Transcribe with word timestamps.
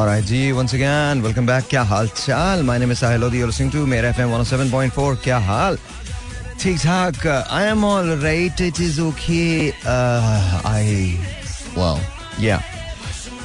Alright, 0.00 0.24
जी, 0.24 0.54
once 0.54 0.72
again, 0.72 1.20
welcome 1.22 1.44
back. 1.44 1.64
क्या 1.70 1.82
हाल 1.84 2.08
चाल? 2.16 2.62
My 2.64 2.78
name 2.78 2.90
is 2.92 3.00
Sahil 3.00 3.20
Lodi. 3.20 3.36
You're 3.38 3.48
listening 3.48 3.70
to 3.72 3.86
Mera 3.86 4.10
FM 4.12 4.30
107.4. 4.32 5.16
क्या 5.24 5.38
हाल? 5.48 5.76
ठीक 6.60 6.78
ठाक. 6.84 7.26
I 7.50 7.64
am 7.72 7.84
all 7.84 8.08
right. 8.22 8.58
It 8.68 8.80
is 8.80 8.98
okay. 8.98 9.72
Uh, 9.84 10.62
I, 10.64 11.18
well, 11.76 12.00
yeah. 12.38 12.62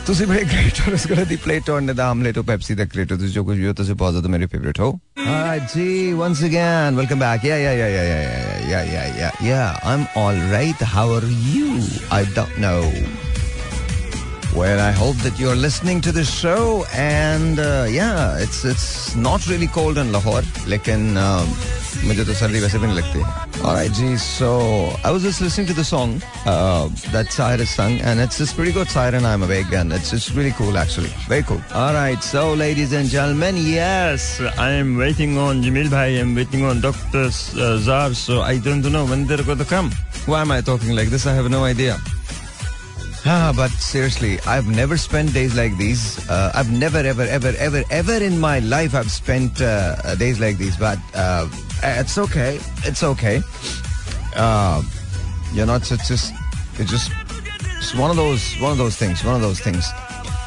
ਤੁਸੀਂ 0.06 0.26
ਬੜੇ 0.28 0.44
great 0.44 0.80
ਹੋ 0.88 0.92
ਇਸ 0.94 1.06
ਦੀ 1.30 1.36
ਪਲੇਟ 1.44 1.70
ਔਨ 1.70 1.94
ਦਾ 1.96 2.06
ਆਮਲੇਟ 2.10 2.38
ਹੋ 2.38 2.44
ਪੈਪਸੀ 2.44 2.76
ਦਾ 2.76 2.84
ਗ੍ਰੇਟ 2.94 3.12
ਹੋ 3.12 3.18
ਤੁਸੀਂ 3.18 3.34
ਜੋ 3.34 3.44
ਕੁਝ 3.46 3.58
ਵੀ 3.58 3.68
ਹੋ 3.68 3.74
ਤੁਸੀਂ 3.80 3.96
ਬਹੁਤ 3.96 4.14
ਜ਼ਿਆਦਾ 4.14 4.30
ਮੇਰੇ 4.36 4.46
ਫੇਵਰਿਟ 4.54 4.80
ਹੋ 4.80 4.90
ਹਾਂ 5.28 5.58
ਜੀ 5.74 6.14
once 6.22 6.42
again 6.48 6.98
welcome 7.02 7.22
back 7.24 7.46
yeah 7.50 7.60
yeah 7.66 7.76
yeah 7.82 7.92
yeah 7.98 8.08
yeah 8.14 8.72
yeah 8.72 8.90
yeah 8.94 9.20
yeah 9.20 9.44
yeah 9.50 9.92
I'm 9.92 10.08
all 10.24 10.40
right 10.56 10.82
how 10.96 11.06
are 11.18 11.30
you 11.52 11.70
I 12.20 12.24
don't 12.40 12.58
know 12.66 12.82
Well, 14.56 14.80
I 14.80 14.92
hope 14.92 15.16
that 15.24 15.40
you're 15.40 15.56
listening 15.56 16.02
to 16.02 16.12
the 16.12 16.26
show, 16.26 16.84
and 16.94 17.58
uh, 17.58 17.88
yeah, 17.90 18.38
it's 18.38 18.66
it's 18.66 19.16
not 19.16 19.48
really 19.48 19.68
cold 19.68 19.98
in 19.98 20.12
Lahore, 20.12 20.44
लेकिन 20.68 21.16
uh, 21.18 21.46
मुझे 22.04 22.24
तो 22.26 22.34
सर्दी 22.34 22.60
वैसे 22.60 22.80
भी 22.80 22.88
नहीं 22.88 22.98
लगती. 22.98 23.64
All 23.64 23.74
right, 23.76 23.92
ji. 23.94 24.18
So 24.18 24.92
I 25.06 25.12
was 25.12 25.24
just 25.24 25.40
listening 25.40 25.68
to 25.68 25.74
the 25.74 25.84
song 25.84 26.22
uh, 26.46 26.90
that 27.16 27.28
Sahir 27.28 27.60
has 27.60 27.70
sung, 27.70 28.00
and 28.02 28.20
it's 28.20 28.38
just 28.38 28.56
pretty 28.56 28.72
good. 28.72 28.88
Sahir 28.88 29.14
and 29.14 29.26
I'm 29.26 29.44
awake, 29.44 29.72
and 29.72 29.94
it's 29.94 30.12
just 30.12 30.36
really 30.36 30.52
cool, 30.52 30.78
actually. 30.78 31.12
Very 31.28 31.44
cool. 31.44 31.62
All 31.74 31.94
right, 31.94 32.22
so 32.22 32.54
ladies 32.54 32.92
and 32.92 33.08
gentlemen, 33.08 33.56
yes, 33.58 34.42
I 34.58 34.72
am 34.72 34.98
waiting 34.98 35.38
on 35.38 35.62
Jamil 35.64 35.92
Bhai. 35.92 36.20
I'm 36.20 36.34
waiting 36.36 36.66
on 36.66 36.82
Dr. 36.82 37.28
Uh, 37.28 37.78
Zar. 37.78 38.14
So 38.14 38.42
I 38.42 38.58
don't 38.58 38.92
know 38.92 39.06
when 39.06 39.28
they're 39.28 39.44
going 39.44 39.60
to 39.60 39.70
come. 39.76 39.92
Why 40.26 40.42
am 40.42 40.52
I 40.52 40.62
talking 40.62 40.96
like 40.96 41.10
this? 41.10 41.26
I 41.26 41.34
have 41.34 41.50
no 41.50 41.64
idea. 41.64 42.00
But 43.27 43.71
seriously, 43.73 44.39
I've 44.47 44.69
never 44.69 44.97
spent 44.97 45.35
days 45.35 45.57
like 45.57 45.77
these. 45.77 46.29
Uh, 46.31 46.53
I've 46.55 46.71
never, 46.71 46.99
ever, 46.99 47.23
ever, 47.23 47.53
ever, 47.59 47.83
ever 47.91 48.13
in 48.13 48.39
my 48.39 48.61
life 48.61 48.95
I've 48.95 49.11
spent 49.11 49.61
uh, 49.61 50.15
days 50.15 50.39
like 50.39 50.59
these. 50.59 50.77
But 50.77 50.99
uh, 51.13 51.49
it's 51.83 52.19
okay. 52.19 52.61
It's 52.85 53.03
okay. 53.03 53.43
You 55.55 55.67
know, 55.67 55.75
it's, 55.75 55.91
it's 55.91 56.07
just, 56.07 56.35
it's 56.79 56.91
just, 56.91 57.11
it's 57.79 57.95
one 57.97 58.11
of 58.11 58.17
those, 58.17 58.55
one 58.61 58.71
of 58.71 58.79
those 58.79 58.97
things. 58.97 59.25
One 59.25 59.35
of 59.35 59.41
those 59.41 59.59
things. 59.59 59.91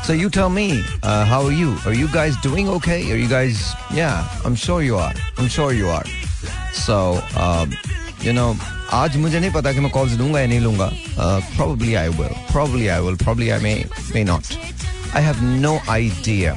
So 0.04 0.14
you 0.14 0.30
tell 0.30 0.50
me, 0.50 0.82
how 1.04 1.44
are 1.44 1.52
you? 1.52 1.78
Are 1.86 1.94
you 1.94 2.08
guys 2.08 2.38
doing 2.38 2.70
okay? 2.70 3.12
Are 3.12 3.18
you 3.18 3.28
guys? 3.28 3.74
Yeah, 3.94 4.26
I'm 4.46 4.56
sure 4.56 4.82
you 4.82 4.96
are. 4.96 5.14
I'm 5.38 5.50
sure 5.50 5.74
you 5.74 5.90
are. 5.90 6.06
So, 6.72 7.22
um, 7.36 7.74
you 8.22 8.32
know, 8.32 8.56
आज 8.94 9.18
मुझे 9.18 9.40
नहीं 9.40 9.52
पता 9.54 9.72
कि 9.74 9.80
मैं 9.80 9.92
calls 9.92 10.14
लूँगा 10.18 10.40
या 10.40 10.48
नहीं 10.48 10.60
लूँगा। 10.60 10.90
Probably 11.56 11.94
I 11.96 12.10
will 12.10 12.28
probably 12.52 12.88
I 12.88 13.02
will 13.02 13.16
probably 13.24 13.50
I 13.50 13.60
may 13.60 13.86
may 14.16 14.24
not 14.24 14.44
I 15.16 15.24
have 15.24 15.42
no 15.62 15.80
idea 15.90 16.56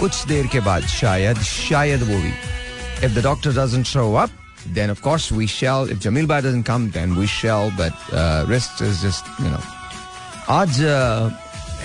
कुछ 0.00 0.26
देर 0.28 0.46
के 0.52 0.60
बाद 0.60 0.82
शायद 0.96 1.36
शायद 1.42 2.02
वो 2.10 2.16
भी। 2.22 2.32
If 3.06 3.12
the 3.12 3.18
doctor 3.24 3.50
doesn't 3.62 3.86
show 3.86 4.14
up 4.14 4.30
then 4.74 4.90
of 4.90 5.00
course 5.02 5.32
we 5.32 5.46
shall 5.46 5.88
if 5.92 5.98
Jameel 6.08 6.26
bye 6.26 6.40
doesn't 6.42 6.66
come 6.66 6.90
then 6.98 7.16
we 7.16 7.26
shall 7.38 7.70
but 7.80 7.92
risk 8.50 8.82
is 8.82 9.06
just 9.06 9.24
you 9.40 9.48
know 9.48 9.60
आज 10.50 10.80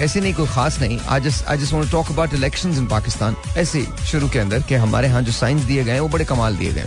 ऐसे 0.01 0.19
नहीं, 0.21 0.33
कोई 0.33 0.47
खास 0.47 0.79
नहीं। 0.81 0.99
आज 0.99 1.27
I 1.49 1.57
just 1.57 1.73
want 1.73 1.91
talk 1.91 2.11
about 2.11 2.33
elections 2.33 2.77
in 2.77 2.85
Pakistan 2.87 3.35
ऐसे 3.57 3.85
शुरू 4.11 4.29
के 4.29 4.39
अंदर 4.39 4.61
कि 4.69 4.75
हमारे 4.75 5.07
यहाँ 5.07 5.21
जो 5.21 5.31
साइंस 5.31 5.63
दिए 5.63 5.83
गए 5.83 5.99
वो 5.99 6.07
बड़े 6.09 6.25
कमाल 6.25 6.55
दिए 6.57 6.71
गए 6.73 6.85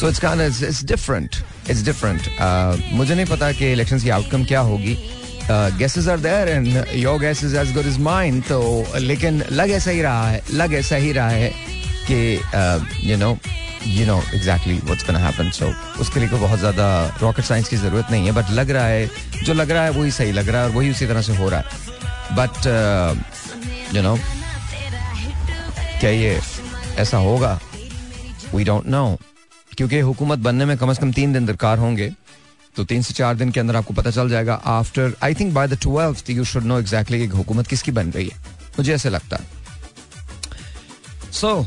so 0.00 0.08
it's 0.08 0.20
kind 0.20 0.42
it's 0.42 0.84
different 0.84 1.36
it's 1.70 1.84
different 1.84 2.92
मुझे 2.92 3.14
नहीं 3.14 3.26
पता 3.26 3.52
कि 3.52 3.72
इलेक्शन 3.72 3.98
की 4.00 4.10
आउटकम 4.10 4.44
क्या 4.44 4.60
होगी। 4.60 4.96
Guesses 5.78 6.08
are 6.08 6.18
there 6.20 6.48
and 6.48 6.84
your 6.94 7.18
guess 7.20 7.44
is 7.44 7.56
as 7.56 7.74
good 7.74 7.86
as 7.86 7.98
mine 8.00 8.40
तो 8.48 8.60
लेकिन 8.98 9.42
लग 9.52 9.70
ऐसा 9.70 9.90
ही 9.90 10.02
रहा 10.02 10.28
है, 10.28 10.42
लग 10.52 10.74
ऐसा 10.74 10.96
ही 10.96 11.12
रहा 11.12 11.28
है 11.28 11.52
कि 12.10 13.10
you 13.10 13.16
know 13.16 13.36
you 13.86 14.06
know 14.06 14.16
exactly 14.34 14.78
what's 14.78 15.06
gonna 15.06 15.18
happen 15.18 15.50
so 15.50 15.72
उसके 16.00 16.20
लिए 16.20 16.28
कोई 16.28 16.40
बहुत 16.40 16.58
ज़्यादा 16.58 16.86
रॉकेट 17.22 17.44
साइंस 17.44 17.68
की 17.68 17.76
ज़रूरत 17.76 18.10
नहीं 18.10 18.26
है 18.26 18.32
बट 18.32 18.50
लग 18.50 18.70
रहा 18.70 18.86
है, 18.86 19.10
जो 19.42 19.54
लग 19.54 19.70
रहा 19.70 19.84
है 19.84 19.90
वही 19.90 20.10
सही 20.12 20.32
लग 20.32 20.48
रहा 20.48 20.60
है 20.60 20.68
और 20.68 20.74
वही 20.74 20.90
उसी 20.90 21.06
तरह 21.06 21.22
से 21.22 21.36
हो 21.36 21.48
रहा 21.48 21.60
है। 21.60 21.66
बट 22.36 22.66
यू 23.94 24.02
नो 24.02 24.16
क्या 26.00 26.10
ये 26.10 26.40
ऐसा 26.98 27.18
होगा? 27.18 27.58
वी 28.54 28.64
डोंट 28.64 28.86
नो 28.86 29.18
क्योंकि 29.76 29.98
हुकूमत 30.00 30.38
बनने 30.38 30.64
में 30.64 30.76
कम 30.78 30.92
से 30.92 31.00
कम 31.00 31.12
तीन 31.12 31.32
दिन 31.32 31.46
दरकार 31.46 31.78
होंगे 31.78 32.12
तो 32.76 32.84
तीन 32.84 33.02
से 33.02 33.14
चार 33.14 33.34
दिन 33.36 33.50
के 33.52 33.60
अंदर 33.60 33.76
आपको 33.76 33.94
पता 33.94 34.10
चल 34.10 34.28
जाएगा। 34.28 34.54
After 34.54 35.12
I 35.22 35.34
think 35.34 35.52
by 35.54 35.68
the 35.68 35.78
twelfth 35.82 36.30
you 36.30 36.44
should 36.44 36.64
know 36.64 36.78
exactly 36.78 37.26
हुकूमत 37.26 37.66
किसकी 37.66 37.90
बन 37.92 38.10
रही 38.10 38.28
है। 38.28 38.36
मुझे 38.78 38.94
ऐसे 38.94 39.10
लगता 39.10 39.36
है। 39.36 39.44
सो 41.32 41.66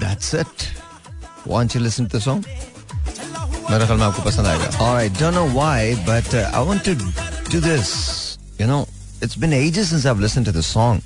That's 0.00 0.34
it. 0.34 0.70
Why 1.44 1.60
don't 1.60 1.74
you 1.74 1.80
listen 1.80 2.06
to 2.06 2.18
the 2.18 2.20
song? 2.20 2.44
मेरा 3.70 3.86
ख्याल 3.86 3.98
में 3.98 4.04
आपको 4.06 4.22
पसंद 4.22 4.46
आएगा 4.46 4.80
Alright, 4.80 5.18
don't 5.18 5.34
know 5.34 5.48
why, 5.58 5.94
but 6.06 6.34
uh, 6.34 6.50
I 6.52 6.62
want 6.62 6.84
to 6.84 6.94
do 7.50 7.60
this. 7.60 8.38
You 8.58 8.66
know, 8.66 8.86
it's 9.20 9.36
been 9.36 9.52
ages 9.52 9.90
since 9.90 10.04
I've 10.04 10.20
listened 10.20 10.46
to 10.46 10.52
the 10.52 10.62
song. 10.62 11.02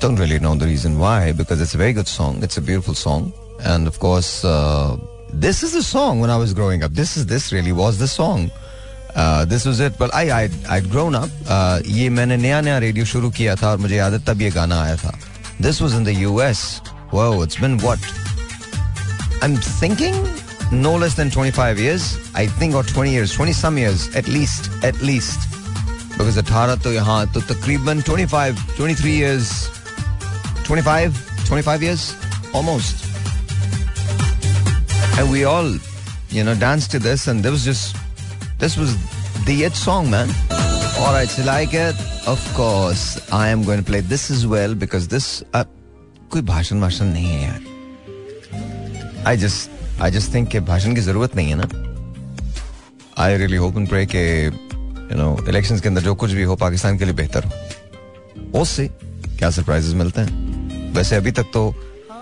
Don't 0.00 0.16
really 0.16 0.38
know 0.38 0.54
the 0.54 0.66
reason 0.66 0.98
why, 0.98 1.32
because 1.32 1.60
it's 1.60 1.74
a 1.74 1.78
very 1.78 1.92
good 1.92 2.08
song. 2.08 2.42
It's 2.42 2.56
a 2.56 2.62
beautiful 2.62 2.94
song, 2.94 3.32
and 3.62 3.86
of 3.86 3.98
course, 3.98 4.44
uh, 4.44 4.96
this 5.32 5.62
is 5.62 5.72
the 5.72 5.82
song 5.82 6.20
when 6.20 6.30
I 6.30 6.36
was 6.36 6.54
growing 6.54 6.82
up. 6.82 6.92
This 6.92 7.16
is 7.16 7.26
this 7.26 7.52
really 7.52 7.72
was 7.72 7.98
the 7.98 8.08
song. 8.08 8.50
Uh, 9.14 9.44
this 9.44 9.66
was 9.66 9.80
it. 9.80 9.98
But 9.98 10.14
I 10.14 10.44
I'd, 10.44 10.54
I'd 10.66 10.90
grown 10.90 11.14
up. 11.14 11.30
Uh, 11.46 11.80
ये 11.84 12.08
मैंने 12.10 12.36
नया 12.36 12.60
नया 12.60 12.78
radio 12.78 13.04
शुरू 13.04 13.30
किया 13.30 13.56
था 13.56 13.70
और 13.70 13.78
मुझे 13.78 13.96
याद 13.96 14.12
है 14.12 14.24
तब 14.24 14.40
ये 14.42 14.50
गाना 14.50 14.80
आया 14.82 14.96
था. 14.96 15.12
This 15.60 15.80
was 15.80 15.94
in 15.94 16.04
the 16.04 16.14
US. 16.30 16.80
Whoa, 17.11 17.41
it's 17.43 17.55
been 17.55 17.77
what? 17.79 17.99
I'm 19.41 19.55
thinking 19.55 20.15
no 20.71 20.95
less 20.95 21.13
than 21.13 21.29
25 21.29 21.79
years, 21.79 22.17
I 22.33 22.47
think, 22.47 22.73
or 22.73 22.83
20 22.83 23.11
years, 23.11 23.33
20 23.33 23.53
some 23.53 23.77
years, 23.77 24.13
at 24.15 24.27
least, 24.27 24.71
at 24.83 24.99
least. 25.01 25.39
Because 26.17 26.35
the 26.35 26.41
to 26.41 26.93
yahan, 26.93 27.31
to 27.33 27.39
takriban 27.39 28.03
25, 28.03 28.75
23 28.75 29.11
years, 29.11 29.69
25, 30.63 31.45
25 31.45 31.83
years, 31.83 32.15
almost. 32.53 33.05
And 35.19 35.31
we 35.31 35.43
all, 35.43 35.71
you 36.29 36.43
know, 36.43 36.55
danced 36.55 36.91
to 36.91 36.99
this, 36.99 37.27
and 37.27 37.43
there 37.43 37.51
was 37.51 37.63
just, 37.63 37.95
this 38.57 38.77
was 38.77 38.97
the 39.45 39.63
it 39.63 39.75
song, 39.75 40.09
man. 40.09 40.29
All 40.99 41.13
right, 41.13 41.27
so 41.27 41.43
like 41.43 41.73
it, 41.73 41.95
of 42.25 42.41
course, 42.55 43.31
I 43.31 43.49
am 43.49 43.63
going 43.63 43.77
to 43.77 43.85
play 43.85 43.99
this 43.99 44.31
as 44.31 44.47
well 44.47 44.73
because 44.73 45.07
this, 45.07 45.43
uh, 45.53 45.65
कोई 46.35 46.43
भाषण 46.43 46.79
वाषण 46.79 47.05
नहीं 47.05 47.25
है 47.25 47.43
यार। 47.43 47.59
I 49.27 49.37
just 49.37 50.01
I 50.01 50.11
just 50.11 50.33
think 50.33 50.55
भाषण 50.67 50.95
की 50.95 51.01
ज़रूरत 51.01 51.35
नहीं 51.35 51.49
है 51.49 51.55
ना। 51.57 51.67
I 53.23 53.37
really 53.37 53.57
hope 53.57 53.77
and 53.77 53.87
pray 53.89 54.05
के 54.05 54.23
यू 54.45 55.17
नो 55.17 55.37
इलेक्शंस 55.49 55.81
के 55.81 55.89
अंदर 55.89 56.01
जो 56.01 56.15
कुछ 56.15 56.31
भी 56.31 56.43
हो, 56.43 56.55
पाकिस्तान 56.55 56.97
के 56.97 57.05
लिए 57.05 57.13
बेहतर 57.13 57.45
हो। 57.45 57.51
उससे 58.61 58.87
क्या 59.39 59.49
सरप्राइजेस 59.49 59.93
मिलते 59.93 60.21
हैं। 60.21 60.93
वैसे 60.93 61.15
अभी 61.15 61.31
तक 61.31 61.45
तो 61.53 61.73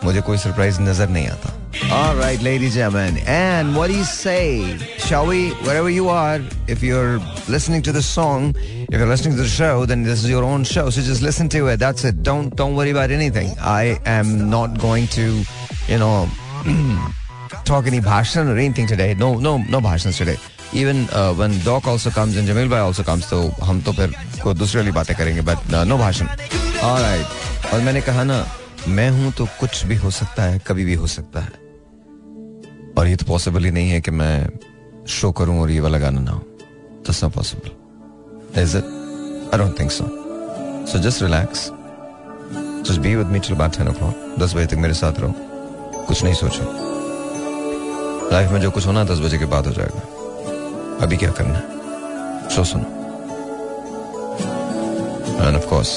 मुझे 0.04 0.22
कोई 0.22 0.38
सरप्राइज़ 0.38 0.82
नज़र 0.82 1.10
नहीं 1.10 1.28
आता। 1.28 1.54
All 1.93 2.15
right, 2.17 2.41
ladies 2.43 2.77
and 2.77 2.93
gentlemen, 2.93 3.23
and 3.27 3.77
what 3.77 3.87
do 3.89 3.97
you 3.97 4.05
say? 4.05 4.77
Shall 4.99 5.27
we, 5.27 5.51
wherever 5.65 5.89
you 5.89 6.09
are, 6.09 6.41
if 6.67 6.83
you're 6.83 7.19
listening 7.49 7.83
to 7.83 7.93
the 7.93 8.03
song, 8.03 8.55
if 8.59 8.99
you're 8.99 9.07
listening 9.07 9.37
to 9.37 9.43
the 9.43 9.49
show, 9.49 9.87
then 9.87 10.03
this 10.03 10.25
is 10.25 10.29
your 10.29 10.45
own 10.45 10.65
show. 10.65 10.91
So 10.91 11.01
just 11.01 11.23
listen 11.23 11.49
to 11.51 11.69
it. 11.69 11.77
That's 11.77 12.05
it. 12.05 12.23
Don't 12.23 12.55
don't 12.57 12.75
worry 12.75 12.91
about 12.91 13.11
anything. 13.11 13.55
I 13.61 14.01
am 14.05 14.51
not 14.51 14.79
going 14.79 15.07
to, 15.09 15.45
you 15.89 15.99
know, 15.99 16.29
talk 17.65 17.87
any 17.87 18.01
bhashan 18.01 18.49
or 18.49 18.57
anything 18.57 18.87
today. 18.87 19.15
No 19.15 19.37
no 19.37 19.59
no 19.59 19.81
bhashans 19.81 20.19
today. 20.19 20.37
Even 20.73 21.09
uh, 21.11 21.33
when 21.35 21.59
Doc 21.61 21.87
also 21.87 22.11
comes 22.11 22.37
and 22.37 22.47
Jamil 22.47 22.69
Bhai 22.69 22.81
also 22.81 23.03
comes, 23.03 23.31
तो 23.31 23.49
हम 23.65 23.81
तो 23.83 23.93
फिर 23.93 24.13
कोई 24.43 24.55
दूसरे 24.55 24.81
वाली 24.81 24.93
बातें 24.93 25.15
करेंगे. 25.17 25.43
But 25.43 25.59
uh, 25.73 25.85
no 25.85 25.97
bhashan. 25.97 26.29
All 26.83 27.01
right. 27.01 27.27
और 27.73 27.81
मैंने 27.83 28.01
कहा 28.01 28.25
ना, 28.25 28.45
मैं 28.89 29.11
हूं 29.11 29.31
तो 29.39 29.49
कुछ 29.61 29.85
भी 29.87 29.97
हो 29.97 30.11
सकता 30.11 30.43
है, 30.43 30.61
कभी 30.67 30.85
भी 30.85 30.95
हो 30.95 31.07
सकता 31.07 31.41
है. 31.41 31.62
और 32.98 33.08
ये 33.08 33.16
तो 33.16 33.26
पॉसिबल 33.26 33.66
ही 33.66 33.72
नहीं 33.72 33.90
है 33.90 34.02
कि 34.02 34.12
मैं 34.12 34.36
शो 35.10 35.32
करूँ 35.32 35.60
और 35.62 35.72
ये 35.72 35.80
वाला 35.80 36.00
गाना 36.00 36.20
ना 36.22 36.32
हो 36.32 36.42
not 37.24 37.34
possible. 37.34 37.72
Is 38.56 38.76
it? 38.76 38.86
I 39.52 39.58
don't 39.58 39.76
think 39.78 39.92
so. 39.92 40.06
So 40.86 41.00
just 41.00 41.22
relax. 41.22 41.72
Just 42.84 43.02
be 43.02 43.16
with 43.16 43.30
me 43.30 43.40
till 43.40 43.56
about 43.56 43.74
10 43.74 43.88
o'clock. 43.88 44.16
बजे 44.56 44.66
तक 44.66 44.78
मेरे 44.78 44.94
साथ 44.94 45.20
रहो 45.20 45.34
कुछ 46.08 46.24
नहीं 46.24 46.34
सोचो 46.34 46.64
लाइफ 48.32 48.52
में 48.52 48.60
जो 48.62 48.72
कुछ 48.72 48.86
होना 48.88 49.04
दस 49.04 49.20
बजे 49.20 49.38
के 49.38 49.46
बाद 49.46 49.68
हो 49.68 49.74
जाएगा 49.74 51.06
अभी 51.06 51.18
क्या 51.18 51.32
करना 51.40 51.54
है 51.54 52.50
शो 52.56 52.64
सुनो 52.64 52.88
एंड 55.48 55.56
ऑफ़ 55.56 55.70
कोर्स 55.70 55.92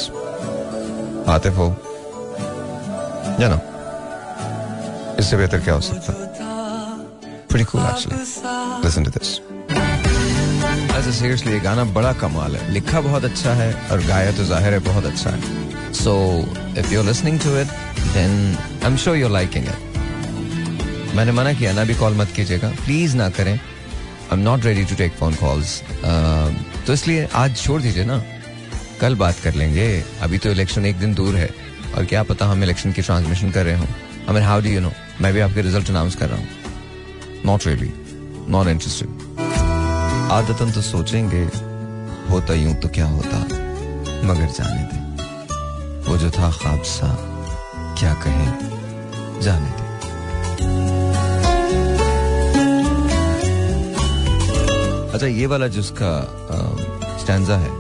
आतिफ 1.29 1.57
हो 1.59 1.69
know 3.41 3.61
इससे 5.21 5.37
बेहतर 5.37 5.61
क्या 5.61 5.75
हो 5.75 5.81
सकता 5.81 6.13
pretty 7.49 7.67
cool, 7.71 7.81
actually. 7.83 8.17
Listen 8.85 9.05
to 9.05 9.13
this. 9.17 9.41
ऐसे 10.97 11.13
सीरियसली 11.13 11.53
ये 11.53 11.59
गाना 11.61 11.85
बड़ा 11.97 12.13
कमाल 12.21 12.57
है। 12.57 12.73
लिखा 12.73 13.01
बहुत 13.01 13.25
अच्छा 13.25 13.53
है 13.55 13.73
और 13.93 14.01
गाया 14.07 14.31
तो 14.37 14.45
ज़ाहिर 14.45 14.73
है 14.73 14.79
बहुत 14.85 15.05
अच्छा 15.07 15.31
है। 15.31 15.93
So 15.95 16.15
if 16.79 16.93
you 16.93 17.03
listening 17.03 17.41
to 17.41 17.57
it 17.61 17.67
then 18.15 18.57
I 18.83 18.91
am 18.91 18.97
sure 18.97 19.17
you 19.17 19.29
liking 19.29 19.67
it 19.67 21.15
मैंने 21.17 21.33
मना 21.33 21.53
किया, 21.53 21.73
ना 21.73 21.85
भी 21.85 21.95
कॉल 21.95 22.15
मत 22.17 22.33
कीजिएगा। 22.37 22.69
प्लीज़ 22.85 23.17
ना 23.17 23.29
करें। 23.37 23.53
I 23.53 24.33
am 24.33 24.39
not 24.39 24.65
ready 24.65 24.85
to 24.85 24.95
take 24.97 25.13
phone 25.19 25.35
calls 25.35 25.81
तो 26.87 26.93
इसलिए 26.93 27.29
आज 27.35 27.57
छोड़ 27.57 27.81
दीजिए 27.83 28.05
ना। 28.05 28.23
कल 29.01 29.15
बात 29.15 29.41
कर 29.45 29.55
लेंगे। 29.55 30.05
अभी 30.23 30.39
तो 30.39 30.51
इलेक्शन 30.51 30.87
एक 30.87 30.99
दिन 30.99 31.15
दूर 31.15 31.37
है। 31.37 31.51
और 31.97 32.05
क्या 32.05 32.23
पता 32.23 32.47
हम 32.47 32.63
इलेक्शन 32.63 32.93
की 32.93 33.03
ट्रांसमिशन 33.03 33.51
कर 33.51 33.65
रहे 33.65 33.79
हो। 33.79 33.87
I 34.29 34.35
mean 34.35 34.43
how 34.43 34.61
do 34.61 34.69
you 34.69 34.81
know 34.81 34.93
मैं 35.21 35.33
भी 35.35 35.41
आपके 35.41 35.63
रिज़ल्ट 35.63 35.91
अनाउंस 35.91 36.15
कर 36.17 36.29
रहा 36.29 36.39
हूँ। 36.39 36.56
नॉट 37.47 37.67
रियली 37.67 37.93
नॉट 38.53 38.67
इंटरेस्टेड 38.69 39.09
आदतन 40.33 40.71
तो 40.73 40.81
सोचेंगे, 40.83 41.43
होता 42.31 42.55
यूँ 42.55 42.75
तो 42.75 42.89
क्या 42.95 43.07
होता? 43.09 43.39
मगर 44.29 44.49
जाने 44.57 44.83
दे। 44.93 44.99
वो 46.09 46.17
जो 46.19 46.31
था 46.31 46.51
ख्वाब 46.53 46.83
सा 46.85 47.09
क्या 47.99 48.15
कहे? 48.25 48.47
जाने 49.43 49.71
दे। 49.71 49.85
अच्छा 55.13 55.27
ये 55.27 55.47
वाला 55.47 55.69
जिसका 55.69 56.11
स्टैंडा 57.21 57.57
है, 57.57 57.71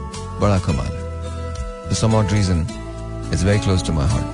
बड़ा 0.40 0.58
कमाल 0.58 0.92
है। 0.92 1.94
Some 1.94 2.14
odd 2.14 2.32
reason 2.32 2.66
is 3.34 3.44
very 3.46 3.58
close 3.58 3.86
to 3.86 3.92
my 3.92 4.08
heart 4.08 4.26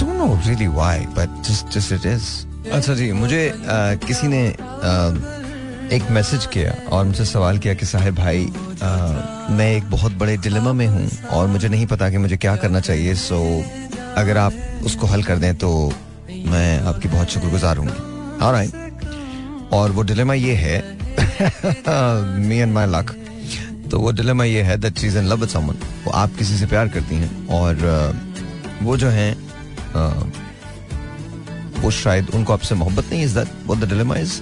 don't 0.00 0.16
know 0.16 0.34
really 0.46 0.66
why 0.80 1.06
but 1.18 1.42
just 1.48 1.78
just 1.78 1.92
it 1.92 2.06
is 2.06 2.26
अच्छा 2.72 2.94
जी 2.94 3.12
मुझे 3.12 3.50
uh, 3.50 4.06
किसी 4.06 4.26
ने 4.26 4.50
uh, 4.50 5.92
एक 5.92 6.10
मैसेज 6.10 6.46
किया 6.46 6.90
और 6.90 7.04
मुझसे 7.04 7.24
सवाल 7.24 7.58
किया 7.58 7.74
कि 7.74 7.86
साहिब 7.86 8.14
भाई 8.14 8.46
uh, 8.46 9.50
मैं 9.50 9.76
एक 9.76 9.90
बहुत 9.90 10.12
बड़े 10.12 10.36
डिलेमा 10.36 10.72
में 10.72 10.86
हूँ 10.86 11.26
और 11.26 11.46
मुझे 11.46 11.68
नहीं 11.68 11.86
पता 11.86 12.10
कि 12.10 12.18
मुझे 12.18 12.36
क्या 12.36 12.56
करना 12.56 12.80
चाहिए 12.80 13.14
सो 13.14 13.64
अगर 14.16 14.36
आप 14.36 14.52
उसको 14.84 15.06
हल 15.06 15.22
कर 15.22 15.36
दें 15.36 15.54
तो 15.54 15.92
मैं 16.30 16.80
आपकी 16.80 17.08
बहुत 17.08 17.28
शुक्रगुजार 17.28 17.76
हूँ। 17.76 17.88
राइट 18.52 19.00
और 19.72 19.90
वो 19.90 20.02
डिलेमा 20.02 20.34
ये 20.34 20.54
है 20.54 20.98
मी 22.38 22.56
एंड 22.56 22.72
माई 22.72 22.86
लक 22.86 23.16
तो 23.90 23.98
वो 23.98 24.12
डिलेमा 24.12 24.44
ये 24.44 24.62
है 24.62 24.76
that 24.76 24.92
she's 24.92 25.18
in 25.18 25.24
love 25.24 25.40
with 25.40 25.48
someone 25.48 25.76
वो 26.04 26.10
आप 26.10 26.30
किसी 26.38 26.56
से 26.56 26.66
प्यार 26.66 26.88
करती 26.88 27.14
हैं 27.14 27.48
और 27.48 27.74
वो 28.82 28.96
जो 28.96 29.08
हैं 29.08 29.36
वो 31.80 31.90
शायद 31.90 32.30
उनको 32.34 32.52
आपसे 32.52 32.74
मोहब्बत 32.74 33.10
नहीं 33.10 33.22
is 33.24 33.34
that 33.38 33.48
what 33.66 33.84
the 33.84 33.88
dilemma 33.88 34.16
is 34.16 34.40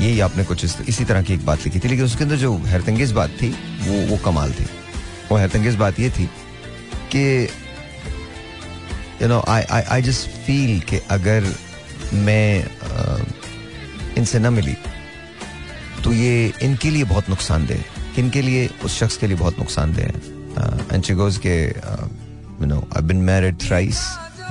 यही 0.00 0.20
आपने 0.20 0.44
कुछ 0.44 0.64
इस, 0.64 0.76
इसी 0.88 1.04
तरह 1.04 1.22
की 1.22 1.34
एक 1.34 1.44
बात 1.46 1.64
लिखी 1.64 1.78
थी 1.78 1.88
लेकिन 1.88 2.04
उसके 2.04 2.24
अंदर 2.24 2.36
जो 2.36 2.56
हैरतंगेज 2.66 3.12
बात 3.12 3.30
थी 3.42 3.50
वो 3.82 4.06
वो 4.10 4.16
कमाल 4.24 4.52
थी। 4.52 4.64
वो 5.30 5.36
हैरतंगेज 5.36 5.74
बात 5.76 6.00
ये 6.00 6.10
थी 6.10 6.26
कि 7.14 7.48
you 9.22 9.28
know 9.28 9.42
I 9.48 9.62
I 9.62 9.82
I 9.82 10.02
just 10.02 10.28
feel 10.46 10.80
कि 10.80 10.98
अगर 11.10 11.44
मैं 12.14 12.64
uh, 12.64 13.22
इनसे 14.18 14.38
ना 14.38 14.50
मिली 14.50 14.76
तो 16.04 16.12
ये 16.12 16.52
इनके 16.62 16.90
लिए 16.90 17.04
बहुत 17.04 17.28
नुकसानदेह 17.30 17.76
है। 17.76 17.84
इनके 18.18 18.42
लिए? 18.42 18.68
उस 18.84 18.98
शख्स 18.98 19.16
के 19.16 19.26
लिए 19.26 19.36
बहुत 19.36 19.58
नुकसानदेह 19.58 20.06
है। 20.06 20.14
एंड 20.92 21.04
शी 21.04 21.14
गोज 21.14 21.38
के 21.46 21.54
you 21.66 22.66
know 22.66 22.80
I 22.96 23.02
been 23.02 23.16
married 23.28 23.60
thrice 23.60 24.00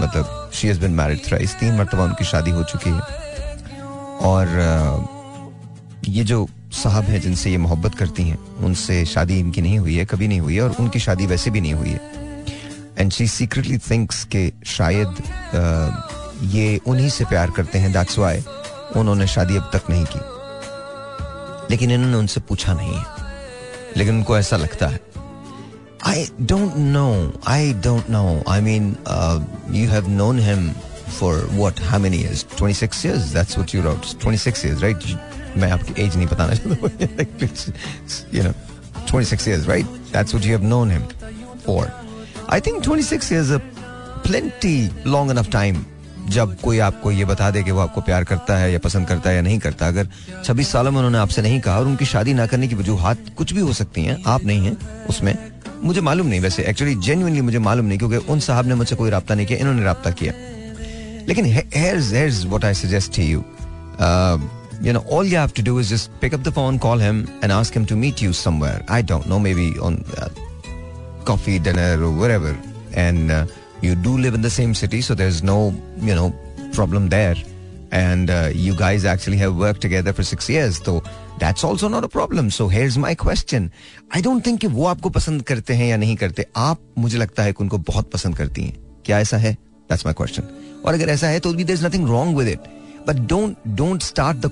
मतलब 0.01 0.51
she 0.53 0.67
has 0.67 0.79
been 0.79 0.91
married 0.91 1.19
thrice 1.25 1.55
तीन 1.55 1.77
मरतबा 1.77 2.03
उनकी 2.03 2.25
शादी 2.25 2.51
हो 2.51 2.63
चुकी 2.63 2.89
है। 2.89 3.01
और 4.21 4.47
ये 6.05 6.23
जो 6.23 6.47
साहब 6.71 7.03
हैं 7.03 7.21
जिनसे 7.21 7.51
ये 7.51 7.57
मोहब्बत 7.57 7.95
करती 7.95 8.23
हैं, 8.23 8.57
उनसे 8.57 9.05
शादी 9.05 9.39
इनकी 9.39 9.61
नहीं 9.61 9.79
हुई 9.79 9.95
है, 9.95 10.05
कभी 10.05 10.27
नहीं 10.27 10.39
हुई 10.39 10.55
है, 10.55 10.61
और 10.61 10.75
उनकी 10.79 10.99
शादी 10.99 11.25
वैसे 11.25 11.49
भी 11.49 11.61
नहीं 11.61 11.73
हुई 11.73 11.89
है। 11.89 12.01
एंड 12.97 13.11
शी 13.11 13.27
सीक्रेटली 13.27 13.77
थिंक्स 13.77 14.23
कि 14.25 14.51
शायद 14.65 15.15
ये 16.43 16.79
उन्हीं 16.87 17.09
से 17.09 17.25
प्यार 17.25 17.51
करते 17.51 17.79
हैं 17.79 17.91
दैट्स 17.93 18.17
वाई 18.17 18.43
उन्होंने 18.95 19.27
शादी 19.27 19.57
अब 19.57 19.69
तक 19.73 19.89
नहीं 19.89 20.05
की। 20.05 20.19
लेकिन 21.71 21.91
इन्होंने 21.91 22.17
उनसे 22.17 22.41
पूछा 22.41 22.73
नहीं 22.73 22.95
है। 22.95 23.05
लेकिन 23.97 24.17
उनको 24.17 24.37
ऐसा 24.37 24.57
लगता 24.57 24.87
है। 24.87 25.10
I 26.07 26.25
don't 26.41 26.75
know 26.77 27.07
I 27.47 27.73
don't 27.83 28.09
know 28.09 28.43
I 28.49 28.61
mean 28.61 28.95
you 29.75 29.89
have 29.89 30.09
known 30.09 30.39
him 30.39 30.69
for 31.19 31.45
what 31.51 31.81
how 31.83 31.99
many 31.99 32.17
years 32.17 32.45
26 32.61 33.05
years. 33.05 33.31
That's 33.35 33.57
what 33.59 33.73
you 33.75 33.83
wrote. 33.85 34.07
26 34.25 34.63
years, 34.65 34.83
right? 34.83 35.07
मैं 35.57 35.71
आपकी 35.71 36.01
एज 36.03 36.15
नहीं 36.15 36.27
बताना 36.27 36.53
चाहता 36.55 37.67
you 38.37 38.43
know 38.43 38.53
26 39.07 39.47
years, 39.47 39.67
right? 39.67 39.87
That's 40.11 40.33
what 40.33 40.45
you 40.49 40.57
have 40.57 40.67
known 40.73 40.89
him 40.89 41.07
for. 41.65 41.83
I 42.49 42.59
think 42.59 42.83
26 42.83 43.31
years 43.31 43.51
a 43.51 43.61
plenty 44.27 44.75
long 45.05 45.33
enough 45.35 45.49
time 45.57 45.81
जब 46.29 46.55
कोई 46.61 46.79
आपको 46.79 47.11
ये 47.11 47.25
बता 47.25 47.49
दे 47.51 47.63
कि 47.63 47.71
वो 47.71 47.79
आपको 47.79 48.01
प्यार 48.01 48.23
करता 48.23 48.57
है 48.57 48.71
या 48.71 48.79
पसंद 48.79 49.07
करता 49.07 49.29
है 49.29 49.35
या 49.35 49.41
नहीं 49.41 49.59
करता। 49.59 49.87
अगर 49.87 50.07
26 50.45 50.67
सालों 50.71 50.91
में 50.91 50.97
उन्होंने 50.97 51.17
आपसे 51.17 51.41
नहीं 51.41 51.59
कहा 51.61 51.77
और 51.79 51.85
उनकी 51.87 52.05
शादी 52.05 52.33
ना 52.33 52.45
करने 52.47 52.67
की 52.67 52.75
वजूहत 52.75 53.33
कुछ 53.37 53.53
भी 53.53 53.61
हो 53.61 53.73
सकती 53.73 54.03
हैं, 54.05 54.17
आप 54.27 54.43
नहीं 54.45 54.65
हैं 54.65 55.05
उसमें 55.09 55.50
मुझे 55.83 56.01
मालूम 56.01 56.27
नहीं 56.27 56.39
वैसे 56.41 56.63
एक्चुअली 56.69 56.95
जेन्युइनली 57.07 57.41
मुझे 57.41 57.59
मालूम 57.59 57.85
नहीं 57.85 57.97
क्योंकि 57.97 58.17
उन 58.31 58.39
साहब 58.47 58.67
ने 58.67 58.75
मुझसे 58.75 58.95
कोई 58.95 59.09
रब्ता 59.09 59.35
नहीं 59.35 59.45
किया 59.47 59.59
इन्होंने 59.59 59.85
रब्ता 59.89 60.11
किया 60.21 60.33
लेकिन 61.29 61.45
here's 61.71 62.45
what 62.47 62.63
I 62.63 62.73
suggest 62.73 63.13
to 63.13 63.23
you. 63.23 63.43
Uh, 63.99 64.37
you 64.81 64.93
know, 64.93 65.03
all 65.07 65.23
you 65.23 65.37
have 65.37 65.53
to 65.53 65.61
do 65.61 65.77
is 65.77 65.89
just 65.89 66.09
pick 66.19 66.33
up 66.33 66.43
the 66.43 66.51
phone, 66.51 66.79
call 66.79 66.97
him, 66.97 67.27
and 67.41 67.51
ask 67.51 67.73
him 67.73 67.85
to 67.85 67.95
meet 67.95 68.21
you 68.21 68.33
somewhere. 68.33 68.83
I 68.89 69.01
don't 69.01 69.27
know, 69.27 69.39
maybe 69.39 69.77
on 69.79 70.03
uh, 70.17 70.29
coffee, 71.23 71.59
dinner, 71.59 72.03
or 72.03 72.11
wherever. 72.11 72.57
And 72.93 73.31
uh, 73.31 73.45
you 73.81 73.95
do 73.95 74.17
live 74.17 74.33
in 74.33 74.41
the 74.41 74.49
same 74.49 74.73
city, 74.73 75.01
so 75.01 75.13
there's 75.13 75.43
no, 75.43 75.73
you 75.99 76.15
know, 76.15 76.33
problem 76.73 77.09
there. 77.09 77.35
And 77.91 78.29
uh, 78.29 78.49
you 78.53 78.75
guys 78.75 79.05
actually 79.05 79.37
have 79.37 79.55
worked 79.55 79.81
together 79.81 80.13
for 80.13 80.23
six 80.23 80.49
years, 80.49 80.81
so 80.83 81.03
that's 81.41 81.65
also 81.65 81.89
not 81.89 82.03
a 82.03 82.07
problem 82.07 82.49
so 82.49 82.67
here 82.67 82.85
is 82.85 82.99
my 82.99 83.15
question 83.15 83.71
I 84.15 84.21
don't 84.21 84.65
वो 84.65 84.85
आपको 84.85 85.09
पसंद 85.09 85.41
करते 85.41 85.73
हैं 85.73 85.87
या 85.87 85.97
नहीं 85.97 86.15
करते। 86.15 86.45
आप, 86.55 86.79
मुझे 86.97 87.17
लगता 87.17 87.43
है 87.43 87.51
कि 87.51 87.63
उनको 87.63 87.77
बहुत 87.77 88.11
पसंद 88.11 88.37
करती 88.37 88.63
हैं। 88.63 88.77
क्या 89.05 89.19
ऐसा 89.19 89.37
है? 89.37 89.53
दैट्स 89.53 90.05
माई 90.05 90.13
क्वेश्चन 90.13 90.43
और 90.85 90.93
अगर 90.93 91.09
ऐसा 91.09 91.27
है 91.27 91.39
तो 91.39 91.53
भी 91.53 91.63
there 91.63 91.75
is 91.75 91.87
nothing 91.87 92.07
wrong 92.07 92.37
with 92.37 92.47
it 92.47 92.59
but 93.07 93.15
don't 93.15 93.57
don't 93.67 94.03
start 94.03 94.37
the 94.37 94.51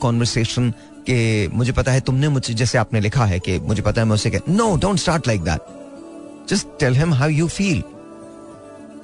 के 0.99 1.47
मुझे 1.47 1.71
पता 1.71 1.91
है 1.91 2.01
तुमने 2.01 2.29
मुझे 2.29 2.53
जैसे 2.53 2.77
आपने 2.77 2.99
लिखा 2.99 3.25
है 3.25 3.39
कि 3.39 3.59
मुझे 3.59 3.81
पता 3.81 4.01
है 4.01 4.07
मैं 4.07 4.15
उसे 4.15 4.41
no 4.49 4.77
don't 4.77 4.99
start 4.99 5.27
like 5.27 5.41
that 5.41 5.59
just 6.49 6.67
tell 6.79 6.95
him 6.95 7.13
how 7.13 7.29
you 7.29 7.47
feel 7.47 7.83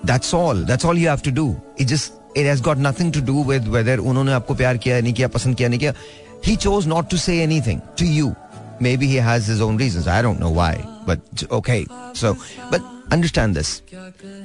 that's 0.06 0.34
all 0.36 0.64
that's 0.64 0.86
all 0.86 0.98
you 0.98 1.10
have 1.10 1.18
to 1.18 1.32
do 1.32 1.58
it 1.80 1.88
just 1.88 2.38
it 2.38 2.46
has 2.46 2.62
got 2.62 2.78
nothing 2.78 3.14
to 3.14 3.22
do 3.22 3.44
with 3.44 3.68
whether 3.68 3.98
उन्होंने 3.98 4.32
आपको 4.32 4.56
प्यार 4.56 4.78
किया 4.78 5.02
नहीं 5.02 5.14
किया, 5.14 5.28
पसंद 5.28 5.56
किया, 5.56 5.70
नहीं 5.70 5.80
किया। 5.80 5.94
He 6.43 6.57
chose 6.57 6.87
not 6.87 7.11
to 7.11 7.19
say 7.19 7.41
anything 7.41 7.83
to 7.97 8.07
you. 8.07 8.35
Maybe 8.81 9.07
he 9.07 9.17
has 9.17 9.47
his 9.47 9.61
own 9.61 9.77
reasons. 9.77 10.07
I 10.09 10.23
don't 10.23 10.41
know 10.41 10.51
why. 10.51 10.73
But 11.07 11.45
okay. 11.51 11.87
So, 12.15 12.37
but 12.71 12.83
understand 13.13 13.55
this. 13.55 13.83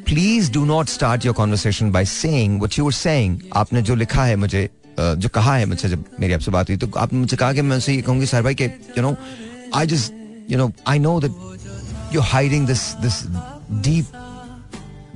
Please 0.05 0.49
do 0.49 0.65
not 0.65 0.89
start 0.89 1.23
your 1.23 1.33
conversation 1.33 1.91
by 1.91 2.03
saying 2.03 2.59
what 2.59 2.77
you 2.77 2.85
were 2.85 2.97
saying. 2.99 3.41
आपने 3.53 3.81
जो 3.81 3.95
लिखा 3.95 4.25
है 4.25 4.35
मुझे 4.35 4.69
जो 4.99 5.29
कहा 5.29 5.55
है 5.55 5.65
मुझसे 5.65 5.89
जब 5.89 6.03
मेरी 6.19 6.33
आपसे 6.33 6.51
बात 6.51 6.69
हुई 6.69 6.77
तो 6.77 6.87
आपने 6.97 7.19
मुझसे 7.19 7.37
कहा 7.37 7.53
कि 7.53 7.61
मैं 7.61 7.75
उनसे 7.75 7.93
ये 7.93 8.01
कहूंगी 8.01 8.25
सर 8.25 8.41
भाई 8.43 8.55
कि 8.61 8.65
you 8.97 9.01
know 9.03 9.15
I 9.75 9.87
just 9.93 10.13
you 10.51 10.57
know 10.57 10.71
I 10.87 10.99
know 10.99 11.19
that 11.21 12.13
you 12.15 12.21
hiding 12.33 12.67
this 12.67 12.83
this 13.03 13.23
deep 13.87 14.23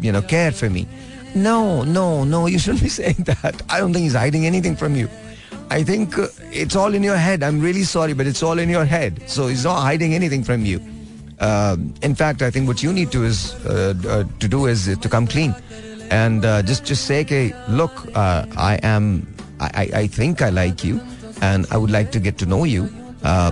you 0.01 0.11
know, 0.11 0.21
care 0.21 0.51
for 0.51 0.69
me. 0.69 0.87
No, 1.35 1.83
no, 1.83 2.23
no, 2.23 2.47
you 2.47 2.59
shouldn't 2.59 2.83
be 2.83 2.89
saying 2.89 3.23
that. 3.25 3.61
I 3.69 3.79
don't 3.79 3.93
think 3.93 4.03
he's 4.03 4.13
hiding 4.13 4.45
anything 4.45 4.75
from 4.75 4.95
you. 4.95 5.09
I 5.69 5.83
think 5.83 6.17
uh, 6.17 6.27
it's 6.51 6.75
all 6.75 6.93
in 6.93 7.03
your 7.03 7.17
head. 7.17 7.43
I'm 7.43 7.59
really 7.59 7.83
sorry, 7.83 8.13
but 8.13 8.27
it's 8.27 8.41
all 8.43 8.59
in 8.59 8.69
your 8.69 8.85
head. 8.85 9.21
So 9.27 9.47
he's 9.47 9.63
not 9.63 9.81
hiding 9.81 10.13
anything 10.13 10.43
from 10.43 10.65
you. 10.65 10.81
Um, 11.39 11.93
in 12.01 12.15
fact, 12.15 12.41
I 12.41 12.49
think 12.51 12.67
what 12.67 12.83
you 12.83 12.91
need 12.91 13.11
to 13.11 13.23
is 13.23 13.53
uh, 13.65 13.93
uh, 14.07 14.23
to 14.39 14.47
do 14.47 14.65
is 14.65 14.97
to 14.97 15.09
come 15.09 15.25
clean 15.25 15.55
and 16.11 16.43
uh, 16.43 16.61
just 16.61 16.85
just 16.85 17.05
say, 17.05 17.21
"Okay, 17.21 17.53
look, 17.69 17.91
uh, 18.15 18.45
I 18.57 18.79
am. 18.83 19.27
I, 19.59 19.69
I 19.73 19.99
I 20.01 20.07
think 20.07 20.41
I 20.41 20.49
like 20.49 20.83
you, 20.83 20.99
and 21.41 21.65
I 21.71 21.77
would 21.77 21.91
like 21.91 22.11
to 22.11 22.19
get 22.19 22.37
to 22.39 22.45
know 22.45 22.63
you. 22.63 22.89
Uh, 23.23 23.51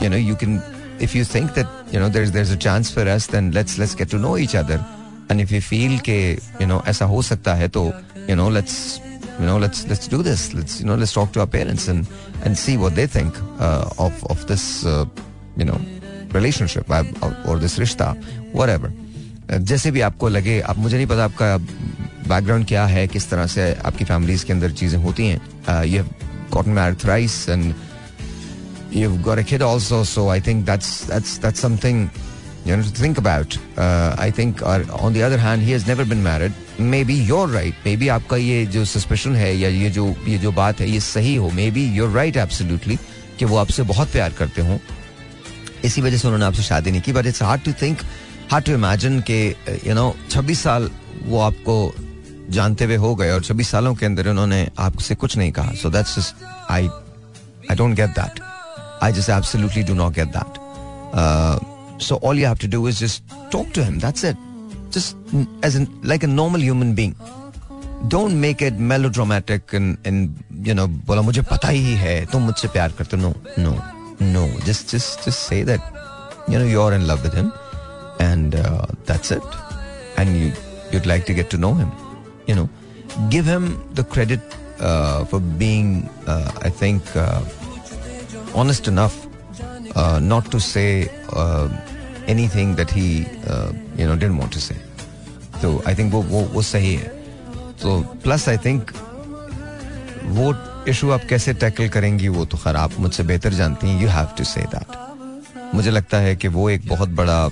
you 0.00 0.08
know, 0.08 0.16
you 0.16 0.34
can 0.34 0.62
if 0.98 1.14
you 1.14 1.24
think 1.24 1.54
that 1.54 1.66
you 1.92 2.00
know 2.00 2.08
there's 2.08 2.32
there's 2.32 2.50
a 2.50 2.56
chance 2.56 2.90
for 2.90 3.02
us, 3.02 3.26
then 3.26 3.50
let's 3.50 3.78
let's 3.78 3.94
get 3.94 4.08
to 4.10 4.18
know 4.18 4.36
each 4.36 4.54
other. 4.54 4.82
And 5.28 5.40
if 5.40 5.50
you 5.50 5.60
feel 5.60 5.98
के 6.00 6.40
you 6.60 6.66
know 6.66 6.80
ऐसा 6.86 7.04
हो 7.04 7.22
सकता 7.22 7.54
है 7.54 7.68
तो 7.68 7.92
you 8.28 8.36
know 8.36 8.48
let's 8.48 9.00
you 9.40 9.46
know 9.46 9.58
let's 9.58 9.86
let's 9.88 10.08
do 10.08 10.22
this. 10.22 10.54
Let's 10.54 10.80
you 10.80 10.86
know 10.86 10.94
let's 10.94 11.12
talk 11.12 11.32
to 11.32 11.40
our 11.40 11.46
parents 11.46 11.88
and 11.88 12.06
and 12.44 12.56
see 12.56 12.76
what 12.76 12.94
they 12.94 13.06
think 13.06 13.34
uh, 13.58 13.88
of 13.98 14.24
of 14.30 14.46
this 14.46 14.84
uh, 14.86 15.04
you 15.56 15.64
know 15.64 15.80
relationship 16.32 16.90
or, 16.90 17.36
or 17.46 17.58
this 17.58 17.78
rishta, 17.78 18.14
whatever. 18.52 18.92
जैसे 19.46 19.90
भी 19.90 20.00
आपको 20.00 20.28
लगे 20.28 20.60
आप 20.60 20.78
मुझे 20.78 20.96
नहीं 20.96 21.06
पता 21.06 21.24
आपका 21.24 21.56
background 22.28 22.66
क्या 22.68 22.86
है 22.86 23.06
किस 23.08 23.30
तरह 23.30 23.46
से 23.46 23.72
आपकी 23.86 24.04
फैमिलीज 24.04 24.44
के 24.44 24.52
अंदर 24.52 24.70
चीजें 24.80 24.98
होती 24.98 25.26
हैं 25.26 25.84
you 25.84 26.02
gotten 26.52 26.70
married 26.70 26.98
thrice 27.00 27.48
and 27.48 27.74
you've 28.96 29.22
got 29.22 29.38
a 29.38 29.44
kid 29.44 29.62
also 29.62 30.02
so 30.04 30.28
i 30.28 30.40
think 30.40 30.64
that's 30.64 30.90
that's 31.06 31.38
that's 31.38 31.60
something 31.60 31.98
you 32.65 32.75
know 32.75 32.83
to 32.83 33.01
think 33.03 33.19
about 33.19 33.55
uh, 33.83 34.15
i 34.23 34.29
think 34.39 34.61
or 34.71 34.79
on 35.05 35.13
the 35.13 35.23
other 35.27 35.37
hand 35.43 35.63
he 35.67 35.71
has 35.71 35.87
never 35.87 36.05
been 36.05 36.21
married. 36.23 36.53
Maybe 36.93 37.15
you're 37.29 37.47
right. 37.53 37.75
Maybe 37.85 38.09
आपका 38.09 38.37
ये 38.37 38.65
जो 38.75 38.85
suspicion 38.85 39.35
है 39.35 39.55
या 39.57 39.69
ये 39.69 39.89
जो 39.89 40.05
ये 40.27 40.37
जो 40.37 40.51
बात 40.51 40.79
है 40.81 40.89
ये 40.89 40.99
सही 40.99 41.35
हो. 41.35 41.49
Maybe 41.59 41.85
you're 41.97 42.11
right 42.15 42.37
absolutely 42.43 42.97
कि 43.39 43.45
वो 43.45 43.57
आपसे 43.57 43.83
बहुत 43.93 44.11
प्यार 44.11 44.33
करते 44.39 44.61
हों. 44.61 44.77
इसी 45.85 46.01
वजह 46.01 46.17
से 46.17 46.27
उन्होंने 46.27 46.45
आपसे 46.45 46.63
शादी 46.63 46.91
नहीं 46.91 47.01
की. 47.01 47.13
But 47.13 47.25
it's 47.25 47.43
hard 47.43 47.61
to 47.63 47.73
think 47.81 47.97
hard 48.51 48.65
to 48.65 48.71
imagine 48.73 49.19
के 49.29 49.39
यू 49.87 49.93
नो 49.93 50.15
26 50.31 50.59
साल 50.63 50.89
वो 51.25 51.39
आपको 51.39 51.75
जानते 52.49 52.85
हुए 52.85 52.95
हो 53.05 53.15
गए 53.15 53.31
और 53.31 53.43
26 53.43 53.67
सालों 53.71 53.95
के 53.95 54.05
अंदर 54.05 54.27
उन्होंने 54.27 54.67
आपसे 54.79 55.15
कुछ 55.15 55.37
नहीं 55.37 55.51
कहा. 55.51 55.73
So 55.81 55.89
that's 55.89 56.33
I 56.69 56.87
I 57.71 57.75
don't 57.75 57.95
get 57.95 58.09
that 58.19 58.39
I 59.03 59.11
just 59.11 59.29
absolutely 59.29 59.83
do 59.83 59.93
not 59.93 60.13
get 60.13 60.27
that 60.37 61.69
so 62.00 62.16
all 62.16 62.34
you 62.34 62.46
have 62.46 62.58
to 62.58 62.68
do 62.68 62.86
is 62.86 62.98
just 62.98 63.22
talk 63.50 63.72
to 63.72 63.84
him 63.84 63.98
that's 63.98 64.24
it 64.24 64.36
just 64.90 65.16
as 65.62 65.76
in 65.76 65.88
like 66.02 66.22
a 66.22 66.26
normal 66.26 66.60
human 66.60 66.94
being 66.94 67.14
don't 68.08 68.38
make 68.40 68.62
it 68.62 68.78
melodramatic 68.78 69.72
and 69.72 69.96
and 70.04 70.44
you 70.68 70.74
know 70.74 70.86
बोला 71.08 71.22
मुझे 71.28 71.42
पता 71.52 71.68
ही 71.68 71.94
है 72.04 72.14
तुम 72.32 72.42
मुझसे 72.48 72.68
प्यार 72.76 72.92
करते 72.98 73.16
हो 73.16 73.22
no 73.22 73.32
no 73.64 73.72
no 74.34 74.42
just 74.66 74.92
just 74.94 75.24
just 75.24 75.40
say 75.50 75.62
that 75.70 75.80
you 76.48 76.58
know 76.58 76.68
you're 76.74 76.92
in 76.98 77.06
love 77.06 77.22
with 77.28 77.34
him 77.34 77.52
and 78.20 78.54
uh, 78.54 78.86
that's 79.10 79.32
it 79.36 79.42
and 80.18 80.36
you 80.40 80.52
you'd 80.92 81.08
like 81.12 81.26
to 81.30 81.34
get 81.40 81.50
to 81.54 81.58
know 81.64 81.74
him 81.80 81.90
you 82.50 82.54
know 82.54 82.68
give 83.34 83.46
him 83.54 83.66
the 83.94 84.04
credit 84.04 84.56
uh, 84.80 85.24
for 85.24 85.40
being 85.64 86.08
uh, 86.26 86.50
i 86.68 86.70
think 86.82 87.16
uh, 87.16 87.40
honest 88.54 88.88
enough 88.94 89.16
uh, 89.96 90.18
not 90.32 90.50
to 90.50 90.60
say 90.60 90.88
uh, 92.31 92.37
anything 92.37 92.75
that 92.75 92.91
he 92.91 93.25
uh, 93.47 93.73
you 93.97 94.07
know 94.07 94.15
didn't 94.15 94.37
want 94.37 94.51
to 94.51 94.59
say. 94.59 94.77
So 95.61 95.83
i 95.85 96.11
वो 96.11 96.21
वो 96.21 96.41
वो 96.41 96.61
सही 96.61 96.95
है। 96.95 97.07
तो 97.81 98.01
plus 98.01 98.49
I 98.49 98.57
think 98.57 98.91
वो 100.25 100.55
issue 100.87 101.09
आप 101.11 101.21
कैसे 101.29 101.53
tackle 101.53 101.89
करेंगी 101.89 102.27
वो 102.27 102.45
तो 102.45 102.57
खैर 102.57 102.75
आप 102.75 102.91
मुझसे 102.99 103.23
बेहतर 103.23 103.53
जानती 103.53 103.87
हैं 103.87 104.01
you 104.01 104.09
have 104.09 104.27
to 104.37 104.43
say 104.43 104.61
that 104.61 104.97
मुझे 105.75 105.91
लगता 105.91 106.17
है 106.17 106.35
कि 106.35 106.47
वो 106.47 106.69
एक 106.69 106.87
बहुत 106.87 107.09
बड़ा 107.09 107.43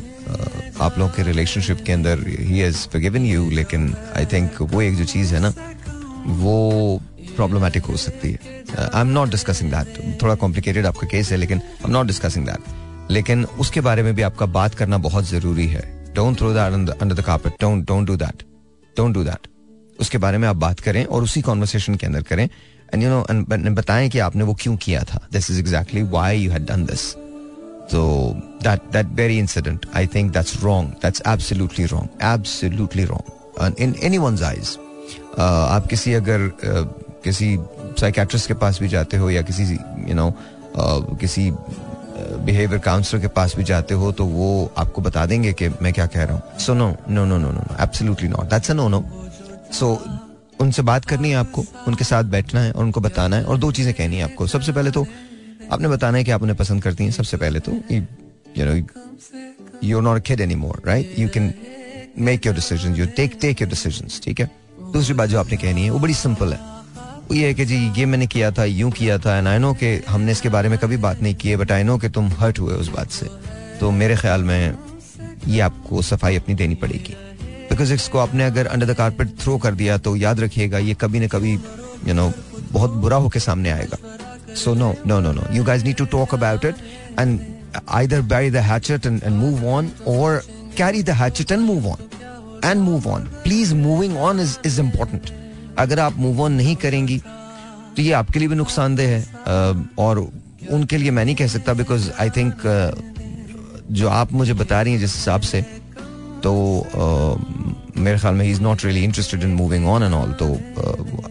आप 0.82 0.96
लोगों 0.98 1.10
के 1.10 1.24
रिलेशनशिप 1.24 1.84
के 1.86 1.92
अंदर 1.92 2.20
ही 2.28 2.60
हैज़ 2.60 2.78
फॉरगिवन 2.78 3.26
यू 3.26 3.50
लेकिन 3.50 3.96
आई 4.18 4.26
थिंक 4.26 4.62
वो 4.62 4.82
एक 4.82 4.98
जो 4.98 5.06
चीज़ 5.06 5.36
है 5.36 5.42
ना 5.42 5.54
वो 6.26 7.02
प्रॉब्लमेटिक 7.36 7.86
हो 7.86 7.98
सकती 7.98 8.32
है। 8.32 8.40
I 8.80 9.02
am 9.02 9.08
not 9.08 9.30
discussing 9.30 9.72
that 9.72 10.22
थोड़ा 10.22 10.36
कॉम्प्लिकेटेड 10.36 10.86
आपका 10.86 11.08
केस 11.08 11.32
है 11.32 11.38
लेकिन 11.38 11.58
I 11.58 11.86
am 11.86 11.92
not 11.92 12.06
discussing 12.06 12.46
that 12.46 12.89
लेकिन 13.12 13.46
उसके 13.60 13.82
बारे 13.82 14.04
में 14.04 14.14
भी 14.16 14.22
आपका 14.22 14.46
बात 14.58 14.76
करना 14.76 14.98
बहुत 14.98 15.26
ज़रूरी 15.26 15.68
है 15.68 15.84
don't 16.16 16.38
throw 16.40 16.54
that 16.54 16.74
under 17.02 17.16
the 17.16 17.26
carpet 17.26 17.62
don't 17.62 17.86
don't 17.88 18.08
do 18.08 18.16
that 18.16 18.44
don't 18.98 19.14
do 19.14 19.24
that 19.24 19.48
उसके 20.00 20.18
बारे 20.18 20.38
में 20.38 20.48
आप 20.48 20.56
बात 20.56 20.80
करें 20.80 21.06
और 21.06 21.24
उसी 21.24 21.42
कॉन्वर्सेशन 21.42 21.96
के 21.96 22.06
अंदर 22.08 22.22
करें 22.24 22.44
एंड 22.94 23.04
यू 23.04 23.10
नो 23.10 23.72
बताएँ 23.74 24.10
कि 24.10 24.20
आपने 24.20 24.44
वो 24.44 24.54
क्यों 24.62 24.76
किया 24.78 25.04
था 25.04 25.28
this 25.32 25.52
is 25.52 25.60
exactly 25.60 26.04
why 26.04 26.40
you 26.40 26.52
had 26.52 26.66
done 26.66 26.86
this 26.86 27.14
that 28.62 28.92
that 28.92 29.08
very 29.08 29.40
incident, 29.40 29.86
I 29.94 30.06
think 30.06 30.34
that's 30.34 30.62
wrong. 30.64 30.96
That's 31.02 31.22
absolutely 31.26 31.86
wrong. 31.86 32.10
Absolutely 32.22 33.06
wrong. 33.06 33.24
And 33.60 33.80
in 33.80 33.96
anyone's 33.96 34.44
eyes. 34.44 34.78
Uh, 35.38 35.68
आप 35.70 35.88
किसी 35.88 36.14
अगर 36.14 36.48
uh, 36.50 36.86
किसी 37.24 37.58
साइकेट्रिस्ट 38.00 38.48
के 38.48 38.54
पास 38.54 38.80
भी 38.80 38.88
जाते 38.88 39.18
हो 39.18 39.30
या 39.30 39.42
किसी 39.42 39.64
यू 39.64 40.14
नो 40.14 40.30
uh, 40.30 41.20
किसी 41.20 41.50
बिहेवियर 42.40 42.80
काउंसलर 42.82 43.22
के 43.22 43.28
पास 43.30 43.56
भी 43.56 43.64
जाते 43.64 43.94
हो 43.94 44.12
तो 44.12 44.26
वो 44.26 44.50
आपको 44.78 45.02
बता 45.02 45.26
देंगे 45.26 45.54
कि 45.54 45.70
मैं 45.82 45.94
क्या 45.94 46.06
कह 46.06 46.24
रहा 46.24 46.36
हूँ। 46.36 46.60
So 46.60 46.74
no 46.74 46.88
no 47.10 47.26
no 47.26 47.38
no 47.38 47.52
no 47.52 47.64
absolutely 47.82 48.28
not 48.30 48.50
that's 48.50 48.72
a 48.72 48.74
no 48.74 48.88
no 48.90 49.04
so 49.74 49.88
उनसे 50.62 50.82
बात 50.82 51.06
करनी 51.06 51.30
है 51.30 51.36
आपको, 51.36 51.64
उनके 51.88 52.04
साथ 52.04 52.24
बैठना 52.32 52.62
है 52.62 52.72
और 52.72 52.84
उनको 52.84 53.02
बताना 53.02 53.36
है 53.36 53.44
और 53.44 53.58
दो 53.58 53.72
चीज़ें 53.72 53.94
कहनी 53.94 54.18
है 54.18 54.24
आपको। 54.24 54.48
सबसे 54.48 54.72
पहले 54.72 54.92
तो 54.92 55.06
आपने 55.72 55.88
बताना 55.88 56.18
है 56.18 56.24
कि 56.24 56.32
आप 56.32 56.42
उन्हें 56.42 56.58
पसंद 56.58 56.84
करती 56.84 57.04
हैं। 57.04 57.12
सबसे 57.12 57.38
पहले 57.38 57.60
तो 57.60 57.72
you 57.92 58.66
know 58.66 58.74
you 59.84 60.02
not 60.02 60.24
kid 60.26 60.42
any 60.42 60.56
more 60.56 60.82
right 60.86 61.14
you 61.20 61.28
can 61.30 61.54
make 62.20 62.46
your 62.46 62.56
decision 62.56 62.96
you 62.96 63.06
take 63.16 63.38
take 63.42 63.62
your 63.62 63.70
decision 63.70 64.10
ठीक 64.24 64.40
है? 64.40 64.50
दूसरी 64.94 65.14
बात 65.14 65.30
जो 65.30 65.40
आपने 65.40 65.58
कहनी 65.58 65.84
है, 65.84 65.90
वो 65.90 66.00
बड़ी 66.00 66.14
सिंपल 66.16 66.54
है। 66.54 66.60
ये 67.32 67.48
है 67.48 67.54
कि 67.54 67.66
जी 67.66 67.78
ये 67.98 68.06
मैंने 68.06 68.28
किया 68.28 68.52
था 68.52 68.64
यूँ 68.66 68.92
किया 68.92 69.18
था 69.26 69.38
एंड 69.38 69.48
आई 69.48 69.58
नो 69.60 69.74
कि 69.82 69.96
हमने 70.08 70.32
इसके 70.32 70.50
बारे 70.50 70.70
में 70.70 70.78
कभी 70.80 70.98
बात 70.98 71.22
नहीं 71.22 71.36
की 71.42 71.50
है 71.50 71.58
बट 71.58 71.72
आई 71.72 71.84
नो 71.84 71.98
कि 71.98 72.10
तुम 72.10 72.28
हर्ट 72.40 72.60
हुए 72.60 72.74
उस 72.74 72.88
बात 72.92 73.10
से 73.12 73.26
तो 73.80 73.92
मेरे 73.92 74.16
ख्याल 74.16 74.44
में 74.44 74.78
ये 75.48 75.60
आपको 75.62 76.02
सफ़ाई 76.02 76.36
अपनी 76.36 76.56
देनी 76.56 76.76
पड़ेगी 76.84 77.16
बिकॉज़ 77.70 77.94
इसको 77.94 78.20
आपने 78.20 78.46
अगर 78.46 78.68
अंडर 78.68 78.94
द 78.94 78.96
कारपेट 78.98 79.38
थ्रो 79.42 79.58
कर 79.58 79.76
दिया 79.82 79.98
तो 79.98 80.16
याद 80.16 80.40
रखिएगा 80.40 80.78
ये 80.80 80.94
कभी 81.02 81.20
ना 81.20 81.28
कभी 81.36 81.54
यू 82.08 82.14
नो 82.14 82.32
बहुत 82.72 82.92
बुरा 83.04 83.18
होकर 83.18 83.40
सामने 83.40 83.72
आएगा 83.72 83.98
so 84.64 84.74
no 84.74 84.94
no 85.08 85.20
no 85.20 85.32
no 85.32 85.48
you 85.52 85.64
guys 85.64 85.84
need 85.86 85.96
to 85.98 86.06
talk 86.18 86.34
about 86.36 86.66
it 86.66 86.76
and 87.20 87.40
either 87.88 88.22
bury 88.22 88.50
the 88.50 88.62
hatchet 88.62 89.06
and, 89.06 89.24
and 89.24 89.38
move 89.38 89.64
on 89.64 89.92
or 90.06 90.42
carry 90.76 91.02
the 91.02 91.14
hatchet 91.14 91.52
and 91.52 91.64
move 91.64 91.86
on. 91.86 92.00
And 92.62 92.82
move 92.82 93.08
on. 93.08 93.30
Please, 93.44 93.74
moving 93.74 94.18
on 94.18 94.40
is, 94.40 94.60
is 94.64 94.80
important. 94.80 95.32
अगर 95.80 96.00
आप 96.00 96.18
move 96.18 96.42
on 96.42 96.52
नहीं 96.52 96.76
करेंगी 96.76 97.18
तो 97.96 98.02
ये 98.02 98.12
आपके 98.14 98.40
लिए 98.40 98.48
भी 98.48 98.56
नुकसानदेह 98.56 99.10
है। 99.10 99.20
और 100.00 100.20
उनके 100.72 100.98
लिए 100.98 101.12
मैं 101.12 101.26
नहीं 101.26 101.36
कह 101.36 101.48
सकता 101.48 101.74
बिकॉज़ 101.74 102.10
आई 102.20 102.30
थिंक 102.38 102.54
जो 103.92 104.10
आप 104.10 104.34
मुझे 104.34 104.54
बता 104.54 104.82
रही 104.82 104.94
हैं 104.94 105.00
जिस 105.00 105.16
हिसाब 105.16 105.42
से 105.42 105.62
तो 106.44 106.54
मेरे 107.98 108.20
ख्याल 108.20 108.36
में 108.36 108.46
he 108.46 108.52
is 108.52 108.62
not 108.62 108.86
really 108.86 109.04
interested 109.04 109.44
in 109.44 109.54
moving 109.62 109.88
on 109.88 110.04
and 110.04 110.14
all 110.14 110.32
तो 110.44 110.54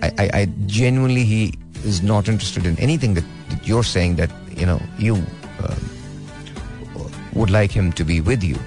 I 0.04 0.46
genuinely 0.76 1.24
he 1.32 1.42
not 2.02 2.28
interested 2.30 2.64
in 2.66 2.76
anything 2.84 3.12
that, 3.16 3.26
that 3.50 3.68
you're 3.68 3.84
saying 3.88 4.14
that 4.16 4.32
you 4.60 4.66
know 4.68 4.78
you 4.98 5.14
uh, 5.64 5.76
would 7.34 7.50
like 7.56 7.76
him 7.80 7.92
to 8.00 8.06
be 8.08 8.16
with 8.20 8.46
you. 8.48 8.58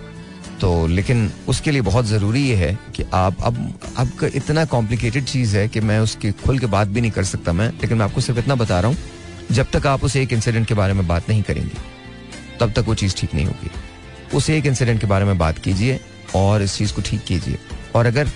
तो 0.61 0.87
लेकिन 0.87 1.31
उसके 1.47 1.71
लिए 1.71 1.81
बहुत 1.81 2.05
ज़रूरी 2.05 2.41
ये 2.49 2.55
है 2.55 2.79
कि 2.95 3.03
आप, 3.13 3.35
अब, 3.43 3.79
आपका 3.97 4.27
इतना 4.27 4.65
कॉम्प्लिकेटेड 4.65 5.23
चीज़ 5.23 5.57
है 5.57 5.67
कि 5.67 5.79
मैं 5.79 5.99
उसकी 5.99 6.31
खुल 6.31 6.59
के 6.59 6.65
बात 6.65 6.87
भी 6.87 7.01
नहीं 7.01 7.11
कर 7.11 7.23
सकता 7.23 7.53
मैं, 7.53 7.69
लेकिन 7.69 7.97
मैं 7.97 8.05
आपको 8.05 8.21
सिर्फ़ 8.21 8.39
इतना 8.39 8.55
बता 8.55 8.79
रहा 8.79 8.91
हूँ, 8.91 8.97
जब 9.51 9.71
तक 9.73 9.87
आप 9.87 10.03
उस 10.03 10.15
एक 10.15 10.33
इंसिडेंट 10.33 10.67
के 10.67 10.73
बारे 10.73 10.93
में 10.93 11.07
बात 11.07 11.29
नहीं 11.29 11.43
करेंगे, 11.43 11.77
तब 12.59 12.71
तक 12.71 12.79
वो 12.79 12.95
चीज़ 12.95 13.15
ठीक 13.15 13.33
नहीं 13.33 13.45
होगी। 13.45 13.71
उस 14.37 14.49
एक 14.49 14.65
इंसिडेंट 14.65 15.01
के 15.01 15.07
बारे 15.07 15.25
में 15.25 15.37
बात 15.37 15.57
कीजिए 15.57 15.99
और 16.35 16.61
इस 16.61 16.77
चीज़ 16.77 16.93
को 16.93 17.01
ठीक 17.01 17.23
कीजिए। 17.23 17.57
और 17.95 18.05
अगर 18.05 18.29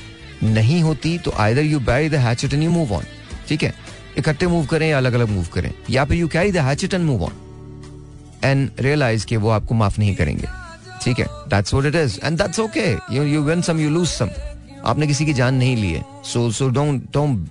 नहीं 0.44 0.82
होती 0.82 1.18
तो 1.18 1.32
either 1.32 1.62
you 1.62 1.80
bury 1.80 2.10
the 2.10 2.14
and 2.14 2.64
you 2.64 2.72
move 2.72 2.94
on 2.94 3.04
ठीक 3.48 3.64
है? 3.64 3.74
इकट्ठे 4.18 4.48
मूव 4.48 4.66
करें 4.66 4.90
या 4.90 4.98
अलग 4.98 5.14
अलग 5.14 5.30
मूव 5.30 5.46
करें। 5.46 5.72
या 5.90 6.06
फिर 6.06 6.18
you 6.18 6.28
carry 6.28 6.52
the 6.52 6.78
and 6.94 7.04
move 7.04 7.24
on 7.24 7.34
and 8.44 8.70
realise 8.80 9.26
कि 9.26 9.38
वो 9.38 9.50
आपको 9.50 9.76
माफ़ 9.76 10.00
नहीं 10.00 10.16
करेंगे। 10.16 10.65
ठीक 11.06 11.20
है 11.20 11.26
that's 11.50 11.74
what 11.74 11.86
it 11.86 11.96
is 11.96 12.20
and 12.24 12.38
that's 12.38 12.60
okay 12.60 12.92
you 13.16 13.24
you 13.24 13.42
win 13.44 13.62
some 13.62 13.80
you 13.80 13.90
lose 13.90 14.08
some 14.10 14.30
आपने 14.86 15.08
किसी 15.08 15.26
की 15.26 15.34
जान 15.34 15.56
नहीं 15.56 15.76
ली 15.78 15.92
है। 15.92 16.04
So 16.26 16.50
so 16.52 16.70
don't 16.70 17.04
don't 17.14 17.48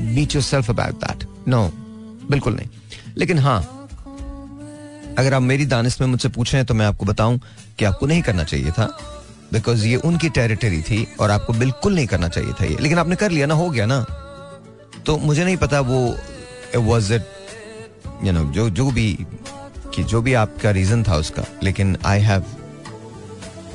beat 0.00 0.34
yourself 0.34 0.70
about 0.70 1.04
that 1.04 1.26
no 1.48 1.66
बिल्कुल 2.30 2.54
नहीं। 2.54 2.68
लेकिन 3.16 3.38
हाँ 3.38 3.60
अगर 5.18 5.34
आप 5.34 5.42
मेरी 5.42 5.66
दानिश 5.66 6.00
में 6.00 6.08
मुझसे 6.08 6.28
पूछें 6.28 6.64
तो 6.66 6.74
मैं 6.74 6.86
आपको 6.86 7.06
बताऊँ 7.06 7.40
कि 7.78 7.84
आपको 7.84 8.06
नहीं 8.06 8.22
करना 8.22 8.44
चाहिए 8.44 8.70
था 8.70 8.86
बिकॉज़ 9.52 9.86
ये 9.86 9.96
उनकी 10.04 10.28
टेरिटरी 10.28 10.80
थी 10.82 11.06
और 11.20 11.30
आपको 11.30 11.52
बिल्कुल 11.52 11.94
नहीं 11.94 12.06
करना 12.06 12.28
चाहिए 12.28 12.52
था 12.52 12.64
ये। 12.64 12.76
लेकिन 12.80 12.98
आपने 12.98 13.16
कर 13.16 13.30
लिया 13.30 13.46
ना, 13.46 13.54
हो 13.54 13.68
गया 13.70 13.86
ना। 13.86 14.00
तो 15.06 15.16
मुझे 15.18 15.44
नहीं 15.44 15.56
पता 15.56 15.80
वो 15.80 16.00
वॉज़ 16.76 17.12
इट 17.14 17.26
यू 18.24 18.32
नो 18.32 18.44
जो 18.52 18.68
जो 18.70 18.90
भी, 18.90 19.12
कि 19.94 20.04
जो 20.04 20.22
भी 20.22 20.34
आपका 20.34 20.70
रीजन 20.70 21.02
था 21.02 21.16
उसका। 21.16 21.44
लेकिन 21.62 21.96
I 22.04 22.20
have 22.20 22.44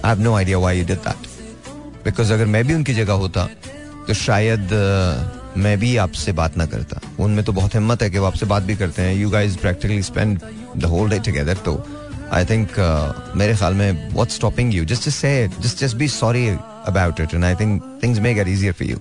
I 0.05 0.09
have 0.09 0.21
no 0.23 0.33
idea 0.35 0.57
why 0.57 0.79
you 0.79 0.85
did 0.85 0.97
that 1.07 1.27
because 2.05 2.33
अगर 2.33 2.45
मैं 2.45 2.63
भी 2.67 2.73
उनकी 2.73 2.93
जगह 2.93 3.13
होता 3.23 3.45
तो 4.07 4.13
शायद 4.13 4.67
uh, 4.67 5.57
मैं 5.57 5.77
भी 5.79 5.95
आपसे 5.97 6.31
बात 6.31 6.57
ना 6.57 6.65
करता। 6.65 6.99
उनमें 7.23 7.43
तो 7.45 7.51
बहुत 7.53 7.75
हिम्मत 7.75 8.01
है 8.01 8.09
कि 8.09 8.19
वो 8.19 8.25
आपसे 8.25 8.45
बात 8.45 8.63
भी 8.63 8.75
करते 8.75 9.01
हैं। 9.01 9.15
You 9.15 9.29
guys 9.29 9.57
practically 9.57 10.01
spend 10.03 10.39
the 10.77 10.85
whole 10.93 11.09
day 11.09 11.19
together 11.25 11.57
तो 11.65 11.73
आई 12.33 12.45
थिंक 12.45 12.69
uh, 12.71 13.35
मेरे 13.37 13.55
ख्याल 13.55 13.73
में 13.73 14.09
what 14.13 14.29
stopping 14.39 14.73
you 14.75 14.85
just 14.91 15.09
say 15.09 15.31
just 15.59 15.83
just 15.83 15.97
be 15.97 16.07
sorry 16.17 16.47
about 16.47 17.19
it 17.19 17.33
and 17.33 17.45
I 17.45 17.55
think 17.61 17.81
things 18.03 18.19
may 18.19 18.33
get 18.33 18.47
easier 18.47 18.73
for 18.73 18.87
you 18.89 18.97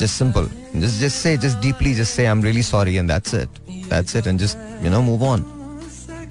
just 0.00 0.16
simple. 0.20 0.46
Just 0.82 1.00
just 1.04 1.22
say 1.22 1.30
just 1.40 1.58
deeply 1.62 1.90
just 1.96 2.18
say 2.18 2.24
i'm 2.28 2.42
really 2.44 2.62
sorry 2.66 2.92
and 3.00 3.12
that's 3.12 3.34
it. 3.38 3.58
That's 3.88 4.14
it 4.20 4.28
and 4.30 4.42
just 4.42 4.62
you 4.84 4.92
know 4.92 5.00
move 5.08 5.24
on. 5.30 5.42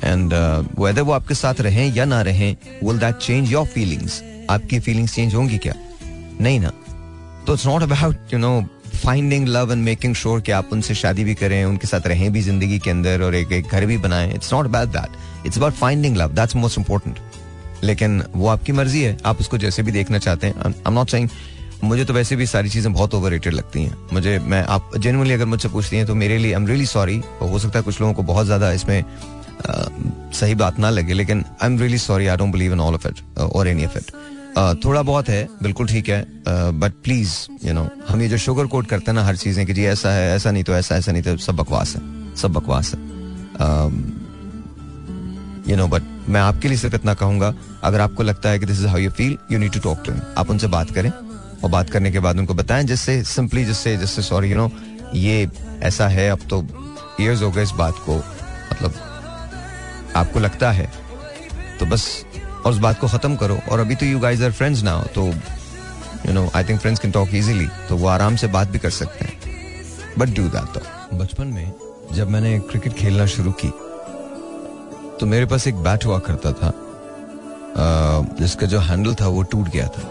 And 0.03 0.33
uh, 0.33 0.63
whether 0.81 1.03
वो 1.03 1.11
आपके 1.11 1.35
साथ 1.35 1.61
रहें 1.61 1.93
या 1.95 2.05
ना 2.05 2.21
रहें 2.21 2.55
will 2.83 2.99
that 2.99 3.21
change 3.27 3.53
your 3.53 3.65
feelings? 3.75 4.21
आपकी 4.49 4.79
feelings 4.79 5.15
change 5.15 5.35
होंगी 5.35 5.57
क्या? 5.57 5.73
नहीं 6.41 6.59
ना। 6.59 6.71
तो 7.47 7.53
it's 7.53 7.65
not 7.65 7.83
about 7.83 8.33
you 8.33 8.39
know 8.39 8.61
finding 8.95 9.47
love 9.47 9.71
and 9.71 9.83
making 9.83 10.15
sure 10.15 10.41
कि 10.41 10.51
आप 10.51 10.69
उनसे 10.73 10.95
शादी 10.95 11.23
भी 11.23 11.33
करें 11.35 11.63
उनके 11.65 11.87
साथ 11.87 12.07
रहें 12.07 12.31
भी 12.33 12.41
ज़िंदगी 12.41 12.79
के 12.79 12.89
अंदर 12.89 13.21
और 13.21 13.35
एक 13.35 13.51
एक 13.51 13.67
घर 13.67 13.85
भी 13.85 13.97
बनाएँ। 13.97 14.33
It's 14.33 14.53
not 14.53 14.65
about 14.65 14.89
that 14.89 15.45
it's 15.47 15.57
about 15.57 15.73
finding 15.73 16.17
love 16.17 16.33
that's 16.35 16.55
most 16.55 16.77
important 16.79 17.19
लेकिन 17.83 18.23
वो 18.35 18.47
आपकी 18.47 18.71
मर्ज़ी 18.71 19.01
है। 19.01 19.17
आप 19.25 19.39
उसको 19.39 19.57
जैसे 19.57 19.83
भी 19.83 19.91
देखना 19.91 20.17
चाहते 20.19 20.47
हैं। 20.47 20.55
आई 20.57 20.73
एम 20.87 20.93
नॉट 20.93 21.09
सेइंग 21.09 21.29
मुझे 21.83 22.05
तो 22.05 22.13
वैसे 22.13 22.35
भी 22.35 22.45
सारी 22.45 22.69
चीज़ें 22.69 22.91
बहुत 22.93 23.13
ओवर 23.15 23.39
लगती 23.47 23.83
हैं। 23.83 23.95
मुझे 24.13 24.37
मैं 24.39 24.63
आप 24.63 24.91
जेनुअनली 24.97 25.33
अगर 25.33 25.45
मुझसे 25.45 25.69
पूछती 25.69 25.97
हैं 25.97 26.05
तो 26.05 26.15
मेरे 26.15 26.37
लिए 26.37 26.53
आई 26.53 26.61
एम 26.61 26.67
रियली 26.67 26.85
सॉरी 26.85 27.21
हो 27.41 27.59
सकता 27.59 27.79
है 27.79 27.83
कुछ 27.83 28.01
लोगों 28.01 28.13
को 28.13 28.23
बहुत 28.23 28.45
ज़्यादा 28.45 28.71
इसमें 28.71 29.03
सही 29.61 30.55
बात 30.55 30.79
ना 30.79 30.89
लगे, 30.89 31.13
लेकिन 31.13 31.43
I 31.61 31.69
am 31.69 31.79
really 31.79 31.97
sorry 31.97 32.27
I 32.27 32.37
don't 32.37 32.51
believe 32.51 32.73
in 32.73 32.79
all 32.79 32.93
of 32.95 33.07
it 33.07 33.39
और 33.39 33.67
एनी 33.67 33.85
ऑफ़ 33.85 33.97
इट 33.97 34.11
थोड़ा 34.85 35.01
बहुत 35.01 35.29
है, 35.29 35.47
बिल्कुल 35.63 35.87
ठीक 35.87 36.09
है 36.09 36.21
बट 36.79 36.93
प्लीज़ 37.03 37.33
यू 37.65 37.73
नो 37.73 37.87
हम 38.09 38.21
ये 38.21 38.27
जो 38.29 38.37
शुगर 38.37 38.65
कोट 38.67 38.87
करते 38.87 39.11
हैं 39.11 39.15
ना 39.15 39.23
हर 39.25 39.35
चीज़ें 39.37 39.65
कि 39.65 39.73
जी 39.73 39.85
ऐसा 39.85 40.11
है, 40.11 40.35
ऐसा 40.35 40.51
नहीं 40.51 40.63
तो 40.63 40.73
ऐसा 40.75 40.95
ऐसा 40.95 41.11
नहीं 41.11 41.23
तो 41.23 41.35
सब 41.37 41.55
बकवास 41.55 41.95
है, 41.95 42.01
सब 42.35 42.53
बकवास 42.53 42.93
है। 42.93 42.99
यू 45.69 45.75
नो 45.77 45.87
बट 45.87 46.03
मैं 46.29 46.41
आपके 46.41 46.67
लिए 46.67 46.77
सिर्फ़ 46.77 46.95
इतना 46.95 47.13
कहूँगा, 47.13 47.53
अगर 47.83 48.01
आपको 48.01 48.23
लगता 48.23 48.49
है 48.49 48.59
कि 48.59 48.65
this 48.65 48.79
is 48.79 48.87
how 48.87 48.97
you 48.97 49.09
feel 49.11 49.37
you 49.51 49.59
need 49.59 49.73
to 49.73 49.79
talk 49.79 50.03
to 50.05 50.13
आप 50.37 50.49
उनसे 50.49 50.67
बात 50.67 50.91
करें 50.91 51.09
और 51.09 51.69
बात 51.69 51.89
करने 51.89 52.11
के 52.11 52.19
बाद 52.19 52.39
उनको 52.39 52.53
बताएँ, 52.53 52.83
जिससे 52.85 53.23
सिंपली 53.25 53.65
जिससे 53.65 53.95
जिससे 53.97 54.21
सॉरी 54.21 54.49
यू 54.51 54.57
नो 54.57 54.71
ये 55.15 55.49
ऐसा 55.83 56.07
है, 56.07 56.29
अब 56.29 56.39
तो 56.49 56.65
ईयर्स 57.21 57.41
हो 57.41 57.51
गए 57.51 57.63
इस 57.63 57.71
बात 57.77 57.95
को 58.05 58.15
मतलब 58.15 58.93
आपको 60.15 60.39
लगता 60.39 60.71
है 60.71 60.91
तो 61.79 61.85
बस 61.85 62.07
और 62.65 62.71
उस 62.71 62.77
बात 62.77 62.99
को 62.99 63.07
खत्म 63.07 63.35
करो। 63.35 63.59
और 63.71 63.79
अभी 63.79 63.95
तो 63.95 64.05
you 64.05 64.19
guys 64.19 64.41
are 64.41 64.51
friends 64.51 64.83
now 64.83 65.03
तो 65.15 65.25
you 65.25 66.33
know 66.33 66.49
I 66.55 66.63
think 66.63 66.79
friends 66.79 67.01
can 67.01 67.11
talk 67.11 67.33
easily 67.33 67.67
तो 67.89 67.97
वो 67.97 68.07
आराम 68.07 68.35
से 68.35 68.47
बात 68.47 68.67
भी 68.67 68.79
कर 68.79 68.89
सकते 68.91 69.25
हैं। 69.25 69.37
बट 70.17 70.35
डू 70.35 70.47
दैट 70.49 70.81
बचपन 71.13 71.47
में 71.47 71.71
जब 72.13 72.29
मैंने 72.29 72.59
क्रिकेट 72.59 72.93
खेलना 72.93 73.25
शुरू 73.25 73.51
की 73.63 73.69
तो 75.19 75.25
मेरे 75.25 75.45
पास 75.45 75.67
एक 75.67 75.75
बैट 75.83 76.05
हुआ 76.05 76.19
करता 76.19 76.51
था 76.53 76.71
जिसका 78.39 78.67
जो 78.67 78.79
हैंडल 78.79 79.15
था 79.15 79.27
वो 79.27 79.43
टूट 79.43 79.69
गया 79.69 79.87
था। 79.87 80.01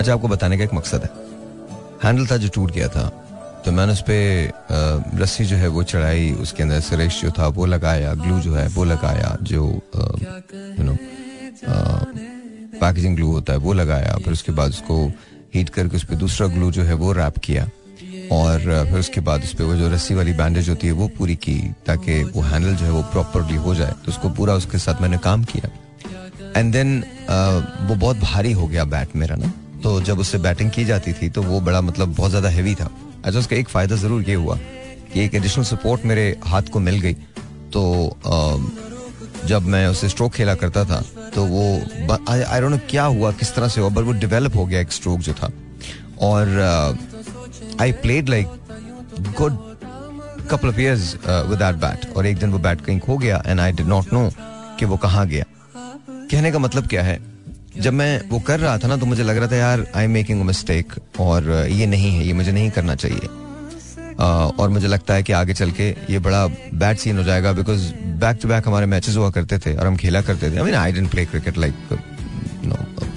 अच्छा 0.00 0.12
आपको 0.12 0.28
बताने 0.28 0.58
का 0.58 0.64
एक 0.64 0.74
मकसद 0.74 1.02
है। 1.02 1.10
हैंडल 2.04 2.26
था 2.26 2.36
जो 2.36 2.48
टूट 2.54 2.70
गया 2.70 2.88
था 2.88 3.10
तो 3.66 3.72
मैंने 3.72 3.92
उस 3.92 4.00
पर 4.06 5.18
रस्सी 5.18 5.44
जो 5.44 5.56
है 5.56 5.68
वो 5.68 5.82
चढ़ाई, 5.82 6.30
उसके 6.40 6.62
अंदर 6.62 6.80
सरेश 6.80 7.20
जो 7.22 7.30
था 7.34 7.46
वो 7.50 7.66
लगाया, 7.66 8.12
ग्लू 8.14 8.38
जो 8.40 8.54
है 8.54 8.66
वो 8.70 8.84
लगाया, 8.84 9.36
जो 9.42 9.62
यू 10.78 10.84
नो 10.84 10.96
पैकेजिंग 12.78 13.16
ग्लू 13.16 13.30
होता 13.30 13.52
है 13.52 13.58
वो 13.58 13.72
लगाया, 13.72 14.16
फिर 14.24 14.32
उसके 14.32 14.52
बाद 14.52 14.70
उसको 14.70 14.96
हीट 15.54 15.68
करके 15.68 15.96
उस 15.96 16.04
पर 16.04 16.14
दूसरा 16.14 16.46
ग्लू 16.48 16.70
जो 16.70 16.82
है 16.82 16.94
वो 16.94 17.12
रैप 17.12 17.38
किया। 17.38 17.68
और 18.32 18.58
फिर 18.60 18.98
उसके 18.98 19.20
बाद 19.20 19.42
उस 19.42 19.54
पर 19.54 19.64
वो 19.64 19.74
जो 19.74 19.88
रस्सी 19.90 20.14
वाली 20.14 20.32
बैंडेज 20.32 20.68
होती 20.68 20.86
है 20.86 20.92
वो 20.92 21.08
पूरी 21.18 21.34
की, 21.38 21.58
ताकि 21.86 22.22
वो 22.24 22.42
हैंडल 22.42 22.74
जो 22.74 22.84
है 22.84 22.90
वो 22.90 23.02
प्रॉपरली 23.12 23.56
हो 23.56 23.74
जाए। 23.74 23.92
तो 24.04 24.08
उसको 24.08 24.28
पूरा 24.30 24.54
उसके 24.54 24.78
साथ 24.78 25.02
मैंने 25.02 25.18
काम 25.18 25.44
किया। 25.44 25.70
एंड 26.56 26.72
देन 26.72 26.98
वो 27.88 27.94
बहुत 27.94 28.16
भारी 28.18 28.52
हो 28.52 28.66
गया 28.66 28.84
बैट 28.86 29.16
मेरा 29.16 29.36
ना। 29.36 29.52
तो 29.82 30.00
जब 30.02 30.18
उससे 30.18 30.38
बैटिंग 30.38 30.70
की 30.70 30.84
जाती 30.84 31.12
थी 31.12 31.28
तो 31.28 31.42
वो 31.42 31.60
बड़ा 31.62 31.80
मतलब 31.80 32.14
बहुत 32.14 32.30
ज़्यादा 32.30 32.48
हैवी 32.50 32.74
था। 32.74 32.90
अच्छा 33.26 33.38
उसका 33.38 33.56
एक 33.56 33.68
फ़ायदा 33.68 33.96
ज़रूर 33.96 34.22
ये 34.22 34.34
हुआ 34.36 34.56
कि 35.12 35.24
एक 35.24 35.34
एडिशनल 35.34 35.64
सपोर्ट 35.64 36.04
मेरे 36.06 36.24
हाथ 36.46 36.70
को 36.72 36.80
मिल 36.80 37.00
गई। 37.00 37.14
तो 37.72 37.82
जब 39.46 39.62
मैं 39.64 39.86
उसे 39.88 40.08
स्ट्रोक 40.08 40.32
खेला 40.34 40.54
करता 40.54 40.84
था 40.84 41.00
तो 41.34 41.44
वो 41.46 41.64
आई 42.28 42.60
डोंट 42.60 42.70
नो 42.70 42.78
क्या 42.90 43.04
हुआ, 43.04 43.30
किस 43.32 43.54
तरह 43.54 43.68
से 43.68 43.80
हुआ 43.80 43.90
बट 43.90 44.04
वो 44.04 44.12
डेवलप 44.14 44.56
हो 44.56 44.64
गया 44.66 44.80
एक 44.80 44.92
स्ट्रोक 44.92 45.20
जो 45.20 45.32
था। 45.34 45.50
और 46.22 46.98
I 47.80 47.92
played 48.02 48.28
like 48.28 48.46
good 49.38 49.58
couple 50.50 50.68
of 50.68 50.80
years 50.80 51.14
with 51.26 51.58
that 51.58 51.76
bat 51.76 52.12
और 52.16 52.26
एक 52.26 52.38
दिन 52.38 52.50
वो 52.52 52.58
बैट 52.60 52.80
कहीं 52.80 52.98
खो 53.00 53.16
गया 53.18 53.42
and 53.46 53.60
I 53.60 53.72
did 53.72 53.86
not 53.88 54.12
know 54.12 54.30
कि 54.78 54.84
वो 54.84 54.96
कहाँ 54.98 55.26
गया। 55.28 55.44
कहने 56.08 56.52
का 56.52 56.58
मतलब 56.58 56.86
क्या 56.88 57.02
है? 57.02 57.20
जब 57.80 57.92
मैं 57.92 58.28
वो 58.28 58.38
कर 58.40 58.60
रहा 58.60 58.76
था 58.78 58.88
ना 58.88 58.96
तो 58.96 59.06
मुझे 59.06 59.22
लग 59.22 59.36
रहा 59.36 59.48
था, 59.48 59.56
यार 59.56 59.86
आई 59.96 60.04
एम 60.04 60.10
मेकिंग 60.10 60.42
मिस्टेक 60.44 60.92
और, 61.20 61.50
ये 61.70 61.86
नहीं 61.86 62.14
है, 62.16 62.26
ये 62.26 62.32
मुझे 62.32 62.52
नहीं 62.52 62.70
करना 62.70 62.94
चाहिए। 62.94 63.28
और 64.58 64.68
मुझे 64.68 64.86
लगता 64.86 65.14
है 65.14 65.22
कि 65.22 65.32
आगे 65.32 65.54
चल 65.54 65.70
के 65.70 65.88
ये 66.10 66.18
बड़ा 66.18 66.46
बैड 66.74 66.98
सीन 66.98 67.18
हो 67.18 67.22
जाएगा 67.24 67.52
बिकॉज़ 67.52 67.82
बैक 68.20 68.38
टू 68.42 68.48
बैक 68.48 68.68
हमारे 68.68 68.86
मैचेस 68.86 69.16
हुआ 69.16 69.30
करते 69.30 69.58
थे 69.58 69.74
और 69.76 69.86
हम 69.86 69.96
खेला 69.96 70.20
करते 70.22 70.50
थे। 70.50 70.56
I 70.56 70.64
mean 70.64 70.74
I 70.74 70.92
didn't 70.92 71.10
play 71.10 71.24
cricket 71.26 71.58
like 71.58 71.74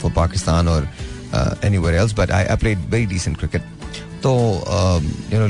for 0.02 0.12
Pakistan 0.16 0.68
और 0.68 0.90
any 1.34 1.68
anywhere 1.68 1.96
else 1.96 2.14
but 2.20 2.32
I 2.32 2.56
played 2.56 2.80
very 2.90 3.06
decent 3.06 3.38
cricket 3.38 3.64
तो 4.24 4.32
यू 5.34 5.40
नो 5.40 5.48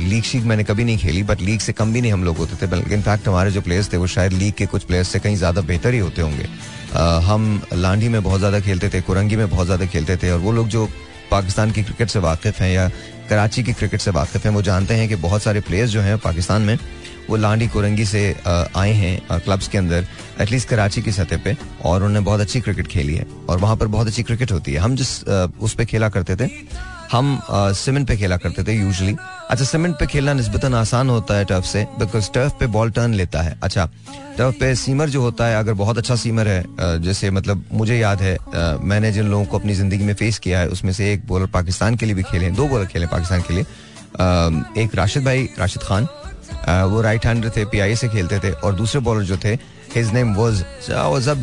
लीग 0.00 0.22
शीग 0.24 0.44
मैंने 0.46 0.64
कभी 0.64 0.84
नहीं 0.84 0.98
खेली 0.98 1.22
बट 1.22 1.40
लीग 1.40 1.60
से 1.60 1.72
कम 1.72 1.92
भी 1.92 2.00
नहीं 2.00 2.12
हम 2.12 2.24
लोग 2.24 2.36
होते 2.36 2.56
थे, 2.56 2.66
बल्कि 2.66 2.94
इनफैक्ट 2.94 3.28
हमारे 3.28 3.50
जो 3.50 3.60
प्लेयर्स 3.60 3.92
थे, 3.92 3.96
वो 3.96 4.06
शायद 4.08 4.32
लीग 4.32 4.54
के 4.54 4.66
कुछ 4.66 4.84
प्लेयर्स 4.84 5.08
से 5.08 5.18
कहीं 5.20 5.36
ज़्यादा 5.36 5.60
बेहतर 5.62 5.94
ही 5.94 5.98
होते 5.98 6.22
होंगे। 6.22 6.48
हम 7.26 7.62
लांडी 7.74 8.08
में 8.08 8.22
बहुत 8.22 8.38
ज़्यादा 8.38 8.60
खेलते 8.60 8.88
थे, 8.88 9.00
कुरंगी 9.00 9.36
में 9.36 9.48
बहुत 9.50 9.66
ज़्यादा 9.66 9.86
खेलते 9.86 10.16
थे, 10.16 10.30
और 10.30 10.38
वो 10.38 10.52
लोग 10.52 10.68
जो 10.68 10.88
पाकिस्तान 11.30 11.70
की 11.70 11.82
क्रिकेट 11.82 12.08
से 12.08 12.18
वाकिफ़ 12.18 12.62
हैं 12.62 12.72
या 12.72 12.88
कराची 13.28 13.62
की 13.62 13.72
क्रिकेट 13.72 14.00
से 14.00 14.10
वाकिफ़ 14.10 14.44
हैं, 14.44 14.54
वो 14.54 14.62
जानते 14.62 14.94
हैं 14.94 15.08
कि 15.08 15.16
बहुत 15.18 15.42
सारे 15.42 15.60
प्लेयर्स 15.62 15.90
जो 15.90 16.00
हैं 16.00 16.18
पाकिस्तान 16.20 16.62
में, 16.62 16.78
वो 17.28 17.36
लांडी 17.36 17.66
कुरंगी 17.68 18.04
से 18.04 18.22
आए 18.46 18.92
हैं 18.92 19.40
क्लब्स 19.40 19.68
के 19.68 19.78
अंदर 19.78 20.06
एटलीस्ट 20.40 20.68
कराची 20.68 21.02
की 21.02 21.12
सतह 21.12 21.42
पे, 21.44 21.56
और 21.84 21.96
उन्होंने 21.96 22.20
बहुत 22.20 22.40
अच्छी 22.40 22.60
क्रिकेट 22.60 22.86
खेली 22.88 23.14
है। 23.14 23.26
और 23.48 23.58
वहाँ 23.58 23.76
पर 23.76 23.86
बहुत 23.88 24.06
अच्छी 24.06 24.22
क्रिकेट 24.22 24.52
होती 24.52 24.72
है। 24.72 24.78
हम 24.78 24.96
जिस 24.96 25.22
उस 25.24 25.74
पर 25.74 25.84
खेला 25.84 26.08
करते 26.08 26.36
थे 26.36 26.48
हम 27.12 27.40
सीमेंट 27.48 28.06
पे 28.08 28.16
खेला 28.16 28.36
करते 28.36 28.62
थे 28.64 28.72
यूजली 28.72 29.14
अच्छा 29.50 29.64
सीमेंट 29.64 29.94
पे 29.98 30.06
खेलना 30.06 30.32
नस्बता 30.34 30.68
आसान 30.78 31.08
होता 31.10 31.34
है 31.34 31.44
टर्फ 31.44 31.64
से 31.64 31.82
बिकॉज़ 31.98 32.30
टर्फ 32.34 32.52
पे 32.60 32.66
बॉल 32.68 32.90
टर्न 32.90 33.14
लेता 33.14 33.40
है। 33.42 33.58
अच्छा 33.62 33.86
टर्फ 34.38 34.54
पे 34.60 34.74
सीमर 34.76 35.08
जो 35.10 35.22
होता 35.22 35.46
है, 35.46 35.56
अगर 35.58 35.72
बहुत 35.74 35.98
अच्छा 35.98 36.16
सीमर 36.16 36.48
है 36.48 37.00
जैसे 37.02 37.30
मतलब 37.30 37.64
मुझे 37.72 37.98
याद 37.98 38.22
है 38.22 38.36
मैंने 38.84 39.12
जिन 39.12 39.30
लोगों 39.30 39.44
को 39.44 39.58
अपनी 39.58 39.74
ज़िंदगी 39.74 40.04
में 40.04 40.14
फेस 40.14 40.38
किया 40.38 40.60
है, 40.60 40.68
उसमें 40.68 40.92
से 40.92 41.12
एक 41.12 41.26
बॉलर 41.28 41.46
पाकिस्तान 41.48 41.96
के 41.96 42.06
लिए 42.06 42.14
भी 42.14 42.22
खेले 42.22 42.50
दो 42.52 42.68
बॉलर 42.68 42.86
खेले 42.86 43.06
पाकिस्तान 43.08 43.42
के 43.42 43.54
लिए। 43.54 43.64
एक 44.82 44.94
राशिद 44.94 45.24
भाई, 45.24 45.48
राशिद 45.58 45.82
खान 45.82 46.08
वो 46.90 47.00
राइट 47.02 47.26
हैंडर 47.26 47.50
थे 47.56 47.64
पी 47.66 47.96
से 47.96 48.08
खेलते 48.08 48.38
थे, 48.38 48.50
और 48.52 48.74
दूसरे 48.74 49.00
बॉलर 49.00 49.22
जो 49.24 49.36
थे 49.44 49.54
his 49.94 50.12
name 50.14 50.34
was 50.34 50.64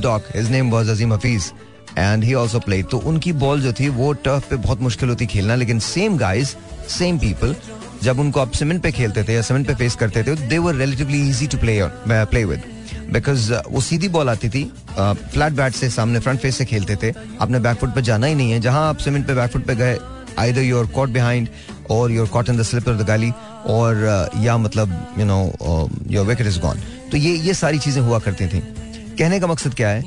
doc 0.01 0.35
his 0.35 0.51
name 0.51 0.71
was 0.71 0.89
Azeem 0.89 1.13
Hafeez 1.13 1.51
and 1.97 2.23
he 2.23 2.33
also 2.33 2.59
play 2.59 2.81
तो 2.83 2.97
उनकी 2.99 3.31
बॉल 3.33 3.61
जो 3.61 3.73
थी, 3.73 3.89
वो 3.89 4.11
टर्फ 4.15 4.49
पे 4.49 4.55
बहुत 4.57 4.81
मुश्किल 4.81 5.09
होती 5.09 5.25
खेलना, 5.27 5.55
लेकिन 5.55 5.79
सेम 5.81 6.17
गाइज़ 6.17 6.55
सेम 6.89 7.17
पीपल 7.19 7.55
जब 8.03 8.19
उनको 8.19 8.39
आप 8.39 8.51
सीमेंट 8.53 8.81
पे 8.81 8.91
खेलते 8.91 9.23
थे 9.23 9.33
या 9.33 9.41
सीमेंट 9.41 9.67
पे 9.67 9.75
फेस 9.75 9.95
करते 9.95 10.23
थे 10.23 10.35
they 10.47 10.57
were 10.57 10.75
relatively 10.75 11.29
easy 11.29 11.47
to 11.47 11.57
play 11.57 11.79
play 12.07 12.43
with 12.45 12.61
because 13.13 13.51
वो 13.69 13.81
सीधी 13.81 14.07
बॉल 14.09 14.29
आती 14.29 14.49
थी 14.49 14.63
फ्लैट 14.97 15.53
बैट 15.53 15.73
से 15.73 15.89
सामने 15.89 16.19
फ्रंट 16.19 16.39
फेस 16.39 16.57
से 16.57 16.65
खेलते 16.65 16.95
थे। 17.03 17.11
आपने 17.41 17.59
बैकफुट 17.59 17.93
पे 17.95 18.01
जाना 18.01 18.27
ही 18.27 18.35
नहीं 18.35 18.51
है। 18.51 18.59
जहाँ 18.61 18.87
आप 18.89 18.97
सीमेंट 18.97 19.25
पे 19.27 19.33
बैकफुट 19.33 19.65
पे 19.65 19.75
गए 19.75 19.97
आइदर 20.39 20.61
यूर 20.61 20.87
कॉट 20.95 21.09
बिहाइंड 21.09 21.47
और 21.91 22.11
you're 22.11 22.27
caught 22.27 22.49
in 22.49 22.57
the 22.57 22.63
slip 22.63 22.87
of 22.89 22.97
the 22.97 23.07
gully 23.07 23.31
और 23.67 24.29
या 24.41 24.57
मतलब 24.57 25.15
you 25.19 25.25
know 25.25 25.89
your 26.09 26.25
wicket 26.25 26.47
is 26.47 26.59
gone 26.59 26.81
तो 27.11 27.17
ये 27.17 27.35
ये 27.37 27.53
सारी 27.53 27.79
चीज़ें 27.79 28.01
हुआ 28.01 28.19
करती 28.19 28.47
थी। 28.47 28.59
कहने 28.59 29.39
का 29.39 29.47
मकसद 29.47 29.73
क्या 29.73 29.89
है? 29.89 30.03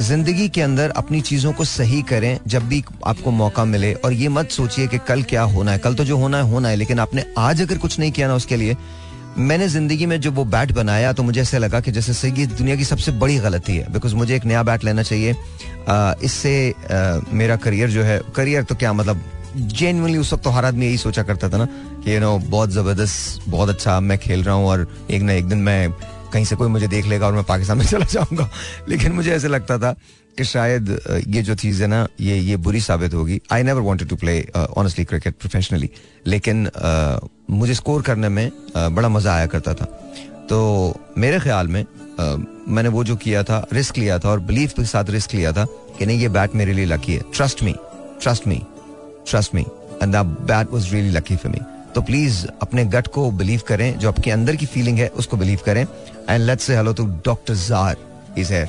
ज़िंदगी 0.00 0.48
के 0.48 0.60
अंदर 0.62 0.90
अपनी 0.96 1.20
चीज़ों 1.20 1.52
को 1.52 1.64
सही 1.64 2.00
करें 2.02 2.38
जब 2.46 2.68
भी 2.68 2.82
आपको 3.06 3.30
मौका 3.30 3.64
मिले 3.64 3.92
और 3.94 4.12
ये 4.12 4.28
मत 4.28 4.50
सोचिए 4.50 4.86
कि 4.88 4.98
कल 5.08 5.22
क्या 5.22 5.42
होना 5.44 5.72
है। 5.72 5.78
कल 5.78 5.94
तो 5.94 6.04
जो 6.04 6.16
होना 6.16 6.36
है 6.36 6.50
होना 6.50 6.68
है, 6.68 6.76
लेकिन 6.76 6.98
आपने 6.98 7.24
आज 7.38 7.62
अगर 7.62 7.78
कुछ 7.78 7.98
नहीं 7.98 8.12
किया 8.12 8.28
ना 8.28 8.34
उसके 8.34 8.56
लिए, 8.56 8.76
मैंने 9.38 9.68
ज़िंदगी 9.68 10.06
में 10.06 10.20
जब 10.20 10.34
वो 10.34 10.44
बैट 10.46 10.72
बनाया 10.72 11.12
तो 11.12 11.22
मुझे 11.22 11.40
ऐसा 11.40 11.58
लगा 11.58 11.80
कि 11.80 11.92
जैसे 11.92 12.12
सही 12.14 12.46
दुनिया 12.48 12.76
की 12.76 12.84
सबसे 12.84 13.12
बड़ी 13.14 13.36
गलती 13.38 13.76
है 13.76 13.92
बिकॉज़ 13.92 14.14
मुझे 14.14 14.34
एक 14.36 14.44
नया 14.44 14.62
बैट 14.62 14.84
लेना 14.84 15.02
चाहिए। 15.02 15.34
इससे 16.24 16.74
मेरा 17.32 17.56
करियर 17.58 17.90
जो 17.90 18.02
है 18.02 18.20
करियर 18.36 18.62
तो 18.62 18.74
क्या 18.74 18.92
मतलब 18.92 19.22
जेनुअनली 19.56 20.18
उस 20.18 20.32
वक्त 20.32 20.44
तो 20.44 20.50
हर 20.50 20.64
आदमी 20.64 20.86
यही 20.86 20.96
सोचा 20.98 21.22
करता 21.22 21.48
था 21.48 21.58
ना 21.58 21.64
कि 22.04 22.14
यू 22.14 22.20
नो 22.20 22.38
बहुत 22.40 22.70
ज़बरदस्त, 22.70 23.48
बहुत 23.48 23.68
अच्छा 23.68 23.98
मैं 24.00 24.18
खेल 24.18 24.42
रहा 24.42 24.54
हूँ 24.54 24.66
और 24.66 24.86
एक 25.10 25.22
ना 25.22 25.32
एक 25.32 25.48
दिन 25.48 25.58
मैं 25.58 25.92
कहीं 26.32 26.44
से 26.44 26.56
कोई 26.56 26.68
मुझे 26.68 26.88
देख 26.88 27.06
लेगा 27.06 27.26
और 27.26 27.34
मैं 27.34 27.44
पाकिस्तान 27.44 27.78
में 27.78 27.84
चला 27.92 28.06
जाऊँगा। 28.12 28.48
लेकिन 28.88 29.12
मुझे 29.12 29.32
ऐसे 29.32 29.48
लगता 29.48 29.78
था 29.78 29.92
कि 30.38 30.44
शायद 30.44 30.98
ये 31.28 31.42
जो 31.42 31.54
चीज़ 31.54 31.82
है 31.82 31.88
ना 31.88 32.06
ये 32.20 32.36
ये 32.38 32.56
बुरी 32.56 32.80
साबित 32.80 33.14
होगी। 33.14 33.40
I 33.52 33.62
never 33.62 33.80
wanted 33.80 34.08
to 34.08 34.16
play 34.16 34.40
honestly 34.56 35.04
cricket 35.04 35.34
professionally 35.40 35.90
लेकिन 36.26 36.66
uh, 36.66 37.28
मुझे 37.50 37.74
स्कोर 37.74 38.02
करने 38.02 38.28
में 38.28 38.50
uh, 38.50 38.76
बड़ा 38.76 39.08
मज़ा 39.08 39.34
आया 39.34 39.46
करता 39.46 39.74
था। 39.74 39.84
तो 40.50 40.60
मेरे 41.18 41.40
ख्याल 41.40 41.68
में 41.68 41.84
मैंने 42.68 42.88
वो 42.88 43.02
जो 43.04 43.16
किया 43.16 43.42
था 43.42 43.66
रिस्क 43.72 43.98
लिया 43.98 44.18
था 44.18 44.28
और 44.28 44.40
बिलीफ 44.48 44.72
के 44.72 44.84
साथ 44.84 45.10
रिस्क 45.10 45.34
लिया 45.34 45.52
था 45.52 45.64
कि 45.98 46.06
नहीं 46.06 46.18
ये 46.20 46.28
बैट 46.28 46.54
मेरे 46.54 46.72
लिए 46.72 46.84
लकी 46.84 47.14
है। 47.14 47.22
Trust 47.34 47.62
me 47.62 47.74
trust 48.22 48.46
me 48.46 48.60
trust 49.30 49.54
me 49.54 49.64
and 50.02 50.14
the 50.14 50.24
bat 50.50 50.72
was 50.72 50.92
really 50.92 51.10
lucky 51.10 51.36
for 51.36 51.52
me 51.52 51.60
तो 51.94 52.02
प्लीज़ 52.02 52.44
अपने 52.62 52.84
गट 52.86 53.06
को 53.14 53.30
बिलीव 53.38 53.60
करें 53.68 53.98
जो 53.98 54.08
आपके 54.08 54.30
अंदर 54.30 54.56
की 54.56 54.66
फीलिंग 54.66 54.98
है 54.98 55.08
उसको 55.22 55.36
बिलीव 55.36 55.58
करें। 55.66 55.82
And 55.82 56.44
let's 56.44 56.64
say 56.64 56.76
hello 56.76 56.92
to 56.92 57.06
doctor 57.26 57.54
jar 57.56 57.96
is 58.38 58.52
here 58.52 58.68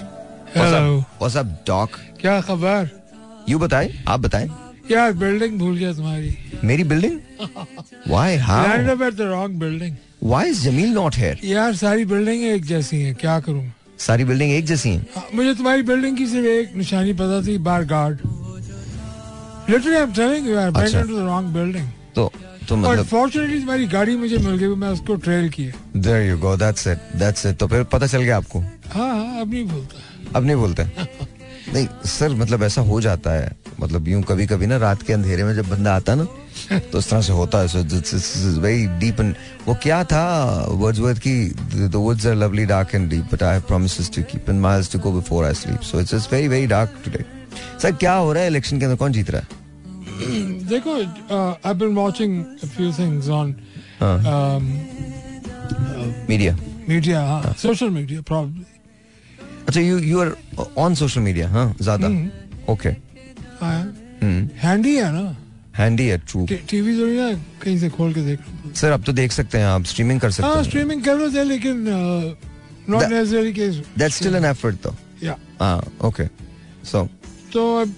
hello 0.56 0.98
what's 0.98 1.38
up 1.38 1.46
doc 1.68 1.98
क्या 2.22 2.40
खबर? 2.42 2.90
यू 3.50 3.60
बताएँ 3.60 3.92
आप 4.08 4.20
बताएँ। 4.20 4.50
यार 4.92 5.12
बिल्डिंग 5.14 5.58
भूल 5.60 5.76
गया 5.78 5.94
तुम्हारी। 5.94 6.38
मेरी 6.64 6.84
building 6.84 7.20
why 8.08 8.32
land 8.32 8.44
how 8.44 8.96
up 8.96 9.02
at 9.02 9.14
the 9.14 9.22
wrong 9.30 9.60
building 9.60 9.96
why 10.24 10.50
is 10.50 10.64
Jameel 10.64 10.90
not 10.94 11.16
here 11.18 11.40
यार 11.46 11.76
सारी 11.76 12.06
बिल्डिंग 12.06 12.44
एक 12.46 12.66
जैसी 12.66 13.02
हैं 13.02 13.16
क्या 13.16 13.40
करूँ? 13.40 13.72
सारी 14.00 14.24
बिल्डिंग 14.26 14.52
एक 14.52 14.66
जैसी 14.66 14.90
हैं? 14.90 15.06
हाँ, 15.16 15.28
मुझे 15.36 15.54
तुम्हारी 15.56 15.82
बिल्डिंग 15.84 16.18
की 16.18 16.28
सिर्फ़ 16.28 16.48
एक 16.48 16.76
निशानी 16.78 17.14
पता 17.16 17.42
थी 17.48 17.58
बार 17.68 17.84
guard 17.86 18.20
literally 19.70 19.96
I 19.96 20.02
am 20.02 20.14
telling 20.14 20.48
you 20.48 20.58
I 20.58 20.72
अच्छा। 20.76 21.02
द 21.02 21.26
रॉन्ग 21.26 21.54
बिल्डिंग 21.54 21.88
तो 22.16 22.32
तो 22.72 22.76
मतलब 22.78 23.88
गाड़ी 23.92 24.16
मुझे 24.18 24.38
मिल 24.38 24.56
गई 24.58 24.68
मैं 24.82 24.90
उसको 24.90 25.16
ट्रेल 25.24 25.50
किया। 25.50 26.00
There 26.02 26.28
you 26.28 26.38
go 26.40 26.56
that's 26.58 26.88
it 26.88 27.00
that's 27.20 27.46
it 27.46 27.58
तो 27.58 27.68
फिर 27.68 27.84
पता 27.94 28.08
चल 28.08 28.22
गया 28.22 28.38
आपको? 28.38 28.60
हाँ 28.60 29.08
हाँ 29.08 29.42
अब 29.42 29.52
नहीं 29.54 29.64
भूलता। 29.68 30.38
अब 30.38 30.46
नहीं 30.46 30.56
बोलते 30.56 30.84
नहीं 31.74 31.88
सर 32.10 32.36
मतलब 32.36 32.64
ऐसा 32.64 32.82
हो 32.82 33.00
जाता 33.02 33.32
है। 33.32 33.52
मतलब 33.82 34.08
यूँ 34.08 34.22
कभी 34.24 34.46
कभी 34.48 34.68
ना 34.68 34.78
रात 34.78 35.04
के 35.04 35.14
अंधेरे 35.14 35.44
में 35.44 35.54
जब 35.56 35.70
बंदा 35.70 35.96
आता 35.96 36.14
है 36.14 36.18
ना 36.20 36.80
तो 36.92 37.00
इस 37.00 37.10
तरह 37.10 37.22
से 37.22 37.34
होता 37.34 37.58
है। 37.60 37.84
वेरी 38.62 38.86
डीप 39.00 39.20
एंड 39.20 39.36
वो 39.68 39.76
क्या 39.84 40.04
था? 40.04 40.26
वर्ड्सवर्थ 40.70 41.20
की 41.28 41.88
the 41.88 41.92
woods 41.96 42.26
are 42.28 42.36
lovely 42.36 42.66
dark 42.66 42.96
and 42.96 43.10
deep 43.10 43.34
but 43.34 43.44
I 43.44 43.54
have 43.54 43.62
promises 43.68 44.12
to 44.16 44.24
keep 44.32 44.50
in 44.50 44.60
miles 44.60 44.92
to 44.92 45.00
go 45.00 45.12
before 45.12 45.46
I 45.46 45.54
sleep 45.64 45.82
so 45.92 46.00
it's 46.02 46.30
very 46.34 46.48
very 46.48 46.68
dark 46.68 47.02
today 47.06 47.26
sir 47.82 47.92
क्या 47.92 48.14
हो 48.14 48.34
रहा 48.34 48.44
है? 48.44 48.50
Election 48.50 48.80
के 48.80 48.86
अंदर 48.86 48.98
कौन 48.98 49.12
जीत 49.12 49.32
रहा 49.32 49.42
है? 49.42 49.61
देखो 50.72 50.96
I 51.68 51.74
been 51.74 51.96
watching 51.96 52.44
a 52.64 52.68
few 52.68 52.92
things 53.00 53.30
on 53.40 53.56
हाँ। 54.02 54.60
मीडिया 56.30 56.56
मीडिया 56.90 57.22
हाँ 57.26 57.54
सोशल 57.62 57.90
मीडिया 57.90 58.22
प्रॉब्लली 58.28 58.66
अच्छा 59.68 59.82
you 59.82 59.98
you 60.00 60.20
are 60.22 60.36
on 60.78 60.96
social 60.96 61.22
media 61.22 61.50
हाँ 61.50 61.66
ज़्यादा। 61.82 62.08
ओके 62.74 62.90
हैंडी 64.64 64.96
है। 64.96 65.12
ना? 65.14 65.36
हैंडी 65.78 66.06
है 66.08 66.18
ट्रू 66.28 66.46
टीवी 66.70 66.98
थोड़ी 67.00 67.16
ना 67.18 67.32
कहीं 67.64 67.78
से 67.80 67.90
खोल 67.90 68.14
के 68.14 68.22
देखना 68.26 68.60
पड़ता 68.62 68.80
सर 68.80 68.92
अब 68.92 69.04
तो 69.04 69.14
देख 69.20 69.32
सकते 69.32 69.58
हैं 69.58 69.66
आप 69.66 69.84
स्ट्रीमिंग 69.92 70.20
कर 70.22 70.32
सकते 70.32 70.48
हाँ 70.48 70.56
हैं। 70.56 70.64
स्ट्रीमिंग 70.64 71.04
कर 71.04 71.16
रहे 71.18 71.30
थे 71.36 71.44
लेकिन 71.44 71.84
नॉट 71.88 73.02
That- 73.02 73.12
नेसेसरी 73.12 73.54
के 73.54 73.68
दैट्स 73.98 74.16
स्टिल 74.18 74.36
एन 74.36 74.46
एफर्ट 74.46 74.76
तो 74.84 74.96
या 75.24 75.38
हाँ 75.62 75.78
ओके 76.06 76.26
सो 76.92 77.08
तो 77.54 77.66
अब 77.82 77.94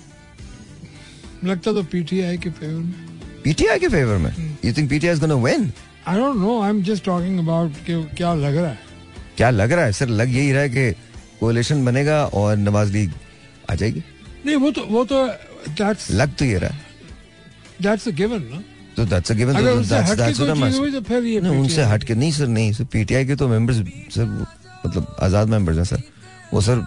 लगता 1.43 1.73
तो 1.73 1.84
पीटीआई 1.91 2.38
के 2.38 2.49
फेवर 2.49 2.82
में। 2.82 2.93
पीटीआई 3.43 3.79
के 3.79 3.88
फेवर 3.89 4.17
में? 4.17 4.32
You 4.65 4.73
think 4.73 4.89
PTI 4.89 5.13
is 5.13 5.19
gonna 5.21 5.36
win 5.43 5.71
I 6.08 6.17
don't 6.17 6.36
know 6.38 6.62
I 6.62 6.69
am 6.69 6.82
just 6.84 7.06
talking 7.06 7.39
about 7.39 7.71
क्या 7.88 8.34
लग 8.36 8.56
रहा 8.56 8.69
है। 8.69 8.79
क्या 9.38 9.49
लग 9.49 9.71
रहा 9.71 9.86
है? 9.86 9.91
सर 9.91 10.08
लग 10.10 10.36
यही 10.36 10.51
रहा 10.51 10.62
है 10.62 10.69
कि 10.69 10.91
कोalition 11.39 11.86
बनेगा 11.86 12.23
और 12.25 12.58
नवाज़ 12.58 12.91
लीग 12.93 13.12
आ 13.71 13.75
जाएगी? 13.75 14.03
नहीं 14.45 14.56
वो 14.56 14.71
तो 14.71 14.82
वो 14.86 15.03
तो 15.06 15.25
दैट्स 15.79 16.12
लग 16.12 16.36
तो 16.36 16.45
ये 16.45 16.58
रहा 16.58 16.77
दैट्स 17.82 18.08
अ 18.08 18.12
गिवन 18.12 18.41
ना? 18.51 18.63
तो 18.95 19.06
दैट्स 19.06 19.32
अ 19.32 19.36
गिवन 19.36 19.56
अगर 19.56 19.71
उनसे 19.71 19.95
हट 19.97 20.17
के 20.17 20.34
कोई 20.34 20.62
चीज़ 20.62 20.77
हुई 20.77 20.91
तो 20.91 21.01
फिर 21.01 21.23
ये 21.25 21.39
उनसे 21.39 21.84
हट 21.91 22.03
के 22.03 22.15
नहीं 22.15 22.32
सर 22.32 22.47
नहीं 22.47 22.71
सर 22.73 22.84
पीटीआई 22.93 23.25
के 23.25 23.36
तो 23.36 23.47
मेंबर्स 23.47 23.77
सर 24.15 24.25
मतलब 24.86 25.15
आज़ाद 25.21 25.49
मेंबर्स 25.49 25.77
हैं 25.77 25.86
सर। 25.86 26.01
वो 26.53 26.61
सर 26.61 26.79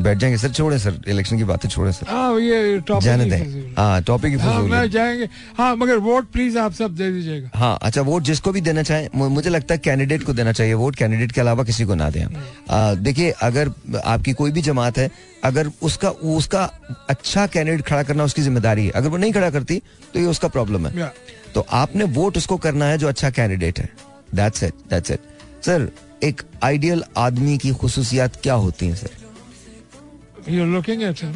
बैठ 0.00 0.18
जाएँगे। 0.18 0.38
सर 0.38 0.50
छोड़े 0.50 0.78
सर 0.78 0.98
इलेक्शन 1.08 1.38
की 1.38 1.44
बातें 1.44 1.68
छोड़े 1.68 1.92
सर। 1.92 2.06
हाँ 2.08 2.38
ये 2.40 2.78
टॉपिक 2.80 3.04
जाने 3.04 3.24
दें। 3.24 3.74
हाँ 3.76 4.02
टॉपिक 4.02 4.32
ही 4.32 4.38
हाँ। 4.38 4.86
जाएँगे। 4.88 5.28
हाँ 5.58 5.74
मगर 5.76 5.96
वोट 5.98 6.30
प्लीज़ 6.32 6.58
आप 6.58 6.72
सब 6.72 6.94
दे 6.96 7.10
दीजिएगा। 7.12 7.50
हाँ 7.54 7.78
अच्छा 7.82 8.02
वोट 8.02 8.22
जिसको 8.22 8.52
भी 8.52 8.60
देना 8.60 8.82
चाहे 8.82 9.08
मुझे 9.14 9.50
लगता 9.50 9.74
है 9.74 9.78
कैंडिडेट 9.78 10.22
को 10.22 10.32
देना 10.32 10.52
चाहिए 10.52 10.74
वोट 10.74 10.96
कैंडिडेट 10.96 11.32
के 11.32 11.40
अलावा 11.40 11.64
किसी 11.64 11.84
को 11.84 11.94
ना 11.94 12.10
दें 12.10 12.24
आ, 12.24 12.94
देखिए 12.94 13.30
अगर 13.42 13.70
आपकी 14.04 14.32
कोई 14.32 14.50
भी 14.50 14.62
जमात 14.62 14.98
है 14.98 15.10
अगर 15.44 15.70
उसका 15.82 16.10
उसका 16.10 16.64
अच्छा 17.08 17.46
कैंडिडेट 17.46 17.84
खड़ा 17.86 18.02
करना 18.02 18.24
उसकी 18.24 18.42
ज़िम्मेदारी 18.42 18.84
है। 18.86 18.90
अगर 18.90 19.08
वो 19.08 19.16
नहीं 19.16 19.32
खड़ा 19.32 19.50
करती 19.50 19.82
तो 20.14 20.20
ये 20.20 20.26
उसका 20.26 20.48
प्रॉब्लम 20.48 20.86
है। 20.86 21.12
तो 21.54 21.66
आपने 21.74 22.04
वोट 22.14 22.36
उसको 22.36 22.56
करना 22.58 22.84
है 22.84 22.98
जो 22.98 23.08
अच्छा 23.08 23.30
कैंडिडेट 23.30 23.78
है। 23.78 23.88
That's 24.34 24.62
it 24.62 24.74
that's 24.90 25.10
it 25.10 25.20
sir 25.66 25.90
एक 26.24 26.42
आइडियल 26.64 27.02
आदमी 27.16 27.56
की 27.64 27.70
खुसूसियात 27.80 28.36
क्या 28.42 28.54
होती 28.64 28.86
हैं 28.86 28.94
sir? 28.96 29.10
You 30.48 30.64
looking 30.74 31.02
at 31.02 31.22
him 31.22 31.34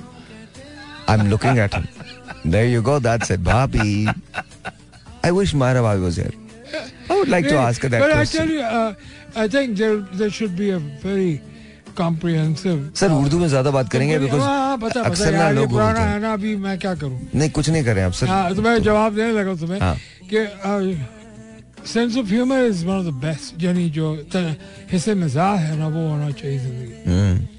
I 1.09 1.19
am 1.19 1.27
looking 1.31 1.59
at 1.59 1.75
him 1.75 2.51
there 2.51 2.67
you 2.73 2.83
go 2.83 2.99
that's 3.01 3.31
it 3.31 3.41
भाभी 3.51 4.07
आई 4.07 5.31
विश 5.31 5.55
मायरा 5.63 5.83
भाभी 5.83 6.01
was 6.03 6.19
here 6.19 6.35
I 7.11 7.19
would 7.19 7.29
like 7.29 7.47
to 7.51 7.57
ask 7.59 7.87
that 7.87 8.03
But 8.03 8.11
I 8.11 8.15
question 8.15 8.39
tell 8.39 8.53
you, 8.57 8.63
uh, 8.81 8.93
I 9.45 9.49
think 9.55 9.77
there 9.83 9.97
there 10.21 10.37
should 10.41 10.61
be 10.63 10.71
a 10.77 10.83
very 11.07 11.33
sir 11.97 13.11
Urdu 13.13 13.39
में 13.39 13.47
ज़्यादा 13.49 13.71
बात 13.71 13.89
करेंगे 13.93 14.19
because 14.19 14.41
हाँ, 14.41 14.77
पता 14.79 15.01
अक्सर 15.07 15.33
ना 15.35 15.49
लोग 15.51 15.71
पुराना 15.71 16.01
हैं। 16.01 16.13
है 16.13 16.21
ना 16.21 16.33
अभी 16.33 16.55
मैं 16.57 16.79
क्या 16.79 16.95
करूँ? 16.95 17.19
नहीं 17.35 17.49
कुछ 17.51 17.69
नहीं 17.69 17.85
करें 17.85 18.03
आप 18.03 18.13
सर। 18.13 18.27
हाँ 18.27 18.55
तो 18.55 18.63
मैं 18.63 18.83
जवाब 18.83 19.15
देने 19.15 19.33
लगा 19.33 19.55
तुम्हें 19.61 19.81
हाँ। 19.81 19.97
कि 20.31 20.45
sense 21.87 22.17
of 22.17 22.27
humour 22.27 22.65
is 22.65 22.85
one 22.87 22.95
of 22.95 23.07
the 23.07 23.13
best 23.23 23.63
यानी 23.63 23.89
जो 23.91 24.13
हिस्से 24.93 25.15
मज़ाक 25.15 25.59
है 25.61 25.77
ना 25.79 25.89
वो 25.89 26.09
होना 26.09 26.31
चाहिए 26.31 26.59
ज़िंदगी 26.59 27.51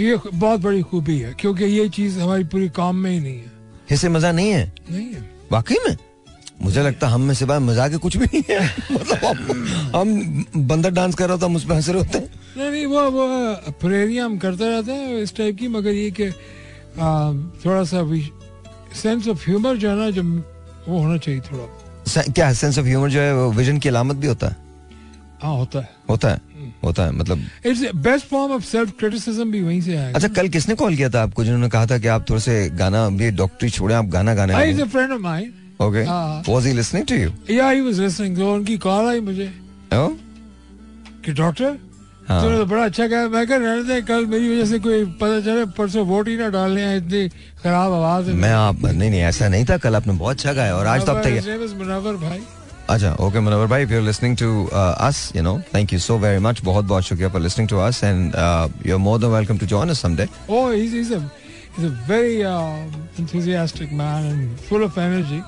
ये 0.00 0.16
बहुत 0.34 0.60
बड़ी 0.60 0.82
खूबी 0.82 1.18
है 1.18 1.32
क्योंकि 1.40 1.64
ये 1.64 1.88
चीज़ 1.88 2.18
हमारी 2.20 2.44
पूरी 2.44 2.68
काम 2.68 2.96
में 2.96 3.10
ही 3.10 3.18
नहीं 3.20 3.36
है। 3.36 3.50
हिस्से 3.90 4.08
मज़ा 4.08 4.32
नहीं 4.32 4.50
है? 4.50 4.72
नहीं 4.90 5.06
है। 5.06 5.28
वाकई 5.52 5.76
में? 5.88 5.96
मुझे 6.62 6.82
लगता 6.82 7.08
हम 7.08 7.20
में 7.20 7.34
सिवाय 7.34 7.58
मज़ाक 7.58 7.90
के 7.90 7.96
कुछ 7.96 8.16
भी 8.16 8.26
नहीं 8.26 8.42
है। 8.50 8.60
मतलब 8.92 9.24
हम, 9.24 9.96
हम 9.96 10.66
बंदर 10.68 10.90
डांस 10.90 11.14
कर 11.14 11.28
रहा 11.28 11.36
था 11.36 11.46
हम 11.46 11.56
उस 11.56 11.64
पर 11.64 11.74
हंस 11.74 11.88
रहे 11.88 11.98
होते। 11.98 12.18
हैं 12.18 12.28
नहीं 12.56 12.70
नहीं 12.70 12.86
वो 12.86 13.10
वो 13.10 13.26
प्रेरियाँ 13.80 14.24
हम 14.26 14.38
करते 14.38 14.68
रहते 14.68 14.92
हैं 14.92 15.18
इस 15.18 15.36
टाइप 15.36 15.58
की 15.58 15.68
मगर 15.68 15.90
ये 15.90 16.10
कि 16.20 16.30
थोड़ा 17.64 17.84
सा 17.84 18.04
सेंस 19.02 19.28
ऑफ़ 19.28 19.44
ह्यूमर 19.46 19.76
जो 19.76 19.90
है 19.90 19.96
ना 19.96 20.10
जो 20.10 20.22
वो 20.22 20.98
होना 20.98 21.16
चाहिए 21.16 21.40
थोड़ा। 21.40 21.64
क्या 22.08 22.52
सेंस 22.52 22.78
ऑफ़ 22.78 22.86
ह्यूमर 22.86 23.10
जो 23.10 23.20
है 23.20 23.34
वो 23.36 23.50
विजन 23.52 23.78
की 23.78 23.88
अलामत 23.88 24.16
भी 24.16 24.26
होता 24.26 24.46
है? 24.46 24.56
हाँ 25.42 25.54
होता 25.56 25.80
है। 25.80 25.88
होता 26.10 26.28
है? 26.28 26.40
होता 26.84 27.04
है 27.04 27.12
मतलब 27.12 27.44
it's 27.66 27.84
best 27.96 28.26
form 28.26 28.52
of 28.52 28.64
self 28.64 28.92
criticism 28.98 29.50
भी 29.50 29.60
वहीं 29.62 29.80
से 29.80 29.96
आया 29.96 30.12
अच्छा 30.14 30.28
कल 30.28 30.48
किसने 30.48 30.74
कॉल 30.74 30.96
किया 30.96 31.10
था 31.10 31.22
आपको 31.22 31.44
जिन्होंने 31.44 31.68
कहा 31.68 31.86
था 31.86 31.98
कि 31.98 32.06
आप 32.06 32.24
थोड़े 32.30 32.40
से 32.40 32.68
गाना 32.70 33.06
ये 33.20 33.30
डॉक्टरी 33.30 33.70
छोड़े 33.70 33.94
आप 33.94 34.04
गाना 34.06 34.34
गाने 34.34 34.54
I 34.54 34.70
is 34.70 34.82
a 34.82 34.84
friend 34.84 35.12
of 35.12 35.20
mine 35.20 35.52
okay. 35.82 36.04
Was 36.52 36.66
he 36.66 36.72
listening 36.72 37.06
to 37.06 37.14
you 37.14 37.30
या 37.50 37.70
ही 37.70 37.80
वाज 37.80 38.00
लिसनिंग 38.00 38.36
तो 38.36 38.52
उनकी 38.54 38.76
कॉल 38.78 39.06
आई 39.06 39.20
मुझे। 39.20 39.52
कि 41.24 41.32
डॉक्टर 41.32 41.78
हाँ। 42.30 42.42
तो 42.42 42.64
बड़ा 42.66 42.84
अच्छा 42.84 43.06
कहा। 43.08 43.28
मैं 43.28 43.46
कर 43.46 43.60
रहने 43.60 44.00
कल 44.08 44.26
मेरी 44.26 44.48
वजह 44.50 44.64
से 44.70 44.78
कोई 44.78 45.04
पता 45.20 45.40
चले 45.40 45.64
परसों 45.78 46.06
वोट 46.06 46.28
ही 46.28 46.36
ना 46.36 46.48
डालने 46.56 46.96
इतनी 46.96 47.28
खराब 47.62 47.92
आवाज़ 47.92 48.30
मैं 48.44 48.52
आप 48.54 48.84
नहीं 48.84 49.10
नहीं 49.10 49.20
ऐसा 49.30 49.48
नहीं 49.48 49.64
था 49.70 49.76
कल 49.84 49.96
आपने 49.96 50.12
बहुत 50.14 50.36
अच्छा 50.36 50.52
गाया 50.52 50.76
और 50.76 50.86
आज 50.86 51.06
तो 51.06 51.14
तक 51.24 51.74
मुनावर 51.78 52.16
भाई। 52.18 52.40
अच्छा 52.90 53.12
ओके 53.20 53.40
मनोहर 53.40 53.66
भाई 53.66 53.82
if 53.82 53.92
you 53.92 53.98
are 53.98 54.04
listening 54.04 54.36
to 54.36 54.48
us 54.74 55.30
you 55.36 55.42
know 55.42 55.58
thank 55.74 55.92
you 55.92 55.98
so 56.00 56.18
very 56.18 56.38
much 56.46 56.60
बहुत 56.64 56.84
बहुत 56.84 57.04
शुक्रिया 57.04 57.28
for 57.28 57.40
listening 57.40 57.68
to 57.68 57.76
us 57.80 58.02
and 58.04 58.32
you 58.86 58.92
are 58.94 59.00
more 59.00 59.18
than 59.20 59.30
welcome 59.30 59.58
to 59.58 59.66
join 59.66 59.90
us 59.90 60.02
someday 60.02 60.26
oh 60.50 60.68
he 60.70 60.80
is 60.84 60.96
is 60.96 61.12
a 61.14 61.20
is 61.78 61.86
a 61.86 61.90
very 62.08 62.34
enthusiastic 63.18 63.92
man 63.92 64.30
and 64.30 64.56
full 64.68 64.84
of 64.84 64.98
energy 65.00 65.40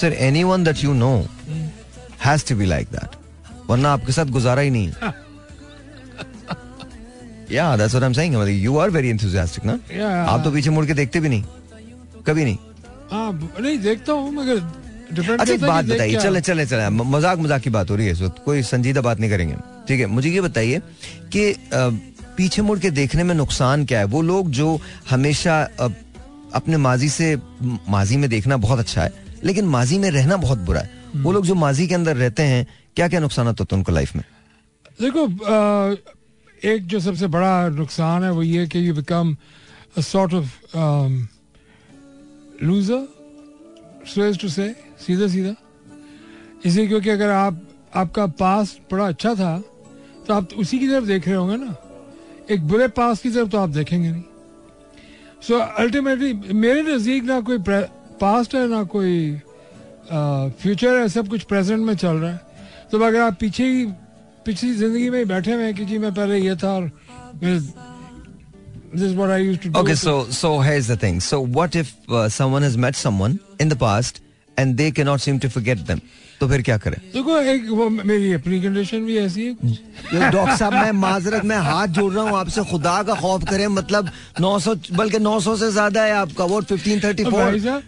sir 0.00 0.12
anyone 0.20 0.64
that 0.64 0.84
you 0.84 0.94
know 0.94 1.12
has 2.24 2.48
to 2.48 2.56
be 2.56 2.66
like 2.66 2.88
that 2.92 3.16
वरना 3.70 3.92
आपके 3.92 4.12
साथ 4.12 4.26
गुजारा 4.32 4.62
ही 4.62 4.70
नहीं 4.70 4.92
है 7.54 7.58
yeah 7.58 7.76
that's 7.80 7.94
what 7.94 8.02
I'm 8.02 8.14
saying. 8.14 8.36
मतलब 8.36 8.62
you 8.66 8.78
are 8.84 8.90
very 8.90 9.10
enthusiastic 9.16 9.64
ना 9.64 9.78
Yeah. 9.88 10.28
आप 10.28 10.44
तो 10.44 10.50
पीछे 10.50 10.70
मुड़ 10.70 10.86
के 10.86 10.94
देखते 10.94 11.20
भी 11.20 11.28
नहीं। 11.28 11.42
कभी 12.26 12.44
नहीं। 12.44 12.58
हाँ 13.10 13.32
नहीं 13.60 13.78
देखता 13.78 14.12
हूँ 14.12 14.32
मगर 14.32 14.56
अच्छा 15.38 15.52
एक 15.52 15.60
बात 15.60 15.84
बताइए। 15.84 16.16
चले 16.20 16.40
चले 16.40 16.66
चले। 16.66 16.88
मज़ाक 16.90 17.38
मज़ाक 17.38 17.60
की 17.62 17.70
बात 17.70 17.90
हो 17.90 17.96
रही 17.96 18.06
है 18.06 18.12
इस 18.12 18.20
वक्त 18.22 18.42
कोई 18.44 18.62
संजीदा 18.64 19.00
बात 19.00 19.20
नहीं 19.20 19.30
करेंगे। 19.30 19.56
ठीक 19.88 20.00
है 20.00 20.06
मुझे 20.06 20.30
ये 20.30 20.40
बताइए 20.40 20.80
कि 21.34 21.54
पीछे 22.36 22.62
मुड़ 22.62 22.78
के 22.78 22.90
देखने 22.90 23.24
में 23.24 23.34
नुकसान 23.34 23.84
क्या 23.86 23.98
है? 23.98 24.04
वो 24.04 24.22
लोग 24.22 24.50
जो 24.50 24.80
हमेशा 25.10 25.60
अपने 26.54 26.76
माजी 26.76 27.08
से 27.08 27.36
माजी 27.88 28.16
में 28.16 28.28
देखना 28.30 28.56
बहुत 28.56 28.78
अच्छा 28.78 29.02
है 29.02 29.12
लेकिन 29.44 29.64
माजी 29.68 29.98
में 29.98 30.10
रहना 30.10 30.36
बहुत 30.36 30.58
बुरा 30.66 30.80
है। 30.80 30.90
वो 31.22 31.32
लोग 31.32 31.46
जो 31.46 31.54
माजी 31.54 31.86
के 31.88 31.94
अंदर 31.94 32.16
रहते 32.16 32.42
हैं 32.42 32.66
क्या 32.96 33.08
क्या 33.08 33.20
नुकसान 33.20 33.46
होते 33.46 33.62
हैं 33.64 33.78
उनको 33.78 33.92
लाइफ 33.92 34.16
में? 34.16 34.24
देखो 35.00 35.26
एक 36.62 36.86
जो 36.86 37.00
सबसे 37.00 37.26
बड़ा 37.26 37.68
नुकसान 37.68 38.24
है 38.24 38.30
वो 38.32 38.42
ये 38.42 38.66
कि 38.66 38.88
you 38.88 38.94
become 38.94 39.36
a 39.98 40.00
sort 40.00 40.34
of 40.34 40.48
loser 42.62 43.06
so 44.06 44.32
to 44.32 44.48
say 44.48 44.68
सीधा 45.00 45.26
सीधा। 45.28 45.54
इसे 46.64 46.86
क्योंकि 46.86 47.10
अगर 47.10 47.30
आप, 47.30 47.60
आपका 47.94 48.26
पास 48.26 48.76
बड़ा 48.92 49.08
अच्छा 49.08 49.34
था 49.34 49.58
तो 50.26 50.34
आप 50.34 50.52
उसी 50.58 50.78
की 50.78 50.88
तरफ़ 50.88 51.04
देख 51.04 51.26
रहे 51.28 51.36
होंगे 51.36 51.56
ना। 51.56 51.74
एक 52.50 52.66
बुरे 52.68 52.88
पास 52.88 53.20
की 53.22 53.30
तरफ़ 53.30 53.48
तो 53.48 53.58
आप 53.58 53.68
देखेंगे 53.70 54.10
नहीं। 54.10 54.22
सो 55.42 55.58
अल्टीमेटली 55.58 56.32
मेरे 56.54 56.82
नज़दीक 56.84 57.24
ना 57.24 57.40
कोई 57.40 57.58
पास्ट 58.20 58.54
है, 58.54 58.66
ना 58.68 58.82
कोई 58.84 59.40
फ्यूचर 60.60 60.98
है, 60.98 61.08
सब 61.08 61.28
कुछ 61.28 61.42
प्रेजेंट 61.42 61.80
में 61.80 61.94
चल 61.96 62.16
रहा 62.16 62.30
है। 62.30 62.40
तो 62.90 62.98
अगर 62.98 63.20
आप 63.20 63.36
पीछे 63.40 63.64
ही 63.64 63.86
पिछली 64.46 64.72
ज़िंदगी 64.74 65.08
में 65.10 65.18
ही 65.18 65.24
बैठे 65.24 65.52
हुए 65.52 65.64
हैं 65.64 65.74
कि 65.74 65.84
जी 65.84 65.98
मैं 65.98 66.12
पहले 66.14 66.38
ये 66.38 66.56
था 66.56 66.72
और 66.74 66.90
This 68.94 69.02
is 69.02 69.14
what 69.14 69.30
I 69.30 69.38
used 69.38 69.62
to 69.62 69.70
do. 69.70 69.78
Okay, 69.78 69.94
so 69.96 70.12
so 70.30 70.48
here's 70.60 70.86
the 70.86 70.96
thing. 70.96 71.16
So 71.20 71.40
what 71.40 71.74
if 71.74 71.88
uh, 72.08 72.28
someone 72.28 72.62
has 72.62 72.76
met 72.78 72.94
someone 72.98 73.40
in 73.58 73.68
the 73.68 73.76
past 73.76 74.20
and 74.56 74.76
they 74.76 74.90
cannot 74.92 75.20
seem 75.20 75.40
to 75.44 75.50
forget 75.50 75.86
them? 75.88 76.02
तो 76.40 76.48
फिर 76.48 76.62
क्या 76.62 76.76
करें 76.78 76.96
देखो 77.12 77.38
एक 77.52 77.68
वो 77.70 77.88
मेरी 77.90 78.32
अपनी 78.32 78.60
condition 78.62 79.04
भी 79.06 79.16
ऐसी 79.18 79.44
है 79.46 80.30
डॉक्टर 80.30 80.56
साहब 80.56 80.72
मैं 80.74 80.92
माजरत 81.00 81.44
में 81.50 81.56
हाथ 81.66 81.88
जोड़ 81.98 82.12
रहा 82.12 82.24
हूँ 82.24 82.38
आपसे 82.38 82.64
खुदा 82.70 83.02
का 83.02 83.14
खौफ 83.20 83.44
करें 83.50 83.66
मतलब 83.74 84.10
900 84.40 84.76
बल्कि 84.98 85.18
900 85.18 85.56
से 85.58 85.70
ज़्यादा 85.72 86.02
है 86.04 86.12
आपका 86.14 86.44
वो 86.52 86.60
1534 86.62 87.30
भाई 87.32 87.60
साहब 87.60 87.82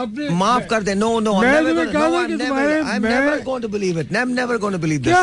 आपने 0.00 0.28
माफ़ 0.42 0.66
कर 0.70 0.82
दे 0.82 0.94
no 0.94 1.18
no 1.20 1.40
I 1.42 1.48
am 1.48 3.06
never 3.06 3.42
going 3.44 3.62
to 3.62 3.68
believe 3.68 4.00
it 4.00 4.14
I 4.16 4.22
am 4.22 4.34
never 4.40 4.58
going 4.58 4.76
to 4.76 4.82
believe 4.86 5.00
this? 5.02 5.14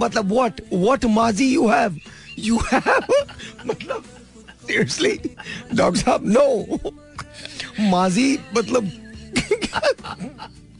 मतलब 0.00 0.32
व्हाट 0.32 0.60
व्हाट 0.72 1.04
माजी 1.14 1.52
यू 1.54 1.68
हैव 1.68 1.98
यू 2.38 2.58
हैव 2.72 3.12
मतलब 3.66 4.04
सीरियसली 4.66 5.18
डॉक्टर 5.74 6.00
साहब 6.00 6.26
नो 6.28 6.92
माजी 7.90 8.38
मतलब 8.56 8.90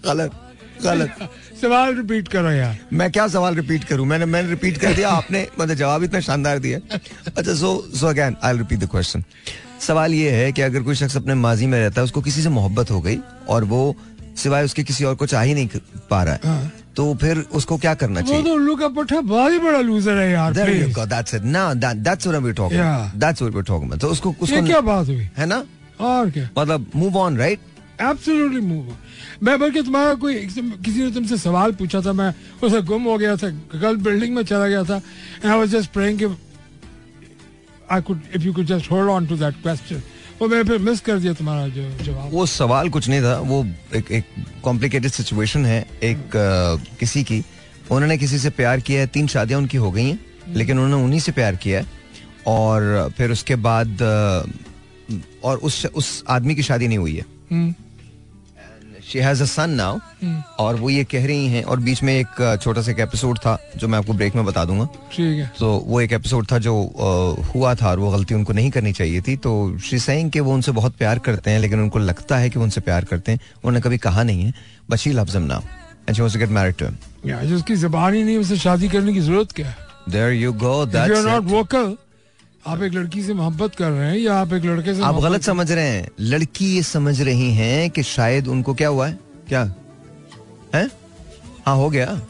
गलत 0.07 0.41
गलत। 0.83 1.29
सवाल 1.61 1.95
रिपीट 1.97 2.29
करो 2.29 2.51
यार। 2.51 2.79
मैं 2.93 3.11
क्या 3.13 3.27
सवाल 3.29 3.55
रिपीट 3.55 3.85
करूँ? 3.85 4.07
मैंने 4.07 4.25
मैंने 4.27 4.49
रिपीट 4.49 4.79
कर 4.79 4.95
दिया 4.95 5.11
आपने 5.11 5.47
मतलब 5.61 5.75
जवाब 5.75 6.05
इतना 6.05 6.21
शानदार 6.21 6.59
दिया। 6.59 6.79
अच्छा 7.27 7.55
so 7.55 7.71
so 7.95 8.07
again 8.07 8.37
I 8.45 8.57
repeat 8.59 8.79
the 8.79 8.89
question 8.91 9.25
सवाल 9.81 10.15
ये 10.15 10.31
है 10.31 10.51
कि 10.53 10.63
अगर 10.63 10.83
कोई 10.83 10.95
शख्स 10.95 11.17
अपने 11.17 11.35
माजी 11.35 11.67
में 11.67 11.79
रहता 11.79 12.01
है 12.01 12.05
उसको 12.05 12.21
किसी 12.23 12.43
से 12.43 12.49
मोहब्बत 12.49 12.91
हो 12.91 13.01
गई 13.01 13.19
और 13.49 13.65
वो 13.65 13.97
सिवाय 14.37 14.65
उसके 14.65 14.83
किसी 14.85 15.05
और 15.05 15.15
को 15.15 15.27
चाह 15.27 15.43
ही 15.43 15.55
नहीं 15.55 15.69
पा 16.11 16.23
रहा 16.23 16.35
है 16.35 16.41
हाँ। 16.45 16.73
तो 16.97 17.15
फिर 17.21 17.39
उसको 17.53 17.77
क्या 17.79 17.95
करना 17.95 18.21
चाहिए 18.21 18.37
वो 18.37 18.49
तो 18.49 18.55
उल्लू 18.55 18.75
का 18.77 18.89
पट्टा 18.97 19.21
बहुत 19.23 19.53
ही 19.53 19.59
बड़ा 19.59 19.81
लूजर 19.81 20.17
है 20.19 20.31
यार 20.31 20.55
There 20.55 20.75
you 20.75 20.89
go. 20.93 21.07
That's 21.07 21.35
it. 21.35 21.47
Now 21.55 21.67
that 21.77 22.03
that's 22.05 22.27
what 22.27 22.43
we're 22.43 22.59
talking. 22.61 22.79
Yeah. 22.79 23.11
That's 23.17 23.45
what 23.45 23.55
we're 23.55 23.69
talking 23.71 23.89
about. 23.89 24.01
तो 24.01 24.09
उसको 24.09 24.35
उसको 24.41 24.65
क्या 24.67 24.81
बात 24.89 25.07
हुई 25.09 25.29
है 25.39 25.47
ना 25.47 25.65
और 26.01 26.31
क्या 26.31 26.49
मतलब 26.59 26.91
move 26.97 27.17
on 27.19 27.37
right 27.39 27.73
absolutely 28.03 28.61
move 28.61 28.89
on 28.89 28.97
मैं 29.43 29.59
बल्कि 29.61 29.83
तुम्हारा 29.83 30.15
कोई 30.23 30.35
किसी 30.47 31.03
ने 31.03 31.11
तुमसे 31.11 31.37
सवाल 31.39 31.73
पूछा 31.81 32.01
था 32.07 32.13
मैं 32.13 32.33
उसे 32.63 32.81
गुम 32.83 33.03
हो 33.05 33.19
गया 33.19 33.37
था 33.37 33.51
कल 33.81 33.97
बिल्डिंग 34.07 34.35
में 34.35 34.43
चला 34.45 34.67
गया 34.69 34.83
था 34.85 34.97
and 34.97 35.53
I 35.53 35.59
was 35.59 35.69
just 35.71 35.93
praying 35.93 36.19
कि 36.19 36.35
I 37.93 38.01
could 38.03 38.21
if 38.35 38.43
you 38.43 38.53
could 38.55 38.67
just 38.67 38.91
hold 38.91 39.11
on 39.11 39.27
to 39.27 39.37
that 39.37 39.63
question 39.63 40.03
वो 40.41 40.49
मैं 40.49 40.63
फिर 40.65 40.79
मिस 40.79 41.01
कर 41.01 41.19
दिया 41.19 41.33
तुम्हारा 41.33 41.67
जो 41.69 41.83
जवाब। 42.05 42.31
वो 42.33 42.47
सवाल 42.47 42.89
कुछ 42.91 43.09
नहीं 43.09 43.21
था 43.23 43.39
वो 43.41 43.65
एक 43.97 44.11
एक 44.13 44.25
कॉम्प्लिकेटेड 44.65 45.11
सिचुएशन 45.11 45.67
है 45.67 45.81
एक 46.03 46.37
आ, 46.37 46.97
किसी 47.01 47.23
की। 47.25 47.43
उन्होंने 47.91 48.19
किसी 48.19 48.39
से 48.39 48.51
प्यार 48.51 48.81
किया 48.81 49.01
है 49.01 49.07
तीन 49.07 49.27
शादियाँ 49.27 49.61
उनकी 49.61 49.77
हो 49.77 49.91
गई 49.93 50.05
हैं 50.05 50.19
लेकिन 50.55 50.79
उन्होंने 50.79 51.05
उन्हीं 51.05 51.21
से 51.21 51.33
प्यार 51.33 51.57
किया 51.57 51.81
है 51.81 51.87
और 52.47 53.11
फिर 53.17 53.31
उसके 53.31 53.57
बाद 53.67 54.03
आ, 54.03 54.43
और 55.45 55.59
उस 55.59 55.87
उस 55.87 56.25
आदमी 56.29 56.55
की 56.55 56.63
शादी 56.63 56.89
नहीं 56.89 56.99
हुई 56.99 57.15
है। 57.17 57.25
हम्म, 57.53 57.75
she 59.09 59.19
has 59.19 59.43
a 59.43 59.47
son 59.47 59.71
now 59.71 59.99
और 60.59 60.75
वो 60.77 60.91
ये 60.91 61.05
कह 61.05 61.27
रही 61.27 61.47
हैं 61.47 61.63
और 61.65 61.81
बीच 61.81 62.03
में 62.03 62.13
एक 62.15 62.59
छोटा 62.63 62.83
सा 62.83 62.91
एक 62.91 63.01
एपिसोड 63.01 63.39
था 63.39 63.57
जो 63.77 63.89
मैं 63.89 63.99
आपको 63.99 64.13
ब्रेक 64.13 64.35
में 64.35 64.45
बता 64.45 64.65
दूँगा। 64.65 64.85
ठीक 65.13 65.39
है। 65.39 65.51
तो 65.59 65.73
वो 65.87 66.01
एक 66.01 66.13
एपिसोड 66.13 66.47
था 66.53 66.59
जो 66.59 66.75
हुआ 67.55 67.75
था 67.75 67.91
और 67.91 67.99
वो 67.99 68.11
गलती 68.11 68.35
उनको 68.35 68.53
नहीं 68.53 68.71
करनी 68.71 68.93
चाहिए 68.93 69.21
थी। 69.21 69.37
तो 69.37 69.53
श्री 69.79 69.99
सैंग 69.99 70.31
के 70.31 70.41
वो 70.41 70.55
उनसे 70.55 70.73
बहुत 70.73 70.97
प्यार 70.97 71.19
करते 71.19 71.51
हैं 71.51 71.61
लेकिन 71.61 71.81
उनको 71.81 71.99
लगता 71.99 72.37
है 72.37 72.51
कि 72.51 72.59
वो 72.59 72.65
उनसे 72.65 72.81
प्यार 72.81 73.05
करते 73.05 73.33
हैं। 73.33 73.41
उन्होंने 73.57 73.81
कभी 73.81 73.99
कहा 73.99 74.23
नहीं 74.23 74.45
है 74.45 74.53
but 74.91 74.99
she 74.99 75.13
loves 75.13 75.35
him 75.37 75.43
now 75.43 75.61
and 75.61 76.15
she 76.15 76.23
wants 76.23 76.35
to 76.35 76.41
get 76.41 76.51
married 76.51 76.75
to 76.75 76.85
him 76.85 76.97
यार 77.27 77.45
जिसकी 77.47 77.77
जबान 77.77 78.15
ही 78.15 78.23
नहीं 78.25 78.39
उससे 78.39 78.57
शादी 78.59 78.89
करने 78.89 79.13
की 79.15 79.21
ज़रूरत 79.21 79.53
क्या 79.53 79.69
है? 79.69 79.77
There 80.09 80.33
you 80.33 80.53
go 80.53 80.75
If 80.85 80.95
you're 80.95 81.17
not 81.19 81.43
that's 81.43 81.53
vocal, 81.53 81.93
आप 82.67 82.83
एक 82.83 82.93
लड़की 82.95 83.23
से 83.23 83.35
मोहब्बत 83.35 83.75
कर 83.75 83.91
रहे 83.91 84.11
हैं 84.11 84.19
या 84.19 84.35
आप 84.35 84.53
एक 84.53 84.65
लड़के 84.65 84.95
से 84.95 85.03
आप 85.03 85.15
गलत 85.15 85.43
समझ 85.43 85.71
रहे 85.73 85.89
हैं। 85.89 86.09
लड़की 86.21 86.67
ये 86.77 86.83
समझ 86.83 87.21
रही 87.23 87.51
हैं 87.55 87.91
कि 87.91 88.03
शायद 88.03 88.47
उनको 88.49 88.75
क्या 88.75 88.89
हुआ 88.89 89.07
है? 89.07 89.19
क्या? 89.49 89.63
है? 90.75 90.91
हाँ 91.67 91.77
हो 91.77 91.91
गया। 91.91 92.21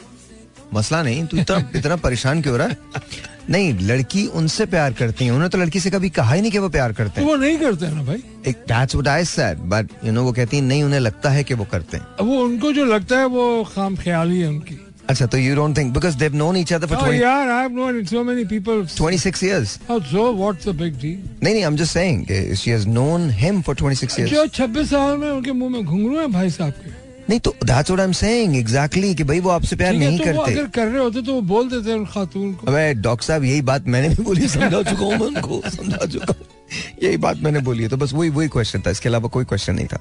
मसला 0.75 1.03
नहीं 1.03 1.27
तू 1.27 1.37
इतना 1.37 1.71
इतना 1.77 1.97
परेशान 1.97 2.43
क्यों 2.43 2.59
रहा 2.59 2.69
है? 2.69 2.77
नहीं 3.51 3.73
लड़की 3.81 4.27
उनसे 4.27 4.67
प्यार 4.67 4.93
करती 4.93 5.25
है। 5.25 5.31
उन्होंने 5.31 5.49
तो 5.49 5.59
लड़की 5.59 5.81
से 5.81 5.91
कभी 5.91 6.11
कहा 6.11 6.35
ही 6.35 6.41
नहीं 6.41 6.53
कि 6.53 6.59
वो 6.59 6.69
प्यार 6.69 6.93
करते 6.93 7.21
तो 7.21 7.27
हैं। 7.27 7.29
वो 7.29 7.37
नहीं 7.37 7.59
करते 7.59 7.87
हैं 7.87 7.95
ना 7.95 8.03
भाई? 8.03 8.23
एक 8.47 8.57
that's 8.69 8.95
what 8.95 9.09
I 9.09 9.25
said 9.25 9.59
but 9.59 9.89
you 10.05 10.13
know 10.13 10.23
वो 10.23 10.33
कहती 10.33 10.57
है 10.57 10.63
नहीं 10.63 10.83
उन्हें 10.83 11.01
लगता 11.01 11.31
है 11.31 11.45
कि 11.45 11.55
वो 11.55 11.65
करते 11.65 11.97
हैं। 11.97 12.25
वो 12.27 12.41
उनको 12.45 12.73
जो 12.73 12.85
लगता 12.85 13.19
है 13.19 13.27
वो 13.27 13.65
खाम 13.75 13.97
ख्याली 13.97 14.41
है 14.41 14.49
उनकी। 14.49 14.81
अच्छा 15.11 15.27
तो 15.27 15.39
you 15.39 15.55
don't 15.57 15.77
think 15.77 15.93
because 15.95 16.17
they've 16.19 16.35
known 16.37 16.57
each 16.57 16.73
other 16.73 16.87
for 16.95 17.15
यार 17.15 17.49
I 17.51 17.61
have 17.63 17.71
known 17.77 18.03
so 18.07 18.25
many 18.25 18.45
people 18.53 18.83
26 18.97 19.43
years. 19.43 19.79
Oh, 19.91 20.01
so 20.11 20.23
what's 20.41 20.69
the 20.69 20.75
big 20.83 20.99
deal? 21.03 21.19
नहीं 21.43 21.55
नहीं 21.55 21.63
I 21.63 21.69
am 21.69 21.77
just 21.77 21.93
saying 21.93 22.55
she 22.57 22.71
has 22.71 22.87
known 22.89 23.29
him 23.41 23.61
for 23.63 23.77
26 23.77 24.19
years. 24.19 24.31
जो 24.31 24.47
26 24.59 24.87
साल 24.91 25.17
में 25.19 25.31
उनके 25.31 25.53
मुँह 25.53 25.71
में 25.71 25.85
घुंघरू 25.85 26.19
है 26.19 26.27
भाई 26.33 26.51
साहब 26.51 26.73
के। 26.73 27.03
नहीं 27.29 27.41
तो 27.41 27.55
that's 27.65 27.91
what 27.91 28.01
I 28.01 28.07
am 28.07 28.13
saying 28.13 28.57
exactly 28.57 29.15
कि 29.15 29.25
भाई 29.25 29.41
वो 29.41 29.51
आपसे 29.51 29.77
प्यार 29.77 29.95
नहीं 29.95 30.19
तो 30.19 30.25
करते। 30.25 30.53
अगर 30.53 30.67
कर 30.69 30.87
रहे 30.87 31.03
होते 31.03 31.23
तो 31.23 31.35
वो 31.35 31.41
बोल 31.53 31.69
देते 31.71 31.93
उन 31.93 32.05
खातून 32.15 32.53
को। 32.53 32.67
अबे 32.71 32.93
डॉक्टर 32.95 33.27
साहब 33.27 33.45
यही 33.45 33.63
बात 33.71 33.87
मैंने 33.89 34.09
भी 34.09 34.23
बोली 34.23 34.49
समझा 34.49 34.83
चुका 34.91 35.05
हूँ 35.05 35.27
उनको 35.27 35.63
समझा 35.77 36.07
चुका 36.07 36.35
हूँ। 36.39 36.47
यही 37.03 37.17
बात 37.27 37.43
मैंने 37.43 37.61
बोली 37.69 37.83
है 37.83 37.89
तो 37.89 37.97
बस 37.97 38.13
वही 38.15 38.31
वही 38.31 38.49
क्वेश्चन 38.49 38.83
था 38.87 38.91
इसके 38.91 39.09
अलावा 39.09 39.29
कोई 39.37 39.45
क्वेश्चन 39.45 39.75
नहीं 39.75 39.87
था। 39.87 40.01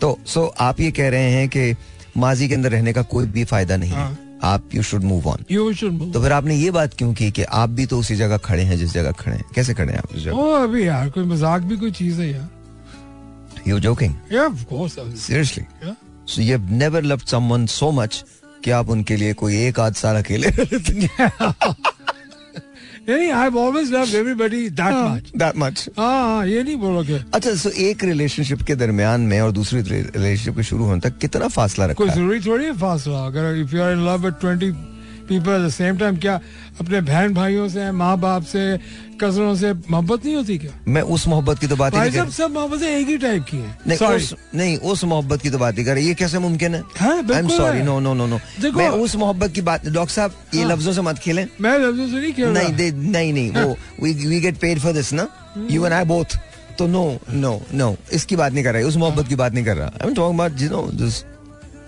तो 0.00 0.18
सो 0.26 0.46
आप 0.60 0.80
ये 0.80 0.90
कह 0.90 1.08
रहे 1.08 1.30
हैं 1.30 1.48
कि 1.48 1.74
माजी 2.16 2.48
के 2.48 2.54
अंदर 2.54 2.70
रहने 2.70 2.92
का 2.92 3.02
कोई 3.12 3.26
भी 3.26 3.44
फ़ायदा 3.44 3.76
नहीं 3.76 3.90
है। 3.90 3.96
हाँ। 3.96 4.18
आप 4.42 4.74
you 4.74 4.82
should 4.82 5.02
move 5.04 5.26
on 5.28 5.44
you 5.50 5.72
should 5.74 5.92
move 5.92 6.12
तो 6.12 6.22
फिर 6.22 6.32
आपने 6.32 6.54
ये 6.56 6.70
बात 6.70 6.94
क्यों 6.94 7.12
की 7.14 7.30
कि 7.30 7.42
आप 7.42 7.70
भी 7.70 7.86
तो 7.86 7.98
उसी 7.98 8.16
जगह 8.16 8.36
खड़े 8.36 8.62
हैं 8.62 8.76
जिस 8.78 8.92
जगह 8.92 9.12
खड़े 9.12 9.36
हैं? 9.36 9.44
कैसे 9.54 9.74
खड़े 9.74 9.92
हैं 9.92 9.98
आप 9.98 10.14
उस 10.14 10.22
जगह? 10.24 10.36
ओ 10.36 10.50
अभी 10.52 10.86
यार 10.86 11.10
कोई 11.10 11.24
मज़ाक 11.24 11.62
भी 11.62 11.76
कोई 11.76 11.90
चीज़ 11.90 12.20
है 12.20 12.30
यार। 12.32 12.48
यू 13.68 13.78
जोकिंग 13.80 14.14
या 14.32 14.42
of 14.42 14.64
course 14.64 14.98
seriously 15.26 15.64
so 16.28 16.42
you 16.42 16.48
have 16.48 16.70
never 16.70 17.02
loved 17.02 17.26
someone 17.26 17.66
so 17.66 17.90
much 17.92 18.24
कि 18.64 18.70
आप 18.70 18.88
उनके 18.90 19.16
लिए 19.16 19.32
कोई 19.34 19.56
एक 19.66 19.80
आध 19.80 19.94
साल 19.94 20.16
अकेले 20.16 20.50
नहीं 23.08 23.30
I 23.30 23.42
have 23.42 23.56
always 23.58 23.92
loved 23.92 24.14
everybody 24.14 24.68
that 24.80 24.94
much 24.94 25.30
that 25.36 25.56
much 25.58 25.88
हाँ 25.98 26.46
ये 26.46 26.62
नहीं 26.62 26.76
बोलोगे 26.84 27.20
अच्छा 27.34 27.54
सो 27.62 27.70
एक 27.88 28.04
रिलेशनशिप 28.04 28.62
के 28.70 28.74
दरमियान 28.82 29.20
में 29.32 29.40
और 29.40 29.52
दूसरी 29.60 29.80
रिलेशनशिप 29.90 30.56
के 30.56 30.62
शुरू 30.70 30.84
होने 30.84 31.00
तक 31.08 31.18
कितना 31.20 31.48
फासला 31.58 31.86
रखा 31.86 32.04
कोई 32.04 32.10
ज़रूरी 32.14 32.40
थोड़ी 32.46 32.64
है 32.64 32.72
फासला? 32.86 33.24
अगर 33.26 33.56
if 33.62 33.76
you 33.76 33.82
are 33.82 33.92
in 33.92 34.04
love 34.06 34.24
with 34.26 34.34
20 34.44 34.72
people 35.28 35.50
at 35.52 35.66
the 35.66 35.70
same 35.72 35.98
time 35.98 36.16
क्या 36.16 36.40
अपने 36.80 37.00
बहन 37.00 37.34
भाइयों 37.34 37.68
से 37.68 37.90
माँ 37.92 38.16
बाप 38.20 38.42
से 38.44 38.62
कजनों 39.20 39.54
से 39.56 39.72
मोहब्बत 39.72 40.24
नहीं 40.24 40.34
होती 40.36 40.56
क्या? 40.58 40.72
मैं 40.88 41.02
उस 41.02 41.26
मोहब्बत 41.28 41.58
की 41.58 41.66
तो 41.66 41.76
बात 41.76 41.94
ही 41.94 42.10
साहब 42.10 42.30
सब 42.30 42.50
मोहब्बतें 42.52 42.86
एक 42.86 43.08
ही 43.08 43.16
टाइप 43.18 43.44
की 43.50 43.56
हैं। 43.56 43.78
नहीं 43.86 43.98
Sorry. 43.98 44.16
उस 44.16 44.34
नहीं 44.54 44.76
उस 44.78 45.04
मोहब्बत 45.04 45.42
की 45.42 45.50
तो 45.50 45.58
बात 45.58 45.78
ही 45.78 45.84
कर। 45.84 45.98
ये 45.98 46.14
कैसे 46.14 46.38
मुमकिन 46.38 46.74
है? 46.74 46.82
हाँ, 46.98 47.16
I 47.16 47.38
am 47.38 47.48
sorry 47.48 47.82
no 47.82 47.98
no 48.00 48.14
no 48.14 48.26
no 48.26 48.38
मैं 48.76 48.88
उस 48.88 49.16
मोहब्बत 49.16 49.52
की 49.52 49.60
बात 49.62 49.86
डॉक्टर 49.86 50.14
साहब 50.14 50.34
ये 50.54 50.62
हाँ। 50.62 50.70
लफ्जों 50.72 50.92
से 50.92 51.02
मत 51.02 51.18
खेलें। 51.18 51.46
मैं 51.60 51.78
लफ्जों 51.78 52.08
से 52.08 52.20
नहीं 52.20 52.32
खेल 52.32 52.48
नहीं 52.48 52.74
दे 52.74 52.90
नहीं 52.92 53.32
नहीं 53.32 53.50
वो 53.52 53.76
we 54.02 54.12
we 54.26 54.40
get 54.40 54.58
paid 54.60 54.78
for 54.80 54.92
this 54.92 55.12
ना? 55.12 55.28
यू 55.70 55.84
एंड 55.84 55.94
आई 55.94 56.04
बोथ 56.04 56.38
तो 56.78 56.86
नो 56.86 57.04
नो 57.30 57.60
नो 57.74 57.96
इसकी 58.12 58.36
बात 58.36 58.52
नहीं 58.52 58.64
कर 58.64 58.74
रहा 58.74 58.88
उस 58.88 58.96
मोहब्बत 58.96 59.28
की 59.28 59.34
बात 59.36 59.52
नहीं 59.54 59.64
कर 59.64 59.76
रहा। 59.76 59.86
I 59.86 60.08
am 60.08 60.14
talking 60.14 60.38
about 60.40 60.60
you 60.60 60.70
know 60.70 60.82
this 60.94 61.22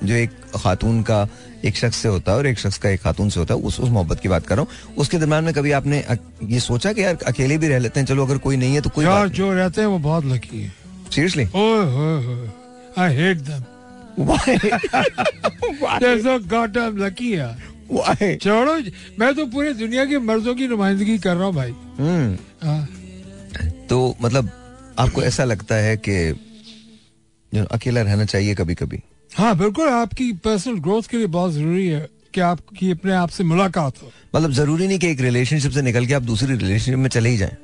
जो 0.04 0.14
एक 0.14 0.30
खातून 0.56 1.02
का 1.02 1.26
एक 1.64 1.76
शख्स 1.76 1.96
से 1.96 2.08
होता 2.08 2.32
है 2.32 2.38
और 2.38 2.46
एक 2.46 2.58
शख्स 2.58 2.78
का 2.78 2.88
एक 2.90 3.00
खातून 3.02 3.28
से 3.30 3.40
होता 3.40 3.54
है 3.54 3.60
उस 3.60 3.80
उस 3.80 3.90
मोहब्बत 3.90 4.20
की 4.20 4.28
बात 4.28 4.46
कर 4.46 4.56
रहा 4.56 4.64
हूँ। 4.64 4.94
उसके 4.96 5.18
दरम्यान 5.18 5.44
में 5.44 5.52
कभी 5.54 5.72
आपने 5.72 6.04
ये 6.44 6.60
सोचा 6.60 6.92
कि 6.92 7.02
यार 7.02 7.18
अकेले 7.26 7.58
भी 7.58 7.68
रह 7.68 7.78
लेते 7.78 8.00
हैं 8.00 8.06
चलो 8.06 8.24
अगर 8.26 8.38
कोई 8.38 8.56
नहीं 8.56 8.74
है 8.74 8.80
तो 8.80 8.90
कोई 8.90 9.04
यार 9.04 9.28
जो 9.28 9.52
रहते 9.52 9.80
हैं 9.80 9.88
वो 9.88 9.98
बहुत 9.98 10.24
लकी 10.24 10.62
है। 10.62 10.72
Seriously 11.12 11.44
I 12.98 13.14
hate 13.14 13.38
them 13.40 13.64
goddamn 16.48 16.94
lucky 16.98 17.32
यार। 17.34 18.36
छोड़ो 18.42 18.74
मैं 19.18 19.34
तो 19.34 19.46
पूरे 19.46 19.72
दुनिया 19.74 20.04
के 20.04 20.18
मर्दों 20.18 20.54
की 20.54 20.68
नुमाइंदगी 20.68 21.18
कर 21.18 21.34
रहा 21.36 21.44
हूँ 21.44 21.54
भाई। 21.54 21.70
हम्म। 21.98 22.36
हाँ। 22.62 22.88
तो 23.88 24.16
मतलब 24.22 24.50
आपको 24.98 25.22
ऐसा 25.22 25.44
लगता 25.44 25.74
है 25.74 25.96
कि 25.96 26.16
अकेला 27.72 28.02
रहना 28.02 28.24
चाहिए 28.24 28.54
कभी 28.54 28.74
कभी 28.74 28.98
हाँ 29.36 29.56
बिल्कुल 29.58 29.88
आपकी 29.88 30.32
पर्सनल 30.44 30.78
ग्रोथ 30.80 31.02
के 31.02 31.16
लिए 31.16 31.26
बहुत 31.26 31.52
ज़रूरी 31.52 31.86
है 31.86 32.08
कि 32.34 32.40
आपकी 32.40 32.90
अपने 32.90 33.12
आप 33.12 33.28
से 33.28 33.44
मुलाकात 33.44 34.02
हो। 34.02 34.10
मतलब 34.36 34.52
ज़रूरी 34.52 34.86
नहीं 34.86 34.98
कि 34.98 35.10
एक 35.10 35.20
रिलेशनशिप 35.20 35.72
से 35.72 35.82
निकल 35.82 36.06
के 36.06 36.14
आप 36.14 36.22
दूसरी 36.22 36.56
रिलेशनशिप 36.56 36.98
में 36.98 37.08
चले 37.08 37.30
ही 37.30 37.36
जाएँ। 37.36 37.56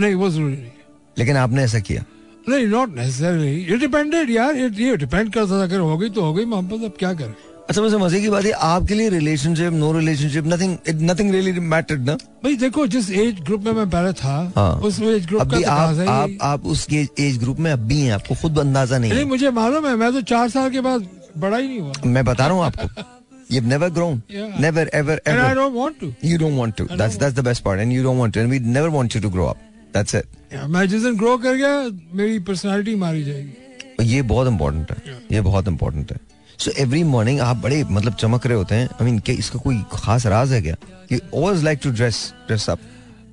नहीं 0.00 0.14
वो 0.14 0.30
ज़रूरी 0.30 0.56
नहीं। 0.56 0.70
लेकिन 1.18 1.36
आपने 1.36 1.62
ऐसा 1.62 1.78
किया? 1.78 2.04
नहीं 2.48 2.66
नॉट 2.66 2.96
नेसेसरली 2.96 3.54
ये 3.64 3.76
डिपेंडेड 3.76 4.30
यार 4.30 4.56
ये 4.56 4.96
डिपेंड 4.96 5.32
करता 5.32 5.58
था 5.58 5.62
अगर 5.62 5.80
हो 5.80 5.98
गई 5.98 6.08
तो 6.08 6.22
हो 6.22 6.34
गई 6.34 6.44
मोहब्बत 6.44 6.84
अब 6.84 6.96
क्या 6.98 7.12
करें? 7.14 7.34
अच्छा 7.68 7.82
वैसे 7.82 7.96
मज़े 7.98 8.20
की 8.20 8.28
बात 8.30 8.44
है 8.44 8.50
आपके 8.66 8.94
लिए 8.94 9.08
relationship 9.10 9.72
no 9.72 9.92
relationship 9.92 10.46
nothing 10.46 10.76
nothing 11.10 11.30
really 11.32 11.52
mattered 11.72 12.06
ना 12.06 12.14
भाई 12.44 12.56
देखो 12.56 12.86
जिस 12.94 13.10
एज 13.22 13.40
ग्रुप 13.40 13.64
में 13.64 13.72
मैं 13.72 13.88
पहले 13.90 14.12
था 14.20 14.36
हाँ। 14.56 14.72
उस 14.88 15.00
एज 15.02 15.26
ग्रुप 15.26 15.40
का 15.40 15.56
अभी 15.56 15.62
आप 15.64 16.08
आप 16.08 16.38
आप 16.42 16.66
उस 16.66 16.86
एज 16.92 17.38
ग्रुप 17.38 17.58
में 17.58 17.70
अब 17.72 17.86
भी 17.88 18.00
हैं 18.00 18.12
आपको 18.12 18.34
खुद 18.42 18.58
अंदाज़ा 18.58 18.98
नहीं 18.98 19.10
नहीं 19.10 19.20
है 19.20 19.28
मुझे 19.28 19.50
मालूम 19.60 19.86
है 19.86 19.94
मैं 19.96 20.12
तो 20.12 20.22
चार 20.32 20.48
साल 20.48 20.70
के 20.70 20.80
बाद 20.88 21.06
बड़ा 21.36 21.56
ही 21.56 21.68
नहीं 21.68 21.80
हुआ 21.80 21.92
मैं 22.06 22.24
बता 22.24 22.46
रहा 22.46 22.56
हूँ 22.56 22.64
आपको 22.64 23.16
You've 23.50 23.68
never 23.68 23.88
grown. 23.90 24.16
Yeah. 24.28 24.56
Never, 24.60 24.82
ever, 24.92 25.14
ever. 25.14 25.14
And 25.24 25.40
I 25.42 25.52
don't 25.54 25.72
want 25.74 25.94
to. 26.00 26.08
You 26.22 26.36
don't 26.36 26.56
want 26.56 26.76
to. 26.78 26.84
I 26.86 26.96
That's 26.96 27.16
that's 27.16 27.36
the 27.36 27.44
best 27.44 27.64
part. 27.64 27.80
And 27.80 27.94
you 27.94 28.02
don't 28.02 28.18
want 28.18 28.34
to. 28.34 28.42
And 28.42 28.50
we 28.50 28.58
never 28.74 28.90
want 28.90 29.14
you 29.16 29.22
to 29.22 29.30
grow 29.30 29.46
up. 29.52 29.62
That's 29.94 30.14
it 30.14 30.24
Yeah, 30.52 30.66
मैं 30.68 30.86
जिस 30.88 31.02
दिन 31.02 31.16
grow 31.18 31.36
कर 31.38 31.54
गया 31.54 31.70
मेरी 32.16 32.38
personality 32.48 32.94
मारी 32.96 33.22
जाएगी 33.24 34.12
ये 34.12 34.22
बहुत 34.32 34.48
इंपॉर्टेंट 34.48 34.90
है 34.90 35.16
ये 35.32 35.40
बहुत 35.40 35.68
इंपॉर्टेंट 35.68 36.12
है 36.12 36.18
सो 36.58 36.70
एवरी 36.82 37.02
मॉर्निंग 37.04 37.40
आप 37.40 37.56
बड़े 37.56 37.82
मतलब 37.86 38.14
चमक 38.14 38.46
रहे 38.46 38.56
होते 38.58 38.74
हैं। 38.74 38.86
आई 38.86 39.04
मीन 39.04 39.18
क्या 39.18 39.34
इसका 39.38 39.58
कोई 39.58 39.82
खास 39.92 40.26
राज 40.26 40.52
है 40.52 40.60
क्या? 40.62 40.76
You 41.12 41.18
always 41.34 41.64
like 41.64 41.80
to 41.82 41.90
dress 41.90 42.32
dress 42.46 42.68
up 42.70 42.78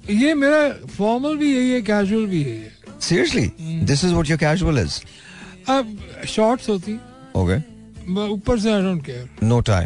ये 0.09 0.33
मेरा 0.35 0.69
फॉर्मल 0.87 1.37
भी 1.37 1.53
यही 1.55 1.71
है 1.71 1.81
कैजुअल 1.81 2.25
भी 2.25 2.41
यही 2.43 2.51
है। 2.51 2.99
Seriously 3.01 3.51
this 3.85 4.03
is 4.05 4.11
what 4.11 4.29
your 4.29 4.39
casual 4.39 4.79
is 4.79 4.99
अब 5.71 5.97
शॉर्ट्स 6.27 6.69
होती। 6.69 6.93
ओके 7.35 7.57
मैं 8.13 8.27
ऊपर 8.29 8.59
से 8.59 8.71
I 8.73 8.81
don't 8.81 9.05
care 9.05 9.29
no 9.43 9.59
tie 9.61 9.85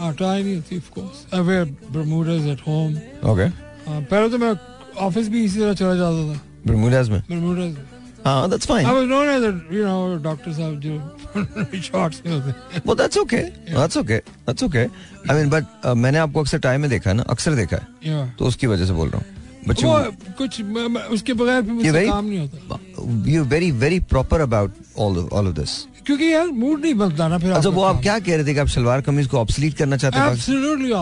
हाँ 0.00 0.12
टाई 0.14 0.42
नहीं 0.42 0.54
होती 0.56 0.76
of 0.76 0.90
course 0.94 1.34
I 1.34 1.40
wear 1.42 1.64
bermudas 1.90 2.46
at 2.48 2.60
home 2.66 2.94
okay 3.30 3.48
पहले 3.88 4.28
तो 4.30 4.38
मैं 4.38 4.54
ऑफ़िस 5.06 5.28
भी 5.28 5.44
इसी 5.44 5.58
तरह 5.58 5.74
चला 5.74 5.94
जाता 5.94 6.34
था। 6.34 6.40
बर्मुडास 6.66 7.08
में? 7.08 7.20
बर्मुडास 7.20 7.76
हाँ 8.26 8.50
that's 8.50 8.66
fine 8.66 8.86
I 8.86 8.92
was 8.92 9.06
known 9.10 9.28
as 9.32 9.42
a, 9.48 9.52
you 9.76 9.84
know, 9.86 10.00
doctor 10.22 10.52
साहब 10.56 10.80
जो 10.80 11.80
शॉर्ट्स 11.82 12.22
में 12.26 12.32
होते 12.32 12.96
that's 13.00 13.16
okay. 13.22 13.44
That's 13.70 13.96
okay. 14.02 14.20
That's 14.46 14.62
okay. 14.68 14.86
I 15.28 15.38
mean 15.38 15.48
but 15.56 15.64
uh, 15.84 15.94
मैंने 15.94 16.18
आपको 16.18 16.40
अक्सर 16.40 16.58
टाइम 16.68 16.80
में 16.80 16.90
देखा 16.90 17.10
है 17.10 17.16
ना? 17.16 17.22
अक्सर 17.34 17.54
देखा 17.54 17.76
है। 17.76 17.86
Yeah. 18.10 18.38
तो 18.38 18.44
उसकी 18.46 18.66
वजह 18.66 18.86
से 18.86 18.92
बोल 18.92 19.08
रहा 19.08 19.18
हूँ। 19.18 19.26
वो 19.68 19.74
कुछ 20.38 20.60
उसके 21.12 21.32
बगैर 21.34 21.62
भी 21.62 21.84
ये 21.86 22.06
काम 22.06 22.24
नहीं 22.24 22.38
होता। 22.38 22.78
Very 23.50 23.70
very 23.70 24.00
proper 24.12 24.40
about 24.40 24.70
all 24.96 25.16
of, 25.22 25.32
all 25.32 25.46
of 25.50 25.54
this. 25.60 25.72
क्योंकि 26.06 26.32
यार 26.32 26.46
मूड 26.46 26.80
नहीं 26.82 26.94
बनता 26.94 27.28
ना 27.28 27.38
फिर 27.38 27.52
अच्छा 27.52 27.68
वो 27.68 27.82
आप। 27.82 28.00
क्या 28.02 28.18
कह 28.18 28.36
रहे 28.36 28.44
थे 28.46 28.54
कि 28.54 28.60
आप 28.60 28.68
शलवार 28.74 29.00
कमीज 29.08 29.26
को 29.26 29.38
ऑब्सलीट 29.38 29.74
करना 29.74 29.96
चाहते 29.96 30.18
हैं 30.18 30.26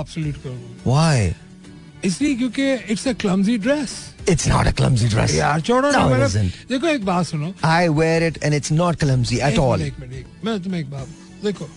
obsolete 0.05 0.39
करो 0.45 0.57
why? 0.93 1.35
इसलिए 2.05 2.35
क्योंकि 2.35 2.73
it's 2.93 3.07
a 3.09 3.13
clumsy 3.21 3.59
dress 3.59 3.91
it's 4.27 4.47
not 4.49 4.67
a 4.67 4.73
clumsy 4.73 5.09
dress. 5.15 5.35
यार 5.35 5.61
छोड़ो 5.61 5.91
ना 5.91 5.99
No, 5.99 6.15
it 6.17 6.27
isn't. 6.27 6.69
देखो 6.69 6.87
एक 6.89 7.05
बात 7.05 7.27
सुनो। 7.27 7.53
I 7.65 7.89
wear 8.01 8.21
it 8.29 8.43
and 8.43 8.55
it's 8.59 8.73
not 8.81 8.99
clumsy 8.99 9.41
at 9.41 9.59
all. 9.59 9.81
एक 9.81 10.01
मिनट 10.01 10.45
मैं 10.45 10.63
तुम्हें 10.63 10.81
एक 10.81 10.91
बात 10.91 11.09
देखो 11.45 11.69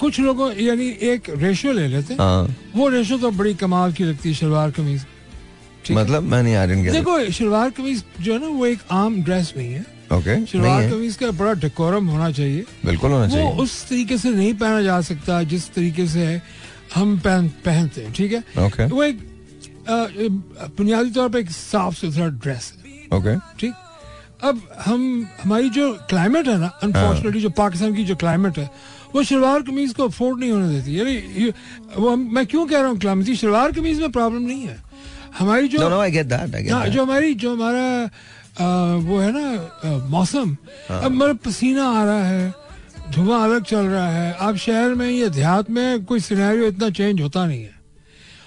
कुछ 0.00 0.20
लोगों 0.20 0.52
यानी 0.56 0.88
एक 1.12 1.30
रेशो 1.38 1.72
ले 1.72 1.86
लेते 1.88 2.14
हैं। 2.14 2.20
हाँ। 2.20 2.56
वो 2.76 2.88
रेशो 2.88 3.18
तो 3.18 3.30
बड़ी 3.30 3.54
कमाल 3.54 3.92
की 3.92 4.04
लगती 4.04 4.28
है 4.28 4.34
शलवार 4.34 4.70
कमीज। 4.78 5.06
मतलब 5.90 6.22
मैं 6.22 6.42
नहीं 6.42 6.54
आ 6.54 6.64
रही 6.64 6.90
देखो 6.90 7.30
शलवार 7.32 7.70
कमीज 7.76 8.02
जो 8.20 8.32
है 8.32 8.40
ना 8.40 8.48
वो 8.48 8.66
एक 8.66 8.78
आम 8.92 9.22
ड्रेस 9.22 9.52
नहीं 9.56 9.72
है। 9.72 9.84
ओके 10.12 10.44
शलवार 10.46 10.90
कमीज 10.90 11.16
का 11.16 11.30
बड़ा 11.30 11.52
डेकोरम 11.60 12.06
होना 12.08 12.30
चाहिए। 12.32 12.64
बिल्कुल 12.84 13.10
होना 13.10 13.24
वो 13.24 13.30
चाहिए। 13.32 13.50
उस 13.62 13.88
तरीके 13.88 14.18
से 14.18 14.30
नहीं 14.30 14.54
पहना 14.54 14.82
जा 14.82 15.00
सकता 15.08 15.42
जिस 15.52 15.68
तरीके 15.74 16.06
से 16.06 16.40
हम 16.94 17.18
पहन 17.18 17.48
पहनते 17.64 18.00
हैं 18.02 18.12
ठीक 18.12 18.32
है? 18.32 18.42
ओके 18.66 18.86
वो 18.86 19.02
एक 19.02 19.18
बुनियादी 19.90 21.10
तौर 21.10 21.28
पर 21.28 21.38
एक 21.38 21.50
साफ़ 21.50 21.94
सुथरा 21.96 22.26
ड्रेस 22.38 22.72
है। 22.76 23.18
ओके 23.18 23.36
ठीक? 23.58 23.74
अब 24.42 24.60
हम 24.84 25.26
हमारी 25.42 25.70
जो 25.70 25.92
क्लाइमेट 26.10 26.48
है 26.48 26.58
ना 26.58 26.66
अनफॉर्चुनेटली 26.82 27.40
जो 27.40 27.50
पाकिस्तान 27.56 27.94
की 27.94 28.04
जो 28.04 28.16
क्लाइमेट 28.16 28.58
है 28.58 28.70
वो 29.14 29.22
शलवार 29.22 29.62
कमीज 29.62 29.92
को 29.94 30.04
अफोर्ड 30.04 30.40
नहीं 30.40 30.50
होने 30.50 30.68
देती। 30.74 30.98
यानी 30.98 31.50
वो 31.96 32.14
मैं 32.16 32.46
क्यों 32.46 32.66
कह 32.66 32.80
रहा 32.80 32.88
हूँ 32.88 32.98
क्लाइमेट 32.98 33.36
शलवार 33.36 33.72
कमीज 33.72 34.00
में 34.00 34.12
प्रॉब्लम 34.12 34.42
नहीं 34.42 34.62
है। 34.62 34.76
हमारी 35.38 35.68
जो 35.68 35.78
no 35.78 35.88
no 35.88 35.98
I 36.00 36.10
get 36.10 36.26
that 36.26 36.54
I 36.54 36.66
हाँ, 36.68 36.84
गेट 36.84 36.92
जो 36.92 37.02
हमारी 37.02 37.34
जो 37.34 37.54
हमारा 37.54 38.10
वो 39.00 39.18
है 39.18 39.30
ना 39.34 40.06
मौसम। 40.08 40.56
हाँ। 40.88 41.02
अब 41.02 41.10
मेरा 41.10 41.32
पसीना 41.44 41.88
आ 41.90 42.04
रहा 42.04 42.24
है 42.24 42.54
धुआँ 43.12 43.42
अलग 43.44 43.64
चल 43.64 43.86
रहा 43.86 44.08
है। 44.10 44.32
आप 44.40 44.56
शहर 44.56 44.94
में 44.94 45.10
या 45.10 45.28
देहात 45.28 45.70
में 45.70 46.04
कोई 46.04 46.20
सिनेरियो 46.20 46.66
इतना 46.68 46.90
चेंज 46.90 47.20
होता 47.20 47.46
नहीं 47.46 47.62
है। 47.62 47.79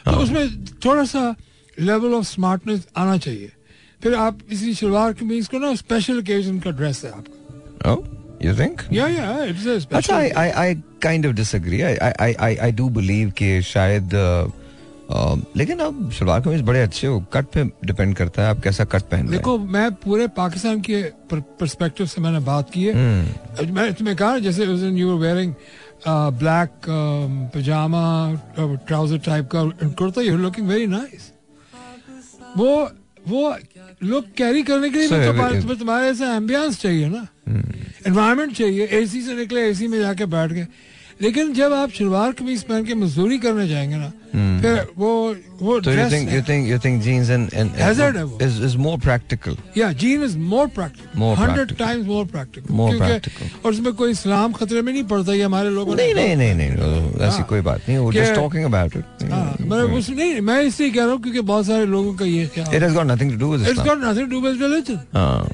तो। 0.05 0.11
उसमें 0.11 0.65
थोड़ा 0.85 1.03
सा 1.05 1.35
लेवल 1.77 2.13
ऑफ़ 2.13 2.25
स्मार्टनेस 2.25 2.87
आना 2.97 3.17
चाहिए। 3.17 3.51
फिर 4.03 4.15
आप 4.15 4.39
इसी 4.51 4.73
शलवार 4.73 5.13
कमीज 5.13 5.47
को 5.47 5.59
ना 5.59 5.73
स्पेशल 5.75 6.19
ओकेजन 6.19 6.59
का 6.59 6.71
ड्रेस 6.71 7.03
है 7.05 7.11
आपका। 7.11 7.91
Oh, 7.91 7.99
you 8.41 8.53
think? 8.57 8.81
या 8.93 9.07
या 9.07 9.43
इट्स 9.43 9.67
अ 9.67 9.75
अच्छा 9.75 9.79
special 9.79 10.13
I 10.13 10.25
I 10.41 10.49
I 10.63 10.75
kind 11.05 11.29
of 11.29 11.37
disagree. 11.39 11.79
I 11.83 11.93
I 12.01 12.29
I 12.49 12.51
I, 12.67 12.69
do 12.81 12.89
believe 12.97 13.31
कि 13.37 13.61
शायद 13.61 14.15
uh, 15.11 15.39
लेकिन 15.57 15.79
अब 15.79 16.11
शलवार 16.11 16.41
कमीज 16.41 16.61
बड़े 16.61 16.81
अच्छे 16.81 17.07
हो। 17.07 17.19
कट 17.33 17.45
पे 17.53 17.63
डिपेंड 17.85 18.15
करता 18.15 18.41
है 18.41 18.49
आप 18.49 18.59
कैसा 18.63 18.83
कट 18.93 19.01
पहन 19.11 19.27
देखो 19.29 19.57
मैं 19.57 19.91
पूरे 20.03 20.27
पाकिस्तान 20.37 20.81
के 20.81 21.01
पर्सपेक्टिव 21.33 22.07
से 22.07 22.21
मैंने 22.21 22.39
बात 22.47 22.69
की 22.73 22.83
है। 22.83 22.93
हैं 22.95 23.71
मैंने 23.71 23.91
तुम्हें 23.91 24.15
कहा 24.17 24.37
जैसे 24.39 24.67
उस 24.67 24.79
दिन 24.79 24.97
you 24.97 25.11
were 25.11 25.19
wearing 25.21 25.53
black 26.07 26.71
pyjama 27.55 28.03
trouser 28.59 29.17
type 29.25 29.49
का 29.55 29.63
kurta 29.99 30.21
you 30.21 30.37
looking 30.37 30.67
very 30.67 30.87
nice 30.87 31.31
वो 32.57 32.71
वो 33.27 33.55
लुक 34.03 34.25
कैरी 34.37 34.63
करने 34.63 34.89
के 34.89 34.97
लिए 34.97 35.07
So, 35.07 35.15
तो 35.15 35.31
तुम्हारे 35.31 35.59
तुम्हें 35.61 35.77
तुम्हारे 35.79 36.07
ऐसा 36.07 36.33
एम्बियंस 36.35 36.79
चाहिए 36.81 37.09
ना। 37.09 37.27
एनवायरमेंट 38.07 38.55
चाहिए 38.57 38.87
एसी 38.99 39.21
से 39.21 39.35
निकले 39.35 39.61
एसी 39.69 39.87
में 39.87 39.99
जाके 39.99 40.25
बैठ 40.25 40.51
गए। 40.51 40.67
लेकिन 41.21 41.53
जब 41.53 41.73
आप 41.73 41.89
शलवार 41.89 42.31
कमीज 42.31 42.63
पहन 42.63 42.85
के 42.85 42.93
मजदूरी 42.95 43.37
करने 43.39 43.67
जाएँगे 43.67 43.95
ना 43.95 44.11
फिर 44.35 44.85
वो 44.97 45.09
वो 45.61 45.73
So 45.79 45.89
you 45.89 45.95
dress 45.95 46.11
think 46.13 46.31
you 46.33 46.41
think 46.47 46.67
you 46.69 46.77
think 46.85 47.03
jeans 47.03 47.29
and 47.33 47.51
and, 47.61 47.75
Hazard 47.79 48.15
है 48.17 48.23
वो। 48.23 48.37
is 48.45 48.55
is 48.67 48.75
more 48.85 48.95
practical. 49.03 49.57
या 49.77 49.91
jean 50.03 50.23
is 50.23 50.37
more 50.53 50.67
practical 50.77 51.19
More 51.19 51.37
hundred 51.39 51.67
practical. 51.67 51.79
Times 51.79 52.07
more 52.07 52.25
practical 52.33 52.73
More 52.75 52.89
practical. 53.01 53.65
और 53.65 53.71
उसमें 53.71 53.93
कोई 54.01 54.11
इस्लाम 54.11 54.53
खतरे 54.53 54.81
में 54.81 54.91
नहीं 54.93 55.03
पड़ता 55.13 55.33
ये 55.33 55.43
हमारे 55.43 55.69
लोगों 55.69 55.95
नहीं 55.95 56.13
नहीं 56.15 56.35
नहीं 56.35 56.53
नहीं 56.55 56.69
ऐसी 56.69 57.37
हाँ। 57.37 57.45
कोई 57.49 57.61
बात 57.69 57.81
नहीं 57.89 57.97
वो 57.97 58.09
कि- 58.11 58.21
just 58.21 58.35
talking 58.39 58.65
about 58.71 58.97
it. 59.01 59.93
उस 59.97 60.09
नहीं 60.09 60.39
मैं 60.41 60.61
इसलिए 60.63 60.89
कह 60.91 61.03
रहा 61.03 61.11
हूँ 61.11 61.21
क्योंकि 61.21 61.41
बहुत 61.53 61.65
सारे 61.65 61.85
लोगों 61.85 62.13
का 62.15 62.25
ये 62.25 62.45
ख्याल 62.55 62.75
It 62.75 62.83
has 62.87 62.93
got 62.97 63.07
nothing 63.07 63.31
to 63.33 63.37
do 63.43 63.51
with 63.53 63.61
it's 63.61 63.71
Islam. 63.71 63.87
Got 63.87 64.03
nothing 64.03 64.29
to 64.31 64.41
with 64.41 64.61
religion 64.63 64.99
हाँ 65.13 65.47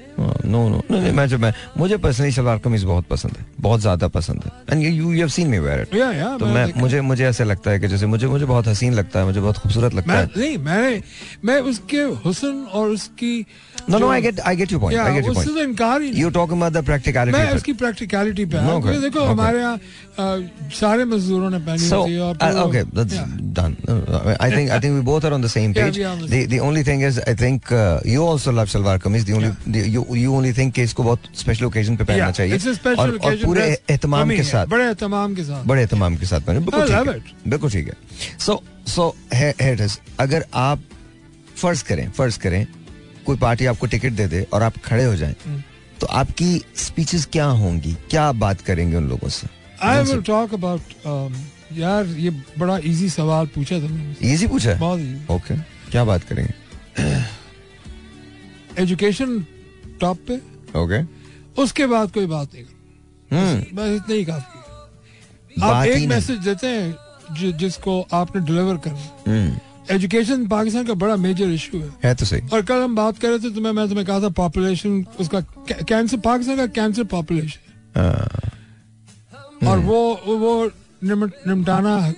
नो 0.46 0.68
नो 0.70 0.82
नहीं 0.92 1.12
मैं 1.14 1.26
जब 1.28 1.40
मैं 1.40 1.54
मुझे 1.78 1.98
पर्सनली 2.04 2.32
सलवार 2.32 2.58
कमीज 2.64 2.84
बहुत 2.84 3.06
पसंद 3.08 3.38
है 3.40 3.46
बहुत 3.62 3.82
ज़्यादा 3.82 4.08
पसंद 4.16 4.44
है 4.46 4.52
and 4.72 4.84
you 4.84 4.92
you 5.12 5.20
have 5.20 5.28
seen 5.36 5.48
me 5.48 5.60
wear 5.60 5.82
it 5.82 5.96
या 5.96 6.12
या 6.14 6.36
तो 6.38 6.46
मैं 6.46 6.66
मुझे 6.78 7.02
मुझे 7.12 7.26
ऐसा 7.28 7.44
लगता 7.44 7.72
है 7.72 7.80
कि 7.80 7.88
जैसे 7.88 8.06
मुझे 8.06 8.28
मुझे 8.28 8.46
बहुत 8.46 8.68
हसीन 8.70 8.94
लगता 8.94 9.20
है 9.20 9.26
मुझे 9.26 9.40
बहुत 9.40 9.58
खूबसूरत 9.58 9.94
लगता 9.94 10.14
मैं 10.14 10.22
है। 10.22 10.30
नहीं 10.38 10.58
मैं 10.58 11.02
मैं 11.46 11.60
उसके 11.62 12.02
हुसन 12.02 12.64
और 12.72 12.90
उसकी 12.90 13.46
नो 13.89 13.99
नो 13.99 13.99
जो- 13.99 14.11
I 14.13 14.21
get 14.23 14.39
I 14.41 14.57
get 14.57 14.73
your 14.73 14.81
point 14.81 14.97
या 14.99 15.05
आई 15.05 15.13
गेट 15.15 15.25
योर 15.25 15.31
उससे 15.37 15.45
तो 15.47 15.55
पॉइंट 15.55 15.69
इनकार 15.69 16.03
ही 16.03 16.11
नहीं 16.11 16.21
you 16.23 16.29
talking 16.37 16.59
about 16.61 16.73
the 16.73 16.85
practicality 16.85 17.39
मैं 17.39 17.53
उसकी 17.55 17.73
प्रैक्टिकलिटी 17.83 18.45
पे 18.45 18.57
आया, 18.57 18.69
Okay, 18.75 18.83
क्योंकि 18.83 19.01
देखो 19.01 19.21
okay. 19.21 19.31
हमारे 19.31 19.59
यहाँ 19.59 19.77
अ, 19.77 20.71
सारे 20.79 21.05
मजदूरों 21.05 21.51
ने 21.51 21.59
पहनी 21.67 21.89
So 21.89 21.97
होती 21.99 22.13
है 22.13 22.21
और 22.21 22.35
uh, 22.37 22.41
फिर 22.45 22.53
वो- 22.55 22.67
okay, 22.69 22.83
that's 22.99 23.15
Yeah. 23.15 23.33
done. 23.59 23.75
Uh, 23.89 24.37
I 24.47 24.49
think 24.55 24.71
I 24.71 24.79
think 24.85 24.97
we 24.99 25.03
both 25.09 25.25
are 25.29 25.33
on 25.39 25.45
the 25.47 25.51
same 25.55 25.75
Yeah, 25.75 25.89
page. 25.89 25.99
we 25.99 26.05
are 26.05 26.13
on 26.15 26.21
the 26.23 26.29
the 26.35 26.43
the 26.55 26.61
only 26.69 26.85
thing 26.91 27.03
is 27.09 27.19
I 27.33 27.35
think 27.43 27.73
uh, 27.81 27.83
you 28.15 28.27
also 28.29 28.55
love 28.61 28.71
salwar 28.75 28.99
kameez. 29.07 29.25
The 29.31 29.37
only 29.41 29.51
the, 29.77 29.83
you 29.97 30.05
you 30.23 30.37
only 30.41 30.53
think 30.61 30.75
कि 30.75 30.83
इसको 30.91 31.03
बहुत 31.09 31.29
special 31.43 31.65
occasion 31.65 31.97
पे 31.97 32.05
पहनना 32.05 32.27
Yeah, 32.27 32.37
चाहिए 32.37 32.59
it's 32.59 32.69
a 32.73 32.77
special 32.79 33.01
और, 33.01 33.11
और 33.11 33.19
occasion 33.19 33.45
पूरे 33.45 33.67
dress. 33.67 33.91
एहतमाम 33.91 34.23
कमी 34.25 34.37
के 34.37 34.43
है, 34.43 34.49
साथ 34.51 34.67
बड़े 34.77 34.85
एहतमाम 34.85 35.35
के 35.35 35.45
साथ 35.51 35.65
बड़े 35.73 35.81
एहतमाम 35.83 36.17
के 36.17 36.27
साथ 36.27 36.41
पहने 36.47 36.61
बिल्कुल 36.61 36.81
I 36.81 36.87
ठीक 36.89 36.97
love 36.97 37.15
है 37.15 37.51
बिल्कुल 37.51 37.71
ठीक 37.71 37.89
है 37.89 38.39
सो 38.47 38.63
सो 38.95 39.15
हेड 39.35 39.87
अगर 40.21 40.45
आप 40.69 40.83
फर्ज 41.63 41.83
करें 41.91 42.09
फर्ज 42.19 42.37
करें 42.47 42.67
कोई 43.30 43.38
पार्टी 43.38 43.66
आपको 43.66 43.88
टिकट 43.88 44.14
दे 44.14 44.28
दे 44.28 44.42
और 44.54 44.64
आप 44.64 44.78
खड़े 44.86 45.04
हो 45.04 45.16
जाएँ 45.16 45.36
हम्म। 45.46 45.62
तो 46.02 46.08
आपकी 46.20 46.50
स्पीचेस 46.78 47.26
क्या 47.32 47.46
होंगी? 47.62 47.94
क्या 48.10 48.24
आप 48.24 48.36
बात 48.36 48.62
करेंगे 48.62 48.96
उन 48.98 49.08
लोगों 49.10 49.30
से? 49.30 49.48
आई 49.82 50.04
विल 50.04 50.22
टॉक 50.24 50.54
अबाउट 50.54 50.82
यार 51.78 52.06
ये 52.18 52.30
बड़ा 52.58 52.78
इजी 52.84 53.10
सवाल 53.10 53.46
पूछा 53.56 53.80
तुमने 53.80 54.04
मुझसे। 54.04 54.34
इजी 54.34 54.48
पूछा? 54.48 54.74
बहुत. 54.76 55.00
ओके 55.32 55.56
क्या 55.92 56.04
बात 56.06 56.24
करेंगे? 56.24 56.54
एजुकेशन 58.82 59.40
टॉप 60.02 60.18
पे। 60.28 60.36
ओके 60.80 61.02
उसके 61.62 61.86
बाद 61.88 62.12
कोई 62.12 62.26
बात 62.26 62.54
नहीं 62.56 62.66
हम्म। 63.32 63.76
बस 63.76 63.96
इतना 63.96 64.16
ही 64.16 64.26
काफ़ी 64.26 65.62
आप 65.62 65.86
एक 65.86 66.10
मैसेज 66.10 66.38
देते 66.40 66.68
हैं 66.68 66.96
जि, 67.32 67.52
जिसको 67.54 68.02
आपने 68.14 68.42
डिलीवर 68.42 68.78
करना। 68.78 69.10
हम्म। 69.28 69.58
एजुकेशन 69.92 70.48
पाकिस्तान 70.48 70.86
का 70.86 70.94
बड़ा 70.96 71.16
मेजर 71.18 71.50
इशू 71.50 71.78
है। 71.78 71.90
है 72.04 72.14
तो 72.16 72.26
सही। 72.26 72.42
और 72.54 72.62
कल 72.62 72.82
हम 72.82 72.96
बात 72.96 73.18
कर 73.20 73.30
रहे 73.30 73.40
थे 73.40 73.50
तो 73.52 73.62
मैं 73.64 73.88
तुम्हें 73.90 74.06
कहा 74.08 74.20
था 74.20 74.30
पॉपुलेशन 74.38 75.06
उसका 75.20 75.40
कैंसर 75.72 76.18
पाकिस्तान 76.20 76.58
का 76.58 76.68
कैंसर 76.70 77.04
पॉपुलेशन 77.12 77.60
और 79.68 79.80
वो 79.80 80.02
वो 80.28 80.72
निमटाना 81.04 82.14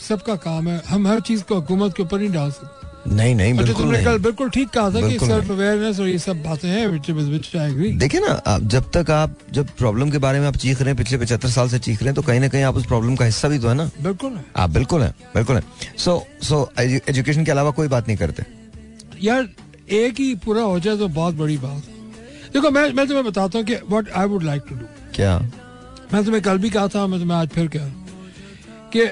सबका 0.00 0.34
काम 0.36 0.68
है। 0.68 0.82
हम 0.88 1.06
हर 1.06 1.20
चीज़ 1.20 1.42
को 1.44 1.54
हुकूमत 1.54 1.94
के 1.96 2.02
ऊपर 2.02 2.18
नहीं 2.18 2.30
डाल 2.30 2.50
सकते। 2.50 2.81
नहीं 3.06 3.34
नहीं 3.34 3.52
अच्छा 3.52 3.62
बिल्कुल 3.64 3.82
तुमने 3.84 4.02
कल 4.04 4.18
बिल्कुल 4.22 4.50
ठीक 4.50 4.68
कहा 4.70 4.90
था 4.90 5.00
कि 5.08 5.18
सेल्फ 5.18 5.50
अवेयरनेस 5.50 5.98
और 6.00 6.08
ये 6.08 6.18
सब 6.18 6.42
बातें 6.42 6.68
हैं 6.68 6.86
which 6.88 7.08
is- 7.12 7.30
which 7.32 7.48
I 7.56 7.64
agree. 7.70 7.90
देखिए 8.00 8.20
ना 8.20 8.32
आप 8.46 8.62
जब 8.74 8.90
तक 8.96 9.10
आप 9.10 9.36
जब 9.52 9.68
प्रॉब्लम 9.78 10.10
के 10.10 10.18
बारे 10.24 10.40
में 10.40 10.46
आप 10.46 10.56
चीख 10.64 10.80
रहे 10.80 10.88
हैं 10.88 10.96
पिछले 10.96 11.18
पचहत्तर 11.18 11.48
साल 11.50 11.68
से 11.68 11.78
चीख 11.78 11.98
रहे 12.02 12.08
हैं 12.08 12.14
तो 12.14 12.22
कहीं 12.22 12.40
ना 12.40 12.48
कहीं 12.48 12.62
आप 12.62 12.76
उस 12.76 12.86
प्रॉब्लम 12.86 13.16
का 13.16 13.24
हिस्सा 13.24 13.48
भी 13.48 13.58
तो 13.58 13.68
है 13.68 13.74
ना। 13.74 13.90
बिल्कुल 14.02 14.32
है। 14.32 14.44
आप 14.56 14.70
बिल्कुल 14.70 15.02
है 15.02 15.08
बिल्कुल 15.34 15.56
है। 15.56 15.62
सो 15.98 16.22
सो 16.42 16.68
एजुकेशन 16.80 17.44
के 17.44 17.50
अलावा 17.50 17.70
कोई 17.80 17.88
बात 17.88 18.08
नहीं 18.08 18.16
करते। 18.18 18.44
यार 19.22 19.48
एक 20.02 20.20
ही 20.20 20.34
पूरा 20.44 20.62
हो 20.62 20.78
जाए 20.80 20.96
तो 20.96 21.08
बहुत 21.08 21.34
बड़ी 21.34 21.56
बात। 21.58 21.82
देखो 22.52 22.70
मैं 22.70 22.88
मैं 22.92 23.06
तुम्हें 23.08 23.24
बताता 23.26 23.58
हूँ 23.58 23.66
कि 23.66 23.74
what 23.90 24.10
I 24.16 24.26
would 24.26 24.42
like 24.44 24.62
to 24.68 24.74
do 24.74 24.84
क्या? 25.14 25.38
मैं 26.12 26.24
तुम्हें 26.24 26.42
कल 26.42 26.58
भी 26.58 26.70
कहा 26.70 26.88
था 26.94 27.06
मैं 27.06 27.20
तुम्हें 27.20 27.36
आज 27.38 27.48
फिर 27.48 27.68
कह 27.68 27.78
रहा 27.78 27.88
हूँ 27.88 28.90
कि 28.96 29.04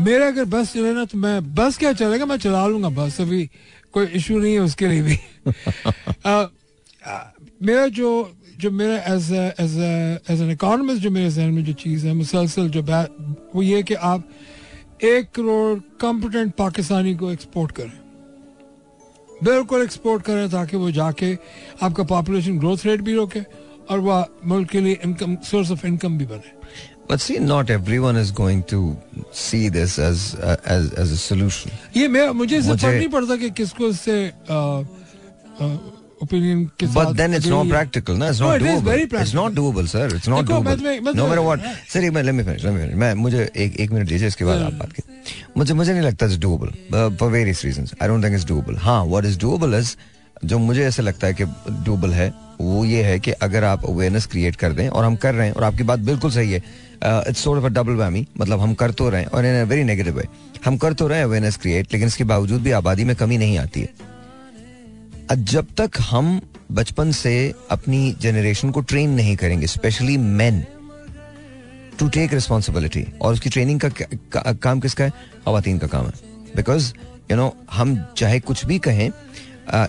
मेरा 0.00 0.26
अगर 0.26 0.44
बस 0.44 0.72
चले 0.72 0.92
ना 0.92 1.04
तो 1.04 1.18
मैं 1.18 1.54
बस 1.54 1.78
क्या 1.78 1.92
चलेगा? 1.92 2.26
मैं 2.26 2.36
चला 2.36 2.66
लूँगा 2.66 2.88
बस 2.90 3.20
अभी 3.20 3.50
कोई 3.92 4.06
इशू 4.18 4.38
नहीं 4.38 4.52
है 4.52 4.60
उसके 4.60 4.88
लिए 4.88 5.02
भी। 5.02 5.18
मेरा 7.62 7.86
जो 7.88 8.32
जो 8.60 8.70
मेरा 8.70 9.14
as 9.14 9.32
as 9.32 9.78
as 10.30 10.40
an 10.40 10.50
economist 10.50 11.02
जो 11.02 11.10
मेरे 11.10 11.30
जहन 11.30 11.50
में 11.50 11.64
जो 11.64 11.72
चीज़ 11.72 12.06
है 12.06 12.14
मुसलसल 12.14 12.68
जो 12.68 12.82
वो 13.54 13.62
ये 13.62 13.82
कि 13.82 13.94
आप 13.94 14.28
एक 15.04 15.30
करोड़ 15.30 15.78
कॉम्पिटेंट 16.00 16.54
पाकिस्तानी 16.54 17.14
को 17.14 17.32
एक्सपोर्ट 17.32 17.72
करें। 17.72 17.92
बिल्कुल 19.42 19.82
एक्सपोर्ट 19.82 20.22
करें 20.22 20.50
ताकि 20.50 20.76
वो 20.76 20.90
जाके 20.90 21.38
आपका 21.82 22.04
पॉपुलेशन 22.04 22.58
ग्रोथ 22.58 22.86
रेट 22.86 23.00
भी 23.00 23.14
रोके 23.14 23.40
और 23.90 23.98
वह 23.98 24.26
मुल्क 24.46 24.70
के 24.70 24.80
लिए 24.80 24.98
इनकम 25.04 25.36
सोर्स 25.44 25.70
ऑफ़ 25.70 25.86
इनकम 25.86 26.18
भी 26.18 26.26
बने। 26.26 26.52
But 27.08 27.20
see, 27.20 27.38
not 27.38 27.70
everyone 27.70 28.16
is 28.16 28.30
going 28.30 28.62
to 28.64 28.96
see 29.30 29.68
this 29.68 29.98
as 29.98 30.34
uh, 30.36 30.56
as 30.74 30.92
as 31.02 31.10
a 31.12 31.18
solution. 31.24 31.70
ये 31.96 32.08
मैं 32.08 32.28
मुझे 32.40 32.56
इससे 32.58 32.76
फ़र्क 32.76 32.94
नहीं 32.96 33.08
पड़ता 33.16 33.36
कि 33.42 33.50
किसको 33.60 33.88
इससे 33.88 34.16
ओपिनियन 36.24 36.64
के 36.80 36.86
साथ 36.86 36.94
But 36.94 37.16
then 37.16 37.34
it's 37.38 37.48
not 37.52 37.68
practical, 37.68 38.16
no? 38.16 38.28
It's 38.32 38.40
not 38.40 38.46
No, 38.46 38.52
not 38.52 38.62
it 38.62 38.66
is 38.72 38.80
doable. 38.80 38.90
very 38.90 39.22
It's 39.24 39.34
not 39.38 39.52
doable, 39.58 39.88
sir. 39.94 40.06
It's 40.18 40.28
not 40.32 40.46
देखो, 40.46 40.60
मैं 40.62 40.76
doable. 40.76 41.00
तुम्हें- 41.02 41.16
No 41.16 41.26
matter 41.28 41.42
what. 41.48 41.60
Sir, 41.94 42.02
एक 42.04 42.12
minute, 42.12 42.26
let 42.26 42.34
me 42.38 42.44
finish, 42.48 42.64
let 42.64 42.74
me 42.76 42.80
finish. 42.84 42.94
मैं 43.02 43.12
मुझे 43.24 43.50
एक 43.66 43.76
एक 43.80 43.90
minute 43.92 44.08
दीजिए 44.08 44.28
इसके 44.28 44.44
बाद 44.44 44.62
आप 44.62 44.72
बात 44.82 44.92
कीजिए 44.92 45.44
मुझे 45.56 45.74
मुझे 45.74 45.92
नहीं 45.92 46.02
लगता 46.02 46.26
it's 46.26 46.38
doable 46.46 46.72
uh, 46.92 47.10
for 47.22 47.28
various 47.36 47.62
reasons. 47.68 47.94
I 48.00 48.08
don't 48.12 48.26
think 48.26 48.38
it's 48.40 48.48
doable. 48.52 48.78
हाँ, 48.86 49.00
what 49.14 49.28
is 49.32 49.36
doable 49.44 49.78
is 49.80 49.96
जो 50.44 50.58
मुझे 50.58 50.84
ऐसा 50.84 51.02
लगता 51.02 51.26
है 51.26 51.34
कि 51.40 51.44
doable 51.90 52.12
है 52.12 52.32
वो 52.60 52.84
ये 52.84 53.02
है 53.04 53.18
कि 53.20 53.30
अगर 53.44 53.64
आप 53.64 53.84
अवेयरनेस 53.88 54.26
क्रिएट 54.32 54.56
कर 54.56 54.72
दें 54.72 54.88
और 54.88 55.04
हम 55.04 55.14
कर 55.22 55.34
रहे 55.34 55.46
हैं 55.46 55.54
और 55.54 55.64
आपकी 55.64 55.82
बात 55.90 55.98
बिल्कुल 56.08 56.30
सही 56.30 56.52
है 56.52 56.62
it's 57.06 57.44
sort 57.44 57.58
of 57.58 57.64
a 57.64 57.68
double 57.68 57.92
whammy 57.92 58.26
मतलब 58.40 58.60
हम 58.60 58.74
कर 58.74 58.90
तो 58.90 59.08
रहे 59.08 59.20
हैं 59.20 59.28
और 59.28 59.46
इन 59.46 59.60
अ 59.60 59.64
वेरी 59.64 59.84
नेगेटिव 59.84 60.16
वे 60.16 60.24
हम 60.64 60.76
कर 60.76 60.92
तो 60.92 61.06
रहे 61.06 61.18
हैं 61.18 61.24
अवेयरनेस 61.24 61.56
क्रिएट 61.56 61.92
लेकिन 61.92 62.08
इसके 62.08 62.24
बावजूद 62.24 62.62
भी 62.62 62.70
आबादी 62.70 63.04
में 63.04 63.16
कमी 63.16 63.38
नहीं 63.38 63.58
आती 63.58 63.80
है। 63.80 63.92
जब 65.44 65.66
तक 65.80 65.90
हम 66.00 66.40
बचपन 66.72 67.12
से 67.12 67.54
अपनी 67.70 68.16
जनरेशन 68.20 68.70
को 68.70 68.80
ट्रेन 68.80 69.10
नहीं 69.10 69.36
करेंगे 69.36 69.66
specially 69.66 70.16
men 70.16 70.64
to 71.98 72.08
take 72.08 72.34
responsibility 72.34 73.06
और 73.20 73.32
उसकी 73.32 73.50
ट्रेनिंग 73.50 73.80
का, 73.80 73.88
क्या- 73.88 74.18
का 74.32 74.52
काम 74.52 74.80
किसका 74.80 75.04
है? 75.04 75.10
खातन 75.10 75.78
का 75.78 75.86
काम 75.86 76.06
है। 76.06 76.12
बिकॉज़ 76.56 76.92
यू 77.30 77.36
नो 77.36 77.56
हम 77.72 78.06
चाहे 78.16 78.40
कुछ 78.40 78.64
भी 78.64 78.78
कहें 78.78 79.10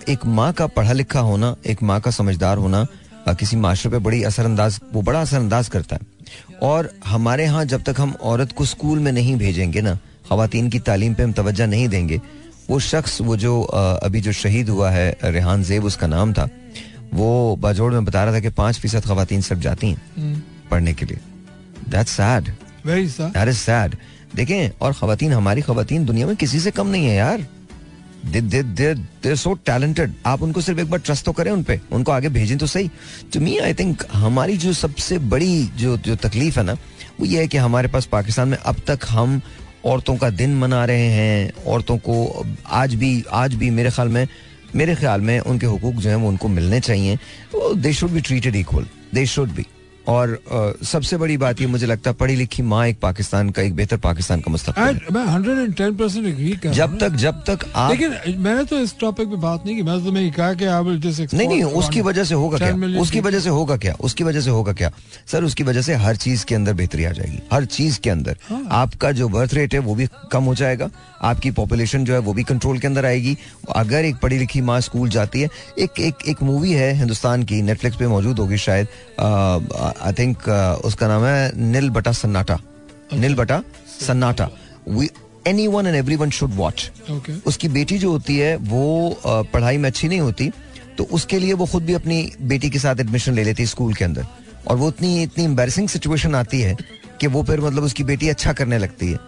एक 0.08 0.18
माँ 0.26 0.52
का 0.52 0.66
पढ़ा 0.66 0.92
लिखा 0.92 1.20
होना 1.20 1.56
एक 1.66 1.82
माँ 1.82 2.00
का 2.00 2.10
समझदार 2.10 2.58
होना 2.58 2.86
किसी 3.28 3.56
माशरे 3.56 3.92
पे 3.92 3.98
बड़ी 3.98 4.22
असरअंदाज 4.22 4.80
वो 4.92 5.02
बड़ा 5.02 5.20
असरअंदाज 5.20 5.68
करता 5.68 5.96
है। 5.96 6.15
और 6.62 6.90
हमारे 7.06 7.44
यहाँ 7.44 7.64
जब 7.64 7.82
तक 7.82 7.94
हम 7.98 8.14
औरत 8.22 8.52
को 8.52 8.64
स्कूल 8.64 8.98
में 8.98 9.12
नहीं 9.12 9.36
भेजेंगे 9.36 9.80
ना 9.80 9.94
खातन 10.28 10.68
की 10.68 10.78
तालीम 10.78 11.14
पे 11.14 11.22
हम 11.22 11.32
तवज्जो 11.32 11.66
नहीं 11.66 11.88
देंगे 11.88 12.20
वो 12.70 12.78
शख्स 12.80 13.20
वो 13.20 13.36
जो 13.36 13.62
अभी 13.62 14.20
जो 14.20 14.32
शहीद 14.32 14.68
हुआ 14.68 14.90
है 14.90 15.16
रेहान 15.24 15.62
जेब 15.62 15.84
उसका 15.84 16.06
नाम 16.06 16.32
था 16.32 16.48
वो 17.14 17.56
बाजोड़ 17.56 17.92
में 17.92 18.04
बता 18.04 18.24
रहा 18.24 18.34
था 18.34 18.40
कि 18.40 18.48
पाँच 18.48 18.78
फ़ीसद 18.78 19.04
खातन 19.04 19.40
सिर्फ़ 19.40 19.62
जाती 19.62 19.90
हैं 19.90 20.42
पढ़ने 20.70 20.94
के 20.94 21.06
लिए। 21.06 21.18
सैड 22.04 22.50
वेरी 22.86 23.08
सैड 23.52 23.96
देखें 24.34 24.70
और 24.80 24.92
खातन 24.92 25.32
हमारी 25.32 25.62
खातन 25.62 26.04
दुनिया 26.04 26.26
में 26.26 26.36
किसी 26.36 26.60
से 26.60 26.70
कम 26.70 26.86
नहीं 26.86 27.06
है 27.06 27.16
यार। 27.16 27.46
दे 28.28 29.34
सो 29.36 29.52
टैलेंटेड 29.66 30.14
आप 30.26 30.42
उनको 30.42 30.60
सिर्फ़ 30.60 30.80
एक 30.80 30.90
बार 30.90 31.00
ट्रस्ट 31.00 31.24
तो 31.24 31.32
करें 31.32 31.50
उन 31.52 31.62
पे। 31.62 31.80
उनको 31.92 32.12
आगे 32.12 32.28
भेजें 32.28 32.56
तो 32.58 32.66
सही। 32.66 32.90
टू 33.32 33.40
मी 33.40 33.56
आई 33.58 33.74
थिंक 33.74 34.02
हमारी 34.12 34.56
जो 34.56 34.72
सबसे 34.72 35.18
बड़ी 35.18 35.62
जो 35.76 35.96
जो 35.98 36.16
तकलीफ़ 36.16 36.58
है 36.58 36.64
ना, 36.64 36.72
वो 37.20 37.26
ये 37.26 37.40
है 37.40 37.48
कि 37.48 37.56
हमारे 37.58 37.88
पास 37.88 38.06
पाकिस्तान 38.06 38.48
में 38.48 38.58
अब 38.58 38.76
तक 38.86 39.06
हम 39.08 39.40
औरतों 39.84 40.16
का 40.16 40.30
दिन 40.32 40.56
मना 40.58 40.84
रहे 40.84 41.08
हैं। 41.10 41.64
औरतों 41.64 41.96
को 41.98 42.46
आज 42.66 42.94
भी 42.94 43.24
आज 43.32 43.54
भी 43.54 43.70
मेरे 43.70 43.90
ख्याल 43.90 44.08
में, 44.08 44.26
मेरे 44.74 44.94
ख्याल 44.94 45.20
में 45.20 45.38
उनके 45.40 45.66
हुकूक 45.66 45.94
जो 45.94 46.08
हैं 46.10 46.16
वो 46.16 46.28
उनको 46.28 46.48
मिलने 46.48 46.80
चाहिए। 46.80 47.18
They 47.76 47.92
should 47.92 48.10
be 48.10 48.20
treated 48.20 48.56
equal 48.56 48.86
they 49.14 49.26
should 49.26 49.54
be 49.54 49.66
और 50.08 50.38
सबसे 50.84 51.16
बड़ी 51.16 51.36
बात 51.36 51.60
ये 51.60 51.66
मुझे 51.66 51.86
लगता 51.86 52.10
है 52.10 52.16
पढ़ी 52.16 52.36
लिखी 52.36 52.62
माँ 52.62 52.86
एक 52.86 52.98
पाकिस्तान 53.00 53.50
का 53.50 53.62
एक 53.62 53.74
बेहतर 53.76 53.96
पाकिस्तान 53.96 54.40
का 54.40 54.50
मुस्तकबिल 54.50 54.96
है। 54.96 55.14
मैं 55.14 55.94
परसेंट 55.96 56.26
एग्री 56.26 56.50
कर 56.56 56.72
जब 56.72 56.98
तक 56.98 57.16
जब 57.16 57.42
तक 57.46 57.64
आप 57.74 57.90
लेकिन 57.90 58.38
मैंने 58.38 58.64
तो 58.64 58.78
इस 58.78 58.94
टॉपिक 59.00 59.28
पे 59.28 59.36
बात 59.36 59.66
नहीं 59.66 59.76
की 59.76 59.82
मैं 59.82 59.98
तो 60.04 60.16
ये 60.16 60.30
कहा 60.30 60.52
कि 60.54 60.64
आई 60.64 60.82
विल 60.84 61.00
जस्ट 61.00 61.34
नहीं 61.34 61.48
नहीं 61.48 61.62
उसकी 61.62 62.00
वजह 62.00 62.24
से 62.24 62.34
होगा 62.34 62.58
क्या? 62.58 63.00
उसकी 63.00 63.20
वजह 63.20 63.40
से 63.40 63.50
होगा 63.50 63.76
क्या? 63.76 63.94
उसकी 64.00 64.24
वजह 64.24 64.40
से 64.40 64.50
होगा 64.50 64.72
क्या? 64.72 64.90
सर 65.26 65.44
उसकी 65.44 65.62
वजह 65.62 65.82
से 65.82 65.94
हर 65.96 66.16
चीज़ 66.16 66.44
के 66.44 66.54
अंदर 66.54 66.74
बेहतरी 66.74 67.04
आ 67.04 67.10
जाएगी। 67.10 67.40
हर 67.52 67.64
चीज़ 67.66 67.98
के 68.00 68.10
अंदर। 68.10 68.38
आपका 68.72 69.12
जो 69.12 69.28
बर्थ 69.28 69.54
रेट 69.54 69.74
है 69.74 69.80
वो 69.80 69.94
भी 69.94 70.08
कम 70.32 70.44
हो 70.44 70.54
जाएगा। 70.54 70.90
आपकी 71.22 71.50
पॉपुलेशन 71.50 72.04
जो 72.04 72.12
है 72.12 72.18
वो 72.18 72.32
भी 72.34 72.42
कंट्रोल 72.44 72.78
के 72.78 72.86
अंदर 72.86 73.06
आएगी। 73.06 73.36
अगर 73.76 74.04
एक 74.04 74.16
पढ़ी 74.16 74.38
लिखी 74.38 74.60
माँ 74.60 74.80
स्कूल 74.80 75.08
जाती 75.08 75.40
है 75.40 75.48
एक 75.78 76.00
एक 76.00 76.28
एक 76.28 76.42
मूवी 76.42 76.72
है 76.72 76.92
हिंदुस्तान 76.94 77.42
की 77.42 77.60
नेटफ्लिक्स 77.62 77.96
पे 77.96 78.06
मौजूद 78.06 78.38
होगी 78.38 78.58
शायद 78.58 78.88
आई 80.02 80.12
थिंक 80.12 80.48
उसका 80.84 81.08
नाम 81.08 81.24
है 81.24 81.50
नील 81.72 81.90
बटा 81.90 82.12
सन्नाटा 82.12 82.58
नील 83.14 83.34
बटा 83.34 83.62
सन्नाटा 84.00 84.48
anyone 85.66 85.86
and 85.86 85.96
everyone 86.16 86.30
should 86.30 86.54
watch 86.54 86.90
उसकी 87.46 87.68
बेटी 87.68 87.98
जो 87.98 88.10
होती 88.10 88.36
है 88.38 88.56
वो 88.56 89.10
अ, 89.10 89.42
पढ़ाई 89.52 89.76
में 89.78 89.88
अच्छी 89.90 90.08
नहीं 90.08 90.20
होती 90.20 90.50
तो 90.98 91.04
उसके 91.04 91.38
लिए 91.38 91.52
वो 91.52 91.66
खुद 91.66 91.84
भी 91.84 91.94
अपनी 91.94 92.30
बेटी 92.42 92.70
के 92.70 92.78
साथ 92.78 93.00
एडमिशन 93.00 93.34
ले 93.34 93.44
लेती 93.44 93.62
है 93.62 93.66
स्कूल 93.68 93.94
के 93.94 94.04
अंदर। 94.04 94.26
और 94.68 94.76
वो 94.76 94.88
इतनी 94.88 95.22
इतनी 95.22 95.44
एम्बेसिंग 95.44 95.88
सिचुएशन 95.88 96.34
आती 96.34 96.60
है 96.60 96.76
कि 97.20 97.26
वो 97.26 97.42
फिर 97.42 97.60
मतलब 97.60 97.84
उसकी 97.84 98.04
बेटी 98.04 98.28
अच्छा 98.28 98.52
करने 98.52 98.78
लगती 98.78 99.10
है। 99.10 99.18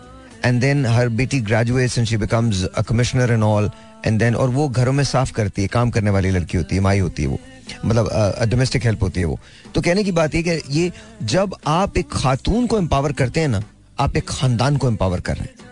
एंड 0.45 0.61
देन 0.61 0.85
हर 0.87 1.09
बेटी 1.19 1.41
graduates 1.41 1.99
and 1.99 2.07
she 2.07 2.17
becomes 2.17 2.65
a 2.65 2.83
commissioner 2.89 3.33
and 3.33 3.43
all 3.43 3.71
and 4.07 4.19
then 4.19 4.35
और 4.35 4.51
वो 4.51 4.69
घरों 4.69 4.93
में 4.93 5.05
साफ़ 5.05 5.33
करती 5.33 5.63
है 5.63 5.69
काम 5.69 5.91
करने 5.91 6.11
वाली 6.11 6.31
लड़की 6.31 6.57
होती 6.59 6.77
है 6.77 6.83
माई 6.83 6.99
होती 6.99 7.23
है 7.23 7.29
वो। 7.29 7.39
मतलब 7.85 8.11
डोमेस्टिक 8.51 8.85
हेल्प 8.85 9.03
होती 9.03 9.21
है 9.21 9.27
वो। 9.27 9.39
तो 9.75 9.81
कहने 9.81 10.05
की 10.05 10.13
बात 10.13 10.35
ये 10.35 10.43
कि 10.43 10.61
ये 10.71 10.91
जब 11.25 11.55
आप 11.67 11.97
एक 11.99 12.11
खातून 12.13 12.67
को 12.67 12.79
एम्पावर 12.79 13.13
करते 13.13 13.41
हैं 13.41 13.49
ना, 13.49 13.63
आप 13.99 14.17
एक 14.17 14.29
खानदान 14.29 14.77
को 14.77 14.89
एम्पावर 14.89 15.21
कर 15.21 15.37
रहे 15.37 15.45
हैं। 15.45 15.67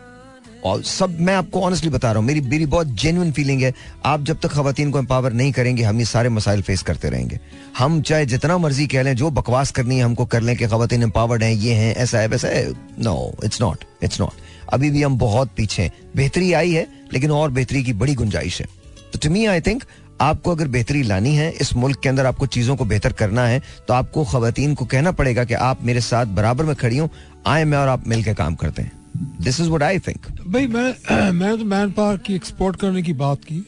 और 0.65 0.83
सब, 0.83 1.21
मैं 1.21 1.35
आपको 1.35 1.61
ऑनेस्टली 1.63 1.91
बता 1.91 2.11
रहा 2.11 2.19
हूँ, 2.19 2.27
मेरी 2.27 2.41
मेरी 2.41 2.67
बहुत 2.67 2.87
जेन्युइन 3.01 3.31
फीलिंग 3.33 3.63
है, 3.63 3.73
आप 4.05 4.23
जब 4.23 4.39
तक 4.43 4.49
खातन 4.49 4.91
को 4.91 4.99
एम्पावर 4.99 5.33
नहीं 5.33 5.53
करेंगे, 5.53 5.83
हम 5.83 5.99
ये 5.99 6.05
सारे 6.05 6.29
मसाइल 6.29 6.63
फेस 6.63 6.83
करते 6.83 7.09
रहेंगे। 7.09 7.39
हम 7.79 8.01
चाहे 8.03 8.27
जितना 8.27 8.57
मर्ज़ी 8.59 8.87
कह 8.87 9.03
लें, 9.03 9.15
जो 9.17 9.31
बकवास 9.31 9.71
करनी 9.71 9.97
है 9.97 10.05
हमको 10.05 10.25
कर 10.25 10.41
लें 10.41 10.57
कि 10.57 10.67
खातन 10.67 11.03
एम्पावर्ड 11.03 11.43
हैं, 11.43 11.53
ये 11.53 11.75
हैं, 11.75 11.95
ऐसा 11.95 12.19
है, 12.19 12.29
वैसा 12.29 12.49
है। 12.49 12.73
No 12.99 13.35
it's 13.45 13.61
not 13.61 13.85
it's 14.03 14.21
not 14.21 14.41
अभी 14.73 14.91
भी 14.91 15.03
हम 15.03 15.19
बहुत 15.19 15.51
पीछे 15.57 15.83
हैं। 15.83 15.93
बेहतरी 16.17 16.53
आई 16.53 16.73
है, 16.73 16.87
लेकिन 17.13 17.31
और 17.31 17.51
बेहतरी 17.51 17.83
की 17.85 17.93
बड़ी 17.95 18.15
गुंजाइश 18.15 18.61
है। 18.61 18.67
तो 19.13 19.19
टू 19.19 19.31
मी 19.31 19.45
आई 19.47 19.61
थिंक 19.61 19.85
आपको 20.21 20.51
अगर 20.51 20.69
बेहतरी 20.69 21.03
लानी 21.03 21.35
है 21.35 21.51
इस 21.61 21.75
मुल्क 21.77 22.01
के 22.03 22.09
अंदर 22.09 22.27
आपको 22.27 22.47
चीज़ों 22.47 22.77
को 22.77 22.85
बेहतर 22.85 23.13
करना 23.13 23.47
है 23.47 23.63
तो 23.89 23.95
आपको 23.95 24.25
खातन 24.25 24.75
को 24.75 24.85
कहना 24.85 25.13
पड़ेगा 25.13 25.45
कि 25.45 25.55
आप 25.55 25.83
मेरे 25.83 26.01
साथ 26.01 26.27
बराबर 26.27 26.65
में 26.65 26.75
खड़ी 26.77 26.99
हूँ 26.99 27.11
आए 27.47 27.65
मैं 27.65 27.79
और 27.79 27.89
आप 27.89 28.09
मिलकर 28.09 28.35
काम 28.35 28.55
करते 28.55 28.83
हैं। 28.83 28.93
This 29.41 29.61
is 29.61 29.69
what 29.69 29.83
I 29.83 29.99
think 29.99 30.27
भाई 30.47 30.67
मैं 30.67 31.31
मैंने 31.33 31.57
तो 31.57 31.65
मैन 31.65 31.91
पावर 31.91 32.17
की 32.17 32.35
एक्सपोर्ट 32.35 32.77
करने 32.77 33.03
की 33.03 33.13
बात 33.13 33.45
की। 33.45 33.61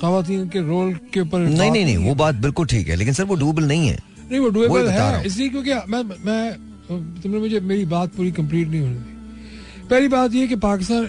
खातन 0.00 0.48
के 0.52 0.60
रोल 0.60 0.92
के 1.14 1.20
ऊपर 1.20 1.38
नहीं 1.38 1.70
नहीं 1.70 1.84
नहीं 1.84 1.96
वो 1.96 2.14
बात 2.14 2.34
बिल्कुल 2.34 2.66
ठीक 2.66 2.88
है 2.88 2.96
लेकिन 2.96 3.14
सर 3.14 3.24
वो 3.24 3.34
डूबल 3.34 3.64
नहीं 3.64 3.88
है। 3.88 3.98
नहीं 4.30 4.40
वो 4.40 4.78
रहा 4.78 5.10
है। 5.10 5.26
इसलिए 5.26 5.48
क्योंकि 5.48 5.74
मैं 5.88 6.02
मैं 6.24 6.52
तुमने 7.22 7.38
मुझे 7.38 7.60
मेरी 7.60 7.84
बात 7.84 8.12
पूरी 8.14 8.32
कंप्लीट 8.32 8.68
नहीं 8.68 8.80
होने 8.80 8.94
दी। 8.94 9.86
पहली 9.90 10.08
बात 10.08 10.34
ये 10.34 10.46
कि 10.48 10.56
पाकिस्तान 10.56 11.04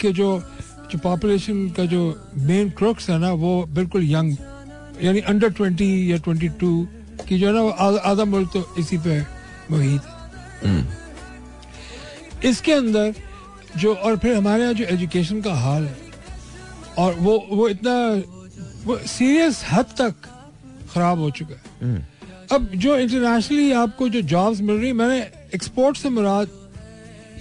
के 0.00 0.12
जो 0.12 0.42
जो 0.92 0.98
पॉपुलेशन 0.98 1.68
का 1.70 1.84
जो 1.84 2.28
मेन 2.36 2.70
क्रोक्स 2.70 3.10
है 3.10 3.18
ना 3.18 3.32
वो 3.32 3.66
बिल्कुल 3.66 4.10
यंग 4.10 4.36
यानी 5.02 5.20
अंडर 5.20 5.48
ट्वेंटी 5.48 6.12
या 6.12 6.16
ट्वेंटी 6.16 6.48
टू 6.48 6.88
की 7.28 7.38
जो 7.38 7.46
है 7.46 7.52
ना 7.52 7.60
वो 7.60 7.70
आधा- 7.70 8.26
मुल्क 8.26 8.50
तो 8.54 8.74
इसी 8.78 8.98
पे 8.98 9.20
मुहित। 9.70 10.02
है 10.64 10.88
इसके 12.44 12.72
अंदर 12.72 13.14
जो 13.76 13.94
और 13.94 14.16
फिर 14.16 14.36
हमारे 14.36 14.62
यहाँ 14.62 14.74
जो 14.74 14.84
एजुकेशन 14.84 15.40
का 15.40 15.54
हाल 15.54 15.84
है 15.84 15.96
और 16.98 17.14
वो 17.14 17.46
वो 17.50 17.68
इतना 17.68 18.22
वो 18.84 18.98
सीरियस 18.98 19.64
हद 19.72 19.84
तक 19.84 20.14
खराब 20.94 21.18
हो 21.18 21.30
चुका 21.30 21.54
है। 21.54 22.08
अब 22.52 22.70
जो 22.74 22.96
इंटरनेशनली 22.98 23.72
आपको 23.72 24.08
जो 24.08 24.20
जॉब्स 24.20 24.60
मिल 24.60 24.76
रही 24.76 24.92
मैंने 24.92 25.20
एक्सपोर्ट 25.54 25.96
से 25.96 26.08
मुराद 26.08 26.48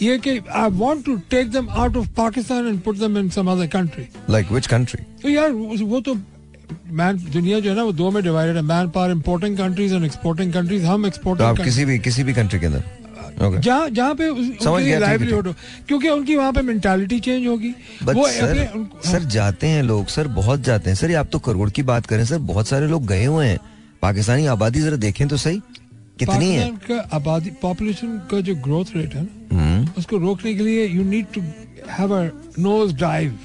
ये 0.02 0.18
कि 0.18 0.38
I 0.56 0.70
want 0.72 1.06
to 1.06 1.16
take 1.30 1.52
them 1.52 1.70
out 1.70 1.98
of 1.98 2.10
Pakistan 2.18 2.68
and 2.68 2.80
put 2.82 2.98
them 2.98 3.18
in 3.18 3.30
some 3.30 3.52
other 3.52 3.68
country 3.68 4.06
like 4.30 4.52
which 4.52 4.68
country 4.68 5.04
तो 5.24 5.30
यार 5.30 5.52
वो 5.52 6.00
तो 6.02 6.16
मैन 6.92 7.18
दुनिया 7.32 7.60
जो 7.60 7.70
है 7.70 7.76
ना 7.76 7.84
वो 7.84 7.92
दो 7.94 8.12
में 8.12 8.24
डिवाइडेड 8.24 8.56
है 8.56 8.62
manpower 8.90 9.12
importing 9.12 9.58
countries 9.58 9.94
and 9.96 10.06
exporting 10.06 10.54
countries 10.54 10.86
हम 10.86 11.02
तो 11.02 11.08
एक्सपोर्टिंग 11.08 11.48
आप 11.48 11.58
किसी 11.58 11.86
भी 11.86 12.00
किसी 12.00 12.24
भी 12.24 12.34
कंट्री 12.34 12.60
के 12.60 12.66
अंदर। 12.66 12.84
जहाँ 13.40 13.90
जहाँ 13.90 14.16
पे 14.16 14.24
है, 14.24 15.00
लाइवलीहुड 15.00 15.48
हो। 15.48 15.54
क्योंकि 15.88 16.10
उनकी 16.10 16.36
वहाँ 16.36 16.54
पे 16.54 16.62
मेंटालिटी 16.62 17.20
चेंज 17.20 17.48
होगी। 17.48 17.70
वो 18.04 18.28
सर 18.28 18.88
सर 19.06 19.24
जाते 19.26 19.68
हैं 19.68 19.84
लोग 19.84 20.08
सर 20.08 20.28
बहुत 20.28 20.62
जाते 20.62 20.90
हैं। 20.90 20.98
सर 20.98 21.10
ये 21.10 21.16
आप 21.16 21.30
तो 21.32 21.40
करोड़ 21.40 21.70
की 21.70 21.84
बात 21.84 22.06
करें 22.06 22.26
सर 22.26 22.38
बहुत 22.50 22.68
सारे 22.68 22.88
लोग 22.88 23.06
गए 23.08 23.26
हुए 23.26 23.46
हैं। 23.46 23.60
पाकिस्तानी 24.02 24.46
आबादी 24.46 24.82
जरा 24.82 24.98
देखें 24.98 25.28
तो 25.28 25.38
सही। 25.38 25.60
कितनी 26.20 26.52
है? 26.52 27.00
आबादी 27.14 27.50
पॉपुलेशन 27.62 28.18
का 28.32 28.40
जो 28.42 28.56
ग्रोथ 28.64 28.96
रेट 28.96 29.16
है 29.16 29.24
हम्म, 29.80 29.90
उस 29.98 30.06
को 30.06 30.18
रोकने 30.18 30.56
के 30.56 30.64
लिए 30.64 30.88
you 30.88 31.04
need 31.04 31.26
to 31.34 31.42
have 31.90 32.16
a 32.16 32.30
nose 32.60 32.96
dive 32.96 33.38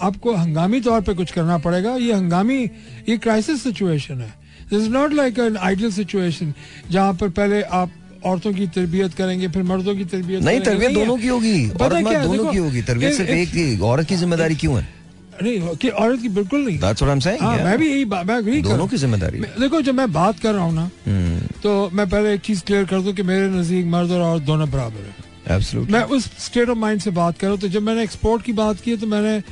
आपको 0.00 0.34
हंगामी 0.34 0.80
तौर 0.80 1.00
पे 1.00 1.14
कुछ 1.14 1.32
करना 1.32 1.58
पड़ेगा। 1.58 1.96
ये 1.96 2.12
हंगामी 2.12 2.70
ये 3.08 3.16
क्राइसिस 3.16 3.62
सिचुएशन 3.62 4.14
है। 4.14 4.34
This 4.70 4.82
is 4.82 4.90
not 4.90 5.12
like 5.12 5.38
an 5.38 5.56
ideal 5.56 5.92
situation 5.92 6.54
जहाँ 6.90 7.14
पर 7.14 7.28
पहले 7.28 7.62
आप 7.62 7.90
औरतों 8.24 8.52
की 8.52 8.66
तरबियत 8.66 9.14
करेंगे 9.14 9.48
फिर 9.48 9.62
मर्दों 9.62 9.96
की 9.96 10.04
तरबियत 10.04 10.42
नहीं। 10.42 10.60
तरबियत 10.60 10.92
दोनों 10.92 11.16
की 11.16 11.26
होगी। 11.26 11.70
औरत 11.70 12.04
मर्द 12.04 12.22
दोनों 12.22 12.52
की 12.52 12.58
होगी। 12.58 12.82
तरबियत 12.82 13.14
सिर्फ़ 13.14 13.30
एक- 13.30 13.52
की 13.52 13.78
औरत 13.78 14.08
की 14.08 14.16
ज़िम्मेदारी 14.16 14.54
क्यों 14.54 14.82
है? 14.82 15.02
नहीं 15.42 15.76
कि 15.76 15.88
औरत 15.88 16.22
की 16.22 16.28
बिल्कुल 16.28 16.60
नहीं। 16.60 16.78
That's 16.78 17.02
what 17.02 17.10
I'm 17.10 17.22
saying, 17.22 17.42
हाँ, 17.42 17.54
yeah. 17.54 17.66
मैं 17.66 17.78
भी 17.78 17.90
यही 17.90 18.04
मैं 18.04 18.42
रहा 18.42 18.62
दोनों 18.62 18.86
की 18.86 18.96
ज़िम्मेदारी। 18.96 19.38
देखो 19.38 19.82
जब 19.82 19.94
मैं 19.94 20.12
बात 20.12 20.40
कर 20.40 20.54
रहा 20.54 20.64
हूँ 20.64 20.74
ना 20.74 20.90
हम्म, 21.06 21.38
तो 21.62 21.90
मैं 21.92 22.08
पहले 22.08 22.34
एक 22.34 22.40
चीज़ 22.40 22.62
क्लियर 22.64 22.84
कर 22.84 23.00
दूँ 23.00 23.12
कि 23.12 23.22
मेरे 23.22 23.48
नज़दीक 23.48 23.86
मर्द 23.86 24.10
और 24.10 24.20
औरत 24.20 24.42
दोनों 24.42 24.70
बराबर 24.70 25.00
है। 25.00 25.21
Absolutely. 25.46 25.90
मैं 25.90 26.02
उस 26.02 26.24
स्टेट 26.38 26.68
ऑफ़ 26.68 26.78
माइंड 26.78 27.00
से 27.00 27.10
बात 27.10 27.38
कर 27.38 27.56
तो 27.56 27.68
जब 27.68 27.82
मैंने 27.82 28.02
एक्सपोर्ट 28.02 28.42
की 28.42 28.52
बात 28.52 28.80
की 28.80 28.90
है 28.90 28.96
तो 28.96 29.06
मैंने 29.06 29.42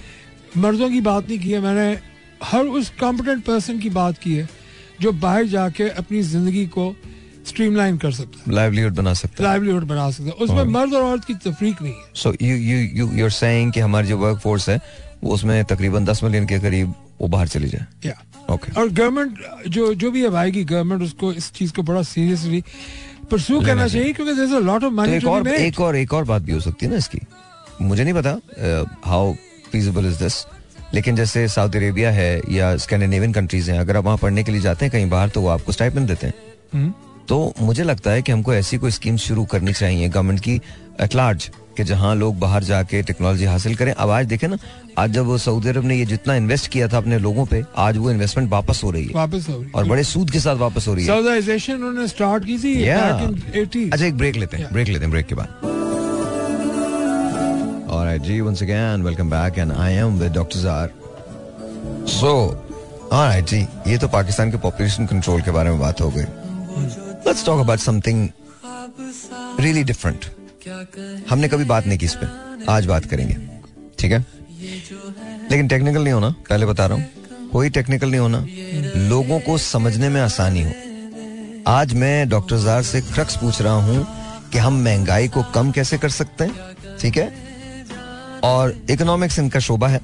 मर्दों 0.56 0.90
की 0.90 1.00
बात 1.00 1.28
नहीं 1.28 1.38
की 1.38 1.50
है 1.50 1.60
मैंने 1.60 1.98
हर 2.42 2.66
उस 2.78 2.90
कॉम्पिटेंट 3.00 3.44
पर्सन 3.44 3.78
की 3.78 3.90
बात 3.90 4.18
की 4.18 4.34
है 4.34 4.48
जो 5.00 5.12
बाहर 5.12 5.44
जाके 5.46 5.88
अपनी 5.88 6.22
ज़िंदगी 6.22 6.66
को 6.66 6.94
स्ट्रीमलाइन 7.46 7.98
कर 7.98 8.12
सकता 8.12 8.42
है। 8.46 8.54
लाइवलीहुड 8.54 8.94
बना 8.94 9.12
सकता 9.14 9.42
है। 9.42 9.48
लाइवलीहुड 9.48 9.84
बना 9.84 10.10
सकता 10.10 10.28
है। 10.28 10.32
उसमें 10.44 10.64
मर्द 10.64 10.94
और 10.94 11.02
औरत 11.02 11.24
की 11.24 11.34
तफरीक 11.34 11.82
नहीं 11.82 11.92
है। 11.92 12.04
So 12.14 12.32
you 12.42 12.56
you 12.56 12.78
you 12.78 13.10
you 13.18 13.24
are 13.24 13.30
saying 13.30 13.72
कि 13.72 13.80
हमारी 13.80 14.08
जो 14.08 14.18
वर्क 14.18 14.38
फोर्स 14.38 14.68
है 14.68 14.80
वो 15.24 15.32
उसमें 15.34 15.64
तकरीबन 15.64 16.04
10 16.04 16.22
मिलियन 16.24 16.46
के 16.46 16.58
करीब 16.58 16.94
वो 17.20 17.28
बाहर 17.28 17.48
चली 17.48 17.68
जाए। 17.68 17.86
या 18.04 18.14
ओके 18.50 18.72
और 18.80 18.88
गवर्नमेंट 18.90 19.68
जो 19.68 19.92
जो 19.94 20.10
भी 20.10 20.24
अब 20.24 20.34
आएगी 20.34 20.64
गवर्नमेंट 20.64 21.02
उसको 21.02 21.32
इस 21.32 21.50
चीज़ 21.52 21.72
को 21.72 21.82
बड़ा 21.82 22.02
सीरियसली 22.02 22.62
परस्यू 23.30 23.60
करना 23.60 23.86
चाहिए। 23.88 24.12
क्योंकि 24.12 24.32
there 24.32 24.48
is 24.48 24.54
a 24.54 24.58
lot 24.60 24.84
of 24.84 24.92
money 24.92 25.14
एक 25.16 25.22
टू 25.22 25.30
और 25.30 25.42
बी 25.42 25.50
मेड 25.50 25.60
एक 25.60 25.80
और 25.80 25.96
एक 25.96 26.12
और 26.14 26.24
बात 26.24 26.42
भी 26.42 26.52
हो 26.52 26.60
सकती 26.60 26.86
है 26.86 26.92
ना 26.92 26.98
इसकी। 26.98 27.20
मुझे 27.82 28.04
नहीं 28.04 28.14
पता 28.14 29.00
हाउ 29.04 29.32
फीजिबल 29.72 30.06
इज़ 30.06 30.18
दिस 30.18 30.44
लेकिन 30.94 31.16
जैसे 31.16 31.46
सऊदी 31.48 31.78
अरेबिया 31.78 32.10
है 32.10 32.40
या 32.50 32.76
स्कैंडिनेवियन 32.76 33.32
कंट्रीज़ 33.32 33.70
हैं 33.70 33.78
अगर 33.78 33.96
आप 33.96 34.04
वहाँ 34.04 34.18
पढ़ने 34.18 34.42
के 34.44 34.52
लिए 34.52 34.60
जाते 34.60 34.84
हैं 34.84 34.92
कहीं 34.92 35.08
बाहर 35.10 35.28
तो 35.28 35.40
वो 35.40 35.48
आपको 35.48 35.72
स्टाइपेंड 35.72 36.06
देते 36.08 36.26
हैं। 36.26 36.34
हम्म। 36.74 36.92
तो 37.28 37.52
मुझे 37.60 37.82
लगता 37.82 38.10
है 38.10 38.22
कि 38.22 38.32
हमको 38.32 38.54
ऐसी 38.54 38.78
कोई 38.78 38.90
स्कीम 38.90 39.16
शुरू 39.16 39.44
करनी 39.44 39.72
चाहिए 39.72 40.08
गवर्नमेंट 40.08 40.40
की 40.40 40.54
एट 41.00 41.14
लार्ज 41.14 41.50
कि 41.80 41.84
जहाँ 41.88 42.14
लोग 42.16 42.38
बाहर 42.38 42.64
जाके 42.64 43.02
टेक्नोलॉजी 43.10 43.44
हासिल 43.44 43.74
करें 43.76 43.92
अब 43.92 44.10
आज 44.10 44.26
देखें 44.26 44.46
ना 44.48 44.56
आज 44.98 45.10
जब 45.12 45.36
सऊदी 45.44 45.68
अरब 45.68 45.84
ने 45.84 45.96
ये 45.96 46.04
जितना 46.06 46.34
इन्वेस्ट 46.36 46.70
किया 46.72 46.88
था 46.92 46.96
अपने 46.98 47.18
लोगों 47.18 47.44
पे 47.52 47.62
आज 47.84 47.96
वो 47.96 48.10
इन्वेस्टमेंट 48.10 48.50
वापस 48.50 48.80
हो 48.84 48.90
रही 48.90 49.06
है 49.06 49.14
वापस 49.14 49.48
हो 49.50 49.60
रही 49.60 49.70
और 49.74 49.84
बड़े 49.88 50.04
सूद 50.04 50.30
के 50.30 50.40
साथ 50.40 50.56
वापस 50.62 50.88
हो 50.88 50.94
रही 50.94 51.06
है 51.06 51.74
उन्होंने 51.74 52.06
स्टार्ट 52.08 52.44
की 52.44 52.58
थी 52.64 52.74
Yeah. 52.80 53.04
back 53.10 53.22
in 53.28 53.66
80s 53.66 53.92
अच्छा 53.92 54.04
एक 54.06 54.16
ब्रेक 54.16 54.36
लेते 54.36 54.56
हैं 54.56 54.72
ब्रेक 54.72 54.88
लेते 54.88 55.04
हैं 55.04 55.10
ब्रेक 55.10 55.26
के 55.26 55.34
बाद 55.34 55.68
Alright, 57.90 58.22
ji 58.22 58.40
once 58.48 58.60
again 58.66 59.04
welcome 59.04 59.30
back 59.30 59.56
and 59.62 59.72
I 59.84 59.90
am 60.02 60.18
with 60.18 60.34
Dr. 60.34 60.60
Zar. 60.64 60.90
So, 62.16 62.32
alright 63.12 63.46
जी 63.50 63.60
ये 63.90 63.98
तो 63.98 64.08
पाकिस्तान 64.08 64.50
के 64.50 64.58
पॉपुलेशन 64.66 65.06
कंट्रोल 65.06 65.40
के 65.42 65.50
बारे 65.58 65.70
में 65.70 65.80
बात 65.80 66.00
हो 66.00 66.10
गई 66.16 66.26
Let's 67.26 67.42
talk 67.44 67.62
about 67.62 67.80
something 67.80 68.20
really 69.58 69.82
different. 69.88 70.30
हमने 71.30 71.48
कभी 71.48 71.64
बात 71.64 71.86
नहीं 71.86 71.98
की 71.98 72.06
इस 72.06 72.14
पर 72.14 72.66
आज 72.68 72.86
बात 72.86 73.04
करेंगे। 73.04 73.36
ठीक 73.98 74.12
है? 74.12 74.26
लेकिन 75.50 75.68
टेक्निकल 75.68 76.02
नहीं 76.02 76.12
होना, 76.12 76.34
पहले 76.50 76.66
बता 76.66 76.86
रहा 76.86 76.98
हूँ। 76.98 77.06
कोई 77.52 77.70
टेक्निकल 77.70 78.10
नहीं 78.10 78.20
होना। 78.20 78.46
लोगों 79.08 79.40
को 79.40 79.58
समझने 79.58 80.08
में 80.08 80.20
आसानी 80.20 80.62
हो। 80.62 80.72
आज 81.66 81.94
मैं 81.94 82.28
डॉक्टर 82.28 82.56
जार 82.56 82.82
से 82.82 83.00
क्रक्स 83.00 83.36
पूछ 83.36 83.62
रहा 83.62 83.72
हूँ 83.72 84.06
कि 84.52 84.58
हम 84.58 84.84
महँगाई 84.84 85.28
को 85.28 85.42
कम 85.42 85.70
कैसे 85.70 85.98
कर 85.98 86.08
सकते 86.08 86.44
हैं। 86.44 86.76
ठीक 87.00 87.16
है? 87.16 87.32
और 88.44 88.76
इकोनॉमिक्स 88.90 89.38
इनका 89.38 89.60
शोभा 89.60 89.88
है। 89.88 90.00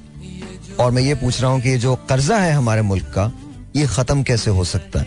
और 0.79 0.91
मैं 0.91 1.01
ये 1.01 1.15
पूछ 1.15 1.41
रहा 1.41 1.51
हूँ 1.51 1.61
कि 1.61 1.77
जो 1.77 1.95
कर्जा 1.95 2.37
है 2.37 2.53
हमारे 2.53 2.81
मुल्क 2.81 3.05
का, 3.05 3.31
ये 3.75 3.87
खत्म 3.87 4.23
कैसे 4.23 4.51
हो 4.51 4.63
सकता 4.63 4.99
है? 4.99 5.05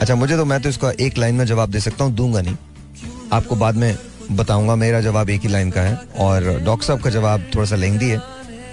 अच्छा 0.00 0.14
मुझे 0.14 0.36
तो 0.36 0.44
मैं 0.44 0.62
तो 0.62 0.68
इसका 0.68 0.92
एक 1.00 1.18
लाइन 1.18 1.34
में 1.34 1.44
जवाब 1.44 1.70
दे 1.70 1.80
सकता 1.80 2.04
हूँ, 2.04 2.14
दूँगा 2.14 2.40
नहीं। 2.40 2.56
आपको 3.32 3.56
बाद 3.56 3.74
में 3.74 3.98
बताऊँगा 4.30 4.74
मेरा 4.76 5.00
जवाब 5.00 5.30
एक 5.30 5.40
ही 5.42 5.48
लाइन 5.48 5.70
का 5.70 5.80
है 5.80 5.94
और 6.18 6.44
डॉक्टर 6.64 6.86
साहब 6.86 7.00
का 7.02 7.10
जवाब 7.10 7.44
थोड़ा 7.54 7.66
सा 7.66 7.76
लेंदी 7.76 8.08
है। 8.08 8.20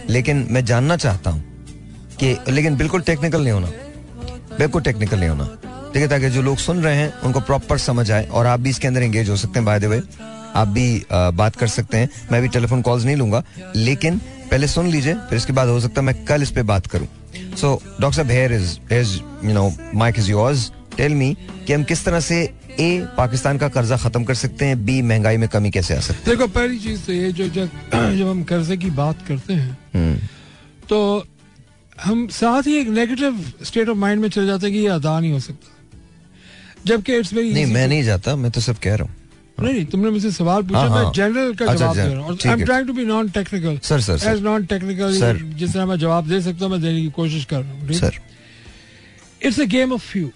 लेकिन 0.10 0.48
मैं 0.52 0.64
जानना 0.66 0.98
चाहता 0.98 1.30
हूँ 1.30 1.44
कि 2.20 2.36
लेकिन 2.50 2.76
बिल्कुल 2.78 3.02
टेक्निकल 3.02 3.42
नहीं 3.42 3.54
होना। 3.54 3.68
बिल्कुल 4.58 4.82
टेक्निकल 4.82 5.20
नहीं 5.20 5.30
होना। 5.30 5.46
ठीक 5.94 6.02
है 6.02 6.08
ताकि 6.10 6.30
जो 6.30 6.42
लोग 6.42 6.58
सुन 6.58 6.82
रहे 6.84 6.96
हैं 6.96 7.14
उनको 7.26 7.40
प्रॉपर 7.42 7.78
समझ 7.80 8.10
आए 8.12 8.26
और 8.28 8.46
आप 8.46 8.60
भी 8.60 8.70
इसके 8.70 8.88
अंदर 8.88 9.04
एंगेज 9.04 9.30
हो 9.30 9.36
सकते 9.38 9.60
हैं 9.60 9.66
बाय 9.66 9.80
द 9.80 9.86
वे 9.86 10.02
आप 10.56 10.68
भी 10.68 10.88
अ, 11.02 11.30
बात 11.32 11.56
कर 11.56 11.68
सकते 11.68 11.98
हैं। 11.98 12.10
मैं 12.32 12.42
भी 12.42 12.48
टेलीफोन 12.48 12.82
कॉल्स 12.82 13.06
नहीं 13.06 13.16
लूँगा 13.16 13.44
लेकिन 13.76 14.18
पहले 14.52 14.68
सुन 14.68 14.88
लीजिए 14.88 15.14
फिर 15.30 15.38
इसके 15.38 15.54
बाद 15.54 15.68
हो 15.70 15.80
सकता 15.80 16.02
है 16.02 16.06
मैं 16.06 16.24
कल 16.26 16.42
इस 16.42 16.52
पर 16.52 16.64
बात 16.64 16.88
करूँ। 16.88 17.08
सो 17.58 17.74
डॉक्टर 18.02 18.16
साहब 18.16 18.32
here 18.32 18.54
is 18.54 18.78
is 18.94 19.16
you 19.46 19.54
know 19.54 19.72
mike 19.96 20.20
is 20.20 20.30
yours 20.32 20.72
tell 20.98 21.14
me 21.16 21.36
कि 21.68 21.74
हम 21.74 21.84
किस 21.84 22.04
तरह 22.06 22.20
से 22.20 22.44
ए 22.80 22.90
पाकिस्तान 23.18 23.58
का 23.58 23.68
कर्जा 23.76 23.98
खत्म 23.98 24.24
कर 24.24 24.34
सकते 24.42 24.66
हैं 24.66 24.84
बी 24.86 25.02
महँगाई 25.02 25.38
में 25.38 25.48
कमी 25.50 25.72
कैसे 25.72 25.96
आ 25.96 26.00
सकती 26.00 26.30
है? 26.30 26.36
देखो 26.36 26.48
पहली 26.56 26.78
चीज़ 26.80 27.06
तो 27.06 27.14
ये 27.14 27.32
जो 27.32 27.48
जब 27.50 27.70
जब 28.18 28.28
हम 28.28 28.44
कर्जे 28.52 28.78
की 28.78 28.90
बात 29.00 29.26
करते 29.28 29.54
हैं 29.54 29.78
हम्म, 29.96 30.16
तो 30.90 31.26
हम 32.04 32.28
साथ 32.32 32.68
ही 32.68 32.76
एक 32.80 32.88
नेगेटिव 32.98 33.44
स्टेट 33.66 33.90
ऑफ़ 33.90 33.98
माइंड 33.98 34.22
में 34.22 34.30
चले 34.30 34.46
जाते 34.46 34.66
हैं 34.66 34.74
कि 34.76 34.82
ये 34.82 34.88
अदा 34.96 35.20
नहीं 35.20 35.32
हो 35.32 35.40
सकता। 35.40 35.74
जबकि 36.86 37.16
इट्स 37.18 37.34
वेरी 37.34 37.54
नहीं 37.54 37.66
मैं 37.74 37.88
नहीं 37.88 38.04
जाता 38.04 38.36
मैं 38.36 38.52
तो 38.52 38.62
सब 38.62 38.78
कह 38.84 38.96
रहा 38.96 39.08
हूँ। 39.08 39.16
नहीं 39.60 39.74
नहीं 39.74 39.86
तुमने 39.92 40.10
मुझसे 40.10 40.32
सवाल 40.32 40.64
पूछा 40.64 40.80
हाँ, 40.80 40.90
मैं 40.90 41.04
हाँ। 41.04 41.12
जनरल 41.14 41.54
का 41.56 41.66
अच्छा, 41.66 41.76
जवाब 41.76 41.96
दे 41.96 42.02
अच्छा, 42.02 42.14
रहा 42.14 42.24
हूँ। 42.26 42.38
I 42.46 42.52
am 42.52 42.66
trying 42.66 42.88
to 42.88 42.94
be 42.94 43.06
non 43.06 43.30
technical 43.38 43.78
sir, 43.84 44.00
sir, 44.02 44.18
sir. 44.18 44.30
As 44.32 44.42
non 44.44 44.66
technical 44.66 45.14
जिस 45.58 45.74
तरह 45.74 45.86
मैं 45.86 45.98
जवाब 46.00 46.28
दे 46.30 46.42
सकता 46.42 46.66
हूँ 46.66 46.72
मैं 46.74 46.82
देने 46.82 47.02
की 47.02 47.10
कोशिश 47.16 47.46
कर 47.46 47.62
रहा 47.62 47.72
हूँ 47.72 47.94
sir 47.94 48.20
it's 49.42 49.60
a 49.60 49.66
game 49.74 49.94
of 49.94 50.06
few 50.12 50.30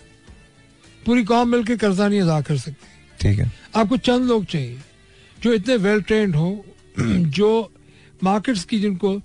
पूरी 1.06 1.24
कौम 1.24 1.49
मिलकर 1.49 1.76
कर्जा 1.78 2.08
नहीं 2.08 2.22
अदा 2.22 2.39
कर 2.41 2.58
सकती। 2.58 2.88
ठीक 3.20 3.39
है। 3.39 3.52
आपको 3.76 3.97
चंद 3.99 4.28
लोग 4.28 4.45
चाहिए 4.45 4.80
जो 5.38 5.54
इतने 5.54 5.76
वेल 5.80 6.02
ट्रेंड 6.04 6.36
हो 6.36 6.64
जो 6.99 7.49
मार्केट्स 8.24 8.64
की 8.64 8.80
जिनको 8.80 9.20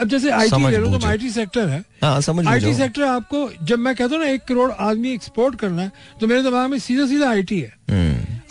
अब 0.00 0.08
जैसे 0.08 0.30
आईटी 0.30 0.70
ले 0.70 0.76
लो 0.76 0.98
तो। 0.98 1.06
आईटी 1.06 1.30
सेक्टर 1.30 1.68
है। 1.68 1.82
हाँ 2.02 2.20
समझ 2.20 2.46
आईटी 2.46 2.74
सेक्टर 2.74 3.02
आपको 3.04 3.48
जब 3.62 3.78
मैं 3.78 3.94
कहता 3.96 4.14
हूँ 4.14 4.22
ना 4.24 4.30
एक 4.30 4.44
करोड़ 4.44 4.70
आदमी 4.72 5.12
एक्सपोर्ट 5.12 5.54
करना 5.60 5.82
है 5.82 5.92
तो 6.20 6.26
मेरे 6.26 6.42
दिमाग 6.42 6.70
में 6.70 6.78
सीधा 6.78 7.06
सीधा 7.06 7.30
आईटी 7.30 7.60
है। 7.60 7.72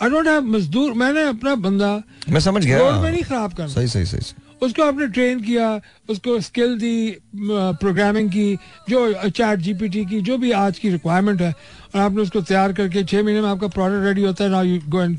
आई 0.02 0.10
डोंट 0.10 0.26
हैव 0.28 0.42
मजदूर 0.46 0.92
मैंने 0.94 1.22
अपना 1.28 1.54
बंदा 1.64 1.90
मैं 2.28 2.40
समझ 2.40 2.64
गया। 2.64 2.78
रोड 2.78 3.02
में 3.02 3.10
नहीं 3.10 3.22
खराब 3.22 3.52
करना। 3.52 3.68
सही 3.68 3.88
सही 3.88 4.06
सही। 4.06 4.34
उसको 4.62 4.82
आपने 4.82 5.06
ट्रेन 5.08 5.40
किया 5.42 5.68
उसको 6.10 6.40
स्किल 6.40 6.78
दी 6.78 6.96
प्रोग्रामिंग 7.36 8.30
की 8.30 8.48
जो 8.88 9.28
चैट 9.28 9.58
जीपीटी 9.60 10.04
की 10.06 10.20
जो 10.28 10.38
भी 10.38 10.50
आज 10.58 10.78
की 10.78 10.90
रिक्वायरमेंट 10.90 11.40
है 11.42 11.52
और 11.94 12.00
आपने 12.00 12.22
उसको 12.22 12.40
तैयार 12.42 12.72
करके 12.72 13.04
छह 13.04 13.22
महीने 13.22 13.40
में 13.40 13.48
आपका 13.48 13.68
प्रोडक्ट 13.76 14.04
रेडी 14.04 14.22
होता 14.24 14.44
है 14.44 14.50
now 14.50 14.64
you 14.64 14.80
go 14.88 15.02
and 15.02 15.18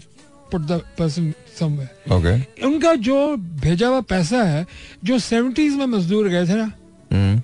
put 0.51 0.61
the 0.61 0.81
person 0.97 1.33
somewhere 1.59 2.13
okay 2.13 2.65
उनका 2.67 2.93
जो 3.07 3.15
भेजा 3.61 3.87
हुआ 3.87 4.01
पैसा 4.09 4.43
है 4.43 4.65
जो 5.05 5.19
सेवेंटीज 5.19 5.73
में 5.77 5.85
मजदूर 5.85 6.27
गए 6.29 6.47
थे 6.47 6.55
ना 6.55 6.71
हम्म, 7.13 7.41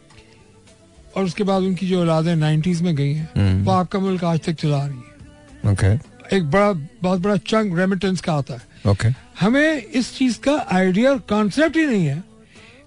और 1.15 1.23
उसके 1.23 1.43
बाद 1.43 1.63
उनकी 1.63 1.87
जो 1.87 1.99
औलादें 2.01 2.35
नाइन्टीज 2.35 2.81
में 2.81 2.95
गई 2.95 3.13
हैं 3.13 3.29
हम्म। 3.37 3.63
वो 3.65 3.71
आपका 3.71 3.99
मुल्क 3.99 4.23
आज 4.23 4.39
तक 4.45 4.53
चला 4.61 4.85
रही 4.85 4.97
है। 4.97 5.71
ओके 5.71 6.35
एक 6.35 6.49
बड़ा 6.51 6.71
बहुत 7.01 7.19
बड़ा 7.19 7.35
चंक 7.37 7.77
रेमिटेंस 7.77 8.21
का 8.21 8.33
आता 8.33 8.53
है। 8.53 8.71
ओके 8.85 9.09
हमें 9.39 9.81
इस 9.81 10.13
चीज़ 10.17 10.39
का 10.39 10.55
आइडिया 10.71 11.11
और 11.11 11.19
कॉन्सेप्ट 11.29 11.77
ही 11.77 11.85
नहीं 11.85 12.05
है 12.05 12.23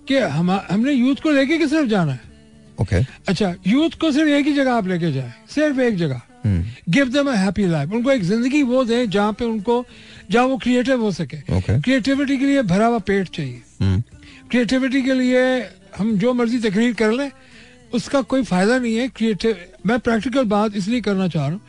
कि 0.08 0.18
हम 0.18 0.50
हमने 0.50 0.92
यूथ 0.92 1.22
को 1.22 1.30
लेके 1.30 1.58
किस 1.58 1.70
तरफ़ 1.70 1.88
जाना 1.88 2.12
है। 2.12 2.20
ओके 2.78 2.96
अच्छा 3.28 3.54
यूथ 3.66 3.98
को 4.00 4.10
सिर्फ़ 4.12 4.28
एक 4.30 4.46
ही 4.46 4.52
जगह 4.54 4.72
आप 4.72 4.86
लेके 4.88 5.12
जाए 5.12 5.32
सिर्फ़ 5.50 5.80
एक 5.80 5.96
जगह। 5.96 6.20
गिव 6.88 7.08
देम 7.08 7.28
हैप्पी 7.30 7.66
लाइफ 7.66 7.92
उनको 7.92 8.10
एक 8.10 8.22
ज़िंदगी 8.24 8.62
वो 8.62 8.84
दें 8.84 9.08
जहाँ 9.10 9.32
पे 9.32 9.44
उनको 9.44 9.84
जहाँ 10.30 10.44
वो 10.46 10.56
क्रिएटिव 10.58 11.02
हो 11.02 11.10
सके। 11.12 11.36
Okay. 11.52 11.82
क्रिएटिविटी 11.84 12.36
के 12.38 12.44
लिए 12.44 12.62
भरा 12.64 12.86
हुआ 12.86 12.98
पेट 13.00 13.28
चाहिए। 13.28 13.62
क्रिएटिविटी 14.50 15.02
के 15.02 15.14
लिए 15.14 15.42
हम 15.98 16.16
जो 16.18 16.32
मर्ज़ी 16.34 16.58
तकरीर 16.60 16.94
कर 16.94 17.12
लें 17.12 17.30
उसका 17.94 18.20
कोई 18.22 18.42
फ़ायदा 18.44 18.78
नहीं 18.78 18.94
है। 18.96 19.08
क्रिएटिव 19.08 19.56
मैं 19.86 19.98
प्रैक्टिकल 20.00 20.44
बात 20.46 20.76
इसलिए 20.76 21.00
करना 21.00 21.28
चाह 21.28 21.46
रहा 21.46 21.52
हूँ 21.52 21.60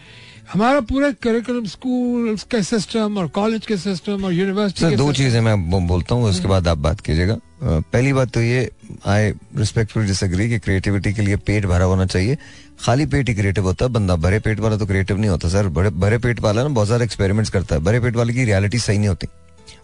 हमारा 0.47 0.79
पूरा 0.81 1.09
करिकुलम 1.23 1.65
स्कूल 1.67 2.35
का 2.51 2.61
सिस्टम 2.63 3.17
और 3.17 3.27
कॉलेज 3.35 3.65
के 3.65 3.77
सिस्टम 3.77 4.23
और 4.25 4.33
यूनिवर्सिटी 4.33 4.81
सर 4.81 4.95
दो 4.97 5.11
चीज़ें 5.13 5.39
मैं 5.41 5.87
बोलता 5.87 6.15
हूँ 6.15 6.29
उसके 6.29 6.47
बाद 6.47 6.67
आप 6.67 6.77
बात 6.77 7.01
कीजिएगा। 7.01 7.37
पहली 7.63 8.13
बात 8.13 8.29
तो 8.33 8.41
ये 8.41 8.69
आई 9.07 9.31
रिस्पेक्टफुली 9.57 10.05
डिसएग्री 10.07 10.49
कि 10.49 10.59
क्रिएटिविटी 10.59 11.13
के 11.13 11.21
लिए 11.21 11.35
पेट 11.37 11.65
भरा 11.65 11.85
होना 11.85 12.05
चाहिए। 12.05 12.37
खाली 12.79 13.05
पेट 13.05 13.29
ही 13.29 13.35
क्रिएटिव 13.35 13.63
होता 13.63 13.85
है 13.85 13.91
बंदा 13.91 14.15
भरे 14.17 14.39
पेट 14.39 14.59
वाला 14.59 14.77
तो 14.77 14.85
क्रिएटिव 14.85 15.17
नहीं 15.17 15.29
होता। 15.29 15.49
सर 15.49 15.67
बड़े 15.69 15.89
भरे 15.89 16.17
पेट 16.17 16.39
वाला 16.39 16.63
ना 16.63 16.69
बहुत 16.69 16.87
सारे 16.87 17.05
एक्सपेरिमेंट्स 17.05 17.51
करता 17.51 17.75
है। 17.75 17.81
भरे 17.81 17.99
पेट 17.99 18.15
वाले 18.15 18.33
की 18.33 18.45
रियलिटी 18.45 18.79
सही 18.79 18.97
नहीं 18.97 19.09
होती। 19.09 19.27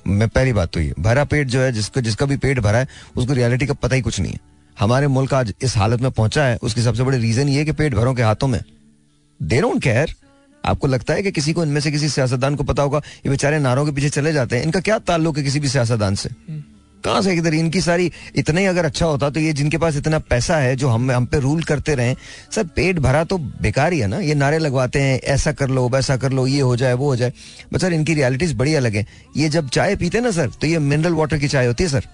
मैं 0.07 0.29
पहली 0.29 0.53
बात 0.53 0.73
तो 0.73 0.79
ये 0.79 0.93
भरा 0.99 1.23
पेट 1.25 1.47
जो 1.47 1.61
है 1.61 1.71
जिसको 1.73 2.01
जिसका 2.01 2.25
भी 2.25 2.37
पेट 2.37 2.59
भरा 2.61 2.79
है 2.79 2.87
उसको 3.17 3.33
रियलिटी 3.33 3.67
का 3.67 3.73
पता 3.75 3.95
ही 3.95 4.01
कुछ 4.01 4.19
नहीं 4.19 4.31
है। 4.31 4.39
हमारे 4.77 5.07
मुल्क 5.09 5.33
आज 5.33 5.53
इस 5.61 5.77
हालत 5.77 6.01
में 6.01 6.11
पहुँचा 6.11 6.45
है 6.45 6.57
उसकी 6.63 6.81
सबसे 6.81 7.03
बड़ी 7.03 7.17
रीजन 7.19 7.49
ये 7.49 7.59
है 7.59 7.65
कि 7.65 7.71
पेट 7.73 7.95
भरों 7.95 8.13
के 8.15 8.21
हाथों 8.23 8.47
में। 8.47 8.61
दे 9.39 9.61
डोंट 9.61 9.81
केयर 9.83 10.15
आपको 10.65 10.87
लगता 10.87 11.13
है 11.13 11.23
कि 11.23 11.31
किसी 11.31 11.53
को 11.53 11.63
इनमें 11.63 11.79
से 11.81 11.91
किसी 11.91 12.09
सियासतदान 12.09 12.55
को 12.55 12.63
पता 12.63 12.83
होगा? 12.83 13.01
ये 13.25 13.29
बेचारे 13.29 13.59
नारों 13.59 13.85
के 13.85 13.91
पीछे 13.91 14.09
चले 14.09 14.33
जाते 14.33 14.55
हैं। 14.55 14.63
इनका 14.63 14.79
क्या 14.79 14.99
ताल्लुक 15.01 15.37
है 15.37 15.43
किसी 15.43 15.59
भी 15.59 15.67
सियासतदान 15.69 16.15
से? 16.15 16.29
कहाँ 17.03 17.21
से 17.21 17.33
इधर 17.33 17.53
इनकी 17.53 17.81
सारी 17.81 18.11
इतना 18.35 18.59
ही 18.59 18.65
अगर 18.65 18.85
अच्छा 18.85 19.05
होता 19.05 19.29
तो 19.29 19.39
ये 19.39 19.53
जिनके 19.53 19.77
पास 19.77 19.95
इतना 19.95 20.19
पैसा 20.19 20.57
है 20.57 20.75
जो 20.75 20.89
हम 20.89 21.11
हम 21.11 21.25
पे 21.25 21.39
रूल 21.39 21.63
करते 21.63 21.95
रहे 21.95 22.15
सर 22.51 22.63
पेट 22.65 22.99
भरा 22.99 23.23
तो 23.23 23.37
बेकार 23.37 23.93
ही 23.93 23.99
है 23.99 24.07
ना? 24.07 24.19
ये 24.19 24.35
नारे 24.35 24.57
लगवाते 24.57 25.01
हैं 25.01 25.19
ऐसा 25.19 25.51
कर 25.51 25.69
लो 25.69 25.87
वैसा 25.89 26.17
कर 26.17 26.31
लो 26.31 26.45
ये 26.47 26.59
हो 26.61 26.75
जाए 26.75 26.93
वो 26.93 27.09
हो 27.09 27.15
जाए। 27.15 27.33
बट 27.73 27.81
सर 27.81 27.93
इनकी 27.93 28.13
रियलिटीज 28.13 28.53
बड़ी 28.53 28.73
अलग 28.75 28.95
है 28.95 29.05
ये 29.37 29.49
जब 29.49 29.69
चाय 29.69 29.95
पीते 29.95 30.21
ना 30.21 30.31
सर 30.31 30.49
तो 30.51 30.67
ये 30.67 30.79
मिनरल 30.81 31.13
वाटर 31.13 31.37
की 31.37 31.47
चाय 31.47 31.65
होती 31.67 31.83
है 31.83 31.89
सर। 31.89 32.07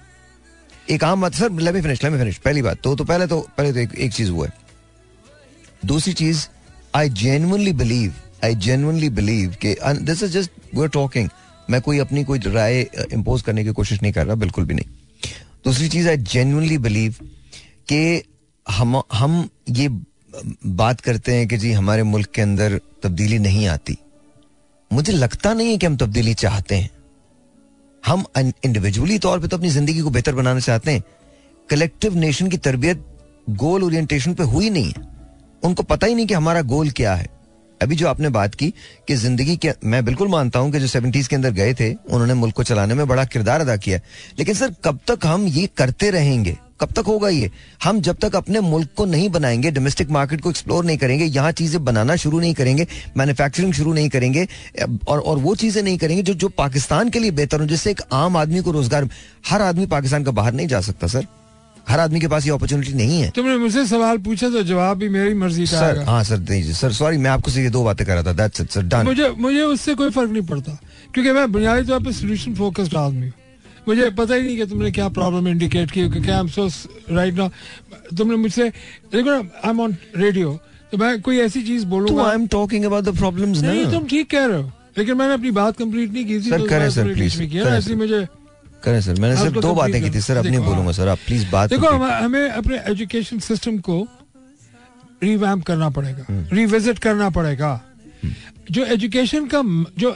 एक 0.89 1.03
आम 1.03 1.21
बात 1.21 1.33
sir 1.33 1.51
let 1.51 1.75
me 1.75 1.81
finish 1.81 2.03
let 2.03 2.11
me 2.13 2.19
finish 2.19 2.37
पहली 2.37 2.61
बात। 2.61 2.81
तो 2.83 2.95
तो 2.95 3.03
पहले 3.03 3.27
तो 3.27 3.39
पहले 3.57 3.73
तो 3.73 3.79
एक, 3.79 3.93
एक 3.95 4.13
चीज़ 4.13 4.31
वो 4.31 4.43
है। 4.43 4.51
दूसरी 5.85 6.13
चीज़ 6.13 6.47
I 6.95 7.09
genuinely 7.09 7.73
believe 7.73 8.13
I 8.43 8.55
genuinely 8.57 9.09
believe 9.11 9.55
कि 9.61 9.75
this 9.81 10.23
is 10.23 10.31
just 10.31 10.51
we 10.75 10.87
talking 10.89 11.29
मैं 11.69 11.81
कोई 11.81 11.99
अपनी 11.99 12.23
कोई 12.23 12.39
राय 12.47 12.79
इम्पोज 13.13 13.41
करने 13.41 13.63
की 13.63 13.71
कोशिश 13.71 14.01
नहीं 14.01 14.11
कर 14.13 14.25
रहा, 14.25 14.35
बिल्कुल 14.35 14.65
भी 14.65 14.73
नहीं। 14.73 15.31
दूसरी 15.65 15.89
चीज़ 15.89 16.09
आई 16.09 16.17
जेन्युइनली 16.17 16.77
बिलीव 16.77 17.15
कि 17.89 18.23
हम 18.65 19.01
हम 19.13 19.49
ये 19.69 19.87
बात 20.67 21.01
करते 21.01 21.35
हैं 21.35 21.47
कि 21.47 21.57
जी 21.57 21.71
हमारे 21.71 22.03
मुल्क 22.03 22.29
के 22.31 22.41
अंदर 22.41 22.79
तब्दीली 23.03 23.39
नहीं 23.39 23.67
आती। 23.67 23.97
मुझे 24.91 25.13
लगता 25.13 25.53
नहीं 25.53 25.71
है 25.71 25.77
कि 25.77 25.85
हम 25.85 25.97
तब्दीली 25.97 26.33
चाहते 26.35 26.75
हैं। 26.75 26.89
हम 28.03 28.23
इंडिविजुअली 28.37 29.17
तौर 29.19 29.39
पे 29.39 29.47
तो 29.47 29.57
अपनी 29.57 29.69
ज़िंदगी 29.69 30.01
को 30.01 30.09
बेहतर 30.09 30.35
बनाना 30.35 30.59
चाहते 30.59 30.91
हैं। 30.91 31.03
कलेक्टिव 31.69 32.15
नेशन 32.15 32.47
की 32.49 32.57
तरबियत 32.59 33.05
गोल 33.49 33.83
ओरिएंटेशन 33.83 34.33
पे 34.33 34.43
हुई 34.43 34.69
नहीं 34.69 34.87
है। 34.87 35.07
उनको 35.63 35.83
पता 35.83 36.07
ही 36.07 36.15
नहीं 36.15 36.27
कि 36.27 36.33
हमारा 36.33 36.61
गोल 36.63 36.89
क्या 36.91 37.13
है। 37.15 37.27
अभी 37.81 37.95
जो 37.95 38.07
आपने 38.07 38.29
बात 38.29 38.55
की 38.55 38.73
कि 39.07 39.15
ज़िंदगी 39.15 39.55
के, 39.57 39.71
मैं 39.83 40.03
बिल्कुल 40.05 40.27
मानता 40.27 40.59
हूँ 40.59 40.71
कि 40.71 40.79
जो 40.79 40.87
सेवेंटीज 40.87 41.27
के 41.27 41.35
अंदर 41.35 41.51
गए 41.51 41.73
थे, 41.73 41.93
उन्होंने 41.93 42.33
मुल्क 42.33 42.55
को 42.55 42.63
चलाने 42.63 42.93
में 42.93 43.07
बड़ा 43.07 43.25
किरदार 43.25 43.61
अदा 43.61 43.75
किया 43.77 43.99
लेकिन 44.39 44.55
सर, 44.55 44.73
कब 44.85 44.99
तक 45.07 45.25
हम 45.25 45.47
ये 45.47 45.69
करते 45.77 46.09
रहेंगे? 46.09 46.57
कब 46.81 46.91
तक 46.91 47.07
होगा 47.07 47.29
ये? 47.29 47.49
हम 47.83 47.99
जब 48.01 48.17
तक 48.17 48.35
अपने 48.35 48.59
मुल्क 48.59 48.89
को 48.97 49.05
नहीं 49.05 49.29
बनाएँगे 49.29 49.71
डोमेस्टिक 49.71 50.09
मार्केट 50.09 50.41
को 50.41 50.49
एक्सप्लोर 50.49 50.85
नहीं 50.85 50.97
करेंगे, 50.97 51.25
यहाँ 51.25 51.51
चीज़ें 51.51 51.83
बनाना 51.85 52.15
शुरू 52.15 52.39
नहीं 52.39 52.53
करेंगे 52.53 52.87
मैन्युफैक्चरिंग 53.17 53.73
शुरू 53.73 53.93
नहीं 53.93 54.09
करेंगे, 54.09 54.47
और 55.07 55.19
और 55.19 55.37
वो 55.37 55.55
चीज़ें 55.55 55.81
नहीं 55.83 55.97
करेंगे 55.97 56.23
जो 56.23 56.33
जो 56.33 56.49
पाकिस्तान 56.49 57.09
के 57.09 57.19
लिए 57.19 57.31
बेहतर 57.31 57.59
हो, 57.59 57.65
जिससे 57.65 57.91
एक 57.91 58.01
आम 58.13 58.37
आदमी 58.37 58.61
को 58.61 58.71
रोज़गार, 58.71 59.09
हर 59.49 59.61
आदमी 59.61 59.85
पाकिस्तान 59.87 60.23
का 60.23 60.31
बाहर 60.31 60.53
नहीं 60.53 60.67
जा 60.67 60.81
सकता, 60.81 61.07
सर। 61.07 61.25
हर 61.87 61.99
आदमी 61.99 62.19
के 62.19 62.27
पास 62.27 62.45
ये 62.45 62.51
अपॉर्चुनिटी 62.51 62.93
नहीं 62.93 63.21
है। 63.21 63.29
तुमने 63.35 63.57
मुझसे 63.57 63.85
सवाल 63.87 64.17
पूछा 64.25 64.49
तो 64.49 64.63
जवाब 64.63 64.97
भी 64.97 65.09
मेरी 65.09 65.33
मर्ज़ी 65.35 65.65
का 65.65 65.79
सर 65.79 66.03
हाँ 66.07 66.23
सर 66.23 66.39
नहीं 66.39 66.73
सर 66.73 66.91
सॉरी 66.93 67.17
मैं 67.17 67.29
आपको 67.31 67.51
सिर्फ़ 67.51 67.71
दो 67.73 67.83
बातें 67.83 68.05
कर 68.07 68.13
रहा 68.13 68.23
था 68.23 68.33
दैट्स 68.33 68.61
इट 68.61 68.69
सर 68.69 68.83
डन 68.83 69.05
मुझे 69.05 69.29
मुझे 69.39 69.61
उससे 69.63 69.95
कोई 69.95 70.09
फ़र्क 70.09 70.31
नहीं 70.31 70.45
पड़ता 70.47 70.77
क्योंकि 71.13 71.31
मैं 71.31 71.51
बुनियादी 71.51 71.87
तौर 71.87 72.03
पर 72.03 72.11
सोल्यूशन 72.13 72.55
फोकस्ड 72.55 72.95
आदमी 72.97 73.25
हूँ। 73.25 73.33
मुझे 73.87 74.09
पता 74.17 74.35
ही 74.35 74.41
नहीं 74.41 74.57
कि 74.57 74.65
तुमने 74.65 74.91
क्या 74.91 75.07
प्रॉब्लम 75.09 75.47
इंडिकेट 75.47 75.91
की 75.91 76.07
क्योंकि 76.09 76.31
I 76.31 76.39
am 76.39 76.47
so 76.47 76.67
right 77.11 77.35
now 77.35 77.49
तुमने 78.17 78.35
मुझसे 78.37 78.69
देखो 79.13 79.29
ना 79.29 79.37
आई 79.37 79.69
एम 79.69 79.79
ऑन 79.81 79.95
रेडियो 80.17 80.59
तो 80.91 80.97
मैं 80.97 81.21
कोई 81.21 81.37
ऐसी 81.39 81.61
चीज़ 81.63 81.85
बोलूँगा। 81.85 82.23
I 82.23 82.35
am 82.35 82.45
talking 82.47 82.85
about 82.85 83.03
the 83.03 83.17
problems 83.17 83.61
नहीं 83.61 83.85
तुम 83.91 84.05
ठीक 84.07 84.29
कह 84.31 84.45
रहे 84.45 84.61
हो 84.61 84.71
लेकिन 84.97 85.17
मैंने 85.17 85.33
अपनी 85.33 85.51
बात 85.57 85.77
कंप्लीट 85.77 86.11
नहीं 86.13 86.25
की 86.25 86.37
थी 86.39 86.49
सर 86.49 86.57
तो 86.59 86.65
करें 86.67 86.89
सर 86.91 87.13
प्लीज़ 87.13 87.41
इसलिए 87.41 87.97
मुझे 87.97 88.25
करें 88.83 88.99
सर 89.01 89.19
मैंने 89.19 89.35
सिर्फ़ 89.37 89.53
दो 89.53 89.61
तो 89.61 89.73
बातें 89.75 90.01
की 90.03 90.09
थी 90.09 90.21
सर 90.21 90.37
अब 90.37 90.45
नहीं 90.45 90.53
देखो, 90.53 90.63
हाँ। 90.63 90.71
बोलूँगा 90.71 90.91
सर 90.91 91.07
आप 91.07 91.19
प्लीज़ 91.25 91.49
बात 91.51 91.69
देखो 91.69 91.87
हमें 91.87 92.49
अपने 92.49 92.77
एजुकेशन 92.91 93.39
सिस्टम 93.39 93.77
को 93.79 94.07
रिवैम्प 95.23 95.63
करना 95.65 95.89
पड़ेगा 95.89 96.25
रिविजिट 96.53 96.99
करना 96.99 97.29
पड़ेगा। 97.29 97.79
जो 98.71 98.83
एजुकेशन 98.85 99.47
का 99.53 99.61
जो 99.99 100.15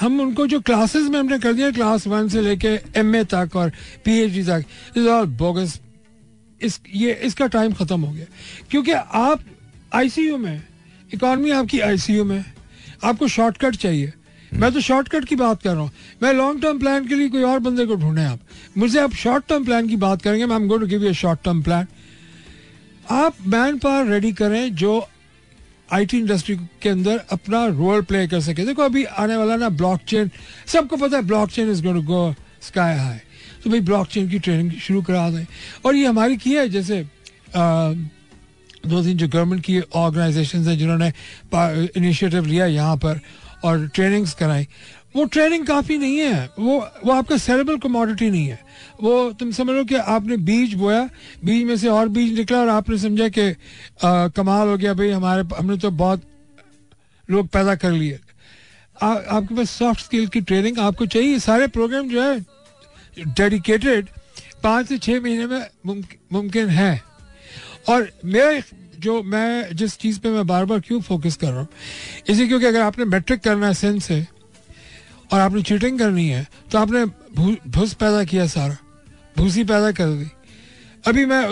हम 0.00 0.20
उनको 0.20 0.46
जो 0.46 0.60
क्लासेस 0.60 1.02
में 1.02 1.18
हमने 1.18 1.38
कर 1.38 1.52
दिया 1.52 1.70
क्लास 1.70 2.06
वन 2.06 2.28
से 2.28 2.40
लेके 2.40 2.68
एमए 2.96 3.22
तक 3.24 3.56
और 3.56 3.72
पीएचडी 4.04 4.42
तक 4.44 4.64
इज़ 4.96 5.08
ऑल 5.08 5.26
बोगस 5.36 5.78
इस 6.60 6.80
ये 6.94 7.12
इसका 7.24 7.46
टाइम 7.46 7.72
खत्म 7.72 8.00
हो 8.00 8.12
गया। 8.12 8.26
क्योंकि 8.70 8.92
आप 8.92 9.40
आईसीयू 9.94 10.36
में 10.38 10.62
इकॉनमी 11.14 11.50
आपकी 11.50 11.80
आईसीयू 11.80 12.24
में 12.24 12.44
आपको 13.04 13.28
शॉर्टकट 13.28 13.76
चाहिए। 13.76 14.12
मैं 14.52 14.72
तो 14.72 14.80
शॉर्टकट 14.80 15.24
की 15.24 15.36
बात 15.36 15.62
कर 15.62 15.70
रहा 15.70 15.80
हूँ। 15.80 15.90
मैं 16.22 16.32
लॉन्ग 16.32 16.62
टर्म 16.62 16.78
प्लान 16.78 17.06
के 17.08 17.14
लिए 17.14 17.28
कोई 17.28 17.42
और 17.42 17.58
बंदे 17.58 17.86
को 17.86 17.94
ढूंढे 17.96 18.24
आप। 18.24 18.38
मुझसे 18.78 19.00
आप 19.00 19.14
शॉर्ट 19.14 19.46
टर्म 19.48 19.64
प्लान 19.64 19.88
की 19.88 19.96
बात 19.98 20.22
करेंगे 20.22 20.46
मैं 20.46 20.66
going 20.68 20.82
to 20.82 20.88
give 20.88 21.04
you 21.04 21.12
short 21.14 21.40
term 21.44 21.62
plan 21.62 21.86
आप 23.10 23.34
मैन 23.46 23.78
पावर 23.78 24.06
रेडी 24.06 24.32
करें 24.32 24.74
जो 24.74 25.06
आईटी 25.92 26.18
इंडस्ट्री 26.18 26.56
के 26.82 26.88
अंदर 26.88 27.20
अपना 27.32 27.64
रोल 27.66 28.02
प्ले 28.02 28.26
कर 28.28 28.40
सके। 28.40 28.64
देखो 28.64 28.82
अभी 28.82 29.04
आने 29.04 29.36
वाला 29.36 29.56
ना 29.56 29.68
ब्लॉकचेन 29.70 30.30
सबको 30.66 30.96
पता 30.96 31.16
है 31.16 31.22
blockchain 31.26 31.70
is 31.70 31.82
going 31.82 31.98
to 31.98 32.06
go 32.06 32.34
sky 32.62 32.96
high 32.96 33.18
तो 33.64 33.70
भाई 33.70 33.80
ब्लॉकचेन 33.80 34.28
की 34.30 34.38
ट्रेनिंग 34.38 34.72
शुरू 34.80 35.02
करा 35.02 35.28
दें। 35.30 35.46
और 35.84 35.96
ये 35.96 36.06
हमारी 36.06 36.36
की 36.36 36.54
है 36.54 36.68
जैसे 36.68 36.98
अ, 36.98 37.94
दो 38.86 39.02
तीन 39.02 39.16
जो 39.16 39.28
गवर्नमेंट 39.28 39.62
की 39.64 39.80
ऑर्गेनाइजेशन 39.80 40.68
हैं 40.68 40.76
जिन्होंने 40.78 41.12
इनिशिएटिव 41.96 42.46
लिया 42.46 42.66
यहाँ 42.66 42.96
पर। 42.96 43.20
और 43.64 43.86
ट्रेनिंग्स 43.88 44.34
कराई। 44.34 44.66
वो 45.16 45.24
ट्रेनिंग 45.24 45.66
काफ़ी 45.66 45.96
नहीं 45.98 46.16
है। 46.18 46.48
वो 46.58 46.78
वो 47.04 47.12
आपका 47.12 47.36
सेरेबल 47.36 47.76
कमोडिटी 47.78 48.30
नहीं 48.30 48.46
है। 48.46 48.58
वो 49.02 49.32
तुम 49.32 49.50
समझ 49.52 49.70
लो 49.70 49.84
कि 49.84 49.94
आपने 49.94 50.36
बीज 50.38 50.74
बोया, 50.74 51.08
बीज 51.44 51.64
में 51.66 51.76
से 51.76 51.88
और 51.88 52.08
बीज 52.08 52.38
निकला 52.38 52.58
और 52.58 52.68
आपने 52.68 52.98
समझा 52.98 53.28
कि 53.28 53.54
कमाल 54.04 54.68
हो 54.68 54.76
गया 54.76 54.94
भाई, 54.94 55.10
हमारे, 55.10 55.42
हमने 55.58 55.76
तो 55.76 55.90
बहुत 55.92 56.22
लोग 57.28 57.48
पैदा 57.48 57.74
कर 57.74 57.90
लिए। 57.90 58.18
आपके 58.96 59.54
पास 59.54 59.70
सॉफ्ट 59.70 60.04
स्किल 60.04 60.26
की 60.28 60.40
ट्रेनिंग 60.40 60.78
आपको 60.78 61.06
चाहिए। 61.06 61.38
सारे 61.38 61.66
प्रोग्राम 61.68 62.08
जो 62.08 62.22
है 62.22 62.40
डेडिकेटेड 63.18 64.08
पाँच 64.62 64.86
से 64.88 64.98
छः 64.98 65.20
महीने 65.20 65.46
में 65.46 65.66
मुमकिन 66.32 66.68
है। 66.68 67.02
और 67.88 68.10
मेरा 68.24 68.60
जो 69.00 69.22
मैं 69.24 69.76
जिस 69.76 69.96
चीज़ 69.98 70.18
पे 70.20 70.30
मैं 70.30 70.46
बार 70.46 70.64
बार 70.64 70.80
क्यों 70.80 71.00
फोकस 71.00 71.36
कर 71.36 71.48
रहा 71.48 71.58
हूँ, 71.58 71.68
इसी 72.28 72.46
क्योंकि 72.48 72.66
अगर 72.66 72.80
आपने 72.82 73.04
मैट्रिक 73.06 73.40
करना 73.40 73.66
है 73.66 73.74
सेंस 73.74 74.04
से, 74.04 74.26
और 75.32 75.40
आपने 75.40 75.62
चीटिंग 75.62 75.98
करनी 75.98 76.26
है 76.28 76.46
तो 76.70 76.78
आपने 76.78 77.04
भूस 77.68 77.92
पैदा 77.94 78.24
किया 78.24 78.46
सारा, 78.48 78.76
भूसी 79.36 79.64
पैदा 79.64 79.90
कर 79.92 80.06
दी। 80.08 80.30
अभी 81.04 81.24
मैं 81.26 81.42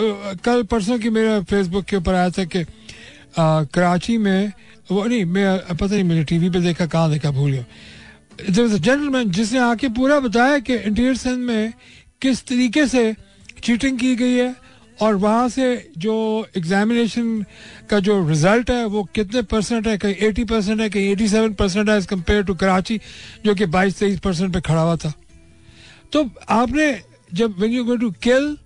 कल 0.43 0.63
परसों 0.63 0.97
की 0.99 1.09
मेरे 1.09 1.41
फेसबुक 1.43 1.85
के 1.85 1.95
ऊपर 1.97 2.13
आया 2.13 2.29
था 2.29 2.43
कि 2.45 2.63
कराची 3.37 4.17
में, 4.17 4.51
वो 4.91 5.03
नहीं, 5.05 5.25
मैं, 5.25 5.59
पता 5.69 5.85
नहीं 5.87 6.03
मैंने 6.03 6.23
टीवी 6.23 6.49
पे 6.49 6.59
देखा, 6.61 6.85
कहाँ 6.85 7.09
देखा, 7.11 7.31
भूल 7.31 7.51
गया। 7.51 7.65
जेंटलमैन 8.49 9.31
जिसने 9.31 9.59
आके 9.59 9.87
पूरा 9.89 10.19
बताया 10.19 10.59
कि 10.59 10.75
इंटीरियर 10.75 11.15
सेंस 11.17 11.37
में 11.37 11.73
किस 12.21 12.45
तरीके 12.47 12.85
से 12.87 13.13
चीटिंग 13.63 13.99
की 13.99 14.15
गई 14.15 14.33
है 14.33 14.55
और 15.01 15.15
वहाँ 15.15 15.49
से 15.49 15.91
जो 15.97 16.13
एग्जामिनेशन 16.57 17.45
का 17.89 17.99
जो 17.99 18.27
रिज़ल्ट 18.29 18.71
है 18.71 18.85
वो 18.85 19.03
कितने 19.15 19.41
परसेंट 19.41 19.87
है 19.87 19.97
कहीं 19.97 20.15
एटी 20.27 20.43
परसेंट 20.43 20.81
है 20.81 20.89
कहीं 20.89 21.09
एटी 21.11 21.27
सेवन 21.27 21.53
परसेंट 21.53 21.89
है 21.89 21.97
एज 21.97 22.05
कंपेयर 22.05 22.43
टू 22.43 22.55
कराची 22.55 22.99
जो 23.45 23.55
कि 23.55 23.65
बाईस 23.65 23.99
तेईस 23.99 24.19
परसेंट 24.19 24.53
पे 24.53 24.61
खड़ा 24.61 24.81
हुआ 24.81 24.95
था 24.95 25.13
तो 26.13 26.29
आपने 26.49 27.01
जब 27.33 27.59
when 27.59 27.71
you 27.71 27.83
go 27.83 27.95
to 27.95 28.11
kill 28.11 28.57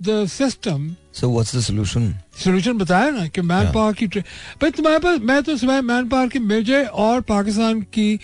the 0.00 0.26
system 0.28 0.94
So 1.12 1.28
what's 1.28 1.50
the 1.52 1.60
solution? 1.62 2.02
Solution 2.44 2.78
बताया 2.78 3.10
ना 3.10 3.26
कि 3.26 3.40
मैन 3.40 3.72
पावर 3.72 3.92
की 3.92 4.06
भाई 4.06 4.70
तुम्हारे 4.70 4.98
पास 4.98 5.18
मैं 5.20 5.42
तो 5.42 5.56
सुबह 5.56 5.80
मैन 5.82 6.08
पावर 6.08 6.28
की 6.28 6.38
मुझे 6.38 6.84
और 6.84 7.20
पाकिस्तान 7.20 7.80
की 7.82 8.14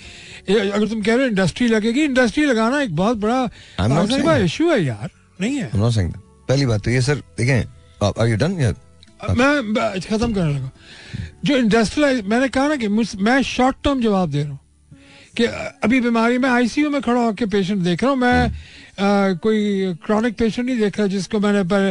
अगर 0.50 0.88
तुम 0.88 1.02
कह 1.02 1.14
रहे 1.14 1.22
हो 1.22 1.30
इंडस्ट्री 1.30 1.68
लगेगी 1.68 2.04
इंडस्ट्री 2.04 2.44
लगाना 2.44 2.80
एक 2.80 2.96
बहुत 2.96 3.16
बड़ा. 3.16 4.36
इशू 4.44 4.70
है 4.70 4.84
यार 4.84 5.10
नहीं 5.40 5.56
है 5.56 5.70
पहली 6.48 6.66
बात 6.66 6.84
तो 6.84 6.90
ये 6.90 7.00
सर 7.02 7.22
देखें 7.38 8.06
आर 8.20 8.28
यू 8.28 8.36
डन 8.36 8.52
मैं 9.38 10.00
खत्म 10.00 10.32
करने 10.34 10.54
लगा। 10.54 10.70
जो 11.44 11.56
इंडस्ट्रियलाइज 11.56 12.24
मैंने 12.28 12.48
कहा 12.48 12.68
ना 12.68 12.76
कि 12.76 12.88
मैं 12.88 13.42
शॉर्ट 13.42 13.76
टर्म 13.84 14.00
जवाब 14.02 14.30
दे 14.30 14.42
रहा 14.42 14.50
हूँ 14.50 14.58
कि 15.36 15.44
अभी 15.84 16.00
बीमारी 16.00 16.38
में 16.38 16.48
आईसीयू 16.50 16.90
में 16.90 17.00
खड़ा 17.02 17.20
होकर 17.20 17.46
पेशेंट 17.46 17.82
देख 17.82 18.02
रहा 18.02 18.10
हूँ 18.12 18.18
मैं 18.18 18.44
अ, 18.46 18.50
कोई 18.98 19.94
क्रॉनिक 20.04 20.36
पेशेंट 20.38 20.66
नहीं 20.66 20.78
देखा 20.78 21.02
रहा 21.02 21.08
जिसको 21.08 21.38
मैंने 21.40 21.62
पहले 21.68 21.90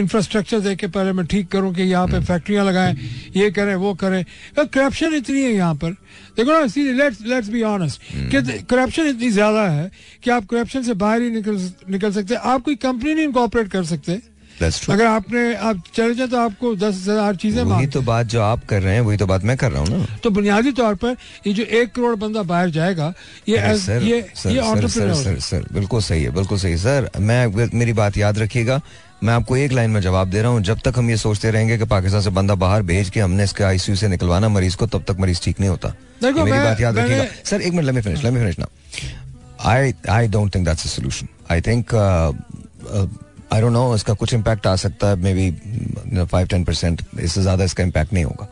इंफ्रास्ट्रक्चर 0.00 0.60
देख 0.60 0.78
के 0.78 0.86
पहले 0.88 1.12
मैं 1.12 1.26
ठीक 1.26 1.48
करूँ 1.48 1.72
कि 1.74 1.82
यहाँ 1.82 2.06
पे 2.06 2.20
फैक्ट्रियाँ 2.20 2.64
लगाएँ 2.64 2.94
ये 3.36 3.50
करें 3.50 3.74
वो 3.76 3.94
करें। 3.94 4.24
करप्शन 4.58 5.14
इतनी 5.14 5.42
है 5.42 5.52
यहाँ 5.52 5.74
पर। 5.74 5.92
देखो 6.36 6.52
ना 6.52 6.66
see 6.66 6.82
let's 6.92 7.20
let's 7.26 7.48
be 7.48 7.62
honest 7.62 8.00
कि 8.30 8.62
करप्शन 8.70 9.06
इतनी 9.08 9.30
ज़्यादा 9.30 9.66
है 9.68 9.90
कि 10.22 10.30
आप 10.30 10.46
करप्शन 10.50 10.82
से 10.82 10.94
बाहर 10.94 11.22
ही 11.22 11.30
निकल 11.30 11.58
निकल 11.90 12.12
सकते 12.12 12.34
आप 12.34 12.62
कोई 12.64 12.74
कंपनी 12.76 13.14
नहीं 13.14 13.24
इनकॉपरेट 13.24 13.68
कर 13.70 13.84
सकते। 13.84 14.20
अगर 14.60 15.04
आपने 15.06 15.54
आप 15.56 15.82
चले 15.94 16.14
जाए 16.14 16.26
तो 16.26 16.38
आपको 16.38 16.74
दस 16.76 16.94
हज़ार 16.96 17.36
चीज़ें 17.36 17.62
वही 17.64 17.86
तो 17.88 18.00
बात 18.02 18.26
जो 18.26 18.40
आप 18.42 18.64
कर 18.68 18.82
रहे 18.82 18.94
हैं 18.94 19.00
वही 19.02 19.16
तो 19.16 19.26
बात 19.26 19.44
मैं 19.44 19.56
कर 19.56 19.70
रहा 19.72 19.82
हूँ 19.82 19.98
ना। 19.98 20.18
तो 20.22 20.30
बुनियादी 20.30 20.72
तौर 20.72 20.94
पर 20.94 21.16
ये 21.46 21.52
जो 21.52 21.62
एक 21.62 21.94
करोड़ 21.94 22.14
बंदा 22.16 22.42
बाहर 22.44 22.70
जाएगा 22.70 23.12
ये 23.48 23.76
सर 23.78 24.02
ये 24.02 24.20
सर 24.36 24.50
ये 24.50 24.62
सर 24.62 24.88
सर 24.88 25.14
सर 25.14 25.38
सर 25.40 25.66
बिल्कुल 25.72 26.00
सही 26.02 26.22
है 26.22 26.30
बिल्कुल 26.34 26.58
सही 26.58 26.76
सर 26.78 27.10
मैं 27.20 27.46
मेरी 27.74 27.92
बात 27.94 28.16
याद 28.16 28.38
रखिएगा 28.38 28.80
मैं 29.24 29.32
आपको 29.34 29.56
एक 29.56 29.72
लाइन 29.72 29.90
में 29.90 30.00
जवाब 30.00 30.30
दे 30.30 30.42
रहा 30.42 30.50
हूँ। 30.50 30.60
जब 30.64 30.78
तक 30.84 30.98
हम 30.98 31.10
ये 31.10 31.16
सोचते 31.16 31.50
रहेंगे 31.50 31.76
कि 31.78 31.84
पाकिस्तान 31.86 32.20
से 32.22 32.30
बंदा 32.32 32.54
बाहर 32.56 32.82
भेज 32.82 33.10
के 33.10 33.20
हमने 33.20 33.44
इसके 33.44 33.64
आईसीयू 33.64 33.96
से 33.96 34.08
निकलवाना 34.08 34.48
मरीज़ 34.48 34.76
को 34.76 34.86
तब 34.86 35.04
तक 35.08 35.20
मरीज़ 35.20 35.40
ठीक 35.44 35.60
नहीं 35.60 35.70
होता। 35.70 35.88
मेरी 36.22 36.50
बात 36.50 36.80
याद 36.80 36.98
रखिएगा। 36.98 37.24
सर 37.44 37.62
एक 37.62 37.72
minute 37.72 37.84
let 37.84 37.94
me 37.94 38.00
finish 38.02 38.24
let 38.24 38.32
me 38.32 38.40
finish 38.40 38.58
now 38.58 39.68
I 39.70 39.92
I 40.10 40.28
don't 40.28 40.54
think 40.54 40.66
that's 40.66 40.84
a 40.84 40.88
solution 40.88 41.28
I 41.50 41.60
think 41.60 41.94
I 43.52 43.60
don't 43.60 43.72
know 43.72 43.94
इसका 43.94 44.14
कुछ 44.14 44.34
इम्पैक्ट 44.34 44.66
आ 44.66 44.74
सकता 44.76 45.08
है 45.08 45.16
may 45.16 45.34
be 45.34 45.50
five 46.24 46.46
ten 46.46 46.64
percent 46.64 47.02
इससे 47.20 47.42
ज़्यादा 47.42 47.64
इसका 47.64 47.82
इम्पैक्ट 47.82 48.12
नहीं 48.12 48.24
होगा। 48.24 48.48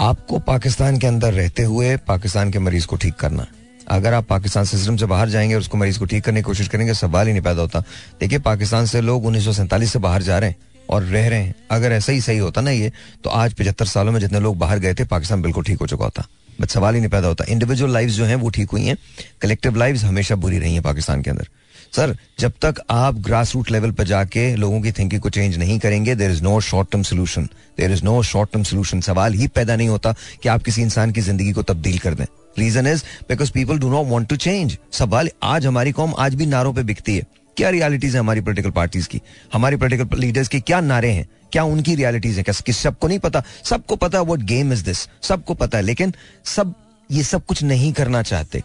आपको 0.00 0.38
पाकिस्तान 0.38 0.98
के 0.98 1.06
अंदर 1.06 1.32
रहते 1.32 1.62
हुए 1.62 1.96
पाकिस्तान 2.06 2.50
के 2.50 2.58
मरीज़ 2.58 2.86
को 2.86 2.96
ठीक 2.96 3.14
करना 3.14 3.42
है। 3.42 3.60
अगर 3.88 4.14
आप 4.14 4.26
पाकिस्तान 4.26 4.64
सिस्टम 4.64 4.96
से 4.96 5.06
बाहर 5.06 5.28
जाएँगे 5.28 5.54
और 5.54 5.60
उसको 5.60 5.78
मरीज़ 5.78 5.98
को 5.98 6.04
ठीक 6.04 6.24
करने 6.24 6.40
की 6.40 6.44
कोशिश 6.44 6.68
करेंगे, 6.68 6.94
सवाल 6.94 7.26
ही 7.26 7.32
नहीं 7.32 7.42
पैदा 7.42 7.60
होता। 7.60 7.80
देखिए, 8.20 8.38
पाकिस्तान 8.40 8.86
से 8.86 9.00
लोग 9.00 9.26
उन्नीस 9.26 9.44
सौ 9.44 9.52
सैंतालीस 9.52 9.92
से 9.92 9.98
बाहर 9.98 10.22
जा 10.22 10.38
रहे 10.38 10.50
हैं 10.50 10.56
और 10.88 11.02
रह 11.02 11.28
रहे 11.28 11.42
हैं। 11.42 11.54
अगर 11.70 11.92
ऐसा 11.92 12.12
ही 12.12 12.20
सही 12.20 12.38
होता 12.38 12.60
ना 12.60 12.70
ये 12.70 12.92
तो 13.24 13.30
आज 13.30 13.54
पचहत्तर 13.54 13.86
सालों 13.86 14.12
में 14.12 14.20
जितने 14.20 14.40
लोग 14.40 14.58
बाहर 14.58 14.78
गए 14.78 14.94
थे, 14.94 15.04
पाकिस्तान 15.04 15.42
बिल्कुल 15.42 15.64
ठीक 15.64 15.80
हो 15.80 15.86
चुका 15.86 16.04
होता। 16.04 16.26
बट 16.60 16.70
सवाल 16.70 16.94
ही 16.94 17.00
नहीं 17.00 17.10
पैदा 17.10 17.28
होता। 17.28 17.44
इंडिविजुअल 17.48 17.92
लाइफ 17.92 18.10
जो 18.10 18.24
है, 18.24 18.34
वो 18.34 18.48
ठीक 18.50 18.70
हुई 18.70 18.84
हैं। 18.84 18.96
कलेक्टिव 19.42 19.76
लाइफ 19.76 20.04
हमेशा 20.04 20.34
बुरी 20.36 20.58
रही 20.58 20.72
हैं 20.72 20.82
पाकिस्तान 20.82 21.22
के 21.22 21.30
अंदर। 21.30 21.48
सर 21.96 22.16
जब 22.38 22.52
तक 22.62 22.74
आप 22.90 23.14
ग्रास 23.14 23.54
रूट 23.54 23.70
लेवल 23.70 23.90
पर 23.90 24.04
जाके 24.04 24.54
लोगों 24.56 24.80
की 24.80 24.92
थिंकिंग 24.92 25.20
को 25.22 25.30
चेंज 25.30 25.56
नहीं 25.56 25.78
करेंगे 25.78 26.14
there 26.14 26.30
is 26.30 26.42
no 26.42 26.60
short 26.60 26.90
term 26.90 27.02
solution 27.02 27.48
there 27.78 27.92
is 27.92 28.04
no 28.04 28.22
short 28.22 28.52
term 28.52 28.62
solution 28.62 29.00
सवाल 29.00 29.34
ही 29.34 29.48
पैदा 29.48 29.76
नहीं 29.76 29.88
होता 29.88 30.14
कि 30.42 30.48
आप 30.48 30.62
किसी 30.62 30.82
इंसान 30.82 31.10
की 31.10 31.20
ज़िंदगी 31.20 31.52
को 31.52 31.62
तब्दील 31.62 31.98
कर 31.98 32.14
दें। 32.14 32.24
Reason 32.58 32.86
is 32.86 33.02
because 33.28 33.52
people 33.52 33.78
do 33.78 33.90
not 33.90 34.06
want 34.06 34.28
to 34.28 34.36
change 34.36 34.78
सवाल 34.92 35.30
आज 35.42 35.66
हमारी 35.66 35.92
कौम 35.92 36.14
आज 36.18 36.34
भी 36.34 36.46
नारों 36.46 36.72
पर 36.74 36.82
बिकती 36.82 37.16
है। 37.16 37.26
क्या 37.56 37.70
रियलिटीज 37.70 38.14
है 38.14 38.20
हमारी 38.20 38.40
पोलिटिकल 38.40 38.70
पार्टीज़ 38.70 39.08
की? 39.08 39.20
हमारी 39.52 39.76
पोलिटिकल 39.76 40.18
लीडर्स 40.18 40.48
की 40.48 40.60
क्या 40.60 40.80
नारे 40.80 41.10
हैं? 41.10 41.28
क्या 41.52 41.64
उनकी 41.64 41.94
रियलिटीज 41.94 42.38
है? 42.38 42.44
किस 42.66 42.76
सबको 42.76 43.08
नहीं 43.08 43.18
पता? 43.18 43.42
सबको 43.64 43.96
पता 43.96 44.20
वट 44.22 44.42
गेम 44.42 44.72
इज़ 44.72 44.84
दिस 44.84 45.08
सबको 45.22 45.54
पता 45.54 45.78
है। 45.78 45.84
लेकिन 45.84 46.14
सब 46.44 46.74
ये 47.10 47.22
सब 47.22 47.44
कुछ 47.46 47.62
नहीं 47.62 47.92
करना 47.92 48.22
चाहते। 48.22 48.62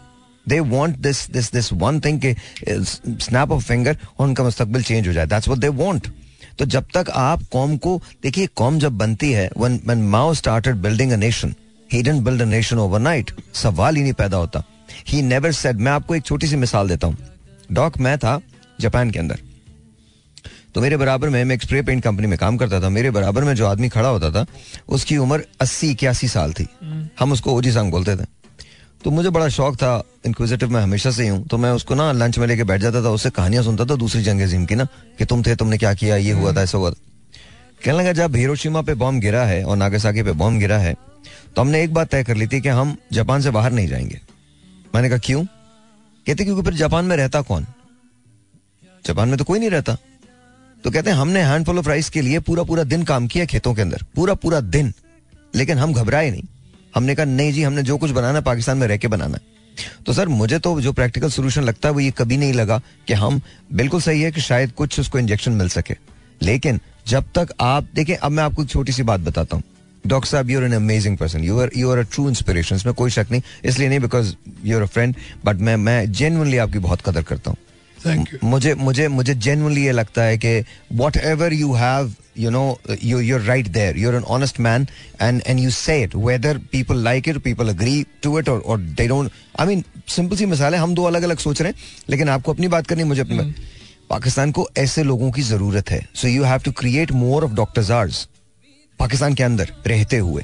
They 0.48 0.60
want 0.60 0.96
this 0.98 1.30
this 1.30 1.52
this 1.52 1.72
one 1.72 2.00
thing 2.00 2.20
के 2.20 2.34
स्नैप 2.68 3.50
ऑफ़ 3.52 3.64
फिंगर 3.64 3.96
और 4.18 4.26
उनका 4.26 4.44
मुस्तकबिल 4.44 4.82
चेंज 4.82 5.08
हो 5.08 5.12
जाए। 5.12 5.26
दैट्स 5.26 5.48
व्हाट 5.48 5.60
दे 5.60 5.68
वांट 5.82 6.06
तो 6.58 6.64
जब 6.66 6.86
तक 6.94 7.10
आप 7.16 7.42
कौम 7.52 7.76
को 7.76 8.00
देखिए 8.22 8.46
कौम 8.56 8.78
जब 8.78 8.96
बनती 8.98 9.30
है 9.32 9.48
when 9.58 9.78
when 9.88 10.00
Mao 10.14 10.28
started 10.38 10.80
building 10.84 11.12
a 11.12 11.18
nation 11.18 11.54
he 11.90 12.02
didn't 12.02 12.24
build 12.24 12.40
a 12.40 12.48
nation 12.48 12.80
overnight. 12.84 13.30
सवाल 13.54 13.96
ही 13.96 14.02
नहीं 14.02 14.12
पैदा 14.12 14.36
होता। 14.36 14.62
He 15.08 15.22
never 15.24 15.52
said 15.56 15.74
मैं 15.76 15.92
आपको 15.92 16.14
एक 16.14 16.24
छोटी 16.24 16.46
सी 16.46 16.56
मिसाल 16.56 16.88
देता 16.88 17.06
हूँ। 17.06 17.16
डॉक 17.72 17.98
मैं 17.98 18.16
था 18.18 18.40
जापान 18.80 19.10
के 19.10 19.18
अंदर। 19.18 19.38
तो 20.74 20.80
मेरे 20.80 20.96
बराबर 20.96 21.28
में 21.28 21.44
मैं 21.44 21.54
एक 21.54 21.62
स्प्रे 21.62 21.82
पेंट 21.82 22.02
कंपनी 22.04 22.26
में 22.26 22.38
काम 22.38 22.56
करता 22.56 22.80
था। 22.80 22.88
मेरे 22.88 23.10
बराबर 23.10 23.44
में 23.44 23.54
जो 23.54 23.66
आदमी 23.66 23.88
खड़ा 23.88 24.08
होता 24.08 24.30
था 24.30 24.46
उसकी 24.88 25.16
उम्र 25.16 25.44
अस्सी 25.60 25.90
इक्यासी 25.90 26.28
साल 26.28 26.52
थी। 26.52 26.66
हम 27.18 27.32
उसको 27.32 27.52
ओजी 27.52 27.72
संग 27.72 27.90
बोलते 27.90 28.16
थे। 28.16 28.26
तो 29.04 29.10
मुझे 29.10 29.30
बड़ा 29.30 29.48
शौक 29.48 29.76
था 29.76 30.02
इंक्विजिटिव 30.26 30.70
मैं 30.70 30.80
हमेशा 30.82 31.10
से 31.10 31.28
ही 31.28 31.38
तो 31.42 31.58
मैं 31.58 31.70
उसको 31.70 31.94
ना 31.94 32.10
लंच 32.12 32.38
में 32.38 32.46
लेके 32.46 32.64
बैठ 32.64 32.80
जाता 32.80 33.02
था, 33.02 33.10
उससे 33.10 33.30
कहानियाँ 33.30 33.62
सुनता 33.64 33.84
था 33.84 33.96
दूसरी 33.96 34.22
जंग 34.22 34.40
अजीम 34.40 34.64
की 34.66 34.74
ना, 34.74 34.84
कि 35.18 35.24
तुम 35.24 35.42
थे, 35.42 35.54
तुमने 35.56 35.78
क्या 35.78 35.92
किया, 35.94 36.16
ये 36.16 36.32
हुआ 36.32 36.52
था, 36.52 36.62
ऐसा 36.62 36.78
हुआ 36.78 36.90
था। 36.90 36.96
कहने 37.84 37.98
लगा, 37.98 38.12
जब 38.12 38.36
हिरोशिमा 38.36 38.82
पे 38.82 38.94
बॉम्ब 38.94 39.20
गिरा 39.20 39.44
है 39.44 39.62
और 39.64 39.76
नागासाकी 39.76 40.22
पे 40.22 40.32
बॉम्ब 40.34 40.60
गिरा 40.60 40.78
है 40.78 40.94
तो 41.56 41.62
हमने 41.62 41.82
एक 41.82 41.94
बात 41.94 42.08
तय 42.08 42.24
कर 42.24 42.36
ली 42.36 42.46
थी 42.46 42.60
कि 42.60 42.68
हम 42.70 42.96
जापान 43.12 43.40
से 43.40 43.50
बाहर 43.50 43.72
नहीं 43.72 43.88
जाएँगे। 43.88 44.20
मैंने 44.94 45.08
कहा, 45.08 45.18
क्यों? 45.18 45.44
कहते, 45.44 46.44
क्योंकि 46.44 46.62
फिर 46.62 46.74
जापान 46.74 47.04
में 47.04 47.16
रहता 47.16 47.40
कौन? 47.42 47.66
जापान 49.04 49.28
में 49.28 49.38
तो 49.38 49.44
कोई 49.44 49.58
नहीं 49.58 49.70
रहता। 49.70 49.96
तो 50.84 50.90
कहते 50.90 51.10
हैं 51.10 51.16
हमने 51.16 51.42
हैंडफुल 51.42 51.78
ऑफ़ 51.78 51.88
राइस 51.88 52.10
के 52.10 52.20
लिए 52.20 52.38
पूरा 52.40 52.62
पूरा 52.62 52.82
दिन 52.84 53.02
काम 53.04 53.26
किया 53.26 53.44
खेतों 53.44 53.74
के 53.74 53.82
अंदर 53.82 54.02
पूरा 54.14 54.34
पूरा 54.34 54.60
दिन, 54.60 54.92
लेकिन 55.54 55.78
हम 55.78 55.92
घबराए 55.92 56.30
नहीं। 56.30 56.42
हमने 56.94 57.14
कहा 57.14 57.26
नहीं 57.26 57.52
जी 57.52 57.62
हमने 57.62 57.82
जो 57.82 57.96
कुछ 57.98 58.10
बनाना 58.10 58.40
पाकिस्तान 58.42 58.78
में 58.78 58.86
रह 58.86 58.96
के 58.96 59.08
बनाना 59.08 59.36
है। 59.36 59.56
तो 60.06 60.12
सर 60.12 60.28
मुझे 60.28 60.58
तो 60.58 60.80
जो 60.80 60.92
प्रैक्टिकल 60.92 61.30
सोल्यूशन 61.30 61.62
लगता 61.62 61.88
है 61.88 61.94
वो 61.94 62.00
ये 62.00 62.10
कभी 62.18 62.36
नहीं 62.36 62.52
लगा 62.52 62.80
कि 63.08 63.14
हम 63.14 63.40
बिल्कुल 63.72 64.00
सही 64.00 64.22
है 64.22 64.30
कि 64.32 64.40
शायद 64.40 64.72
कुछ 64.72 65.00
उसको 65.00 65.18
इंजेक्शन 65.18 65.52
मिल 65.52 65.68
सके। 65.68 65.94
लेकिन 66.42 66.80
जब 67.08 67.24
तक 67.34 67.52
आप 67.60 67.88
देखें 67.94 68.14
अब 68.16 68.32
मैं 68.32 68.42
आपको 68.44 68.62
एक 68.62 68.68
छोटी 68.68 68.92
सी 68.92 69.02
बात 69.02 69.20
बताता 69.20 69.56
हूँ। 69.56 69.62
डॉक्टर 70.04 70.28
साहब 70.28 70.50
you're 70.50 70.64
an 70.64 70.72
amazing 70.72 71.16
person 71.18 71.44
you 71.44 71.58
are 71.60 71.70
you 71.76 71.90
are 71.90 71.98
a 71.98 72.02
true 72.12 72.28
inspiration 72.28 72.76
इसमें 72.76 72.94
कोई 72.94 73.10
शक 73.10 73.26
नहीं 73.30 73.42
इसलिए 73.64 73.88
नहीं 73.88 74.00
because 74.00 74.34
you're 74.64 74.82
a 74.82 74.86
friend 74.86 75.14
but 75.44 75.60
मैं 75.60 75.76
मैं 75.76 76.12
जेनुअनली 76.12 76.56
आपकी 76.56 76.78
बहुत 76.78 77.00
कदर 77.06 77.22
करता 77.22 77.50
हूँ। 77.50 77.58
मुझे 78.44 78.74
मुझे 78.74 79.08
मुझे 79.08 79.34
जेनुअनली 79.36 79.84
ये 79.84 79.92
लगता 79.92 80.22
है 80.22 80.38
कि 80.38 80.60
whatever 81.16 81.52
you 81.52 81.72
have 81.74 82.12
you 82.38 82.50
know 82.50 82.80
you 83.02 83.18
you're 83.20 83.40
right 83.40 83.68
there 83.68 83.98
you're 83.98 84.14
an 84.14 84.22
honest 84.36 84.60
man 84.60 84.86
and 85.22 85.42
and 85.46 85.60
you 85.60 85.70
say 85.70 86.00
it 86.02 86.14
whether 86.16 86.58
people 86.72 87.02
like 87.04 87.28
it 87.28 87.38
people 87.38 87.68
agree 87.68 88.02
to 88.22 88.38
it 88.38 88.48
और 88.48 88.78
they 88.80 89.06
don't 89.08 89.30
I 89.60 89.66
mean 89.66 89.84
simple 90.08 90.36
सी 90.36 90.46
मिसाल 90.46 90.74
है 90.74 90.80
हम 90.80 90.94
दो 90.94 91.04
अलग 91.04 91.22
अलग 91.22 91.38
सोच 91.38 91.62
रहे 91.62 91.72
हैं 91.72 91.78
लेकिन 92.10 92.28
आपको 92.28 92.52
अपनी 92.52 92.68
बात 92.68 92.86
करनी 92.86 93.04
मुझे 93.04 93.20
अपनी 93.20 93.54
पाकिस्तान 94.10 94.52
को 94.52 94.68
ऐसे 94.78 95.02
लोगों 95.02 95.30
की 95.32 95.42
ज़रूरत 95.42 95.90
है। 95.90 96.00
So 96.14 96.28
you 96.28 96.44
have 96.44 96.58
to 96.58 96.72
create 96.72 97.12
more 97.12 97.44
of 97.44 97.52
doctors 97.54 97.90
hours 97.90 98.28
Pakistan 98.98 99.34
के 99.34 99.42
अंदर 99.42 99.72
रहते 99.86 100.18
हुए 100.18 100.42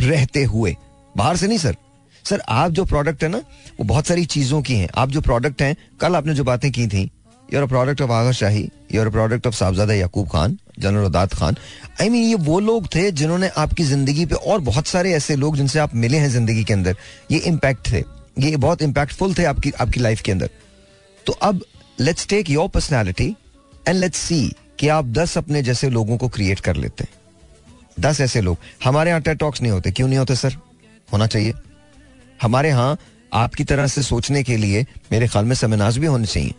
रहते 0.00 0.42
हुए। 0.44 0.74
बाहर 1.16 1.36
से 1.36 1.46
नहीं 1.46 1.58
सर। 1.58 1.76
सर 2.24 2.42
आप 2.48 2.70
जो 2.70 2.84
प्रोडक्ट 2.84 3.22
है 3.22 3.28
ना 3.28 3.38
वो 3.78 3.84
बहुत 3.84 4.06
सारी 4.06 4.24
चीज़ों 4.26 4.60
की 4.62 4.74
हैं। 4.74 4.88
आप 4.94 5.10
जो 5.10 5.20
प्रोडक्ट 5.20 5.62
हैं 5.62 5.76
कल 6.00 6.16
आपने 6.16 6.34
जो 6.34 6.44
बातें 6.44 6.70
की 6.72 6.86
थी 6.86 7.10
you're 7.54 7.62
a 7.62 7.66
product 7.66 8.00
of 8.02 8.10
Agha 8.10 8.30
Shahi 8.32 8.68
you're 8.94 9.06
a 9.06 9.10
product 9.10 9.46
of 9.46 9.54
Sahabzada 9.54 9.94
Yaqub 9.94 10.28
Khan 10.28 10.58
general 10.78 11.04
उदात 11.06 11.34
Khan 11.34 11.56
I 12.00 12.06
I 12.06 12.10
mean 12.10 12.20
mean, 12.20 12.28
ये 12.30 12.44
वो 12.46 12.58
लोग 12.60 12.86
थे 12.94 13.10
जिन्होंने 13.12 13.48
आपकी 13.56 13.84
ज़िंदगी 13.84 14.24
पे 14.26 14.34
और 14.34 14.60
बहुत 14.60 14.86
सारे 14.86 15.12
ऐसे 15.14 15.36
लोग 15.36 15.56
जिनसे 15.56 15.78
आप 15.78 15.94
मिले 15.94 16.18
हैं 16.18 16.28
ज़िंदगी 16.30 16.64
के 16.64 16.72
अंदर। 16.72 16.96
ये 17.30 17.38
इम्पैक्ट 17.38 17.92
थे। 17.92 18.02
ये 18.38 18.56
बहुत 18.56 18.82
इम्पैक्टफुल 18.82 19.34
थे 19.34 19.44
आपकी 19.44 19.70
आपकी 19.80 20.00
लाइफ 20.00 20.20
के 20.20 20.32
अंदर। 20.32 20.50
तो 21.26 21.32
अब 21.32 21.62
let's 22.00 22.26
take 22.28 22.50
your 22.50 22.68
personality 22.68 23.28
and 23.88 23.96
let's 23.98 24.18
see 24.18 24.40
कि 24.78 24.88
आप 24.88 25.12
दस 25.18 25.36
अपने 25.38 25.62
जैसे 25.62 25.90
लोगों 25.90 26.16
को 26.16 26.28
क्रिएट 26.28 26.60
कर 26.60 26.76
लेते 26.76 27.04
हैं। 27.04 28.02
दस 28.02 28.20
ऐसे 28.20 28.40
लोग। 28.40 28.56
हमारे 28.84 29.10
यहाँ 29.10 29.22
टेड 29.22 29.38
टॉक्स 29.38 29.62
नहीं 29.62 29.72
होते। 29.72 29.90
क्यों 29.90 30.08
नहीं 30.08 30.18
होते 30.18 30.36
सर 30.36 30.56
होना 31.08 31.26
चाहिए। 31.26 31.52
हमारे 32.42 32.68
यहाँ 32.68 32.96
आपकी 33.32 33.64
तरह 33.64 33.86
से 33.86 34.02
सोचने 34.02 34.42
के 34.42 34.56
लिए 34.56 34.84
मेरे 35.12 35.28
ख्याल 35.28 35.44
में 35.44 35.54
सेमिनार्स 35.56 35.96
भी 35.98 36.06
होने 36.06 36.26
चाहिए। 36.26 36.54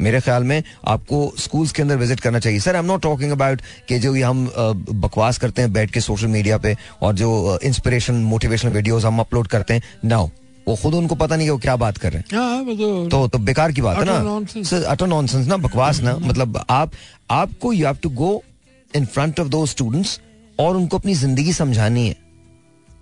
मेरे 0.00 0.20
ख्याल 0.20 0.44
में 0.44 0.62
आपको 0.86 1.32
स्कूल्स 1.38 1.72
के 1.72 1.82
अंदर 1.82 1.96
विज़िट 1.96 2.20
करना 2.20 2.38
चाहिए। 2.38 2.60
Sir 2.60 2.74
I 2.74 2.80
am 2.80 2.86
not 2.86 3.02
talking 3.02 3.32
about 3.32 3.60
कि 3.88 3.98
जो 3.98 4.14
ये 4.16 4.22
हम 4.22 4.44
बकवास 4.90 5.38
करते 5.38 5.62
हैं 5.62 5.72
बैठ 5.72 5.90
के 5.90 6.00
सोशल 6.00 6.26
मीडिया 6.28 6.58
पे 6.58 6.76
और 7.02 7.14
जो 7.14 7.58
इंस्पिरेशन 7.64 8.14
मोटिवेशनल 8.24 8.72
वीडियोस 8.72 9.04
हम 9.04 9.20
अपलोड 9.20 9.46
करते 9.48 9.74
हैं। 9.74 9.82
नाउ 10.04 10.28
वो 10.66 10.74
खुद 10.76 10.94
उनको 10.94 11.14
पता 11.14 11.36
नहीं 11.36 11.46
कि 11.46 11.50
वो 11.50 11.58
क्या 11.58 11.76
बात 11.76 11.98
कर 11.98 12.12
रहे 12.12 12.20
हैं। 12.20 12.38
हाँ 12.38 12.64
तो 12.66 13.06
तो 13.08 13.26
तो 13.28 13.38
बेकार 13.40 13.72
की 13.72 13.82
बात 13.82 13.98
है 13.98 14.04
ना. 14.04 14.62
सर 14.62 14.82
अटर 14.84 15.06
नॉनसेंस 15.06 15.46
ना 15.46 15.56
बकवास 15.58 16.00
ना। 16.02 16.16
मतलब 16.18 16.64
आप 16.70 16.92
आपको 17.30 17.72
you 17.72 17.86
have 17.86 17.96
to 18.02 18.10
go 18.12 18.42
in 18.90 19.06
front 19.06 19.40
of 19.40 19.48
दो 19.48 19.64
स्टूडेंट्स 19.66 20.20
और 20.58 20.76
उनको 20.76 20.98
अपनी 20.98 21.14
ज़िंदगी 21.14 21.52
समझानी 21.52 22.06
है। 22.08 22.16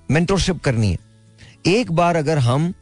मेंटरशिप 0.08 0.60
करनी 0.60 0.90
है। 0.90 0.98
एक 1.68 1.92
बार 1.92 2.16
अगर 2.16 2.38
हम 2.38 2.72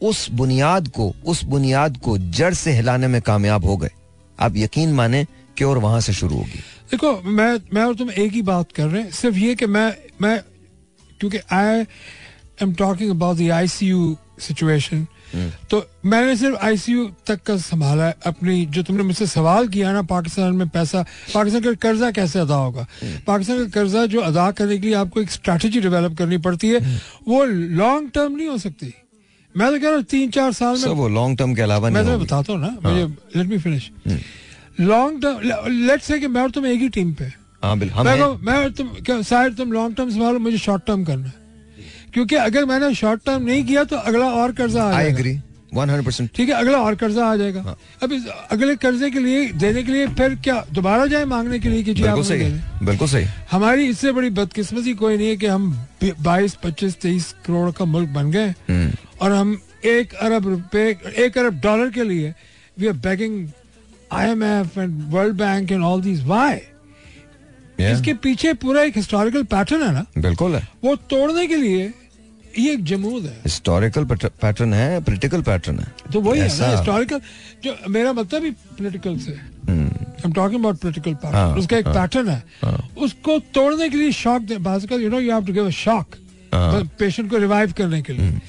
उस 0.00 0.30
बुनियाद 0.30 0.88
को 0.88 1.12
उस 1.26 1.44
बुनियाद 1.44 1.96
को 1.96 2.16
जड़ 2.18 2.52
से 2.54 2.72
हिलाने 2.72 3.08
में 3.08 3.20
कामयाब 3.22 3.64
हो 3.64 3.76
गए। 3.76 3.90
आप 4.38 4.56
यकीन 4.56 4.92
माने 4.92 5.26
कि 5.58 5.64
और 5.64 5.78
वहाँ 5.78 6.00
से 6.00 6.12
शुरू 6.12 6.36
होगी। 6.36 6.58
देखो 6.90 7.20
मैं 7.22 7.58
मैं 7.74 7.82
और 7.82 7.94
तुम 7.94 8.10
एक 8.10 8.32
ही 8.32 8.42
बात 8.42 8.72
कर 8.72 8.86
रहे 8.86 9.02
हैं। 9.02 9.10
सिर्फ़ 9.10 9.36
ये 9.36 9.54
कि 9.54 9.66
मैं 9.66 9.92
मैं 10.22 10.40
क्योंकि 11.20 11.38
I 11.52 11.84
am 12.62 12.72
talking 12.74 13.10
about 13.10 13.36
the 13.36 13.50
ICU 13.50 14.16
situation 14.40 15.06
तो 15.70 15.82
मैंने 16.04 16.36
सिर्फ़ 16.36 16.56
आईसीयू 16.56 17.04
तक 17.26 17.42
का 17.42 17.56
संभाला 17.56 18.06
है। 18.06 18.14
अपनी 18.26 18.64
जो 18.66 18.82
तुमने 18.82 19.02
मुझसे 19.02 19.26
सवाल 19.26 19.68
किया 19.68 19.92
ना 19.92 20.02
पाकिस्तान 20.02 20.54
में 20.56 20.68
पैसा 20.68 21.02
पाकिस्तान 21.34 21.62
का 21.62 21.72
कर्जा 21.72 22.10
कैसे 22.10 22.38
अदा 22.38 22.56
होगा? 22.56 22.86
पाकिस्तान 23.26 23.58
का 23.58 23.68
कर्जा 23.70 24.06
जो 24.06 24.20
अदा 24.20 24.50
करने 24.50 24.78
के 24.78 24.86
लिए 24.86 24.96
आपको 24.96 25.20
एक 25.20 25.30
स्ट्रैटेजी 25.30 25.80
डेवलप 25.80 26.16
करनी 26.18 26.38
पड़ती 26.38 26.68
है। 26.68 26.80
वो 27.28 27.44
लॉन्ग 27.44 28.10
टर्म 28.10 28.36
नहीं 28.36 28.48
हो 28.48 28.58
सकती। 28.58 28.94
मैं 29.58 29.70
तो 29.72 29.78
कह 29.78 29.86
रहा 29.86 29.94
हूँ 29.94 30.02
तीन 30.10 30.30
चार 30.30 30.52
साल 30.52 30.76
में 30.78 30.94
वो 30.94 31.08
लॉन्ग 31.08 31.38
टर्म 31.38 31.54
के 31.54 31.62
अलावा 31.62 31.90
मैं 31.90 32.02
तुम्हें 32.04 32.20
बताता 32.20 32.52
हूँ 32.52 32.60
ना 32.60 32.68
मुझे 32.84 33.04
let 33.36 33.46
me 33.46 33.58
finish 33.58 33.90
long 34.80 35.22
term 35.22 35.86
let 35.86 36.00
say 36.02 36.18
कि 36.20 36.26
मैं 36.28 36.42
और 36.42 36.50
तुम 36.50 36.66
एक 36.66 36.80
ही 36.80 36.88
टीम 36.88 37.12
पे। 37.14 37.24
हाँ 37.62 37.74
मैं 37.76 38.16
मैं 38.46 38.70
तुम 38.72 39.22
शायद 39.22 39.56
तुम 39.56 39.72
लॉन्ग 39.72 39.96
टर्म 39.96 40.10
संभालो 40.10 40.38
मुझे 40.38 40.58
शॉर्ट 40.58 40.86
टर्म 40.86 41.04
करना 41.04 41.26
है। 41.26 41.32
क्योंकि 42.14 42.34
अगर 42.36 42.64
मैंने 42.64 42.94
शॉर्ट 42.94 43.24
टर्म 43.26 43.42
नहीं 43.44 43.64
किया 43.64 43.84
तो 43.84 43.96
अगला 43.96 44.26
और 44.42 44.52
कर्जा 44.52 44.84
आ 44.84 44.96
आई 44.96 45.06
एग्री 45.06 45.34
100% 45.74 46.34
ठीक 46.36 46.48
है 46.48 46.54
अगला 46.54 46.78
और 46.78 46.94
कर्जा 46.94 47.26
आ 47.26 47.36
जाएगा। 47.36 47.76
अब 48.02 48.12
इस 48.12 48.26
अगले 48.50 48.76
कर्जे 48.76 49.10
के 49.10 49.18
लिए 49.18 49.44
देने 49.52 49.82
के 49.82 49.92
लिए 49.92 50.06
फिर 50.18 50.34
क्या 50.44 50.64
दोबारा 50.72 51.06
जाए 51.06 51.24
मांगने 51.32 51.58
के 51.58 51.68
लिए 51.68 51.82
कि 51.82 51.94
जी 51.94 52.02
बिल्कुल 52.02 52.24
सही 52.24 52.48
बिल्कुल 52.86 53.08
सही। 53.08 53.26
हमारी 53.50 53.86
इससे 53.88 54.12
बड़ी 54.12 54.30
बदकिस्मती 54.40 54.94
कोई 54.94 55.16
नहीं 55.16 55.28
है 55.28 55.36
कि 55.36 55.46
हम 55.46 55.70
बाईस 56.04 56.54
पच्चीस 56.64 56.96
तेईस 57.02 57.34
करोड़ 57.46 57.70
का 57.78 57.84
मुल्क 57.84 58.08
बन 58.10 58.30
गए 58.30 58.54
और 59.22 59.32
हम 59.32 59.60
एक 59.86 60.14
अरब 60.14 60.48
रुपए 60.48 60.88
एक 61.24 61.38
अरब 61.38 61.60
डॉलर 61.62 61.90
के 61.90 62.04
लिए 62.04 62.34
we 62.78 62.86
are 62.86 62.96
begging 63.06 63.46
IMF 64.16 64.76
and 64.82 65.00
World 65.12 65.34
Bank 65.38 65.70
and 65.70 65.84
all 65.86 66.02
these. 66.04 66.20
Why? 66.28 66.52
Yeah. 67.80 67.92
इसके 67.92 68.12
पीछे 68.22 68.52
पूरा 68.62 68.82
एक 68.82 68.96
हिस्टोरिकल 68.96 69.42
पैटर्न 69.52 69.82
है 69.82 69.92
ना? 69.94 70.04
बिल्कुल 70.18 70.54
है। 70.54 70.62
वो 70.84 70.94
तोड़ने 71.10 71.46
के 71.46 71.56
लिए 71.56 71.92
ये 72.58 72.72
एक 72.72 72.84
जमूद 72.84 73.24
है। 73.24 73.36
हिस्टोरिकल 73.42 74.04
पैटर्न 74.04 74.72
है 74.74 75.00
पोलिटिकल 75.00 75.42
पैटर्न 75.42 75.78
है। 75.78 75.86
तो 76.12 76.20
वही 76.20 76.40
है 76.40 76.48
ना 76.48 76.70
हिस्टोरिकल 76.70 77.20
जो 77.64 77.76
मेरा 77.88 78.12
मतलब 78.12 78.44
ही 78.44 78.50
पॉलिटिकल 78.50 79.16
से 79.18 79.32
हम्म, 79.32 79.86
I 79.86 80.22
am 80.24 80.32
talking 80.32 80.60
about 80.60 80.76
political 80.78 81.10
हाँ, 81.10 81.18
पैटर्न 81.24 81.58
उसका 81.60 81.76
एक 81.78 81.86
हाँ, 81.86 81.94
पैटर्न 81.94 82.28
है। 82.28 82.42
हाँ। 82.64 82.88
उसको 82.98 83.38
तोड़ने 83.54 83.88
के 83.88 83.96
लिए 83.96 84.12
shock 84.14 84.42
they 84.42 84.58
basically 84.64 85.02
you 85.02 85.10
know 85.10 85.20
you 85.20 85.32
have 85.32 85.44
to 85.46 85.52
give 85.52 85.66
a 85.66 85.70
shock 85.76 86.16
हाँ। 86.54 86.82
पेशेंट 86.98 87.30
को 87.30 87.38
रिवाइव 87.38 87.72
करने 87.78 88.02
के 88.02 88.12
लिए। 88.12 88.40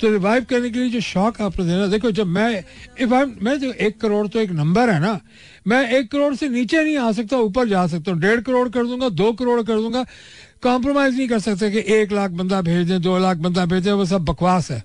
तो 0.00 0.10
रिवाइव 0.10 0.44
करने 0.50 0.68
के 0.70 0.78
लिए 0.78 0.90
जो 0.90 1.00
शॉक 1.00 1.40
आपने 1.42 1.64
देना 1.66 1.86
देखो 1.86 2.10
जब 2.10 2.26
मैं 2.26 2.62
इफ़ 3.02 3.14
आई 3.14 3.24
मैं 3.42 3.58
जो 3.60 3.72
एक 3.72 4.00
करोड़ 4.00 4.26
तो 4.28 4.38
एक 4.40 4.50
नंबर 4.50 4.90
है 4.90 5.00
ना। 5.00 5.18
मैं 5.66 5.80
एक 5.92 6.10
करोड़ 6.12 6.34
से 6.34 6.48
नीचे 6.48 6.82
नहीं 6.82 6.96
आ 6.98 7.10
सकता 7.12 7.36
ऊपर 7.38 7.68
जा 7.68 7.86
सकता 7.86 8.10
हूँ। 8.10 8.20
डेढ़ 8.20 8.40
करोड़ 8.40 8.68
कर 8.68 8.86
दूँगा 8.86 9.08
दो 9.10 9.32
करोड़ 9.32 9.62
कर 9.62 9.76
दूँगा। 9.76 10.04
कॉम्प्रोमाइज 10.62 11.16
नहीं 11.16 11.28
कर 11.28 11.38
सकते 11.38 11.70
कि 11.70 11.94
एक 11.94 12.12
लाख 12.12 12.30
बंदा 12.30 12.60
भेज 12.62 12.88
दें 12.88 13.00
दो 13.02 13.18
लाख 13.18 13.36
बंदा 13.36 13.66
भेज 13.66 13.84
दें 13.84 13.92
वो 13.92 14.04
सब 14.04 14.24
बकवास 14.24 14.70
है। 14.70 14.84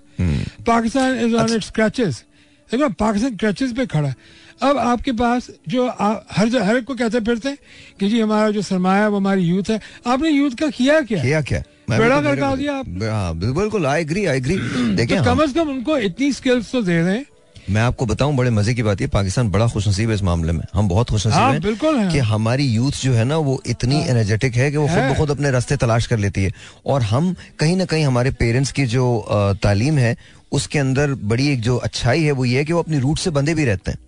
Pakistan 0.66 1.18
is 1.20 1.34
on 1.34 1.54
its 1.54 1.70
crutches 1.70 2.24
देखो 2.72 2.88
पाकिस्तान 2.88 3.36
क्रैचेस 3.36 3.72
पे 3.72 3.86
खड़ा 3.86 4.08
है। 4.08 4.14
अब 4.62 4.78
आपके 4.78 5.12
पास 5.12 5.50
जो 5.68 5.86
आ, 5.86 6.14
हर 6.32 6.48
ज- 6.48 6.56
हर 6.56 6.76
एक 6.76 6.84
को 6.84 6.94
कहते 6.94 7.20
फिरते 7.20 7.48
हैं 7.48 7.58
कि 8.00 8.08
जी 8.08 8.20
हमारा 8.20 8.50
जो 8.50 8.62
सरमाया 8.62 9.02
है 9.02 9.08
वो 9.08 9.16
हमारी 9.16 9.42
यूथ 9.42 9.70
है। 9.70 9.80
आपने 10.06 10.30
यूथ 10.30 10.50
का 10.50 10.66
किया 10.66 11.00
क्या? 11.00 11.22
किया 11.22 11.42
क्या? 11.42 11.62
बेड़ा 11.90 12.20
तो 12.20 12.56
दिया 12.56 12.74
आपने। 12.74 13.06
हाँ 13.06 13.34
बिल्कुल 13.38 13.86
आई 13.86 14.00
एग्री 14.00 14.26
आई 14.26 14.36
एग्री 14.36 14.56
देखिए 14.94 15.22
कम 15.24 15.46
से 15.46 15.52
कम 15.52 15.68
उनको 15.68 15.98
इतनी 15.98 16.32
स्किल्स 16.32 16.72
तो 16.72 16.82
दे 16.82 17.02
दें 17.04 17.24
मैं 17.70 17.82
आपको 17.82 18.06
बताऊँ 18.06 18.34
बड़े 18.36 18.50
मज़े 18.50 18.74
की 18.74 18.82
बात 18.82 19.00
है 19.00 19.06
पाकिस्तान 19.06 19.50
बड़ा 19.50 19.66
खुश 19.68 19.88
नसीब 19.88 20.08
है 20.08 20.14
इस 20.14 20.22
मामले 20.22 20.52
में 20.52 20.64
हम 20.74 20.88
बहुत 20.88 21.10
खुश 21.10 21.26
नसीब 21.26 21.38
हैं 21.38 21.60
बिल्कुल 21.62 21.96
हैं। 21.96 22.10
कि 22.12 22.18
हमारी 22.18 22.64
यूथ 22.64 23.00
जो 23.02 23.12
है 23.12 23.24
ना 23.24 23.36
वो 23.36 23.62
इतनी 23.66 24.00
एनर्जेटिक 24.00 24.54
है 24.54 24.70
कि 24.70 24.76
वो 24.76 24.86
खुद 24.86 24.96
है। 24.96 25.12
ब 25.12 25.16
खुद 25.16 25.30
अपने 25.30 25.50
रास्ते 25.50 25.76
तलाश 25.76 26.06
कर 26.06 26.18
लेती 26.18 26.44
है 26.44 26.52
और 26.86 27.02
हम 27.02 27.34
कहीं 27.58 27.76
ना 27.76 27.84
कहीं 27.84 28.04
हमारे 28.04 28.30
पेरेंट्स 28.30 28.72
की 28.72 28.86
जो 28.86 29.24
तालीम 29.62 29.98
है 29.98 30.16
उसके 30.52 30.78
अंदर 30.78 31.14
बड़ी 31.14 31.48
एक 31.48 31.60
जो 31.60 31.76
अच्छाई 31.76 32.22
है 32.22 32.32
वो 32.32 32.44
ये 32.44 32.58
है 32.58 32.64
कि 32.64 32.72
वो 32.72 32.82
अपनी 32.82 32.98
रूट 32.98 33.18
से 33.18 33.30
बंधे 33.30 33.54
भी 33.54 33.64
रहते 33.64 33.90
हैं 33.90 33.98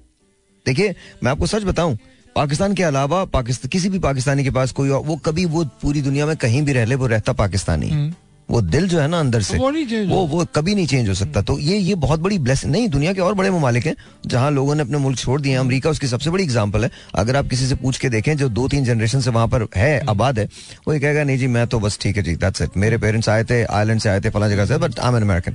देखिए 0.67 0.95
मैं 1.25 1.31
आपको 1.31 1.47
सच 1.47 1.65
बताऊँ 1.65 1.99
पाकिस्तान 2.37 2.75
के 2.75 2.83
अलावा 2.83 3.25
पाकिस्तान 3.25 3.69
किसी 3.69 3.89
भी 3.89 3.99
पाकिस्तानी 3.99 4.45
के 4.45 4.51
पास 4.51 4.73
कोई 4.73 4.89
और 4.89 5.03
वो 5.03 5.17
कभी 5.17 5.45
वो 5.45 5.65
पूरी 5.83 6.03
दुनिया 6.03 6.27
में 6.27 6.37
कहीं 6.37 6.63
भी 6.63 6.73
रह 6.73 6.85
ले 6.85 6.95
वो 6.95 7.07
रहता 7.07 7.33
पाकिस्तानी 7.33 7.89
है। 7.89 8.26
वो 8.49 8.61
दिल 8.63 8.87
जो 8.89 8.99
है 9.01 9.07
ना 9.09 9.21
अंदर 9.21 9.43
से 9.43 9.59
वो 9.59 9.71
वो 10.07 10.27
वो 10.27 10.45
कभी 10.55 10.75
नहीं 10.75 10.87
चेंज 10.87 11.09
हो 11.09 11.15
सकता। 11.15 11.43
तो 11.43 11.59
ये 11.59 11.77
ये 11.79 11.95
बहुत 11.97 12.21
बड़ी 12.21 12.39
ब्लेसिंग 12.39 12.73
नहीं 12.73 12.89
दुनिया 12.89 13.13
के 13.13 13.21
और 13.21 13.35
बड़े 13.35 13.51
ममालिक 13.51 13.87
हैं 13.87 13.95
जहाँ 14.27 14.51
लोगों 14.51 14.75
ने 14.75 14.83
अपने 14.83 14.99
मुल्क 14.99 15.19
छोड़ 15.19 15.41
दिए 15.41 15.53
हैं। 15.53 15.59
अमेरिका 15.59 15.91
उसकी 15.91 16.07
सबसे 16.07 16.31
बड़ी 16.31 16.45
एग्जांपल 16.45 16.85
है। 16.85 16.91
अगर 17.15 17.37
आप 17.37 17.49
किसी 17.51 17.67
से 17.67 17.75
पूछ 17.77 17.99
के 17.99 18.09
देखें 18.09 18.37
जो 18.37 18.49
दो 18.51 18.69
तीन 18.69 18.85
जनरेशन 18.85 19.21
से 19.21 19.31
वहाँ 19.31 19.49
पर 19.49 19.67
है 19.77 19.99
आबाद 20.09 20.39
है 20.39 20.49
वो 20.87 20.95
ये 20.95 21.01
कहेगा 21.01 21.25
नहीं 21.25 21.39
जी 21.39 21.47
मैं 21.49 21.67
तो 21.67 21.81
बस 21.81 21.99
ठीक 22.03 22.17
है 22.17 22.23
जी 22.23 22.35
दैट्स 22.37 22.63
इट 22.63 22.77
मेरे 22.77 22.99
पेरेंट्स 22.99 23.29
आए 23.29 23.45
थे 23.45 23.63
आयरलैंड 23.65 24.01
से 24.01 24.09
आए 24.09 24.21
थे 24.21 24.31
फला 24.31 24.49
जगह 24.49 24.67
से 24.67 24.79
but 24.79 25.01
I 25.01 25.09
am 25.09 25.17
an 25.17 25.23
American 25.23 25.55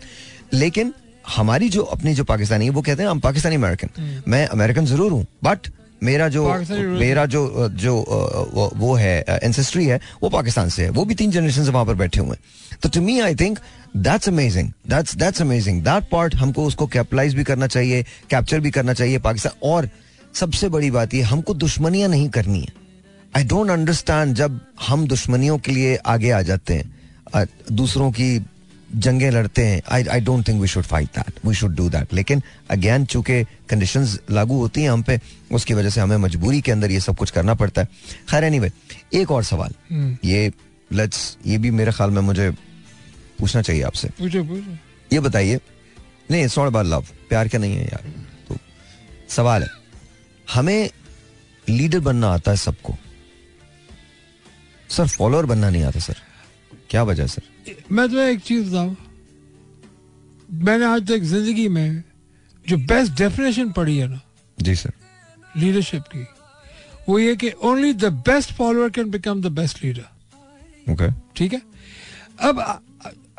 लेकिन 0.54 0.94
हमारी 1.30 1.70
जो 1.70 1.82
अपनी 1.96 2.14
जो 2.14 2.24
पाकिस्तानी 2.24 2.66
है 2.66 2.72
वो 2.72 2.82
कहते 2.82 3.04
हैं 3.04 3.10
हम 3.10 3.20
पाकिस्तानी 3.20 3.56
अमेरिकन 3.56 4.22
मैं 4.28 4.46
अमेरिकन 4.48 4.86
ज़रूर 4.86 5.12
हूँ 5.12 5.26
बट 5.44 5.68
मेरा 6.04 6.30
जो 6.30 6.48
मेरा 7.00 7.26
जो 7.26 7.70
जो 7.70 7.96
वो- 8.74 9.00
है 9.00 9.26
एंसेस्ट्री 9.30 9.86
है 9.86 10.00
वो 10.24 10.30
पाकिस्तान 10.30 10.70
से 10.70 10.84
है। 10.84 10.90
वो 10.90 11.06
भी 11.06 11.16
तीन 11.16 11.32
जनरेशन 11.32 11.64
से 11.64 11.72
वहाँ 11.72 11.86
पर 11.86 11.94
बैठे 11.94 12.20
हुए 12.20 12.30
हैं। 12.30 12.38
तो 12.84 12.90
to 12.90 13.02
me 13.02 13.20
I 13.20 13.36
think 13.36 13.60
that's 13.98 14.30
amazing 14.30 14.70
that's 14.70 15.16
that's 15.16 15.42
amazing 15.42 15.82
that 15.82 16.10
part 16.12 16.36
हमको 16.36 16.66
उसको 16.66 16.88
कैपिटलाइज 16.88 17.34
भी 17.34 17.44
करना 17.44 17.68
चाहिए 17.68 18.04
कैप्चर 18.04 18.60
भी 18.60 18.72
करना 18.72 18.94
चाहिए 18.94 19.18
पाकिस्तान। 19.18 19.54
और 19.64 19.90
सबसे 20.34 20.70
बड़ी 20.70 20.92
बात 20.92 21.14
ये 21.14 21.22
हमको 21.22 21.54
दुश्मनियाँ 21.54 22.10
नहीं 22.10 22.30
करनी 22.30 22.60
है। 22.60 22.68
आई 23.38 23.44
डोंट 23.44 23.70
अंडरस्टैंड 23.70 24.36
जब 24.36 24.62
हम 24.88 25.08
दुश्मनियों 25.08 25.58
के 25.58 25.72
लिए 25.72 25.96
आगे 25.96 26.32
आ 26.32 26.42
जाते 26.42 26.74
हैं। 26.74 27.02
दूसरों 27.72 28.12
की 28.12 28.46
जंगें 28.96 29.32
लड़ते 29.32 29.66
हैं 29.66 29.82
I 29.90 30.04
I 30.04 30.20
don't 30.20 30.48
think 30.48 30.62
we 30.62 30.68
should 30.68 30.84
fight 30.84 31.08
that 31.08 31.46
we 31.46 31.56
should 31.56 31.76
do 31.76 31.90
that 31.90 32.14
लेकिन 32.14 32.42
अगेन 32.70 33.06
चूँकि 33.06 33.44
कंडीशन 33.70 34.08
लागू 34.32 34.58
होती 34.58 34.84
हैं 34.84 34.90
हम 34.92 35.04
पे 35.04 35.20
उसकी 35.52 35.74
वजह 35.74 35.90
से 35.90 36.02
हमें 36.02 36.18
मजबूरी 36.18 36.62
के 36.62 36.72
अंदर 36.72 36.92
ये 36.92 37.00
सब 37.00 37.18
कुछ 37.18 37.32
करना 37.32 37.54
पड़ता 37.54 37.82
है। 37.82 37.88
खैर 38.30 38.44
एनीवे 38.44 38.72
एक 39.14 39.32
और 39.32 39.44
सवाल। 39.44 39.70
hmm. 39.70 40.26
ये 40.26 40.52
लेट्स 40.92 41.38
ये 41.46 41.58
भी 41.58 41.72
मेरे 41.72 41.92
ख्याल 41.92 42.10
में 42.10 42.22
मुझे 42.22 42.50
पूछना 43.40 43.62
चाहिए 43.62 43.84
आपसे। 43.84 44.10
ये 45.14 45.20
बताइए 45.20 45.60
नहीं 46.32 46.44
इट्स 46.44 46.58
नॉट 46.58 46.68
अबाउट 46.68 46.86
लव 46.86 47.06
प्यार 47.30 47.48
का 47.48 47.58
नहीं 47.58 47.76
है 47.76 47.86
यार। 47.86 48.04
तो 48.48 48.58
सवाल 49.30 49.64
है 49.64 49.70
हमें 50.54 50.90
लीडर 51.70 52.00
बनना 52.00 52.28
आता 52.28 52.52
है 52.52 52.58
सबको? 52.58 52.96
सर 54.90 55.08
फॉलोअर 55.08 55.46
बनना 55.46 55.70
नहीं 55.70 55.84
आता 55.84 56.00
सर। 56.00 56.18
क्या 56.90 57.04
वजह 57.04 57.28
सर? 57.28 57.42
मैं 57.92 58.08
तो 58.10 58.20
एक 58.20 58.40
चीज़ 58.42 58.70
बताऊँ। 58.70 58.96
मैंने 60.50 60.86
आज 60.86 61.08
तक 61.08 61.22
ज़िंदगी 61.32 61.68
में 61.70 62.04
जो 62.66 62.78
बेस्ट 62.90 63.14
डेफिनेशन 63.18 63.72
पढ़ी 63.72 63.98
है 63.98 64.08
ना 64.08 64.20
जी 64.58 64.76
सर। 64.76 64.92
लीडरशिप 65.58 66.04
की 66.16 66.26
वो 67.10 67.18
ये 67.20 67.36
कि 67.36 67.52
only 67.64 67.94
the 67.94 68.12
best 68.28 68.52
follower 68.58 68.90
can 68.98 69.10
become 69.12 69.42
the 69.42 69.52
best 69.60 69.84
leader 69.84 70.92
okay 70.92 71.10
ठीक 71.36 71.54
है? 71.54 71.62
अब 72.40 72.60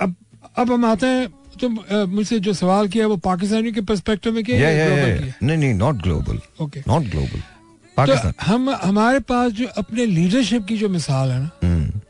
अब 0.01 0.15
अब 0.57 0.73
हम 0.73 0.85
आते 0.87 1.07
हैं 1.07 1.29
तो 1.61 1.69
मुझसे 2.07 2.39
जो 2.41 2.53
सवाल 2.55 2.89
किया 2.89 3.07
वो 3.07 3.17
पाकिस्तानी 3.25 3.73
के 3.73 3.81
पर्सपेक्टिव 3.91 4.33
में 4.35 4.43
किया 4.45 4.59
या 4.61 4.71
या 4.71 4.87
global 4.89 5.23
किया? 5.23 5.35
नहीं 5.43 5.57
नहीं 5.59 5.75
not 5.75 6.03
global 6.03 6.41
okay 6.61 6.81
not 6.89 7.03
global 7.11 7.39
तो 7.39 7.97
पाकिस्तान 7.97 8.33
हम 8.47 8.71
हमारे 8.83 9.19
पास 9.31 9.53
जो 9.53 9.67
अपने 9.79 10.07
लीडरशिप 10.07 10.65
की 10.67 10.77
जो 10.79 10.89
मिसाल 10.89 11.31
है 11.31 11.41
ना 11.41 11.51
हम्म, 11.65 12.01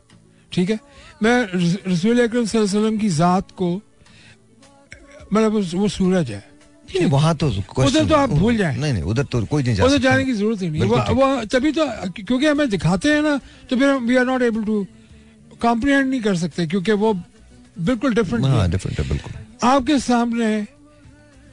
ठीक 0.52 0.70
है? 0.70 0.78
मैं 1.22 1.36
रसूल 1.54 2.20
अकरम 2.20 2.44
सल्लल्लाहु 2.44 2.68
अलैहि 2.68 2.78
वसल्लम 2.78 2.98
की 2.98 3.08
जात 3.08 3.50
को 3.50 3.74
मतलब 5.32 5.52
वो- 5.52 5.90
सूरज 5.92 6.30
है। 6.30 6.52
नहीं, 6.94 7.06
वहाँ 7.10 7.34
तो 7.36 7.48
उधर 7.48 8.04
तो 8.08 8.14
आप 8.14 8.30
भूल 8.30 8.56
जाए। 8.56 8.76
नहीं 8.76 8.92
नहीं 8.92 9.02
उधर 9.02 9.24
तो 9.24 9.44
कोई 9.44 9.62
नहीं 9.62 9.74
जा 9.74 9.84
उधर 9.84 9.98
जाने 9.98 10.24
की 10.24 10.32
ज़रूरत 10.32 10.62
ही 10.62 10.68
नहीं। 10.70 10.82
वो, 10.82 10.96
वो 11.14 11.44
तभी 11.44 11.72
तो 11.72 11.86
क्योंकि 12.10 12.46
हमें 12.46 12.68
दिखाते 12.70 13.12
हैं 13.12 13.22
ना 13.22 13.40
तो 13.70 13.76
फिर 13.76 13.92
we 14.08 14.16
are 14.16 14.26
not 14.26 14.42
able 14.42 14.64
to 14.64 14.86
comprehend 15.62 16.06
नहीं 16.10 16.20
कर 16.20 16.36
सकते 16.36 16.66
क्योंकि 16.66 16.92
वो 16.92 17.14
बिल्कुल 17.80 18.14
डिफरेंट 18.14 18.44
हाँ 18.46 18.70
डिफरेंट 18.70 19.00
है 19.00 19.08
बिल्कुल। 19.08 19.32
आपके 19.68 19.98
सामने 19.98 20.66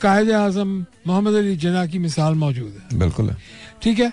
कायद 0.02 0.32
आज़म 0.32 0.86
मोहम्मद 1.08 1.34
अली 1.34 1.56
जना 1.58 1.86
की 1.86 2.00
मिसाल 2.00 2.34
मौजूद 2.34 2.82
है। 2.92 3.00
बिल्कुल 3.00 3.30
है। 3.30 3.38
ठीक 3.82 4.00
है? 4.00 4.12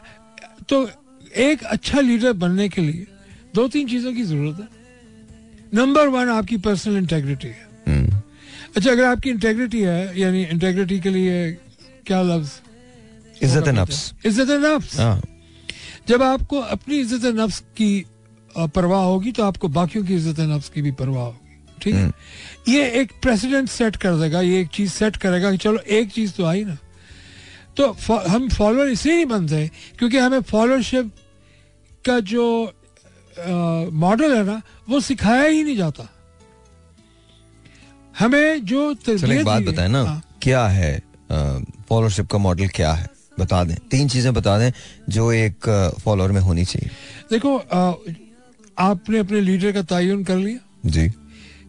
तो 0.68 0.88
एक 1.36 1.62
अच्छा 1.64 2.00
लीडर 2.00 2.32
बनने 2.32 2.68
के 2.68 2.80
लिए 2.82 3.06
दो 3.54 3.68
तीन 3.68 3.88
चीज़ों 3.88 4.12
की 4.12 4.22
ज़रूरत 4.22 4.60
है। 4.60 4.75
नंबर 5.74 6.08
वन 6.08 6.28
आपकी 6.30 6.56
पर्सनल 6.58 6.96
इंटेग्रिटी 6.96 7.48
है। 7.48 7.66
हम्म, 7.86 8.20
अच्छा 8.76 8.90
अगर 8.90 9.04
आपकी 9.04 9.30
इंटेग्रिटी 9.30 9.80
है 9.80 10.20
यानी 10.20 10.42
इंटेग्रिटी 10.44 10.98
के 11.00 11.10
लिए 11.10 11.50
क्या 12.06 12.22
लफ्ज 12.24 12.50
इज़्ज़त 13.42 13.68
नफ्स। 13.70 14.12
इज़्ज़त 14.26 14.50
नफ्स। 14.62 14.98
हाँ। 15.00 15.20
जब 16.08 16.22
आपको 16.22 16.60
अपनी 16.60 16.98
इज़्ज़त 16.98 17.34
नफ्स 17.36 17.60
की 17.76 18.04
परवाह 18.50 19.02
होगी 19.02 19.32
तो 19.32 19.42
आपको 19.44 19.68
बाकियों 19.68 20.04
की 20.04 20.14
इज़्ज़त 20.14 20.40
नफ्स 20.40 20.68
की 20.68 20.82
भी 20.82 20.92
परवाह 20.92 21.24
होगी। 21.24 21.58
ठीक 21.82 21.94
है? 21.94 22.10
ये 22.68 22.88
एक 23.00 23.12
प्रेसिडेंट 23.22 23.68
सेट 23.68 23.96
कर 23.96 24.14
देगा 24.16 24.40
ये 24.40 24.60
एक 24.60 24.68
चीज़ 24.74 24.90
सेट 24.92 25.16
करेगा 25.16 25.50
कि 25.50 25.56
चलो 25.58 25.78
एक 25.78 26.10
चीज़ 26.12 26.32
तो 26.32 26.44
आई 26.44 26.64
ना। 26.64 26.76
तो 27.76 27.90
हम 28.28 28.48
फॉलोअर 28.48 28.88
इसलिए 28.88 29.14
नहीं 29.14 29.26
बनते 29.26 29.70
क्योंकि 29.98 30.18
हमें 30.18 30.40
फॉलोअरशिप 30.42 31.10
का 32.04 32.18
जो 32.22 32.44
मॉडल 33.38 34.36
है 34.36 34.44
ना 34.44 34.60
वो 34.88 35.00
सिखाया 35.00 35.44
ही 35.44 35.62
नहीं 35.64 35.76
जाता। 35.76 36.08
हमें 38.14 38.64
जो 38.64 38.90
एक 39.08 39.44
बात 39.44 39.62
बताएँ 39.62 39.88
ना 39.88 40.02
हाँ, 40.02 40.22
क्या 40.42 40.66
है 40.68 40.98
फॉलोअरशिप 41.30 42.26
का 42.26 42.38
मॉडल 42.38 42.68
क्या 42.74 42.92
है? 42.92 43.08
बता 43.38 43.62
दें 43.64 43.74
तीन 43.90 44.08
चीज़ें 44.08 44.32
बता 44.34 44.58
दें 44.58 44.70
जो 45.08 45.30
एक 45.32 45.68
फॉलोअर 46.04 46.32
में 46.32 46.40
होनी 46.40 46.64
चाहिए। 46.64 46.90
देखो 47.30 47.56
अ, 47.56 47.94
आपने 48.78 49.18
अपने 49.18 49.40
लीडर 49.40 49.72
का 49.72 49.82
तयन 49.90 50.22
कर 50.24 50.36
लिया। 50.36 50.90
जी। 50.90 51.08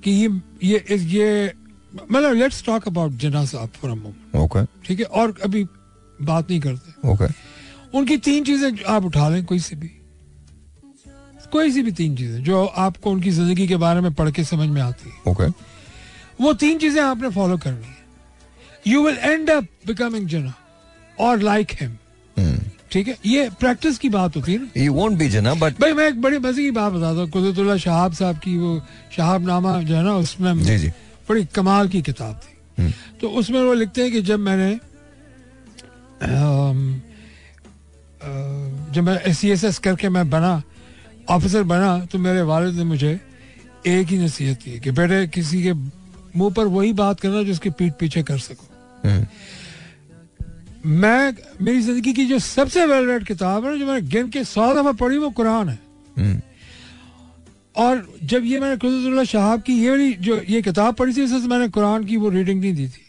कि 0.04 0.12
ये 0.12 0.28
ये 0.64 0.98
ये 1.08 1.54
मतलब 2.12 2.34
लेट्स 2.34 2.64
टॉक 2.66 2.88
अबाउट 2.88 3.12
जना 3.20 3.44
साहब 3.46 3.70
फॉर 3.82 3.92
अ 3.92 3.96
मोमेंट 3.96 4.36
ओके 4.36 4.64
ठीक 4.88 5.00
है? 5.00 5.06
और 5.06 5.36
अभी 5.44 5.64
बात 6.20 6.50
नहीं 6.50 6.60
करते। 6.60 7.08
Okay 7.10 7.26
okay. 7.26 7.36
उनकी 7.96 8.18
तीन 8.18 8.44
चीज़ें 8.44 8.84
आप 8.88 9.06
उठा 9.06 9.28
लें 9.30 9.44
कोई 9.46 9.60
से 9.60 9.76
भी। 9.76 9.92
कोई 11.52 11.72
सी 11.72 11.82
भी 11.84 11.92
तीन 11.92 12.16
चीज़ें 12.16 12.44
जो 12.44 12.66
आपको 12.66 13.12
उनकी 13.12 13.32
ज़िंदगी 13.32 13.68
के 13.68 13.78
बारे 13.78 14.02
में 14.02 14.14
पढ़ 14.14 14.32
के 14.32 14.44
समझ 14.44 14.68
में 14.70 14.82
आती 14.82 15.10
है। 15.10 15.32
ओके 15.32 15.48
वो 16.42 16.54
तीन 16.56 16.78
चीज़ें 16.80 17.02
आपने 17.02 17.30
फॉलो 17.32 17.58
करनी 17.58 17.86
है। 17.86 17.96
You 18.88 19.04
will 19.06 19.18
end 19.18 19.50
up 19.50 19.68
becoming 19.88 20.28
Jinnah 20.28 20.54
और 21.20 21.40
लाइक 21.42 21.72
हिम 21.82 21.98
ठीक 22.92 23.08
है? 23.08 23.18
ये 23.26 23.50
प्रैक्टिस 23.60 23.98
की 24.00 24.10
बात 24.10 24.36
होती 24.36 24.52
है 24.52 24.58
ना? 24.60 24.68
You 24.78 24.94
won't 24.94 25.18
be 25.18 25.28
Jinnah 25.30 25.54
but 25.56 25.80
भाई 25.82 25.94
मैं 25.94 26.08
एक 26.08 26.22
बड़ी 26.22 26.38
मज़े 26.40 26.64
की 26.64 26.72
बात 26.72 26.94
बताता 26.94 27.20
हूँ 27.20 27.30
कुदरतुल्ला 27.30 27.76
शहाब 27.78 28.14
साहब 28.14 28.38
की 28.40 28.58
वो 28.58 28.80
शहाब 29.16 29.48
नामा 29.48 29.82
जो 29.82 29.96
है 29.96 30.04
ना 30.04 30.16
उसमें 30.18 30.64
जी 30.64 30.78
जी। 30.78 30.88
बड़ी 31.30 31.46
कमाल 31.56 31.88
की 31.90 32.02
किताब 32.02 32.40
थी। 32.44 32.82
हम्म। 32.82 32.92
तो 33.22 33.30
उसमें 33.40 33.60
वो 33.62 33.74
लिखते 33.74 34.02
हैं 34.02 34.12
कि 34.12 34.22
जब 34.22 34.40
मैंने 34.40 34.72
अम, 36.22 37.02
जब 38.94 39.04
मैं 39.04 39.34
सी 39.34 39.50
एस 39.52 39.64
एस 39.64 39.78
करके 39.80 40.10
मैं 40.10 40.30
बना 40.30 40.62
ऑफिसर 41.30 41.64
बना 41.66 41.98
तो 42.12 42.20
मेरे 42.20 42.42
वालिद 42.44 42.76
ने 42.76 42.84
मुझे 42.86 43.20
एक 43.88 44.08
ही 44.08 44.18
नसीहत 44.18 44.58
की 44.58 44.80
कि 44.80 44.92
बेटे 44.92 45.26
किसी 45.28 45.62
के 45.64 45.74
मुँह 45.74 46.54
पर 46.54 46.66
वही 46.68 46.94
बात 46.94 47.20
करना 47.20 47.44
जो 47.44 47.52
उसके 47.52 47.70
पीठ 47.72 47.94
पीछे 48.00 48.24
कर 48.24 48.38
सको। 48.40 48.66
हम्म, 49.04 49.26
मैं 50.86 51.34
मेरी 51.62 51.82
ज़िंदगी 51.82 52.14
की 52.14 52.26
जो 52.26 52.40
सबसे 52.40 52.86
वेल 52.86 53.08
रेड 53.08 53.26
किताब 53.26 53.66
है 53.66 53.78
जो 53.80 53.86
मैंने 53.86 54.02
गिन 54.10 54.30
के 54.30 54.44
सौ 54.46 54.74
दफ़ा 54.74 54.92
पढ़ी 54.94 55.18
वो 55.18 55.30
कुरान 55.32 55.70
है। 55.70 55.80
हम्म, 56.18 56.42
और 57.76 58.08
जब 58.24 58.46
ये 58.46 58.60
मैंने 58.60 58.78
कुदरतुल्लाह 58.78 59.24
शहाब 59.26 59.62
की 59.62 59.74
ये 59.74 59.90
वाली 59.90 60.14
जो 60.22 60.42
ये 60.50 60.62
किताब 60.62 60.94
पढ़ी 60.96 61.14
थी 61.14 61.24
इससे 61.24 61.48
मैंने 61.48 61.68
कुरान 61.70 62.06
की 62.06 62.18
वो 62.18 62.30
रीडिंग 62.30 62.62
नहीं 62.62 62.74
दी 62.76 62.88
थी। 62.88 63.04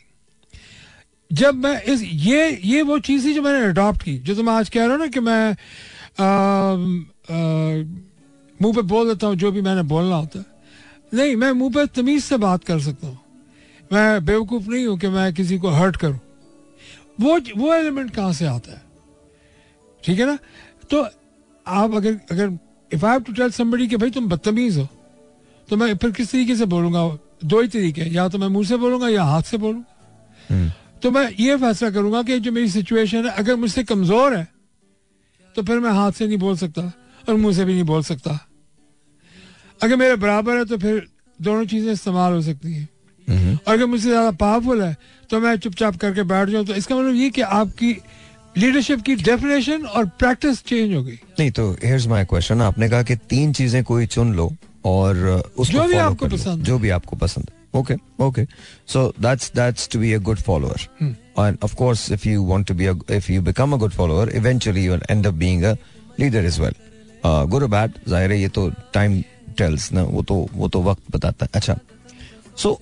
जब 1.30 1.54
मैं 1.54 1.82
इस 1.84 2.02
ये 2.02 2.50
ये 2.64 2.82
वो 2.82 2.98
चीज़ 3.00 3.26
थी 3.26 3.32
जो 3.34 3.42
मैंने 3.42 3.64
अडॉप्ट 3.66 4.02
की 4.02 4.16
जो 4.18 4.34
तुम 4.34 4.48
आज 4.48 4.68
कह 4.68 4.80
रहे 4.80 4.90
हो 4.90 4.96
ना 4.96 5.06
कि 5.06 5.20
मैं 5.20 5.56
मुँह 8.60 8.72
पे 8.74 8.82
बोल 8.82 9.08
देता 9.08 9.26
हूँ 9.26 9.36
जो 9.36 9.50
भी 9.52 9.60
मैंने 9.62 9.82
बोलना 9.84 10.16
होता 10.16 10.38
है। 10.38 10.44
नहीं 11.12 11.36
मैं 11.36 11.50
मुँह 11.52 11.72
पे 11.74 11.86
तमीज 11.94 12.22
से 12.24 12.36
बात 12.38 12.64
कर 12.64 12.80
सकता 12.80 13.06
हूँ। 13.06 13.18
मैं 13.90 14.24
बेवकूफ़ 14.24 14.68
नहीं 14.68 14.86
हूँ 14.86 14.98
कि 14.98 15.08
मैं 15.08 15.32
किसी 15.34 15.58
को 15.58 15.68
हर्ट 15.70 15.96
करूँ। 15.96 16.18
वो 17.20 17.38
वो 17.56 17.72
एलिमेंट 17.74 18.10
कहाँ 18.10 18.32
से 18.32 18.46
आता 18.46 18.72
है? 18.72 18.82
ठीक 20.04 20.18
है 20.18 20.26
ना? 20.26 20.38
तो 20.90 21.02
आप 21.66 21.94
अगर 21.94 22.20
अगर 22.30 22.58
if 22.90 23.04
I 23.06 23.12
have 23.12 23.22
to 23.22 23.32
tell 23.32 23.50
somebody 23.50 23.86
कि 23.88 23.96
भाई 23.96 24.10
तुम 24.10 24.28
बदतमीज 24.28 24.78
हो 24.78 24.88
तो 25.68 25.76
मैं 25.76 25.96
फिर 25.96 26.10
किस 26.10 26.30
तरीके 26.32 26.56
से 26.56 26.64
बोलूँगा? 26.66 27.06
दो 27.44 27.60
ही 27.60 27.68
तरीके 27.68 28.00
हैं, 28.00 28.10
या 28.12 28.28
तो 28.28 28.38
मैं 28.38 28.48
मुँह 28.48 28.64
से 28.66 28.76
बोलूँगा 28.76 29.08
या 29.08 29.22
हाथ 29.24 29.42
से 29.42 29.56
बोलूँगा। 29.58 29.84
हम्म, 30.50 30.70
तो 31.02 31.10
मैं 31.10 31.28
ये 31.40 31.56
फैसला 31.56 31.90
करूँगा 31.90 32.22
कि 32.22 32.38
जो 32.40 32.52
मेरी 32.52 32.68
सिचुएशन 32.70 33.26
है 33.26 33.32
अगर 33.32 33.56
मुझसे 33.56 33.84
कमज़ोर 33.84 34.36
है 34.36 34.46
तो 35.58 35.62
फिर 35.64 35.78
मैं 35.80 35.90
हाथ 35.92 36.12
से 36.12 36.26
नहीं 36.26 36.38
बोल 36.38 36.56
सकता 36.56 36.82
और 37.28 37.34
मुँह 37.36 37.54
से 37.54 37.64
भी 37.64 37.72
नहीं 37.72 37.84
बोल 37.84 38.02
सकता। 38.04 38.38
अगर 39.80 39.96
मेरे 39.96 40.16
बराबर 40.18 40.56
है 40.56 40.64
तो 40.64 40.78
फिर 40.78 41.06
दोनों 41.38 41.64
चीज़ें 41.66 41.92
इस्तेमाल 41.92 42.32
हो 42.32 42.42
सकती 42.42 42.72
हैं। 42.74 42.88
हम्म, 43.28 43.54
और 43.56 43.74
अगर 43.74 43.86
मुझसे 43.86 44.08
ज़्यादा 44.08 44.30
पावरफुल 44.38 44.82
है 44.82 44.96
तो 45.30 45.40
मैं 45.40 45.56
चुपचाप 45.58 45.96
करके 45.96 46.22
बैठ 46.24 46.48
जाऊँ 46.48 46.64
तो 46.66 46.74
इसका 46.74 46.96
मतलब 46.96 47.14
ये 47.14 47.30
कि 47.30 47.40
आपकी 47.42 47.90
लीडरशिप 48.54 49.00
की 49.02 49.14
डेफिनेशन 49.16 49.84
और 49.86 50.06
प्रैक्टिस 50.18 50.62
चेंज 50.64 50.94
हो 50.94 51.02
गई। 51.02 51.18
नहीं 51.38 51.50
तो 51.50 51.70
हेयर्स 51.84 52.06
माय 52.08 52.24
क्वेश्चन 52.24 52.62
आपने 52.62 52.88
कहा 52.88 53.02
कि 53.02 53.16
तीन 53.28 53.52
चीज़ें 53.52 53.82
कोई 53.84 54.06
चुन 54.08 54.34
लो 54.34 54.50
और 54.86 55.16
उसको 55.56 55.72
जो 55.72 55.84
भी 55.84 55.96
आपको 55.98 56.26
पसंद 56.28 56.64
जो 56.64 56.78
भी 56.78 56.90
आपको 56.90 57.16
पसंद 57.16 57.50
okay 57.76 57.94
okay 58.24 58.44
so 58.88 59.12
that's 59.20 59.52
that's 59.54 59.88
to 59.88 59.98
be 59.98 60.12
a 60.12 60.18
good 60.20 60.38
follower 60.40 60.88
and 61.38 61.56
of 61.64 61.74
course 61.76 62.10
if 62.12 62.28
you 62.28 62.44
want 62.46 62.66
to 62.68 62.74
be 62.74 62.86
if 63.16 63.30
you 63.32 63.42
become 63.42 63.72
a 63.72 63.76
good 63.78 63.92
follower 63.92 64.30
eventually 64.36 64.84
you 64.84 64.94
end 65.10 65.26
up 65.26 65.34
being 65.44 65.62
a 65.64 65.74
leader 66.20 66.44
is 66.44 66.60
well 66.60 66.74
good 67.26 67.62
और 67.62 67.68
bad 67.70 67.92
ज़ाहिर 68.08 68.32
है 68.32 68.40
ये 68.40 68.48
तो 68.58 68.68
time 68.94 69.20
tales 69.58 69.92
ना 69.92 70.02
वो 70.02 70.22
तो 70.22 70.34
वो 70.54 70.68
तो 70.68 70.82
वक्त 70.82 71.02
बताता 71.10 71.44
है 71.46 71.50
अच्छा 71.54 71.76
सो 72.62 72.78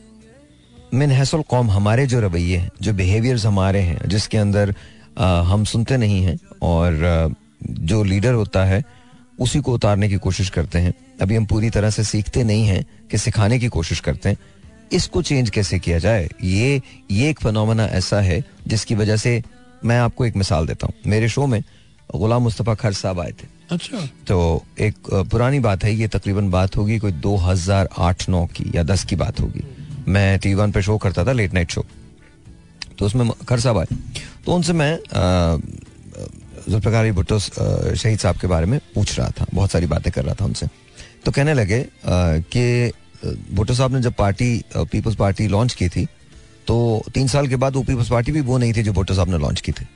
मिन 0.95 1.11
हैसल 1.11 1.43
कौम 1.49 1.71
हमारे 1.71 2.07
जो 2.07 2.21
रवैये 2.21 2.57
हैं 2.57 2.71
जो 2.83 2.93
बिहेवियर्स 2.95 3.47
हमारे 3.47 3.81
हैं 3.81 4.09
जिसके 4.09 4.39
अंदर 4.39 4.75
अ, 5.19 5.25
हम 5.51 5.65
सुनते 5.65 5.97
नहीं 5.97 6.23
हैं 6.25 6.39
और 6.63 7.03
अ, 7.03 7.29
जो 7.91 8.03
लीडर 8.05 8.33
होता 8.35 8.65
है 8.65 8.83
उसी 9.41 9.61
को 9.61 9.73
उतारने 9.75 10.09
की 10.09 10.17
कोशिश 10.27 10.51
करते 10.51 10.79
हैं 10.79 10.93
अभी 11.23 11.37
हम 11.37 11.45
पूरी 11.47 11.71
तरह 11.71 11.91
से 11.91 12.05
सीखते 12.05 12.43
नहीं 12.45 12.65
हैं 12.67 12.85
कि 13.11 13.19
सिखाने 13.19 13.59
की 13.59 13.69
कोशिश 13.77 14.01
करते 14.09 14.29
हैं 14.29 14.37
इसको 14.93 15.22
चेंज 15.22 15.51
कैसे 15.51 15.78
किया 15.78 15.99
जाए? 15.99 16.28
ये 16.43 16.80
ये 17.11 17.28
एक 17.30 17.41
फिनोमेना 17.41 17.84
ऐसा 17.87 18.20
है 18.20 18.43
जिसकी 18.66 18.95
वजह 18.95 19.16
से 19.16 19.43
मैं 19.84 19.99
आपको 19.99 20.26
एक 20.26 20.37
मिसाल 20.37 20.66
देता 20.66 20.87
हूँ। 20.87 20.95
मेरे 21.07 21.28
शो 21.28 21.47
में 21.47 21.62
गुलाम 22.11 22.43
मुस्तफ़ा 22.43 22.74
खर 22.74 22.93
साहब 22.95 23.20
आए 23.20 23.32
थे। 23.32 23.47
अच्छा। 23.70 24.07
तो 24.28 24.64
एक 24.80 25.11
पुरानी 25.30 25.59
बात 25.61 25.84
है 25.84 25.95
ये 25.95 26.09
तकरीबन 26.09 26.51
बात 26.51 26.76
होगी 26.76 26.99
कोई 26.99 27.12
2008-9 27.12 28.47
की 28.49 28.70
या 28.74 28.82
10 28.84 29.05
की 29.05 29.16
बात 29.16 29.41
होगी। 29.41 29.64
मैं 30.09 30.39
टीवी 30.39 30.55
वन 30.55 30.72
पे 30.72 30.82
शो 30.82 30.97
करता 30.99 31.24
था 31.24 31.32
लेट 31.32 31.55
नाइट 31.55 31.70
शो 31.70 31.84
तो 32.99 33.07
उसमें 33.07 33.30
खर 33.49 33.61
साहब 33.61 33.78
आए। 33.78 33.87
तो 34.47 34.53
उनसे 34.53 34.72
मैं 34.72 34.99
जुल्फ़िकार 36.68 37.03
अली 37.03 37.12
भुट्टो 37.12 37.39
शहीद 37.39 38.18
साहब 38.18 38.37
के 38.37 38.47
बारे 38.47 38.66
में 38.66 38.78
पूछ 38.95 39.18
रहा 39.18 39.28
था। 39.30 39.47
बहुत 39.55 39.70
सारी 39.70 39.87
बातें 39.87 40.12
कर 40.12 40.24
रहा 40.24 40.34
था 40.34 40.45
उनसे। 40.45 40.66
तो 41.24 41.32
कहने 41.32 41.55
लगे 41.55 41.84
कि 42.07 42.93
भुट्टो 43.53 43.74
साहब 43.74 43.95
ने 43.95 44.01
जब 44.03 44.14
पार्टी 44.14 44.49
पीपल्स 44.77 45.16
पार्टी 45.16 45.47
लॉन्च 45.49 45.74
की 45.74 45.89
थी 45.89 46.07
तो 46.66 46.77
तीन 47.14 47.29
साल 47.29 47.49
के 47.49 47.57
बाद 47.57 47.77
वो 47.77 47.83
पीपल्स 47.85 48.09
पार्टी 48.11 48.33
भी 48.33 48.41
वो 48.43 48.59
नहीं 48.59 48.72
थी 48.72 48.83
जो 48.83 48.93
भुट्टो 48.93 49.14
साहब 49.14 49.31
ने 49.31 49.39
लॉन्च 49.39 49.61
की 49.61 49.72
थी। 49.72 49.87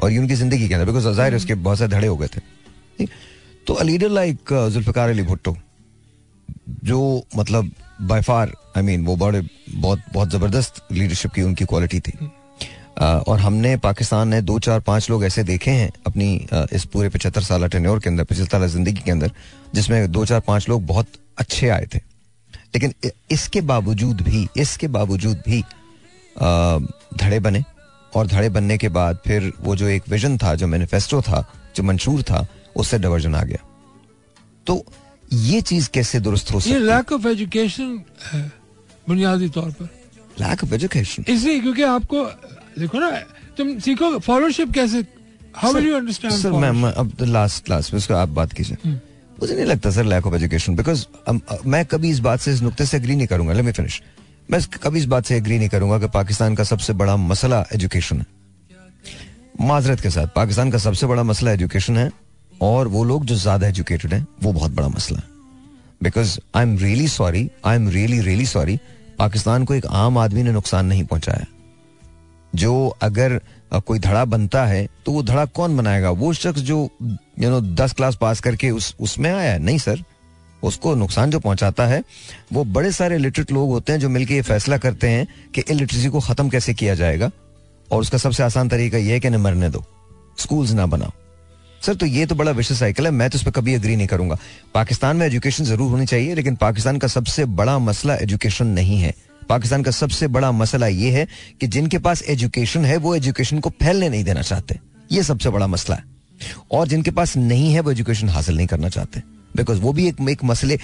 और 0.00 0.12
ये 0.12 0.18
उनकी 0.18 0.34
ज़िंदगी 0.34 0.68
के 0.68 0.74
अंदर 0.74 0.86
बिकॉज़ 0.86 1.08
ज़ाहिर 1.08 1.34
उसके 1.36 1.54
बहुत 1.56 1.78
सारे 1.78 1.90
धड़े 1.90 2.06
हो 2.06 2.16
गए 2.16 2.28
थे। 2.28 3.06
तो 3.66 3.74
a 3.74 3.82
leader 3.82 4.08
like 4.10 4.52
Zulfikar 4.72 5.08
Ali 5.08 5.22
Bhutto, 5.22 5.56
जो 6.84 7.24
मतलब 7.36 7.70
बाय 8.02 8.20
फार 8.22 8.52
आई 8.76 8.82
मीन 8.82 9.04
वो 9.06 9.16
बड़े, 9.16 9.40
बहुत 9.70 10.02
बहुत 10.12 10.30
ज़बरदस्त 10.30 10.82
लीडरशिप 10.92 11.32
की 11.32 11.42
उनकी 11.42 11.64
क्वालिटी 11.64 12.00
थी। 12.00 12.30
और 13.00 13.38
हमने 13.40 13.76
पाकिस्तान 13.78 14.28
ने 14.28 14.40
दो, 14.42 14.58
चार, 14.58 14.80
पाँच 14.80 15.10
लोग 15.10 15.24
ऐसे 15.24 15.42
देखे 15.44 15.70
हैं 15.70 15.90
अपनी 16.06 16.34
इस 16.72 16.84
पूरे 16.84 17.08
पचहत्तर 17.08 17.42
साल 17.42 17.66
टेन्योर 17.68 17.98
के 18.00 18.08
अंदर, 18.10 18.24
पचहत्तर 18.24 18.58
साल 18.58 18.68
ज़िंदगी 18.68 19.00
के 19.00 19.10
अंदर, 19.10 19.32
जिसमें 19.74 20.10
दो, 20.12 20.24
चार, 20.24 20.40
पाँच 20.40 20.68
लोग 20.68 20.86
बहुत 20.86 21.06
अच्छे 21.38 21.68
आए 21.68 21.86
थे। 21.94 22.00
लेकिन 22.74 22.94
इसके 23.30 23.60
बावजूद 23.60 24.20
भी 24.20 24.46
इसके 24.56 24.88
बावजूद 24.88 25.42
भी 25.48 25.62
धड़े 27.16 27.40
बने। 27.40 27.62
और 28.12 28.26
धड़े 28.26 28.48
बनने 28.48 28.76
के 28.78 28.88
बाद 28.88 29.18
फिर 29.24 29.52
वो 29.60 29.74
जो 29.76 29.88
एक 29.88 30.08
विजन 30.08 30.36
था 30.38 30.54
जो 30.54 30.66
मैनिफेस्टो 30.66 31.20
था 31.22 31.40
जो 31.76 31.82
मंशूर 31.82 32.22
था 32.22 32.46
उससे 32.76 32.98
डाइवर्जन 32.98 33.34
आ 33.34 33.42
गया। 33.42 33.58
तो 34.66 34.84
ये 35.32 35.60
चीज़ 35.62 35.88
कैसे 35.94 36.20
दुरुस्त 36.20 36.52
हो 36.52 36.60
सकती 36.60 36.72
है? 36.72 36.80
लैक 36.80 37.12
ऑफ़ 37.12 37.26
एजुकेशन 37.28 38.02
है 38.24 38.42
बुनियादी 39.08 39.48
तौर 39.48 39.70
पर। 39.70 39.88
लैक 40.40 40.64
ऑफ़ 40.64 40.74
एजुकेशन 40.74 41.24
इसलिए 41.28 41.60
क्योंकि 41.60 41.82
आपको 41.84 42.24
देखो 42.78 42.98
ना 42.98 43.10
तुम 43.56 43.78
सीखो 43.78 44.18
फॉलोशिप 44.18 44.72
कैसे? 44.72 45.04
How 45.56 45.72
will 45.72 45.86
you 45.86 45.96
understand 45.96 46.34
sir 46.34 46.52
मैं 46.52 46.70
मैं 46.72 46.92
अब 46.92 47.16
लास्ट 47.20 47.64
क्लास 47.64 47.92
में 47.92 47.98
उसको 47.98 48.14
आप 48.14 48.28
बात 48.30 48.52
कीजिए। 48.52 48.98
मुझे 49.40 49.54
नहीं 49.54 49.64
लगता 49.66 49.90
sir 49.90 50.04
lack 50.04 50.26
of 50.26 50.34
education 50.34 50.74
because 50.76 51.04
मैं 51.66 51.84
कभी 51.86 52.10
इस 52.10 52.18
बात 52.20 52.40
से 52.40 52.52
इस 52.52 52.62
नुक्ते 52.62 52.86
से 52.86 52.96
एग्री 52.96 53.16
नहीं 53.16 53.26
करूँगा। 53.26 53.70
फिनिश 53.72 54.00
मैं 54.50 54.60
कभी 54.82 54.98
इस 54.98 55.04
बात 55.06 55.24
से 55.24 55.36
एग्री 55.36 55.58
नहीं 55.58 55.68
करूँगा 55.68 55.98
कि 55.98 56.08
पाकिस्तान 56.14 56.54
का 56.54 56.64
सबसे 56.64 56.92
बड़ा 56.94 57.16
मसला 57.18 57.64
एजुकेशन 57.74 58.18
है। 58.18 58.26
माजरत 59.60 60.00
के 60.00 60.10
साथ 60.10 60.26
पाकिस्तान 60.36 60.70
का 60.70 60.78
सबसे 60.78 61.06
बड़ा 61.06 61.22
मसला 61.22 61.52
एजुकेशन 61.52 61.96
है, 61.96 62.10
और 62.52 62.88
वो 62.88 63.04
लोग 63.04 63.24
जो 63.24 63.34
ज़्यादा 63.36 63.66
एजुकेटेड 63.68 64.14
हैं, 64.14 64.26
वो 64.42 64.52
बहुत 64.52 64.72
बड़ा 64.72 64.88
मसला 64.88 65.18
है। 65.18 65.24
Because 66.02 66.38
I 66.56 66.62
am 66.62 66.76
really 66.78 67.08
sorry 67.08 67.48
I 67.66 67.76
am 67.76 67.88
really 67.88 68.20
really 68.20 68.46
sorry 68.46 68.78
Pakistan 69.18 69.64
को 69.64 69.74
एक 69.74 69.86
आम 69.86 70.18
आदमी 70.18 70.42
ने 70.42 70.52
नुकसान 70.52 70.86
नहीं 70.86 71.04
पहुँचाया। 71.04 71.46
जो 72.52 72.88
अगर 73.02 73.40
कोई 73.76 73.98
धड़ा 73.98 74.24
बनता 74.26 74.64
है 74.66 74.86
तो 75.06 75.12
वो 75.12 75.22
धड़ा 75.22 75.44
कौन 75.46 75.76
बनाएगा? 75.76 76.10
वो 76.10 76.32
शख्स 76.34 76.60
जो 76.62 76.88
यू 77.40 77.50
नो 77.50 77.60
दस 77.60 77.92
क्लास 77.92 78.16
पास 78.20 78.40
करके 78.40 78.70
उस, 78.70 78.94
उसमें 79.00 79.30
आया 79.32 79.58
नहीं 79.58 79.78
सर 79.78 80.02
उसको 80.62 80.94
नुकसान 80.94 81.30
जो 81.30 81.38
पहुंचाता 81.40 81.86
है, 81.86 82.02
वो 82.52 82.64
बड़े 82.64 82.90
सारे 82.92 83.18
लिटरेट 83.18 83.52
लोग 83.52 83.70
होते 83.70 83.92
हैं 83.92 84.00
जो 84.00 84.08
मिलकर 84.08 84.34
ये 84.34 84.42
फैसला 84.42 84.78
करते 84.78 85.08
हैं 85.08 85.26
कि 85.54 85.60
इलिटरेसी 85.60 86.08
को 86.08 86.20
खत्म 86.20 86.48
कैसे 86.48 86.74
किया 86.74 86.94
जाएगा। 86.94 87.30
और 87.90 88.00
उसका 88.00 88.18
सबसे 88.18 88.42
आसान 88.42 88.68
तरीका 88.68 88.98
यह 88.98 89.12
है 89.12 89.20
कि 89.20 89.30
न 89.30 89.36
मरने 89.36 89.68
दो। 89.68 89.84
स्कूल्स 90.38 90.72
ना 90.72 90.86
बनाओ। 90.86 91.12
सर 91.82 91.94
तो 91.94 92.06
ये 92.06 92.26
तो 92.26 92.34
बड़ा 92.34 92.50
विशेष 92.50 92.78
साइकिल 92.78 93.06
है। 93.06 93.10
मैं 93.12 93.30
तो 93.30 93.38
इस 93.38 93.44
पर 93.44 93.50
कभी 93.50 93.74
एग्री 93.74 93.96
नहीं 93.96 94.06
करूँगा। 94.06 94.38
पाकिस्तान 94.74 95.16
में 95.16 95.26
एजुकेशन 95.26 95.64
ज़रूर 95.64 95.90
होनी 95.90 96.06
चाहिए, 96.06 96.34
लेकिन 96.34 96.56
पाकिस्तान 96.56 96.98
का 96.98 97.08
सबसे 97.08 97.44
बड़ा 97.44 97.78
मसला 97.78 98.14
एजुकेशन 98.16 98.66
नहीं 98.66 98.98
है। 98.98 99.14
पाकिस्तान 99.48 99.82
का 99.82 99.90
सबसे 99.90 100.28
बड़ा 100.28 100.52
मसला 100.52 100.86
ये 100.86 101.10
है 101.10 101.26
कि 101.60 101.66
जिनके 101.66 101.98
पास 101.98 102.22
एजुकेशन 102.22 102.84
है, 102.84 102.96
वो 102.96 103.14
एजुकेशन 103.14 103.60
को 103.60 103.70
फैलने 103.82 104.08
नहीं 104.08 104.24
देना 104.24 104.42
चाहते। 104.42 104.78
ये 105.12 105.22
सबसे 105.22 105.50
बड़ा 105.50 105.66
मसला 105.66 105.96
है। 105.96 106.19
और 106.70 106.88
जिनके 106.88 107.10
पास 107.10 107.36
नहीं 107.36 107.74
है 107.74 107.80
वो 107.80 107.90
एजुकेशन 107.90 108.28
हासिल 108.28 108.56
नहीं 108.56 108.66
करना 108.66 108.88
चाहते। 108.88 109.22
बिकॉज़ 109.56 109.80
वो 109.80 109.92
भी 109.92 110.08
एक 110.08 110.16
एक 110.30 110.44
मसले 110.44 110.74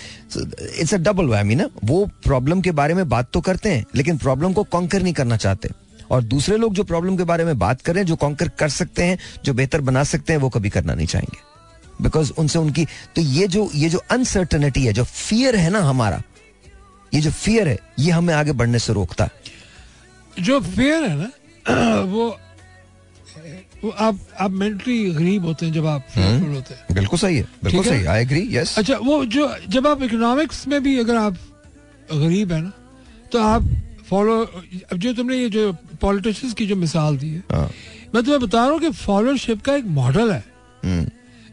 इट्स 0.78 0.94
अ 0.94 0.96
डबल 0.96 1.26
वैमी 1.26 1.54
ना। 1.54 1.68
वो 1.84 2.07
प्रॉब्लम 2.07 2.61
के 2.61 2.70
बारे 2.70 2.94
में 2.94 3.09
बात 3.09 3.30
तो 3.32 3.40
करते 3.40 3.68
हैं, 3.68 3.84
लेकिन 3.94 4.18
प्रॉब्लम 4.18 4.52
को 4.52 4.64
कॉन्कर 4.64 5.02
नहीं 5.02 5.14
करना 5.14 5.36
चाहते। 5.36 5.68
और 6.11 6.22
दूसरे 6.22 6.57
लोग 6.57 6.74
जो 6.74 6.84
प्रॉब्लम 6.84 7.16
के 7.16 7.24
बारे 7.24 7.44
में 7.44 7.59
बात 7.59 7.80
कर 7.80 8.02
जो 8.02 8.16
कॉन्कर 8.16 8.48
कर 8.48 8.68
सकते 8.68 9.04
हैं, 9.04 9.18
जो 9.44 9.54
बेहतर 9.54 9.80
बना 9.80 10.04
सकते 10.04 10.32
हैं, 10.32 10.40
वो 10.40 10.48
कभी 10.48 10.68
करना 10.68 10.94
नहीं 10.94 11.07
चाहेंगे। 11.07 11.38
बिकॉज़ 12.02 12.32
उनसे 12.38 12.59
उनकी 12.59 12.84
तो 12.84 13.22
ये 13.22 13.48
जो 13.48 13.70
ये 13.74 13.88
जो 13.88 13.98
अनसर्टनिटी 14.11 14.86
है, 14.86 14.92
जो 14.92 15.04
फियर 15.04 15.57
है 15.57 15.70
ना 15.70 15.80
हमारा, 15.80 16.22
ये 17.14 17.20
जो 17.20 17.30
फियर 17.30 17.68
है, 17.68 17.78
ये 17.98 18.11
हमें 18.11 18.34
आगे 18.34 18.52
बढ़ने 18.52 18.78
से 18.78 18.92
रोकता। 18.92 19.28
जो 20.40 20.61
फियर 20.61 21.04
है 21.04 21.16
ना, 21.16 21.30
वो 22.00 22.38
आप 23.85 24.18
आप 24.41 24.51
मेंटली 24.51 24.99
गरीब 25.12 25.45
होते 25.45 25.66
हैं 25.66 25.72
जब 25.72 25.87
आप 25.87 26.07
fearful 26.09 26.55
होते 26.55 26.74
हैं। 26.74 26.95
बिल्कुल 26.95 27.18
सही 27.18 27.37
है 27.37 27.43
बिल्कुल 27.64 27.85
सही 27.85 28.05
आई 28.05 28.22
एग्री 28.22 28.47
यस 28.57 28.79
अच्छा 28.79 28.97
वो 28.99 29.24
जो 29.24 29.49
जब 29.68 29.87
आप 29.87 30.03
इकोनॉमिक्स 30.03 30.66
में 30.68 30.83
भी 30.83 30.99
अगर 30.99 31.16
आप 31.16 31.37
गरीब 32.12 32.53
है 32.53 32.61
ना 32.62 32.72
तो 33.33 33.39
आप 33.39 33.68
फॉलो 34.09 34.41
अब 34.43 34.97
जो 34.97 35.12
तुमने 35.12 35.37
ये 35.37 35.49
जो 35.51 35.72
पॉलिटिशियंस 36.01 36.55
की 36.55 36.66
जो 36.66 36.77
मिसाल 36.77 37.16
दी 37.18 37.31
है 37.31 37.43
हाँ। 37.53 37.70
मैं 38.14 38.22
तुम्हें 38.22 38.41
बता 38.41 38.59
रहा 38.59 38.70
हूँ 38.72 38.81
कि 38.81 38.91
फॉलोशिप 38.91 39.62
का 39.62 39.74
एक 39.74 39.85
मॉडल 39.85 40.31
है। 40.33 40.45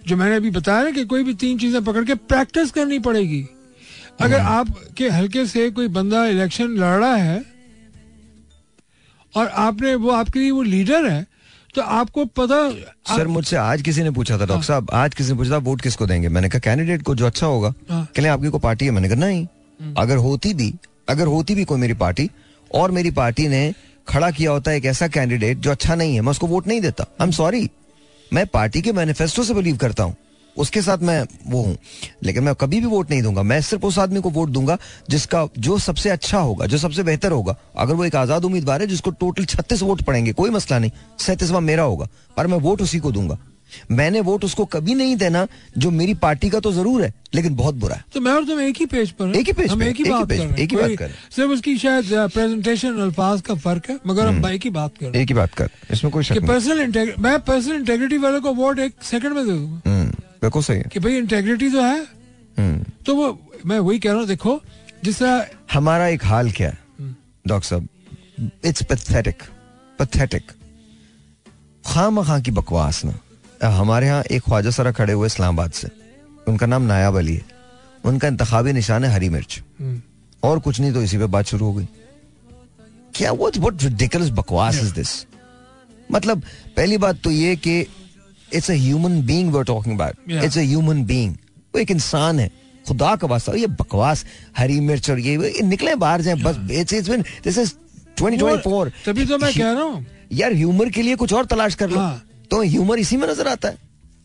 जो 0.08 0.16
मैंने 0.18 0.36
अभी 0.36 0.50
बताया 0.52 0.84
ना 0.84 0.92
कि 0.92 1.04
कोई 1.06 1.24
भी 1.24 1.34
तीन 1.34 1.58
चीज़ें 1.58 1.84
पकड़ 1.84 2.04
के 2.06 2.16
प्रैक्टिस 2.16 2.72
करनी 2.72 3.00
पड़ेगी। 3.00 3.46
अगर 4.22 4.40
हम्म। 4.40 4.54
आपके 4.54 5.10
हल्के 5.10 5.46
से 5.46 5.70
कोई 5.72 5.88
बंदा 5.88 6.26
इलेक्शन 6.26 6.76
लड़ 6.78 7.00
रहा 7.00 7.16
है 7.16 7.44
और 9.34 9.48
आपने 9.48 9.96
वो 9.96 10.10
आपके 10.12 10.40
लिए 10.40 10.52
वो 10.52 10.62
लीडर 10.62 11.06
है 11.06 11.26
तो 11.76 11.82
आपको 11.82 12.24
पता 12.38 12.58
सर 13.08 13.28
मुझसे 13.28 13.56
आज 13.56 13.82
किसी 13.82 14.04
ने 14.04 14.12
पूछा 14.12 14.38
था 14.38 14.46
डॉक्टर 14.46 14.66
साहब 14.66 14.90
आज 14.94 15.16
किसी 15.16 15.32
ने 15.32 15.38
पूछा 15.38 15.52
था 15.52 15.58
वोट 15.58 15.82
किसको 15.82 16.06
देंगे? 16.06 16.30
मैंने 16.30 16.50
कहा 16.50 16.60
कैंडिडेट 16.60 17.02
को 17.02 17.16
जो 17.16 17.26
अच्छा 17.26 17.48
होगा 17.48 17.70
कहें 17.70 18.06
कहले 18.06 18.30
आपकी 18.30 18.50
को 18.50 18.60
पार्टी 18.60 18.86
है? 18.86 18.92
मैंने 18.92 19.10
कहा 19.10 19.20
नहीं। 19.20 19.46
अगर 19.98 20.18
होती 20.18 20.54
भी 20.54 20.74
अगर 21.10 21.28
होती 21.28 21.56
भी 21.56 21.64
कोई 21.64 21.80
मेरी 21.80 21.94
पार्टी 21.94 22.30
और 22.72 22.92
मेरी 22.92 23.12
पार्टी 23.12 23.48
ने 23.48 23.74
खड़ा 24.08 24.30
किया 24.32 24.52
होता 24.52 24.72
है 24.72 24.78
एक 24.78 24.86
ऐसा 24.86 25.08
कैंडिडेट 25.08 25.58
जो 25.58 25.72
अच्छा 25.72 25.96
नहीं 25.96 26.16
है 26.16 26.22
मैं 26.22 26.32
उसको 26.32 26.48
वोट 26.48 26.68
नहीं 26.68 26.82
देता। 26.82 27.04
आई 27.22 27.26
एम 27.26 27.32
सॉरी 27.32 27.70
मैं 28.34 28.46
पार्टी 28.48 28.82
के 28.82 28.92
मैनिफेस्टो 28.92 29.44
से 29.44 29.54
बिलीव 29.54 29.78
करता 29.78 30.04
हूँ। 30.04 30.16
उसके 30.56 30.82
साथ 30.82 30.98
मैं 31.02 31.22
वो 31.48 31.62
हूँ। 31.62 31.78
लेकिन 32.24 32.44
मैं 32.44 32.54
कभी 32.56 32.80
भी 32.80 32.88
वोट 32.88 33.10
नहीं 33.10 33.22
दूँगा। 33.22 33.44
मैं 33.44 33.62
सिर्फ़ 33.62 33.86
उस 33.86 34.00
आदमी 34.00 34.22
को 34.22 34.30
वोट 34.32 34.50
दूँगा 34.50 34.78
जिसका 35.10 35.48
जो 35.60 35.78
सबसे 35.80 36.10
अच्छा 36.10 36.40
होगा 36.40 36.66
जो 36.66 36.78
सबसे 36.78 37.04
बेहतर 37.04 37.32
होगा। 37.32 37.56
अगर 37.78 37.94
वो 37.94 38.06
एक 38.06 38.16
आज़ाद 38.16 38.46
उम्मीदवार 38.46 38.82
है 38.82 38.88
जिसको 38.88 39.12
टोटल 39.14 39.46
छत्तीस 39.46 39.82
वोट 39.84 40.02
पड़ेंगे 40.04 40.34
कोई 40.34 40.50
मसला 40.52 40.80
नहीं। 40.80 40.92
सैंतीसवा 41.20 41.60
मेरा 41.62 41.84
होगा 41.84 42.08
पर 42.38 42.48
मैं 42.48 42.58
वोट 42.60 42.82
उसी 42.82 43.00
को 43.00 43.12
दूँगा। 43.12 43.38
मैंने 43.92 44.20
वोट 44.22 44.44
उसको 44.46 44.64
कभी 44.66 44.94
नहीं 44.96 45.16
देना 45.18 45.46
जो 45.78 45.92
मेरी 45.92 46.14
पार्टी 46.16 46.50
का 46.50 46.60
तो 46.60 46.72
ज़रूर 46.72 47.04
है 47.04 47.14
लेकिन 47.36 47.56
बहुत 47.56 47.76
बुरा 47.76 47.96
है। 47.96 48.04
तो 48.14 48.22
मैं 48.22 48.32
और 48.32 48.44
तुम 48.46 48.60
एक 48.62 48.78
ही 48.80 48.86
पेज 48.86 49.12
पर 49.12 49.36
एक 49.36 49.48
ही 49.48 49.54
पेज 49.54 49.72
हम 49.72 49.84
एक 49.84 49.98
ही 49.98 50.04
बात 50.04 50.30
कर 50.30 50.36
रहे 50.36 50.48
हैं। 50.48 50.58
एक 50.58 50.72
ही 50.72 50.78
बात 50.78 50.92
कर 51.00 51.12
सिर्फ़ 51.36 51.52
उसकी 51.52 51.78
शायद 51.78 52.06
प्रेजेंटेशन 52.34 53.00
अल्फाज 53.02 53.42
का 53.42 53.56
फ़र्क 53.56 53.90
है 53.90 53.98
मगर 54.08 54.28
हम 54.28 54.46
एक 54.48 54.64
ही 54.64 54.70
बात 54.72 54.98
कर 55.00 55.16
एक 55.18 55.28
ही 55.28 55.36
बात 55.36 55.54
कर 55.54 55.70
इसमें 55.92 56.12
कोई 56.14 56.40
पर्सनल 56.40 56.82
इंटेग्रिटी 56.82 57.22
मैं 57.22 57.40
पर्सनल 57.42 57.76
इंटेग्रिटी 57.76 58.18
वाले 58.18 58.40
को 58.40 58.54
वोट 58.54 58.80
एक 58.80 58.94
सेकंड 59.04 59.34
में 59.34 59.46
दे 59.46 59.52
दूँगा। 59.52 59.90
हम्म, 59.90 60.03
बिल्कुल 60.44 60.64
सही 60.64 60.78
है। 60.78 60.90
कि 60.92 61.00
भाई 61.00 61.18
इंटेग्रिटी 61.18 61.70
तो 61.70 61.82
है। 61.82 62.00
हम्म। 62.58 62.84
तो 63.06 63.16
वो 63.16 63.26
मैं 63.66 63.80
वही 63.80 64.00
कह 64.00 64.10
रहा 64.10 64.20
हूँ 64.20 64.28
देखो 64.28 64.62
जिस 65.04 65.20
तरह 65.20 65.48
हमारा 65.74 66.08
एक 66.08 66.26
हाल 66.26 66.52
क्या 66.52 66.70
है 66.70 66.80
डॉक्टर 67.48 67.68
साहब? 67.68 67.88
इट्स 68.66 68.84
पैथेटिक 68.84 69.44
पैथेटिक 70.00 70.52
खाम 71.86 72.22
खां 72.24 72.42
की 72.42 72.52
बकवास 72.52 73.02
ना। 73.06 73.20
हमारे 73.68 74.08
यहाँ 74.08 74.24
एक 74.32 74.42
ख्वाजा 74.42 74.70
सरा 74.70 74.92
खड़े 74.92 75.14
हुए 75.14 75.28
इस्लामाबाद 75.28 75.72
से। 75.72 75.90
उनका 76.48 76.66
नाम 76.66 76.82
नायाब 76.82 77.18
अली 77.18 77.36
है। 77.36 77.46
उनका 78.06 78.28
इंतखाबी 78.28 78.74
निशान 78.74 79.04
है 79.04 79.12
हरी 79.12 79.30
मिर्च। 79.30 79.62
हम्म, 79.80 80.02
और 80.44 80.60
कुछ 80.60 80.80
नहीं 80.80 80.94
तो 80.94 81.02
इसी 81.02 81.18
पे 81.18 81.26
बात 81.26 81.46
शुरू 81.46 81.66
हो 81.66 81.74
गई। 81.74 81.88
क्या 83.16 83.32
व्हाट 83.32 83.84
रिडिकुलस 83.84 84.30
बकवास 84.30 84.76
इज़ 84.76 84.94
दिस 84.94 85.26
मतलब 86.12 86.42
पहली 86.78 86.98
बात 86.98 87.22
तो 87.24 87.32
ये 87.32 87.56
कि 87.56 87.88
it's 88.56 88.72
a 88.72 88.74
human 88.76 89.22
being 89.26 89.52
we 89.52 89.58
are 89.58 89.64
talking 89.66 89.96
about 89.96 90.32
it's 90.44 90.58
a 90.58 90.62
human 90.62 91.04
being 91.06 91.34
वो 91.74 91.80
एक 91.82 91.92
इंसान 91.92 92.40
है। 92.40 92.50
खुदा 92.88 93.16
का 93.16 93.28
वास्ता। 93.28 93.54
ये 93.54 93.68
बकवास 93.70 94.26
हरी 94.58 94.80
मिर्च 94.82 95.10
और 95.12 95.20
ये, 95.20 95.62
निकले 95.64 95.96
बाहर 95.98 96.22
जाए। 96.22 96.36
बस 96.36 96.58
it's 96.72 96.94
it's 96.94 97.10
been 97.10 97.22
this 97.44 97.58
is 97.58 97.74
2024 98.18 98.92
तभी 99.06 99.26
तो 99.26 99.38
मैं 99.38 99.54
कह 99.54 99.72
रहा 99.72 99.84
हूँ। 99.84 100.06
यार 100.34 100.54
ह्यूमर 100.54 100.90
के 100.90 101.02
लिए 101.02 101.16
कुछ 101.16 101.34
और 101.34 101.46
तलाश 101.46 101.76
कर 101.76 101.90
लो। 101.90 102.00
हाँ। 102.00 102.22
तो 102.52 102.62
ह्यूमर 102.64 103.00
इसी 103.00 103.18
में 103.18 103.28
नज़र 103.28 103.48
आता 103.48 103.68
है। 103.68 103.78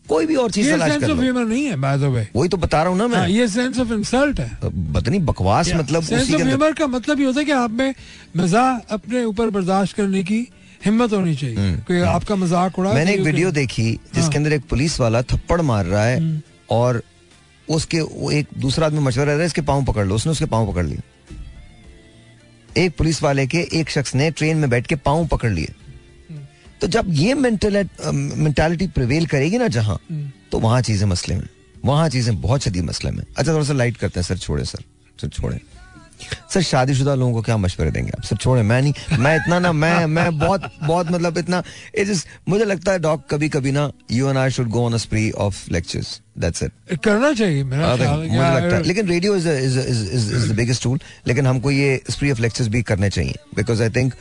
कोई 0.09 0.25
भी 0.25 0.35
और 0.35 0.51
चीज़ 0.51 0.69
तलाश 0.69 0.97
कर 0.97 1.07
लो। 1.07 1.43
नहीं 1.43 1.63
है 1.65 1.75
बाय 1.81 1.97
द 1.97 2.03
वे 2.03 2.27
वही 2.35 2.49
तो 2.49 2.57
बता 2.57 2.81
रहा 2.81 2.91
हूँ 2.91 2.97
ना 2.97 3.07
मैं। 3.07 3.27
ये 3.29 3.47
सेंस 3.47 3.79
ऑफ़ 3.79 3.93
इंसल्ट 3.93 4.39
है। 4.39 4.71
बतनी 4.93 5.19
बकवास 5.25 5.73
मतलब 5.75 6.03
सेंस 6.03 6.33
ऑफ़ 6.33 6.41
ह्यूमर 6.41 6.73
का 6.73 6.87
मतलब 6.87 7.19
ये 7.19 7.25
होता 7.25 7.39
है 7.39 7.45
कि 7.45 7.51
आप 7.51 7.71
में 7.71 7.93
मज़ाक 8.37 8.91
अपने 8.91 9.23
ऊपर 9.25 9.49
बर्दाश्त 9.49 9.95
करने 9.95 10.23
की 10.23 10.47
हिम्मत 10.81 11.13
होनी 11.13 11.35
चाहिए 11.35 11.75
कोई 11.87 11.99
आपका 12.07 12.35
मज़ाक 12.37 12.79
उड़ा 12.79 12.89
हम्म। 12.89 12.99
मैंने 12.99 13.13
एक 13.13 13.21
वीडियो 13.21 13.51
देखी 13.51 13.91
जिसके 13.91 14.21
हाँ। 14.21 14.35
अंदर 14.35 14.53
एक 14.53 14.67
पुलिस 14.69 14.99
वाला 14.99 15.21
थप्पड़ 15.23 15.61
मार 15.63 15.85
रहा 15.85 16.03
है 16.03 16.17
हम्म। 16.17 16.41
और 16.69 17.01
उसके 17.67 18.01
वो 18.01 18.31
एक 18.31 18.47
दूसरा 18.57 18.87
आदमी 18.87 18.99
मशवरा 18.99 19.31
रहा 19.31 19.39
है 19.39 19.45
इसके 19.45 19.61
पाँव 19.63 19.83
पकड़ 19.85 20.05
लो 20.07 20.15
उसने 20.15 20.31
उसके 20.31 20.45
पाँव 20.45 20.71
पकड़ 20.71 20.85
लिए 20.85 20.99
एक 22.77 22.95
पुलिस 22.97 23.21
वाले 23.23 23.45
के 23.47 23.67
एक 23.73 23.89
शख्स 23.89 24.15
ने 24.15 24.29
ट्रेन 24.31 24.57
में 24.57 24.69
बैठ 24.69 24.87
के 24.87 24.95
पाँव 24.97 25.27
पकड़ 25.27 25.51
लिए 25.51 25.73
हम्म। 26.29 26.45
तो 26.81 26.87
जब 26.87 27.05
ये 27.13 27.33
मेंटालिटी 27.33 28.87
प्रिवेल 28.89 29.25
करेगी 29.25 29.57
ना 29.57 29.67
जहाँ 29.69 29.99
हम्म। 30.09 30.31
तो 30.51 30.59
वहाँ 30.59 30.81
चीज़ें 30.81 31.07
मसले 31.07 31.35
में 31.35 31.47
वहाँ 31.85 32.07
चीज़ें 32.09 32.39
बहुत 32.41 32.61
शदीद 32.61 32.85
मसले 32.85 33.11
में 33.11 33.23
अच्छा 33.37 33.51
थोड़ा 33.51 33.63
सा 33.63 33.73
लाइट 33.73 33.97
करते 33.97 34.19
हैं 34.19 34.27
सर 34.27 34.37
छोड़े 34.37 34.65
सर 34.65 34.83
सर 35.19 35.27
छोड़े 35.29 35.59
सर 36.53 36.61
शादीशुदा 36.61 37.15
लोगों 37.15 37.33
को 37.33 37.41
क्या 37.41 37.57
मशवरे 37.57 37.91
देंगे 37.91 38.11
आप? 38.11 38.23
सर 38.23 38.35
छोड़े 38.35 38.61
मैं 38.63 38.81
नहीं 38.81 39.17
मैं 39.19 39.35
इतना 39.35 39.59
ना 39.59 39.71
मैं 39.73 40.05
मैं 40.07 40.37
बहुत 40.39 40.71
बहुत 40.83 41.11
मतलब 41.11 41.37
इतना 41.37 41.63
इट 41.95 42.09
इज़ 42.09 42.25
मुझे 42.49 42.65
लगता 42.65 42.91
है 42.91 42.99
डॉग 42.99 43.21
कभी 43.31 43.49
कभी 43.49 43.71
ना 43.71 43.91
you 44.11 44.29
and 44.29 44.37
I 44.37 44.49
should 44.51 44.69
go 44.69 44.85
on 44.85 44.93
a 44.93 44.97
spree 44.97 45.29
of 45.31 45.63
lectures 45.71 46.19
that's 46.39 46.63
it 46.63 46.99
करना 47.03 47.33
चाहिए 47.33 47.63
मेरा 47.63 47.95
मुझे 47.95 48.27
लगता 48.31 48.75
है। 48.75 48.83
लेकिन 48.83 49.07
radio 49.07 49.35
is 49.35 49.49
is 49.49 49.79
is 49.79 50.35
is 50.35 50.51
the 50.51 50.55
biggest 50.57 50.83
tool 50.83 50.99
लेकिन 51.27 51.47
हमको 51.47 51.71
ये 51.71 52.01
स्प्री 52.09 52.31
ऑफ़ 52.31 52.41
लेक्चर्स 52.41 52.67
भी 52.67 52.81
करने 52.83 53.09
चाहिए। 53.09 53.35
बिकॉज़ 53.55 53.83
आई 53.83 53.89
थिंक 53.89 54.13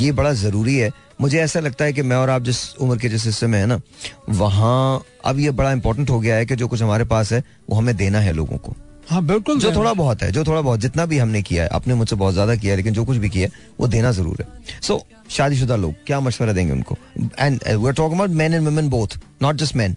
ये 0.00 0.12
बड़ा 0.12 0.32
ज़रूरी 0.32 0.76
है। 0.76 0.90
मुझे 1.20 1.38
ऐसा 1.40 1.60
लगता 1.60 1.84
है 1.84 1.92
कि 1.92 2.02
मैं 2.02 2.16
और 2.16 2.30
आप 2.30 2.42
जिस 2.42 2.58
उम्र 2.74 2.98
के 2.98 3.08
जिस 3.08 3.24
हिस्से 3.24 3.46
में 3.46 3.58
है 3.58 3.66
ना 3.66 3.80
वहाँ 4.28 5.02
अब 5.24 5.38
ये 5.38 5.50
बड़ा 5.50 5.72
इंपॉर्टेंट 5.72 6.10
हो 6.10 6.20
गया 6.20 6.36
है 6.36 6.46
कि 6.46 6.56
जो 6.56 6.68
कुछ 6.68 6.82
हमारे 6.82 7.04
पास 7.04 7.32
है 7.32 7.42
वो 7.70 7.76
हमें 7.76 7.96
देना 7.96 8.20
है 8.20 8.32
लोगों 8.32 8.56
को। 8.58 8.74
हाँ 9.10 9.22
बिल्कुल 9.26 9.58
जो 9.60 9.70
थोड़ा 9.72 9.92
बहुत 9.94 10.22
है 10.22 10.30
जो 10.32 10.44
थोड़ा 10.44 10.60
बहुत 10.60 10.80
जितना 10.80 11.06
भी 11.06 11.18
हमने 11.18 11.42
किया 11.42 11.62
है 11.62 11.68
आपने 11.74 11.94
मुझसे 11.94 12.16
बहुत 12.16 12.34
ज़्यादा 12.34 12.54
किया 12.56 12.72
है 12.72 12.76
लेकिन 12.76 12.94
जो 12.94 13.04
कुछ 13.04 13.16
भी 13.16 13.28
किया 13.30 13.48
है 13.48 13.52
वो 13.80 13.86
देना 13.88 14.12
ज़रूर 14.12 14.36
है। 14.40 14.80
सो 14.82 15.04
शादीशुदा 15.30 15.76
लोग 15.76 15.94
क्या 16.06 16.20
मशवरा 16.20 16.52
देंगे 16.52 16.72
उनको? 16.72 16.96
And 17.38 17.60
we 17.66 17.86
are 17.86 17.92
talking 17.92 18.14
about 18.14 18.30
man 18.38 18.54
and 18.54 18.64
women 18.64 18.88
both 18.90 19.18
not 19.42 19.56
just 19.56 19.76
man 19.76 19.96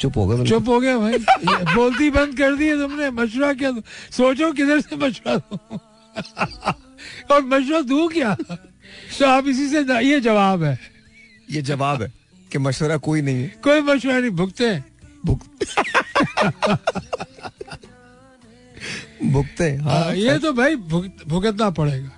चुप 0.00 0.16
हो 0.16 0.26
गए 0.26 0.44
चुप 0.46 0.68
हो 0.68 0.78
गया 0.80 0.98
भाई। 0.98 1.18
बोलती 1.74 2.10
बंद 2.10 2.36
कर 2.38 2.54
दी 2.56 2.68
है 2.68 2.76
तुमने 2.78 3.10
मशवरा 3.12 3.52
क्या 3.54 3.70
दो? 3.70 3.82
सोचो 4.12 4.52
किधर 4.52 4.80
से 4.80 4.96
मशवरा 4.96 5.36
दो? 5.36 5.78
और 7.30 7.42
मशवरा 7.42 7.80
दू 7.82 8.08
क्या? 8.08 8.34
तो 8.34 9.26
आप 9.26 9.46
इसी 9.48 9.68
से 9.68 9.78
ये 10.00 10.20
जवाब 10.20 10.62
है। 10.62 10.78
ये 11.50 11.62
जवाब 11.62 12.02
है 12.02 12.12
कि 12.50 12.58
मशवरा 12.58 12.96
कोई 12.98 13.22
नहीं 13.22 13.36
है। 13.36 13.48
कोई 13.64 13.80
मशवरा 13.82 14.18
नहीं 14.18 14.30
भुगते 14.32 14.68
हैं, 14.68 14.84
हाँ, 19.80 20.04
हाँ, 20.04 20.14
ये 20.14 20.38
तो 20.38 20.52
भाई 20.52 20.76
भुगतना 20.76 21.70
पड़ेगा। 21.70 22.10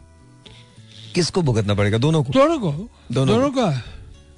किसको 1.14 1.42
भुगतना 1.42 1.74
पड़ेगा? 1.74 1.98
दोनों 1.98 2.24
को। 2.24 2.32
दोनों 2.32 2.58
को। 2.58 2.72
दोनों 3.12 3.26
दोनों 3.26 3.50
का। 3.50 3.82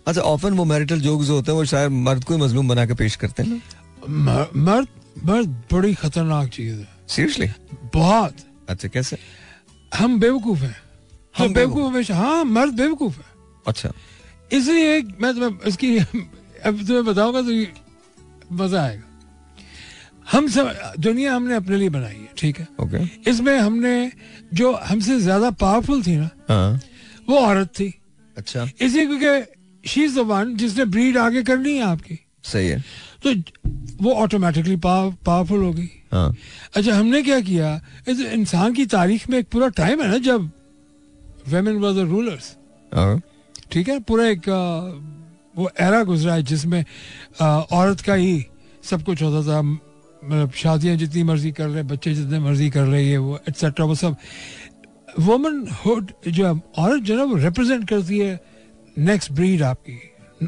अच्छा 0.06 0.20
ऑफन 0.20 0.54
वो 0.54 0.64
मैरिटल 0.64 1.00
जोक्स 1.00 1.26
जो 1.26 1.34
होते 1.34 1.50
हैं 1.50 1.58
वो 1.58 1.64
शायद 1.64 1.90
मर्द 1.90 2.24
को 2.24 2.34
ही 2.34 2.40
मजलूम 2.40 2.68
बना 2.68 2.86
के 2.86 2.94
पेश 2.94 3.16
करते 3.16 3.42
हैं 3.42 3.62
मर्द 4.56 4.88
मर्द 5.24 5.62
बड़ी 5.72 5.94
खतरनाक 5.94 6.48
चीज़ 6.48 6.78
है। 6.78 6.88
सीरियसली 7.08 7.46
बहुत। 7.94 8.36
अच्छा 8.68 8.88
कैसे? 8.88 9.18
हम 9.94 10.20
बेवकूफ़ 10.20 10.58
हैं। 10.58 10.76
हम 11.38 11.44
हम 11.44 11.54
बेवकूफ़। 11.54 11.86
हमेशा 11.86 12.16
हाँ 12.16 12.44
मर्द 12.44 12.74
बेवकूफ़ 12.74 13.18
है। 13.18 13.24
अच्छा। 13.66 13.92
इसलिए 14.52 15.02
मैं 15.20 15.34
तुम्हें 15.34 15.58
इसकी 15.66 15.98
अब 15.98 16.86
तुम्हें 16.86 17.04
बताऊँगा 17.04 17.42
तो 17.42 17.50
मज़ा 18.52 18.82
आएगा। 18.82 19.04
हम 20.26 20.48
सब 20.48 20.94
दुनिया 21.00 21.34
हमने 21.34 21.54
अपने 21.54 21.76
लिए 21.76 21.88
बनाई 21.90 22.14
है 22.14 22.28
ठीक 22.38 22.58
है? 22.58 22.66
ओके 22.80 23.30
इसमें 23.30 23.58
हमने 23.58 24.10
जो 24.54 24.72
हमसे 24.74 25.18
ज़्यादा 25.20 25.50
पावरफुल 25.56 26.02
थी 26.02 26.16
ना 26.16 26.30
हाँ। 26.48 26.80
वो 27.28 27.38
औरत 27.38 27.68
थी। 27.78 27.92
अच्छा। 28.36 28.68
इसलिए 28.80 29.06
क्योंकि 29.06 29.88
शी 29.88 30.04
इज़ 30.04 30.14
द 30.16 30.22
वन 30.26 30.54
जिसने 30.56 30.84
ब्रीड 30.86 31.16
आगे 31.18 31.42
करनी 31.42 31.76
है 31.76 31.82
आपकी। 31.82 32.18
सही 32.44 32.68
है। 32.68 32.82
तो 33.22 33.34
वो 34.02 34.12
ऑटोमेटिकली 34.14 34.76
पावरफुल 34.78 35.62
हो 35.62 35.72
गई। 35.72 35.88
हाँ। 36.12 36.34
अच्छा 36.76 36.94
हमने 36.94 37.22
क्या 37.22 37.40
किया 37.40 37.80
इस 38.08 38.20
इंसान 38.22 38.72
की 38.74 38.86
तारीख 38.88 39.28
में 39.30 39.38
एक 39.38 39.48
पूरा 39.52 39.68
टाइम 39.76 40.02
है 40.02 40.08
ना 40.08 40.18
जब 40.26 40.50
वेमेन 41.48 41.76
वर 41.76 41.92
द 41.94 42.08
रूलर्स 42.08 42.56
ठीक 43.72 43.88
है? 43.88 43.98
पूरा 44.00 44.26
एक 44.26 44.42
वो 45.58 45.70
एरा 45.80 46.02
गुजरा 46.04 46.34
है 46.34 46.42
जिसमें 46.42 46.84
औरत 47.40 48.00
का 48.06 48.14
ही 48.14 48.34
सब 48.90 49.02
कुछ 49.04 49.22
होता 49.22 49.42
था। 49.48 49.60
मतलब 49.62 50.52
शादियाँ 50.56 50.96
जितनी 50.96 51.22
मर्ज़ी 51.22 51.50
कर 51.52 51.68
रहे 51.68 51.82
बच्चे 51.90 52.14
जितने 52.14 52.38
मर्ज़ी 52.40 52.68
कर 52.70 52.84
रहे 52.84 53.02
ये 53.04 53.16
वो 53.16 53.38
एटसेट्रा 53.48 53.84
वो 53.86 53.94
सब। 53.94 54.16
वुमन 55.18 55.66
हुड 55.84 56.12
जो 56.28 56.46
है, 56.46 56.60
औरत 56.78 57.02
जो 57.02 57.18
है 57.18 57.24
वो 57.24 57.36
रिप्रेजेंट 57.36 57.88
करती 57.88 58.18
है 58.18 58.38
नेक्स्ट 58.98 59.32
ब्रीड 59.32 59.62
आपकी 59.62 59.98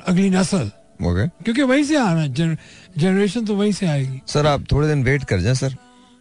अगली 0.06 0.30
नस्ल। 0.30 0.70
ओके 1.00 1.26
क्योंकि 1.44 1.62
वहीं 1.62 1.84
से 1.84 1.96
आना 1.96 2.26
जन, 2.28 2.56
जनरेशन 2.98 3.44
तो 3.44 3.54
वहीं 3.56 3.72
से 3.72 3.86
आएगी। 3.86 4.20
सर 4.26 4.46
आप 4.46 4.64
थोड़े 4.72 4.88
दिन 4.88 5.02
वेट 5.04 5.24
कर 5.24 5.40
जाए 5.40 5.54
सर 5.54 5.76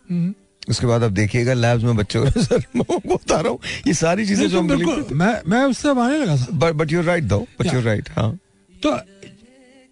हम्म। 0.10 0.34
उसके 0.70 0.88
बाद 0.88 1.04
आप 1.04 1.12
देखिएगा 1.12 1.54
लैब्स 1.54 1.84
में 1.84 1.96
बच्चे 1.98 2.20
हो 2.20 2.30
सर 2.42 2.64
मैं 2.76 3.00
बता 3.08 3.40
रहा 3.40 3.50
हूँ 3.50 3.60
ये 3.88 3.94
सारी 3.94 4.26
चीज़ें 4.26 4.48
जो 4.50 4.62
बिल्कुल 4.62 5.06
मैं 5.14 5.34
मैं 5.48 5.64
उससे 5.66 5.90
आने 5.90 6.18
लगा 6.18 6.36
था 6.38 6.58
but 6.58 6.74
but 6.74 6.92
you 6.92 7.02
right 7.02 7.24
though 7.24 7.40
but 7.40 7.66
Yeah. 7.66 7.76
You 7.76 7.82
right 7.82 8.10
हाँ। 8.18 8.32
तो 8.84 8.98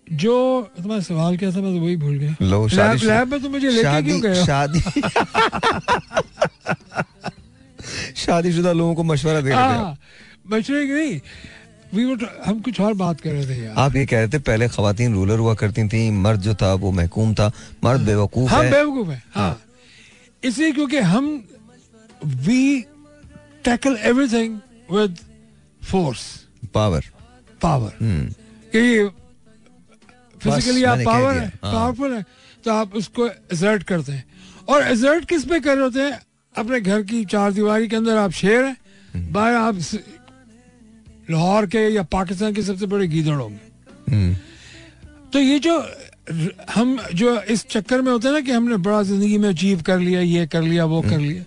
जो 0.08 0.34
तुम्हारा 0.78 1.02
सवाल 1.04 1.38
क्या 1.38 1.52
था 1.52 1.62
मैं 1.62 1.74
तो 1.76 1.80
वही 1.86 1.96
भूल 1.98 2.18
गया। 2.18 2.36
लो 2.42 2.66
लैब 2.68 2.76
शादी 2.76 3.06
लैब 3.08 3.32
में 3.32 3.42
तो 3.44 3.50
मुझे 3.50 3.70
लेके 3.70 4.02
क्यों 4.04 4.22
गए 4.22 4.40
हो? 4.40 4.46
शादी 4.46 4.80
शादीशुदा 8.24 8.72
लोगों 8.72 8.96
को 8.96 9.04
मशवरा 9.04 9.42
दे 9.42 9.50
रहे 9.50 9.58
हाँ 9.58 9.98
मशवरे 10.52 10.86
की 10.88 10.94
नहीं 10.94 11.20
वी 11.94 12.04
वर 12.06 12.26
हम 12.46 12.60
कुछ 12.62 12.80
और 12.82 12.94
बात 13.02 13.22
कर 13.22 13.32
रहे 13.32 13.46
थे 13.48 13.62
यार। 13.64 13.76
आप 13.80 13.96
ये 13.96 14.06
कह 14.06 14.18
रहे 14.20 14.28
थे 14.30 14.40
पहले 14.48 14.68
खातन 14.70 15.14
रूलर 15.14 15.40
हुआ 15.40 15.54
करती 15.62 15.88
थी 15.90 16.10
मर्द 16.24 16.42
जो 16.42 16.56
था 16.62 16.74
वो 16.84 16.92
महकूम 16.92 17.34
था 17.36 17.52
मर्द 17.84 18.02
बेवकूफ़ 18.06 18.52
हम 18.52 18.64
है। 18.66 18.72
बेवकूफ़ 18.72 19.10
हैं 19.10 19.24
हाँ। 19.36 19.60
इसलिए 20.44 20.72
क्योंकि 20.72 20.98
हम 21.12 21.30
we 22.48 22.82
tackle 23.66 23.98
everything 24.06 24.58
with 24.92 25.18
force 25.82 26.26
power 26.74 27.04
power 27.62 27.94
hmm. 28.02 28.34
कि 28.76 29.10
फिजिकली 30.42 30.84
आप 30.84 31.00
पावर 31.06 31.34
है। 31.34 31.50
पावरफुल 31.62 32.14
है 32.14 32.24
तो 32.64 32.72
आप 32.72 32.96
उसको 32.96 33.28
एजर्ट 33.28 33.84
करते 33.84 34.12
हैं 34.12 34.26
और 34.70 34.88
एजर्ट 34.88 35.26
किस 35.26 35.46
पे 35.46 35.60
कर 35.60 35.76
रहे 35.76 35.84
होते 35.84 36.02
हैं 36.02 36.20
अपने 36.56 36.80
घर 36.82 37.02
की 37.04 37.24
चार 37.26 37.52
दीवारी 37.54 37.88
के 37.88 37.96
अंदर 37.96 38.18
आप 38.18 38.32
शेर 38.34 38.64
हैं 38.66 38.76
हम्म। 39.14 39.32
बाहर 39.34 39.54
आप 39.56 39.80
लाहौर 41.30 41.66
के 41.68 41.88
या 41.90 42.04
पाकिस्तान 42.12 42.54
के 42.54 42.62
सबसे 42.64 42.86
बड़े 42.86 43.08
गीदड़ 43.08 43.36
होंगे 43.36 44.12
हम्म 44.12 44.36
तो 45.34 45.40
ये 45.40 45.60
जो 45.60 45.80
हम 46.70 46.98
जो 47.14 47.40
इस 47.52 47.66
चक्कर 47.68 48.02
में 48.02 48.12
होते 48.12 48.28
हैं 48.28 48.34
ना 48.36 48.42
कि 48.42 48.52
हमने 48.52 48.78
बड़ा 48.84 49.02
ज़िंदगी 49.04 49.38
में 49.38 49.50
अचीव 49.50 49.82
कर 49.82 50.00
लिया 50.00 50.22
ये 50.22 50.46
कर 50.48 50.62
लिया 50.62 50.86
वो 50.86 51.02
हम्म। 51.02 51.12
कर 51.12 51.20
लिया 51.20 51.44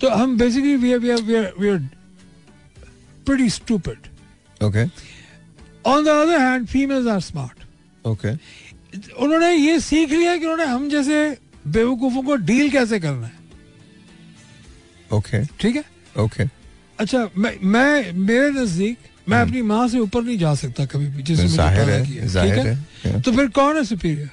तो 0.00 0.10
हम 0.10 0.36
basically 0.38 0.76
we 0.76 0.92
are 0.92 0.98
we 0.98 1.10
are 1.10 1.52
we 1.58 1.68
are 1.68 1.88
pretty 3.26 3.48
stupid 3.50 4.08
okay 4.60 4.84
on 5.84 6.04
the 6.04 6.12
other 6.12 6.38
hand 6.38 6.68
females 6.68 7.06
are 7.06 7.20
smart. 7.20 7.56
Okay 8.04 8.30
उन्होंने 9.22 9.52
ये 9.54 9.78
सीख 9.80 10.10
लिया 10.10 10.36
कि 10.36 10.44
उन्होंने 10.44 10.64
हम 10.72 10.88
जैसे 10.90 11.36
बेवकूफों 11.66 12.22
को 12.22 12.36
डील 12.48 12.70
कैसे 12.70 13.00
करना 13.00 13.26
है। 13.26 13.38
ओके 15.10 15.44
ठीक 15.60 15.76
है? 15.76 15.84
ओके 16.18 16.44
अच्छा 16.98 17.28
मैं 17.36 17.56
मैं 17.62 18.12
मेरे 18.12 18.50
नज़दीक 18.50 19.08
मैं 19.28 19.40
अपनी 19.40 19.62
माँ 19.62 19.86
से 19.88 19.98
ऊपर 19.98 20.22
नहीं 20.22 20.38
जा 20.38 20.54
सकता 20.54 20.84
कभी 20.86 21.06
भी 21.06 21.22
ज़ाहिर 21.22 21.86
पैदा 21.86 21.92
है, 21.92 22.26
ज़ाहिर 22.28 22.58
है? 22.58 22.74
है, 23.04 23.20
तो 23.20 23.32
फिर 23.32 23.48
कौन 23.58 23.76
है 23.76 23.84
सुपीरियर 23.84 24.30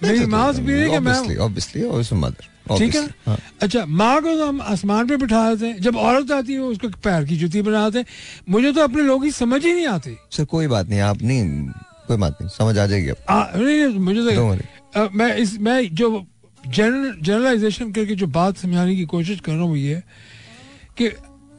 मेरी 0.00 0.26
माँ 0.26 0.52
सुपीरियर 0.52 0.88
मैं 0.88 0.96
ऑब्वियसली 0.98 1.36
ऑब्वियसली 1.36 1.84
ऑब्वियसली 1.84 2.18
मदर 2.18 2.48
ठीक 2.70 2.94
है? 2.94 3.06
हाँ। 3.26 3.38
अच्छा 3.62 3.84
माँ 3.86 4.20
को 4.22 4.28
तो 4.28 4.46
हम 4.46 4.60
आसमान 4.62 5.06
पे 5.06 5.16
बिठा 5.16 5.54
देते 5.54 5.66
हैं। 5.66 5.80
जब 5.80 5.96
औरत 5.96 6.30
आती 6.30 6.52
है 6.52 6.58
उसको 6.58 6.88
पैर 6.88 7.24
की 7.24 7.36
जूती 7.36 7.62
बना 7.62 7.88
देते 7.88 7.98
हैं। 7.98 8.06
मुझे 8.48 8.72
तो 8.72 8.80
अपने 8.80 9.02
लोग 9.02 9.24
ही 9.24 9.30
समझ 9.30 9.64
ही 9.64 9.72
नहीं 9.74 9.86
आती। 9.86 10.16
सर 10.30 10.44
कोई 10.44 10.66
बात 10.66 10.88
नहीं 10.88 11.00
आप 11.00 11.22
नहीं 11.22 11.68
कोई 12.08 12.16
बात 12.16 12.38
नहीं 12.40 12.50
समझ 12.50 12.78
आ 12.78 12.86
जाएगी 12.86 13.10
आ, 13.28 13.44
नहीं 13.56 13.64
नहीं, 13.64 13.98
मुझे 13.98 14.20
तो. 14.20 14.56
अ, 15.00 15.08
मैं 15.14 15.36
इस 15.36 15.58
मैं 15.60 15.94
जो 15.94 16.26
जनरल 16.68 17.16
जनरलाइजेशन 17.22 17.92
करके 17.92 18.14
जो 18.14 18.26
बात 18.26 18.56
समझाने 18.56 18.96
की 18.96 19.04
कोशिश 19.04 19.40
कर 19.40 19.52
रहा 19.52 19.60
हूँ 19.60 19.70
वो 19.70 19.76
ये 19.76 20.02
कि 20.98 21.10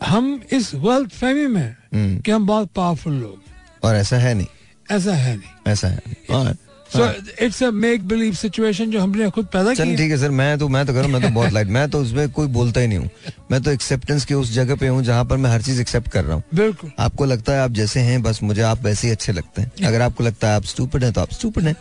हम 0.06 0.41
इस 0.52 0.76
वर्ल्ड 0.76 1.10
फहमी 1.10 1.48
में 1.48 1.76
हम्म, 1.94 2.19
कि 2.19 2.32
हम 2.32 2.45
बहुत 2.45 2.69
पावरफुल 2.76 3.14
लोग। 3.14 3.41
और 3.84 3.95
ऐसा 3.95 4.18
है 4.18 4.34
नहीं। 4.34 4.48
ऐसा 4.91 5.14
है 5.14 5.38
नहीं। 5.38 5.72
ऐसा 5.73 5.88
है 5.88 6.02
नहीं। 6.07 6.45
हाँ, 6.45 6.56
so. 6.95 7.45
It's 7.45 7.61
a 7.63 7.69
make 7.72 8.07
believe 8.07 8.34
situation 8.34 8.91
जो 8.91 8.99
हमने 8.99 9.30
खुद 9.30 9.45
पैदा 9.45 9.73
की 9.73 9.95
ठीक 9.95 10.11
है 10.11 10.17
सर 10.17 10.31
मैं 10.31 10.57
तो 10.59 10.67
मैं 10.67 10.85
तो 10.85 10.93
करूँ 10.93 11.09
मैं 11.11 11.22
तो 11.22 11.30
बहुत 11.30 11.53
लाइट 11.53 11.67
मैं 11.67 11.89
तो 11.89 11.99
उसमें 11.99 12.30
कोई 12.30 12.47
बोलता 12.47 12.80
ही 12.80 12.88
नहीं 12.88 12.97
हूँ। 12.97 13.09
मैं 13.51 13.61
तो 13.63 13.72
एक्सेप्टेंस 13.72 14.26
की 14.26 14.34
उस 14.34 14.53
जगह 14.53 14.76
पे 14.76 14.88
हूँ 14.88 15.03
जहाँ 15.03 15.26
पर 15.26 15.38
मैं 15.38 15.49
हर 15.49 15.61
चीज़ 15.61 15.81
एक्सेप्ट 15.81 16.07
कर 16.07 16.23
रहा 16.23 16.35
हूँ। 16.35 16.43
बिल्कुल। 16.55 16.91
आपको 16.99 17.26
लगता 17.26 17.53
है 17.53 17.59
आप 17.59 17.72
जैसे 17.72 17.99
हैं 17.99 18.22
बस 18.23 18.39
मुझे 18.43 18.61
आप 18.61 18.84
वैसे 18.84 19.07
ही 19.07 19.11
अच्छे 19.13 19.31
लगते 19.31 19.61
हैं। 19.61 19.72
अगर 19.88 20.01
आपको 20.01 20.23
लगता 20.23 20.49
है 20.49 20.55
आप 20.55 20.63
स्टूपिड 20.65 21.03
हैं 21.03 21.13
तो 21.13 21.22
आप 21.22 21.31
स्टूपिड 21.31 21.63
हैं। 21.63 21.76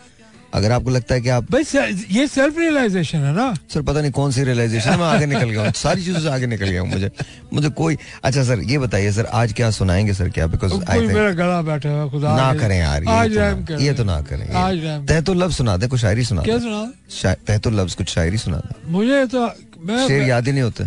अगर 0.55 0.71
आपको 0.71 0.89
लगता 0.89 1.15
है 1.15 1.21
कि 1.21 1.29
आप 1.29 1.51
भाई 1.51 1.63
ये 2.11 2.25
सेल्फ 2.27 2.57
रियलाइजेशन 2.59 3.17
है 3.19 3.33
ना। 3.35 3.47
सर 3.73 3.81
पता 3.81 4.01
नहीं 4.01 4.11
कौन 4.11 4.31
सी 4.31 4.43
रियलाइजेशन 4.43 4.97
मैं 4.99 5.05
आगे 5.05 5.25
निकल 5.25 5.49
गया 5.49 5.61
हूँ। 5.61 5.71
सारी 5.75 6.03
चीज़ों 6.03 6.19
से 6.21 6.29
आगे 6.29 6.47
निकल 6.47 6.69
गया 6.69 6.81
हूँ 6.81 6.89
मुझे। 6.89 7.09
मुझे 7.53 7.69
कोई 7.69 7.97
अच्छा 8.23 8.43
सर 8.43 8.59
ये 8.63 8.77
बताइए 8.77 9.11
सर 9.11 9.25
आज 9.33 9.53
क्या 9.53 9.69
सुनाएँगे 9.71 10.13
सर 10.13 10.29
क्या? 10.29 10.47
बिकॉज़ 10.47 10.73
आई 10.73 10.99
थिंक 10.99 11.11
मेरा 11.11 11.31
गला 11.33 11.61
बैठा 11.61 11.89
हुआ 11.89 12.07
खुदा 12.11 12.35
ना 12.37 12.53
करें 12.59 12.77
यार 12.79 13.05
आज 13.09 13.33
तो 13.33 13.39
ना- 13.73 13.81
ये 13.81 13.93
तो 13.93 14.03
ना 14.03 14.19
करें 14.21 14.47
आज 14.63 14.85
तह 15.09 15.21
तो 15.21 15.33
लफ्ज 15.33 15.55
सुना 15.55 15.75
दे 15.77 15.87
कुछ 15.87 16.01
शायरी 16.01 16.23
सुना 16.25 16.41
क्या 16.43 16.57
सुना? 16.59 17.33
तह 17.47 17.57
तो 17.57 17.69
लफ्ज 17.71 17.95
कुछ 17.95 18.09
शायरी 18.09 18.37
सुना 18.37 18.57
दे। 18.57 18.91
मुझे 18.91 19.25
तो 19.35 19.47
शेर 20.07 20.21
याद 20.21 20.47
ही 20.47 20.51
नहीं 20.53 20.63
होते। 20.63 20.83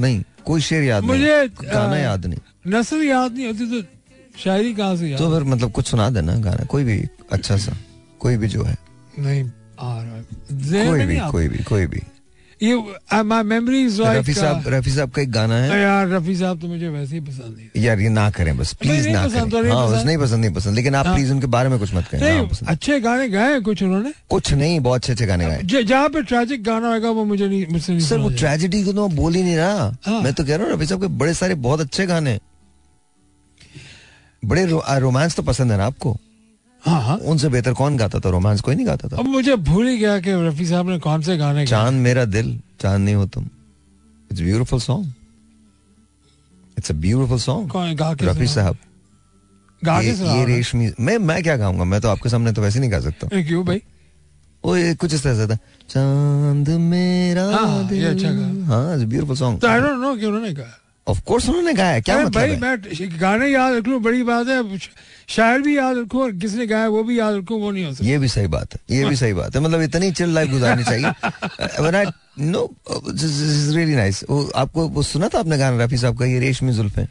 नहीं 0.00 0.22
कोई 0.44 0.60
शेर 0.60 0.82
याद 0.82 1.04
नहीं 1.04 1.10
मुझे, 1.12 1.46
गाना 1.64 1.96
याद 1.96 2.26
नहीं। 2.26 2.72
नस्ल 2.74 3.02
याद 3.04 3.32
नहीं 3.32 3.46
होती 3.46 3.66
तो 3.80 3.86
शायरी 4.44 4.72
कहाँ 4.74 4.96
से 4.96 5.14
तो 5.16 5.30
फिर 5.34 5.44
मतलब 5.48 5.72
कुछ 5.72 5.86
सुना 5.86 6.08
देना 6.10 6.34
गाना 6.48 6.64
कोई 6.64 6.84
भी 6.84 6.98
अच्छा 7.32 7.56
सा। 7.56 7.72
कोई 8.20 8.36
भी 8.36 8.48
जो 8.48 8.62
है। 8.64 8.76
नहीं 9.18 9.42
आ 9.80 10.02
रहा 10.02 10.14
है। 10.14 10.86
कोई 10.86 11.04
भी 11.06 11.18
कोई 11.30 11.48
भी 11.48 11.62
कोई 11.64 11.86
भी। 11.86 12.02
ये 12.60 13.22
माय 13.22 13.42
मेमोरी 13.42 13.82
इज़ 13.84 14.00
रफी 14.02 14.32
साहब 14.34 14.64
रफी 14.68 14.90
साहब 14.90 15.10
का 15.10 15.22
एक 15.22 15.30
गाना 15.32 15.54
है। 15.56 15.80
यार 15.80 16.08
रफी 16.08 16.34
साहब 16.36 16.60
तो 16.60 16.66
मुझे 16.68 16.88
वैसे 16.88 17.14
ही 17.14 17.20
पसंद 17.20 17.56
नहीं 17.56 17.82
यार 17.84 18.00
ये 18.00 18.08
ना 18.08 18.28
करें 18.30 18.56
बस 18.56 18.72
प्लीज़ 18.74 19.08
ना 19.08 19.26
करें। 19.28 19.62
नहीं 19.62 19.72
हाँ 19.72 19.88
बस 19.90 20.04
नहीं 20.06 20.18
पसंद 20.18 20.40
नहीं 20.40 20.52
पसंद। 20.54 20.74
लेकिन 20.76 20.94
आप 20.94 21.06
हाँ। 21.06 21.14
प्लीज़ 21.14 21.32
उनके 21.32 21.46
बारे 21.46 21.68
में 21.68 21.78
कुछ 21.78 21.94
मत 21.94 22.08
कहें 22.08 22.38
हाँ, 22.38 22.48
अच्छे 22.68 23.00
गाने 23.00 23.28
गाए 23.28 23.60
कुछ 23.60 23.82
उन्होंने। 23.82 24.12
कुछ 24.30 24.52
नहीं 24.52 24.78
बहुत 24.80 25.00
अच्छे 25.00 25.12
अच्छे 25.12 25.26
गाने 25.26 25.46
गाए। 25.46 25.82
जहाँ 25.82 26.08
पे 26.08 26.22
ट्रेजिक 26.22 26.62
गाना 26.64 26.92
होगा 26.94 27.10
वो 27.10 27.24
मुझे 27.24 27.48
नहीं 27.48 27.66
मुझसे 27.66 27.92
नहीं 27.92 28.06
सर 28.06 28.18
वो। 28.18 28.30
ट्रेजेडी 28.30 28.82
को 28.84 28.92
तो 28.92 29.08
बोल 29.08 29.34
ही 29.34 29.42
नहीं 29.42 29.56
रहा। 29.56 29.96
हाँ। 30.06 30.20
मैं 30.22 30.32
तो 30.32 30.44
कह 30.44 30.56
रहा 30.56 30.66
हूँ 30.66 30.74
रफी 30.74 30.86
साहब 30.86 31.00
के 31.00 31.06
बड़े 31.18 31.34
सारे 31.34 31.54
बहुत 31.54 31.80
अच्छे 31.80 32.06
गाने। 32.06 32.38
बड़े 34.42 34.66
रोमांस 34.98 35.36
तो 35.36 35.42
पसंद 35.42 35.72
है 35.72 35.78
ना 35.78 35.86
आपको? 35.86 36.16
हाँ। 36.84 37.00
हाँ 37.02 37.16
उनसे 37.16 37.48
बेहतर 37.48 37.72
कौन 37.74 37.96
गाता 37.96 38.18
था? 38.20 38.30
रोमांस 38.30 38.60
कोई 38.60 38.74
नहीं 38.74 38.86
गाता 38.86 39.08
था। 39.08 39.16
अब 39.16 39.26
मुझे 39.28 39.56
भूल 39.68 39.86
ही 39.88 39.96
गया 39.98 40.18
कि 40.20 40.32
रफी 40.48 40.66
साहब 40.66 40.88
ने 40.90 40.98
कौन 40.98 41.22
से 41.22 41.36
गाने 41.36 41.66
चाँद 41.66 41.94
मेरा 42.02 42.24
दिल 42.26 42.58
चाँद 42.80 43.00
नहीं 43.00 43.14
हो 43.14 43.26
तुम। 43.26 43.48
It's 44.30 44.40
beautiful 44.40 44.80
song 44.80 45.12
it's 46.78 46.90
a 46.90 46.94
beautiful 46.96 47.38
song 47.38 47.96
गा 47.98 48.10
रफी 48.22 48.46
साहब। 48.46 48.76
गा 49.82 49.98
ये, 50.00 50.12
ये 50.12 50.44
रेशमी 50.46 50.90
मैं 51.00 51.16
मैं 51.18 51.42
क्या 51.42 51.56
गाऊँगा? 51.56 51.84
मैं 51.84 52.00
तो 52.00 52.08
आपके 52.08 52.28
सामने 52.28 52.52
तो 52.52 52.62
वैसे 52.62 52.80
नहीं 52.80 52.90
गा 52.92 53.00
सकता। 53.00 53.28
क्यों 53.42 53.64
भाई? 53.66 53.82
वो 54.64 54.76
ये 54.76 54.94
कुछ 54.94 55.14
इस 55.14 55.22
तरह 55.22 55.34
से 55.36 55.46
था। 55.46 55.58
चाँद 55.88 56.68
मेरा 56.68 57.44
हाँ, 57.50 57.86
दिल 57.88 57.98
ये 57.98 58.04
अच्छा 58.04 58.30
गाना। 58.30 58.66
हाँ 58.66 58.94
it's 58.94 59.04
beautiful 59.04 59.36
song 59.36 59.64
I 59.64 59.80
don't 59.80 60.00
know 60.00 60.14
कि 60.16 60.26
उन्होंने 60.26 60.52
कहा 60.54 60.76
ऑफ़ 61.10 61.20
कोर्स 61.26 61.48
उन्होंने 61.48 61.72
गाया 61.74 62.00
क्या 62.00 62.16
मतलब 62.18 62.32
भाई 62.34 62.50
है? 62.50 62.58
मैं 62.60 63.20
गाने 63.20 63.46
याद 63.48 63.74
रख 63.74 63.88
लूँ 63.88 64.00
बड़ी 64.02 64.22
बात 64.22 64.48
है 64.48 64.78
शायर 65.28 65.60
भी 65.62 65.76
याद 65.76 65.98
रखूँ 65.98 66.22
और 66.22 66.32
किसने 66.42 66.66
गाया 66.66 66.88
वो 66.88 67.02
भी 67.04 67.18
याद 67.18 67.34
रखूँ 67.34 67.60
वो 67.60 67.70
नहीं 67.70 67.84
हो 67.84 67.92
सकता। 67.92 68.06
ये 68.06 68.18
भी 68.18 68.28
सही 68.28 68.46
बात 68.46 68.74
है 68.74 68.80
ये 68.90 69.04
भी 69.04 69.16
सही 69.16 69.32
बात 69.32 69.56
है 69.56 69.62
मतलब 69.62 69.80
इतनी 69.82 70.10
चिल 70.12 70.34
लाइफ 70.34 70.50
गुजारनी 70.50 70.84
चाहिए। 70.84 71.10
नो 72.40 72.62
रियली 72.86 73.94
नाइस 73.94 74.24
वो 74.30 74.42
आपको 74.56 74.88
वो 74.88 75.02
सुना 75.02 75.28
था 75.28 75.38
आपने 75.38 75.58
गाना 75.58 75.84
रफी 75.84 75.96
साहब 75.96 76.18
का 76.18 76.26
ये 76.26 76.38
रेशमी 76.40 76.72
जुल्फे? 76.72 77.04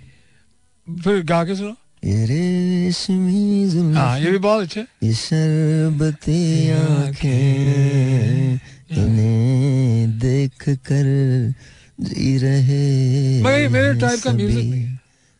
फिर 0.87 1.21
गा 1.23 1.43
के 1.45 1.55
सुनो 1.55 1.75
ये 2.05 2.25
रेशमी 2.25 3.67
जुल्फे। 3.69 3.97
हाँ 3.97 4.19
ये 4.19 4.31
भी 4.31 4.37
बहुत 4.39 4.63
अच्छे। 4.63 4.81
ये 5.03 5.13
शरबती 5.13 6.69
आँखें 6.71 8.59
इन्हें 8.91 10.19
देख 10.19 10.69
कर 10.87 11.07
जी 11.99 12.37
रहे 12.37 13.41
मगर 13.43 13.67
मेरे 13.69 13.93
टाइप 13.99 14.19
का 14.23 14.31
म्यूज़िक 14.33 14.65
नहीं 14.65 14.81
है। 14.81 14.99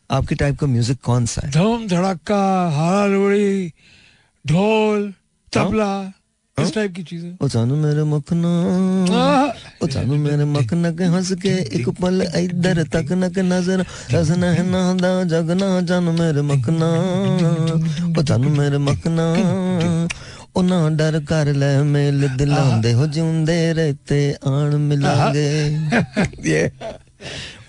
आपके 0.09 0.35
टाइप 0.35 0.59
का 0.59 0.67
म्यूज़िक 0.67 0.99
कौन 1.03 1.25
सा 1.25 1.41
है? 1.45 1.51
धूम 1.51 1.87
धड़का 1.87 2.43
हारा 2.75 3.05
लोड़ी 3.07 3.71
ढोल 4.45 5.13
तबला 5.53 5.91
इस 6.57 6.73
टाइप 6.75 6.93
की 6.95 7.03
चीज़ें। 7.03 7.37
ओ 7.41 7.47
जानू 7.47 7.75
मेरे 7.75 8.03
मखना। 8.03 8.49
ओ 9.83 9.87
जानू 9.87 10.15
मेरे 10.17 10.45
मखना 10.45 10.91
के 10.91 11.03
हंस 11.13 11.31
के 11.41 11.49
एक 11.77 11.89
पल 12.01 12.21
इधर 12.35 12.83
तक 12.91 13.11
न 13.11 13.29
के 13.31 13.41
नज़र। 13.41 13.85
रसना 14.11 14.47
है 14.51 14.63
ना 14.67 14.81
दा 14.99 15.11
जगना 15.31 15.69
जानू 15.87 16.11
मेरे 16.11 16.41
मखना। 16.43 16.89
ओ 18.11 18.21
जानू 18.21 18.49
मेरे 18.49 18.77
मखना। 18.79 19.25
ਉਹ 20.59 20.63
ਨਾ 20.63 20.89
ਡਰ 20.89 21.19
ਕਰ 21.19 21.45
ਲੈ 21.53 21.67
ਮੇਲ 21.83 22.27
ਦਿਲਾਉਂਦੇ 22.37 22.93
ਹੋ 22.93 23.05
ਜਿਉਂਦੇ 23.05 23.73
ਰਹਤੇ 23.73 24.17
ਆਣ 24.47 24.77
ਮਿਲਾਂਗੇ 24.77 25.45
ਇਹ 26.45 26.69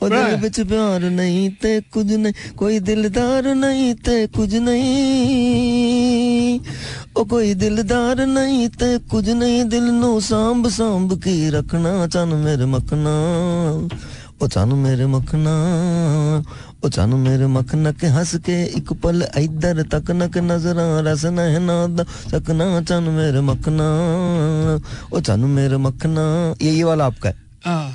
ਉਹ 0.03 0.09
ਦਿਲ 0.09 0.37
ਵਿੱਚ 0.37 0.61
ਪਿਆਰ 0.61 1.01
ਨਹੀਂ 1.01 1.51
ਤੇ 1.63 1.81
ਕੁਝ 1.93 2.13
ਨਹੀਂ 2.13 2.33
ਕੋਈ 2.57 2.79
ਦਿਲਦਾਰ 2.79 3.55
ਨਹੀਂ 3.55 3.95
ਤੇ 3.95 4.27
ਕੁਝ 4.27 4.57
ਨਹੀਂ 4.57 4.81
ਉਹ 7.17 7.25
ਕੋਈ 7.25 7.55
ਦਿਲਦਾਰ 7.55 8.27
ਨਹੀਂ 8.27 8.69
ਤੇ 8.79 8.99
ਕੁਝ 9.11 9.31
ਨਹੀਂ 9.31 9.65
ਦਿਲ 9.65 9.93
ਨੂੰ 9.93 10.21
ਸਾਂਭ 10.21 10.69
ਸਾਂਭ 10.69 11.19
ਕੇ 11.21 11.51
ਰੱਖਣਾ 11.51 12.07
ਚੰਨ 12.07 12.35
ਮੇਰੇ 12.35 12.65
ਮਖਣਾ 12.65 13.15
ਉਹ 14.43 14.49
ਚੰਨ 14.49 14.75
ਮੇਰੇ 14.75 15.07
ਮਖਣਾ 15.07 15.55
ਉਹ 16.84 16.90
ਚੰਨ 16.90 17.16
ਮੇਰੇ 17.18 17.46
ਮੱਖਣਾ 17.52 17.92
ਕੇ 17.92 18.10
ਹੱਸ 18.10 18.36
ਕੇ 18.46 18.56
ਇੱਕ 18.78 18.94
ਪਲ 19.02 19.24
ਇਧਰ 19.40 19.84
ਤੱਕ 19.92 20.12
ਨਕ 20.14 20.38
ਨਜ਼ਰਾਂ 20.44 20.88
ਰਸ 21.04 21.26
ਨਹਿਨਾ 21.34 21.76
ਦਾ 21.96 22.06
ਸਕਣਾ 22.32 22.66
ਚੰਨ 22.84 23.10
ਮੇਰੇ 23.12 23.42
ਮੱਖਣਾ 23.44 23.90
ਉਹ 25.14 25.20
ਚੰਨ 25.22 25.46
ਮੇਰੇ 25.52 25.78
ਮੱਖਣਾ 25.80 26.26
ये 26.60 26.72
ये 26.72 26.84
वाला 26.86 27.06
आपका 27.06 27.30
है 27.30 27.36
हाँ 27.64 27.86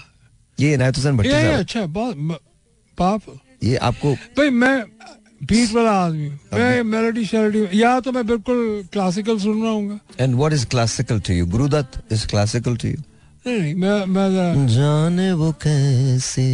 ये 0.59 0.71
इनायत 0.75 0.99
हुसैन 0.99 1.19
भट्टी 1.19 1.31
ये 1.31 1.37
ये 1.37 1.45
साहब 1.45 1.61
अच्छा 1.61 1.81
है, 1.81 1.87
बहुत 1.91 2.17
म- 2.23 2.41
पावरफुल 2.99 3.37
ये 3.65 3.77
आपको 3.85 4.13
भाई 4.39 4.51
मैं 4.57 4.73
बीट 5.45 5.73
वाला 5.73 5.93
आदमी 6.01 6.27
हूँ 6.27 6.39
मैं 6.55 6.83
मेलोडी 6.89 7.25
शेलोडी 7.27 7.63
या 7.77 7.93
तो 8.01 8.13
मैं 8.13 8.25
बिल्कुल 8.27 8.61
क्लासिकल 8.93 9.39
सुन 9.41 9.63
रहा 9.63 9.73
हूँ 9.73 10.01
and 10.21 10.35
what 10.35 10.53
is 10.53 10.65
classical 10.75 11.21
to 11.29 11.35
you 11.35 11.47
Guru Dutt 11.55 12.13
is 12.13 12.27
classical 12.27 12.77
to 12.77 12.89
you 12.89 12.99
नहीं 13.45 13.59
नहीं 13.59 13.75
मैं 13.77 13.97
मैं 14.15 14.29
जरा- 14.33 14.69
जाने 14.73 15.31
वो 15.37 15.51
कैसे 15.63 16.47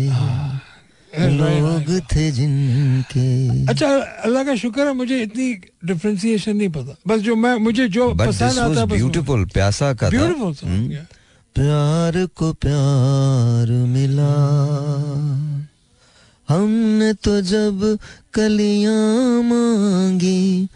लोग 1.12 2.00
थे 2.12 2.32
जिनके। 2.32 3.68
अच्छा 3.68 3.88
अल्लाह 4.26 4.44
का 4.44 4.56
शुक्र 4.56 4.88
है 4.88 4.94
मुझे 4.94 5.22
इतनी 5.22 5.54
डिफरेंशिएशन 5.86 6.56
नहीं 6.56 6.70
पता। 6.70 6.96
बस 7.08 7.20
जो 7.20 7.36
मैं 7.36 7.56
मुझे 7.60 7.88
जो 7.88 8.14
पसंद 8.16 8.60
आता 8.60 8.80
है 8.80 8.86
ब्यूटीफुल 8.88 9.46
प्यासा 9.54 9.94
का 9.94 10.10
ब्यूटीफुल 10.10 10.56
हम्म। 10.64 10.88
प्यार 11.56 12.26
को 12.36 12.54
प्यार 12.54 13.72
मिला। 13.92 14.34
हमने 16.50 17.14
तो 17.14 17.42
जब 17.42 17.98
कलियाँ 18.34 19.44
मांगी 19.44 20.68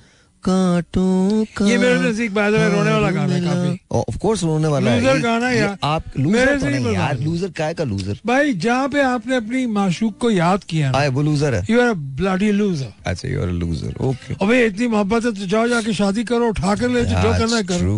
कांटों 0.46 1.46
का 1.58 1.66
ये 1.68 1.78
मेरे 1.78 2.00
नज़दीक 2.00 2.32
रोने 2.38 2.92
वाला 2.92 3.10
गाना 3.12 3.34
है 3.34 3.42
काफ़ी। 3.42 3.80
ऑफ़ 4.00 4.18
कोर्स 4.22 4.44
रोने 4.44 4.68
वाला 4.68 4.92
है। 4.92 5.02
Loser 5.02 5.22
गाना 5.24 5.50
यार। 5.52 5.78
आप 5.84 6.04
लूजर 6.18 6.60
तो 6.60 6.66
नहीं 6.68 6.94
यार 6.94 7.20
लूजर 7.20 7.50
काय 7.58 7.74
का 7.74 7.84
लूजर 7.84 8.20
भाई 8.26 8.54
जहाँ 8.56 8.88
पे 8.90 9.02
आपने 9.04 9.36
अपनी 9.36 9.66
माशूक 9.74 10.18
को 10.22 10.32
याद 10.32 10.64
किया 10.64 10.92
आए 10.96 11.10
वो 11.10 11.22
लूजर 11.22 11.56
है। 11.56 11.66
यू 11.70 11.82
आर 11.82 11.94
ब्लडी 11.94 12.52
लूजर 12.52 12.94
अच्छा 13.06 13.30
you 13.30 13.42
are 13.42 13.48
a 13.48 13.52
loser 13.54 14.04
okay 14.06 14.34
भाई 14.46 14.64
इतनी 14.66 14.88
मोहब्बत 14.88 15.26
है 15.26 15.32
तो 15.32 15.46
जाओ 15.48 15.68
जाके 15.68 15.94
शादी 15.94 16.24
करो 16.24 16.50
उठा 16.50 16.76
कर 16.76 16.90
ले 16.90 17.06
जो 17.06 17.16
करना 17.16 17.56
है 17.56 17.64
करो। 17.64 17.96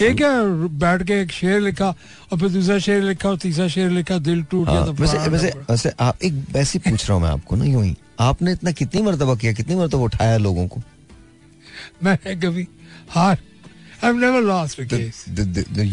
ये 0.00 0.12
क्या 0.14 0.32
बैठ 0.82 1.02
के 1.06 1.20
एक 1.22 1.32
शेर 1.32 1.60
लिखा 1.60 1.88
और 2.32 2.38
फिर 2.38 2.48
दूसरा 2.48 2.78
शेर 2.80 3.02
लिखा 3.02 3.28
और 3.28 3.36
तीसरा 3.38 3.68
शेर 3.68 3.90
लिखा 3.90 4.18
दिल 4.20 4.42
टूट 4.50 4.68
गया 4.68 4.84
तो 4.86 4.92
वैसे 4.92 5.28
वैसे 5.28 5.52
वैसे 5.70 5.92
आप 6.00 6.24
एक 6.24 6.44
वैसे 6.52 6.78
पूछ 6.78 7.08
रहा 7.08 7.14
हूँ 7.14 7.22
मैं 7.22 7.30
आपको 7.30 7.56
ना 7.56 7.64
यूँ 7.64 7.84
ही। 7.84 7.94
आपने 8.20 8.52
इतना 8.52 8.70
कितनी 8.72 9.02
मरतबा 9.02 9.34
किया 9.34 9.52
कितनी 9.52 9.74
मरतबा 9.76 10.02
उठाया 10.02 10.36
लोगों 10.38 10.66
को? 10.66 10.80
मैंने 12.04 12.34
कभी 12.40 12.66
हार। 13.10 13.36
I 13.36 14.06
have 14.06 14.18
never 14.20 14.40
lost 14.42 14.80
a 14.80 14.84
case 14.92 15.24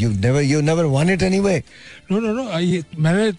you 0.02 0.10
never 0.12 0.42
you 0.42 0.62
never 0.62 0.86
won 0.98 1.10
it 1.10 1.24
anyway 1.24 1.62
no 2.12 2.20
no 2.20 2.34
no 2.34 2.44
मैंने 3.00 3.32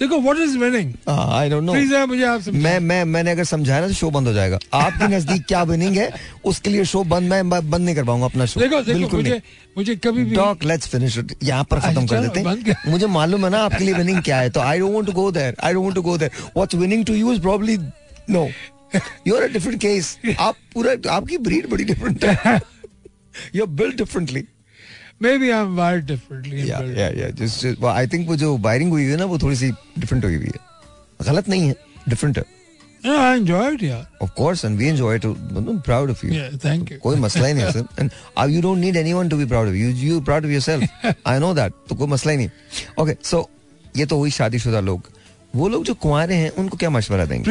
देखो 0.00 0.18
what 0.20 0.38
is 0.38 0.56
winning 0.58 0.92
I 1.08 1.50
don't 1.50 1.62
know 1.64 1.72
please 1.72 1.94
मुझे 2.08 2.24
आप 2.24 2.48
मैं 2.54 2.78
मैं 2.80 3.04
मैंने 3.04 3.30
अगर 3.30 3.44
समझाया 3.44 3.80
ना 3.80 3.86
तो 3.88 3.94
शो 3.94 4.10
बंद 4.10 4.26
हो 4.28 4.32
जाएगा। 4.32 4.58
आपके 4.74 5.06
नज़दीक 5.16 5.44
क्या 5.48 5.62
विनिंग 5.70 5.96
है 5.96 6.10
उसके 6.46 6.70
लिए 6.70 6.84
शो 6.84 7.02
बंद 7.12 7.28
मैं 7.30 7.48
बंद 7.50 7.84
नहीं 7.84 7.94
कर 7.96 8.04
पाऊँगा 8.04 8.26
अपना 8.26 8.46
शो 8.46 8.60
देखो 8.60 8.80
देखो 8.82 8.98
बिल्कुल 8.98 9.22
मुझे 9.22 9.40
मुझे 9.76 9.96
कभी 10.04 10.24
भी 10.24 10.36
टॉक 10.36 10.64
लेट्स 10.64 10.88
फिनिश 10.88 11.18
इट 11.18 11.34
यहाँ 11.42 11.64
पर 11.70 11.80
खत्म 11.80 12.02
अच्छा, 12.02 12.16
कर 12.16 12.28
देते 12.28 12.40
हैं। 12.40 12.76
मुझे 12.90 13.06
मालूम 13.16 13.44
है 13.44 13.50
ना 13.50 13.58
आपके 13.64 13.84
लिए 13.84 13.94
विनिंग 13.94 14.22
क्या 14.22 14.38
है 14.40 14.50
तो 14.50 14.60
I 14.60 14.78
don't 14.78 14.94
want 14.94 15.06
to 15.06 15.12
go 15.12 15.30
there 15.32 15.56
I 15.64 15.72
don't 15.72 15.84
want 15.84 15.94
to 15.94 16.02
go 16.02 16.18
there 16.18 16.30
what's 16.56 16.74
winning 16.74 17.04
to 17.06 17.14
you 17.14 17.32
is 17.32 17.40
probably 17.40 17.76
no 18.30 18.48
you 19.26 19.36
are 19.36 19.42
a 19.42 19.46
different 19.46 19.80
case 19.80 20.18
आप 20.40 20.56
पूरा 20.74 21.12
आपकी 21.12 21.38
ब्रीड 21.38 21.68
बड़ी 21.70 21.84
डिफरेंट 21.84 22.24
है। 22.24 22.60
You 23.54 23.62
are 23.62 23.68
built 23.68 23.96
differently 23.96 24.44
maybe 25.38 25.50
I 25.50 25.60
am 25.60 25.76
wired 25.76 26.06
differently 26.06 26.70
या 26.70 26.78
या 26.78 27.08
या 27.08 27.30
just 27.30 27.84
I 27.84 28.06
think 28.06 28.28
वो 28.28 28.36
जो 28.36 28.56
वायरिंग 28.56 28.90
हुई 28.90 29.04
है 29.04 29.16
ना 29.16 29.24
वो 29.24 29.38
थोड़ी 29.38 29.56
सी 29.56 29.70
डिफरेंट 29.98 30.24
हुई 30.24 30.34
हुई 30.34 30.46
है। 30.46 30.76
गलत 31.26 31.48
नहीं 31.48 31.68
है 31.68 31.74
डिफरेंट 32.08 32.38
है। 32.38 32.44
कोई 36.98 37.16
मसला 37.16 37.46
ही 37.46 37.54
नहीं 37.54 37.64
है 37.64 37.72
सर 37.72 37.82
तो 41.88 41.94
कोई 41.94 42.08
मसला 42.08 42.32
ही 42.32 42.38
नहीं 42.38 43.44
ये 43.96 44.06
तो 44.06 44.16
हुई 44.16 44.30
शादीशुदा 44.30 44.80
लोग। 44.80 45.10
वो 45.56 45.68
लोग 45.68 45.84
जो 45.84 45.94
कुंवारे 45.94 46.34
हैं 46.34 46.50
उनको 46.50 46.76
क्या 46.76 46.90
मशवरा 46.90 47.24
देंगे? 47.24 47.44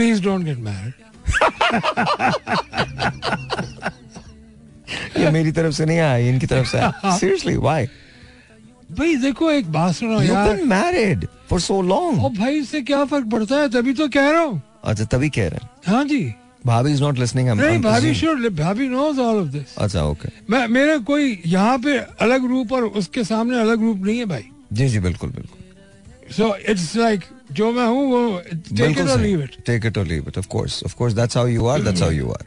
ये 5.19 5.29
मेरी 5.31 5.51
तरफ़ 5.51 5.73
से 5.75 5.85
नहीं 5.85 5.99
आया 5.99 6.17
इनकी 6.29 6.47
तरफ़ 6.47 6.67
से 6.67 7.17
सीरियसली 7.19 7.55
व्हाई 7.57 7.85
भाई 8.97 9.15
देखो 9.15 9.51
एक 9.51 9.71
बात 9.71 9.93
सुनो 9.95 10.21
यार। 10.21 10.63
मैरिड 10.65 11.25
फॉर 11.49 11.59
सो 11.61 11.81
लॉन्ग 11.81 12.23
ओ 12.25 12.29
भाई 12.29 12.59
इससे 12.59 12.81
क्या 12.81 13.03
फ़र्क 13.05 13.29
पड़ता 13.31 13.55
है? 13.55 13.69
तभी 13.69 13.93
तो 13.93 14.07
कह 14.07 14.29
रहा 14.31 14.41
हूँ। 14.41 14.61
अच्छा 14.83 15.05
तभी 15.05 15.29
कह 15.29 15.47
रहे 15.47 15.59
हैं। 15.63 15.69
हाँ 15.87 16.03
जी। 16.05 16.33
भाभी 16.65 16.91
इज़ 16.91 17.01
नॉट 17.01 17.19
लिसनिंग 17.19 17.49
नहीं 17.49 17.81
bhabhi 17.81 18.13
should 18.15 18.47
bhabhi 18.57 18.87
knows 18.89 19.19
all 19.21 19.39
of 19.41 19.47
this 19.47 19.75
अच्छा 19.77 20.03
ओके 20.03 20.29
मैं 20.49 20.67
मेरा 20.67 20.97
कोई 21.09 21.41
यहाँ 21.45 21.77
पे 21.79 21.97
अलग 22.25 22.45
रूप 22.45 22.71
और 22.73 22.83
उसके 23.01 23.23
सामने 23.23 23.59
अलग 23.61 23.81
रूप 23.81 23.97
नहीं 24.05 24.17
है 24.19 24.25
भाई। 24.25 24.45
जी 24.73 24.87
जी 24.89 24.99
बिल्कुल 24.99 25.29
बिल्कुल। 25.29 26.33
सो 26.33 26.55
इट्स 26.69 26.95
लाइक 26.97 27.23
जो 27.57 27.71
मैं 27.71 27.85
हूँ 27.87 28.05
वो 28.11 28.39
टेक 28.77 28.97
इट 28.99 29.07
और 29.07 29.19
लीव 29.19 29.41
इट 29.43 29.55
टेक 29.65 29.85
इट 29.85 29.97
और 29.97 30.05
leave 30.07 30.27
it 30.27 30.37
of 30.37 30.47
course 30.57 30.83
of 30.83 30.95
course 30.97 31.13
that's 31.13 31.37
how 31.37 31.47
you 31.47 31.65
are 31.73 31.81
that's 31.83 32.01
how 32.01 32.11
you 32.11 32.29
are 32.31 32.45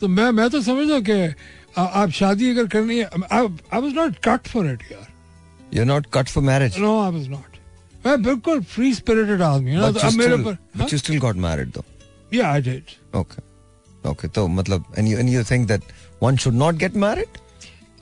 तो 0.00 0.08
मैं 0.08 0.30
मैं 0.38 0.48
तो 0.50 0.60
समझता 0.62 0.94
हूँ 0.94 1.02
कि 1.02 1.34
आप 1.78 2.10
शादी 2.20 2.50
अगर 2.50 2.66
करनी 2.76 2.98
है 2.98 3.04
I 3.32 3.80
was 3.80 3.92
not 3.94 4.16
cut 4.24 4.48
for 4.48 4.70
it 4.72 4.82
यार 4.92 5.06
you 5.74 5.80
are 5.80 5.86
not 5.86 6.06
cut 6.14 6.28
for 6.28 6.44
marriage 6.44 6.78
no 6.78 7.00
I 7.04 7.12
was 7.12 7.28
not 7.28 7.56
मैं 8.06 8.22
बिल्कुल 8.22 8.60
फ्री 8.74 8.92
स्पिरिटेड 8.94 9.42
आदमी 9.42 9.74
हूँ 9.74 9.80
ना 9.82 9.90
तो 9.92 10.06
अब 10.06 10.12
मेरे 10.18 10.34
ऊपर 10.34 10.56
but 10.78 10.92
you 10.92 10.98
still 11.02 11.20
got 11.26 11.44
married 11.46 11.72
though. 11.76 11.88
या 12.34 12.48
आई 12.52 12.62
डिड 12.62 12.94
Okay. 13.20 13.42
Okay. 14.04 14.28
तो 14.28 14.46
मतलब 14.48 14.84
and 14.98 15.08
you 15.10 15.18
and 15.22 15.30
you 15.34 15.42
think 15.50 15.68
that 15.72 15.92
one 16.20 16.36
should 16.44 16.58
not 16.62 16.78
get 16.84 16.98
married? 17.04 17.40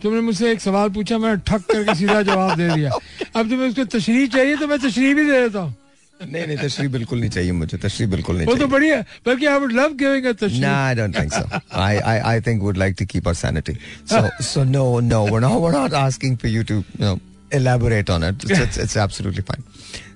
तुमने 0.05 0.21
मुझसे 0.21 0.51
एक 0.53 0.61
सवाल 0.61 0.89
पूछा 0.93 1.19
मैं 1.19 1.37
ठक 1.49 1.63
करके 1.71 1.95
सीधा 1.95 2.21
जवाब 2.23 2.57
दे 2.57 2.69
दिया। 2.75 2.91
अब 2.91 3.49
तुम्हें 3.51 3.69
उसको 3.69 3.85
तशरी 3.97 4.27
चाहिए 4.29 4.57
तो 4.57 4.67
मैं 4.69 4.79
तशरी 4.79 5.15
भी 5.15 5.25
दे 5.25 5.41
देता 5.41 5.61
हूँ। 5.61 5.75
नहीं 6.21 6.47
नहीं 6.47 6.57
तशरी 6.57 6.89
बिल्कुल 6.89 7.21
नहीं 7.21 7.31
चाहिए 7.31 7.53
मुझे 7.53 7.79
तशरी 7.79 8.07
बिल्कुल 8.07 8.37
नहीं 8.39 8.57
तो 8.59 8.67
बढ़िया 8.69 9.01
बल्कि 9.27 9.47
I 9.47 9.59
would 9.61 9.73
love 9.73 9.95
giving 10.03 10.27
a 10.27 10.33
तशरी 10.33 10.61
no 10.61 10.69
I 10.69 10.95
don't 10.95 11.19
think 11.19 11.33
so 11.33 11.61
I 11.81 11.97
I 11.97 12.19
I 12.31 12.41
think 12.41 12.63
would 12.63 12.77
like 12.79 12.97
to 12.99 13.07
keep 13.07 13.29
our 13.29 13.35
sanity 13.37 13.73
so 14.13 14.45
so 14.45 14.65
no 14.65 14.85
no 15.01 15.25
we 15.27 15.35
are 15.35 15.41
not 15.41 15.75
not 15.75 15.95
asking 15.95 16.37
for 16.37 16.51
you 16.51 16.63
to 16.65 16.75
you 16.75 16.83
know 17.01 17.19
elaborate 17.55 18.11
on 18.11 18.25
it 18.25 18.51
it's 18.51 18.79
it's 18.79 18.97
absolutely 18.97 19.43
fine 19.43 19.65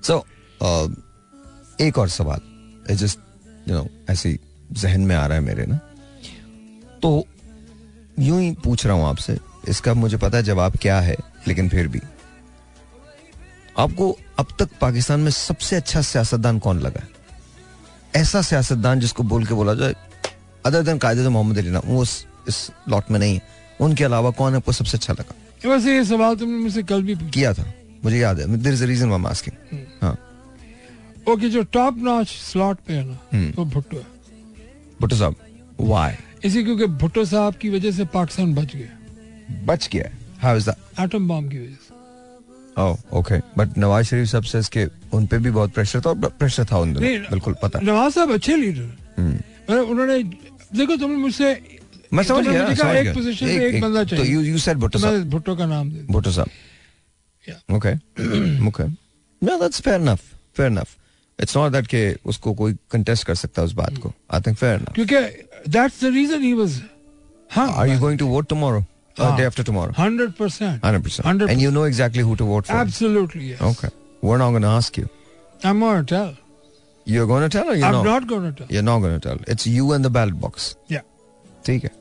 so 0.07 0.23
एक 1.81 1.97
और 1.97 2.09
सवाल। 2.09 2.95
Just 2.95 3.19
you 3.69 3.75
no 3.75 3.87
ऐसे 4.09 4.37
जहन 4.71 5.01
में 5.01 5.15
आ 5.15 5.25
रहा 5.25 5.37
है 5.37 5.43
मेरे 5.43 5.65
ना। 5.65 5.79
तो 7.01 7.25
यूँ 8.19 8.41
ही 8.41 8.51
पूछ 8.63 8.85
रहा 8.85 8.95
हूँ 8.95 9.05
आपसे 9.05 9.37
इसका 9.69 9.93
मुझे 9.93 10.17
पता 10.17 10.37
है 10.37 10.43
जवाब 10.43 10.77
क्या 10.81 10.99
है 10.99 11.15
लेकिन 11.47 11.69
फिर 11.69 11.87
भी। 11.87 12.01
आपको 13.77 14.11
अब 14.39 14.47
तक 14.59 14.69
पाकिस्तान 14.81 15.19
में 15.19 15.31
सबसे 15.31 15.75
अच्छा 15.75 16.01
सियासतदान 16.01 16.59
कौन 16.59 16.79
लगा? 16.79 16.99
है 16.99 18.21
ऐसा 18.21 18.41
सियासतदान 18.41 18.99
जिसको 18.99 19.23
बोल 19.23 19.45
के 19.45 19.53
बोला 19.53 19.73
जाए 19.73 19.95
अदर 20.65 20.83
देन 20.83 20.97
कायदे 20.97 21.27
मोहम्मद 21.29 21.57
अली 21.57 21.69
ना 21.69 21.81
वो 21.85 22.03
इस, 22.03 22.71
लॉट 22.89 23.11
में 23.11 23.19
नहीं 23.19 23.33
है। 23.35 23.41
उनके 23.81 24.03
अलावा 24.03 24.31
कौन 24.31 24.55
आपको 24.55 24.71
सबसे 24.71 24.97
अच्छा 24.97 25.13
लगा? 25.13 25.69
वैसे 25.69 25.95
ये 25.95 26.03
सवाल 26.05 26.35
तुमने 26.35 26.57
मुझसे 26.57 26.83
कल 26.83 27.03
भी 27.03 27.15
किया 27.15 27.53
था। 27.53 27.65
मुझे 28.03 28.17
याद 28.17 28.39
है 28.39 28.57
there 28.57 28.73
is 28.73 28.83
a 28.83 28.87
reason 28.87 29.11
am 29.11 29.27
asking 29.27 29.79
हाँ। 30.01 30.17
ओके 31.29 31.49
जो 31.49 31.63
टॉप 31.73 31.97
नॉच 31.97 32.27
स्लॉट 32.27 32.77
पे 32.87 32.93
है 32.93 33.03
ना 33.07 33.17
हम्म। 33.33 33.53
वो 33.57 33.65
भुट्टो 33.65 33.97
है। 33.97 34.05
भुट्टो 35.01 35.15
साहब 35.15 35.35
व्हाई 35.81 36.15
इसी 36.43 36.63
क्योंकि 36.63 36.85
भुट्टो 37.01 37.25
साहब 37.25 37.55
की 37.55 37.69
वजह 37.69 37.91
से 37.91 38.05
पाकिस्तान 38.05 38.53
बच 38.55 38.75
गया। 38.75 38.97
बच 39.65 39.89
गया 39.93 40.09
how 40.41 40.57
is 40.57 40.69
that 40.69 40.99
atom 41.05 41.27
bomb 41.27 41.51
की 41.51 41.57
वजह 41.57 41.75
से। 41.75 42.81
Oh 42.81 43.17
okay 43.19 43.37
but 43.57 43.77
Nawaz 43.77 44.05
Sharif 44.05 44.27
sahab 44.27 44.43
से 44.43 44.59
इसके 44.59 44.85
उन 45.13 45.25
पे 45.27 45.37
भी 45.37 45.51
बहुत 45.51 45.73
प्रेशर 45.73 46.01
था 46.01 46.09
और 46.09 46.29
प्रेशर 46.39 46.65
था 46.71 46.77
उन 46.79 46.93
दिनों 46.93 47.29
बिल्कुल 47.31 47.55
पता 47.63 47.79
है। 47.79 47.85
नवाज़ 47.85 48.13
साहब 48.13 48.33
अच्छे 48.33 48.55
लीडर 48.55 48.95
हम्म। 49.17 49.79
उन्होंने 49.81 50.23
देखो 50.23 50.95
तुमने 50.95 51.17
मुझसे 51.17 51.79
मैं 52.13 52.23
समझ 52.23 52.47
गया 52.47 52.91
एक 52.99 53.13
पोजीशन 53.13 53.45
पे 53.45 53.67
एक 53.67 53.81
बंदा 53.81 54.03
तो 54.03 54.09
चाहिए। 54.09 54.33
यू 54.33 54.41
यू 54.41 54.57
सेड 54.57 54.77
भुट्टो 54.77 54.99
साहब 54.99 55.29
भुट्टो 55.29 55.55
का 55.55 55.65
नाम 55.65 55.91
दे 55.91 56.05
Bhutto 56.13 56.31
sahab 56.31 56.49
Yeah. 57.45 57.75
Okay 57.75 57.91
okay 58.67 58.83
no 59.41 59.57
that's 59.59 59.81
fair 59.81 60.01
enough 60.01 60.21
fair 60.57 60.71
enough 60.71 60.95
it's 61.39 61.55
not 61.57 61.71
that 61.71 61.87
के 61.87 62.01
उसको 62.31 62.53
कोई 62.53 62.73
कंटेस्ट 62.91 63.25
कर 63.27 63.35
सकता 63.35 63.63
उस 63.63 63.71
बात 63.73 63.97
को 63.97 64.11
आई 64.33 64.41
थिंक 64.47 64.57
फेयर 64.57 64.75
इनफ 64.75 64.93
क्योंकि 64.95 65.15
that's 65.71 66.03
the 66.03 66.11
reason 66.13 66.41
he 66.43 66.53
was 66.53 66.81
हाँ 67.51 67.67
Are 67.75 67.87
you 67.91 67.97
going 68.01 68.19
to 68.21 68.27
vote 68.33 68.49
tomorrow? 68.53 68.83
Ah. 69.27 69.35
day 69.37 69.45
after 69.49 69.63
tomorrow? 69.69 69.93
Hundred 69.99 70.31
percent 70.39 70.81
100%. 70.81 71.23
100%. 71.23 71.51
And 71.53 71.63
you 71.65 71.71
know 71.77 71.83
exactly 71.91 72.25
who 72.29 72.35
to 72.41 72.47
vote 72.51 72.67
for? 72.71 72.75
Absolutely 72.81 73.51
yes 73.51 73.61
Okay. 73.71 73.89
We're 74.27 74.37
not 74.43 74.51
going 74.55 74.65
to 74.67 74.73
ask 74.79 74.97
you. 75.01 75.07
I'm 75.63 75.79
going 75.85 76.05
to 76.05 76.09
tell. 76.15 76.31
You're 77.07 77.27
going 77.27 77.43
to 77.45 77.49
tell 77.57 77.69
or 77.73 77.75
you're 77.75 77.87
I'm 77.89 77.97
not? 77.99 78.05
not 78.09 78.27
going 78.31 78.43
to 78.47 78.51
tell. 78.57 78.67
You're 78.75 78.85
not 78.89 78.99
going 79.05 79.15
to 79.19 79.23
tell. 79.27 79.39
It's 79.53 79.67
you 79.75 79.91
and 79.97 80.07
the 80.07 80.11
ballot 80.17 80.39
box. 80.45 80.67
Yeah. 80.95 81.05
ठीक 81.65 81.83
है 81.83 81.91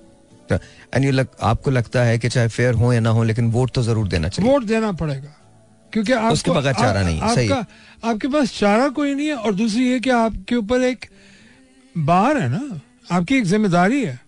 तो- 0.51 0.59
And 0.97 1.05
you 1.09 1.13
लग, 1.13 1.29
आपको 1.53 1.71
लगता 1.71 2.03
है 2.05 2.19
कि 2.19 2.29
चाहे 2.35 2.49
fair 2.57 2.75
हो 2.83 2.93
या 2.93 3.01
ना 3.01 3.11
हो 3.19 3.23
लेकिन 3.31 3.51
वोट 3.57 3.71
तो 3.79 3.83
ज़रूर 3.83 4.09
देना 4.09 4.29
चाहिए 4.29 4.51
वोट 4.51 4.65
देना 4.73 4.93
पड़ेगा 5.03 5.35
क्योंकि 5.93 6.13
आपको 6.13 6.33
उसके 6.33 6.51
बगैर 6.51 6.75
चारा 6.75 7.03
नहीं 7.03 7.19
है, 7.21 7.35
सही 7.35 7.49
आपके 8.11 8.29
पास 8.37 8.59
चारा 8.59 8.89
कोई 9.01 9.15
नहीं 9.15 9.27
है 9.27 9.35
और 9.37 9.55
दूसरी 9.61 9.89
ये 9.91 10.01
कि 10.07 10.11
आपके 10.19 10.57
ऊपर 10.57 10.83
एक 10.91 11.07
बार 12.11 12.37
है 12.39 12.49
ना 12.49 12.63
आपकी 13.17 13.37
एक 13.39 13.45
ज़िम्मेदारी 13.53 14.05
है 14.05 14.19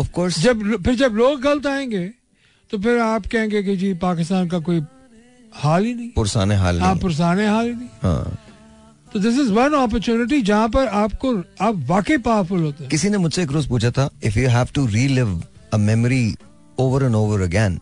ऑफ़ 0.00 0.10
कोर्स 0.12 0.38
जब 0.40 0.82
फिर 0.84 0.94
जब 0.94 1.14
लोग 1.16 1.40
गलत 1.42 1.66
आएँगे 1.66 2.06
तो 2.70 2.78
फिर 2.78 2.98
आप 3.00 3.26
कहेंगे 3.26 3.62
कि 3.62 3.76
जी 3.76 3.92
पाकिस्तान 4.00 4.48
का 4.48 4.58
कोई 4.60 4.82
हाल 5.52 5.84
ही 5.84 5.94
नहीं। 5.94 6.08
पुरसाने 6.10 6.54
हाल 6.56 6.80
आप 6.80 6.88
नहीं 6.88 7.00
पुरसाने 7.02 7.46
हाल 7.46 7.66
ही 7.66 7.72
नहीं। 7.72 7.88
हाँ। 8.02 8.38
तो 9.12 9.18
दिस 9.18 9.38
इज़ 9.40 9.50
वन 9.52 9.72
अपॉर्चुनिटी 9.74 10.40
जहाँ 10.42 10.68
पर 10.68 10.86
आपको 10.96 11.32
आप 11.60 11.84
वाकई 11.88 12.18
पावरफुल 12.18 12.62
होते 12.62 12.84
हैं। 12.84 12.90
किसी 12.90 13.08
ने 13.10 13.18
मुझसे 13.18 13.42
एक 13.42 13.52
रोज 13.52 13.66
पूछा 13.68 13.90
था 13.90 14.08
if 14.24 14.38
you 14.38 14.48
have 14.48 14.68
to 14.74 14.86
relive 14.86 15.42
a 15.72 15.76
memory 15.78 16.34
over 16.78 17.04
and 17.04 17.14
over 17.14 17.40
again 17.42 17.78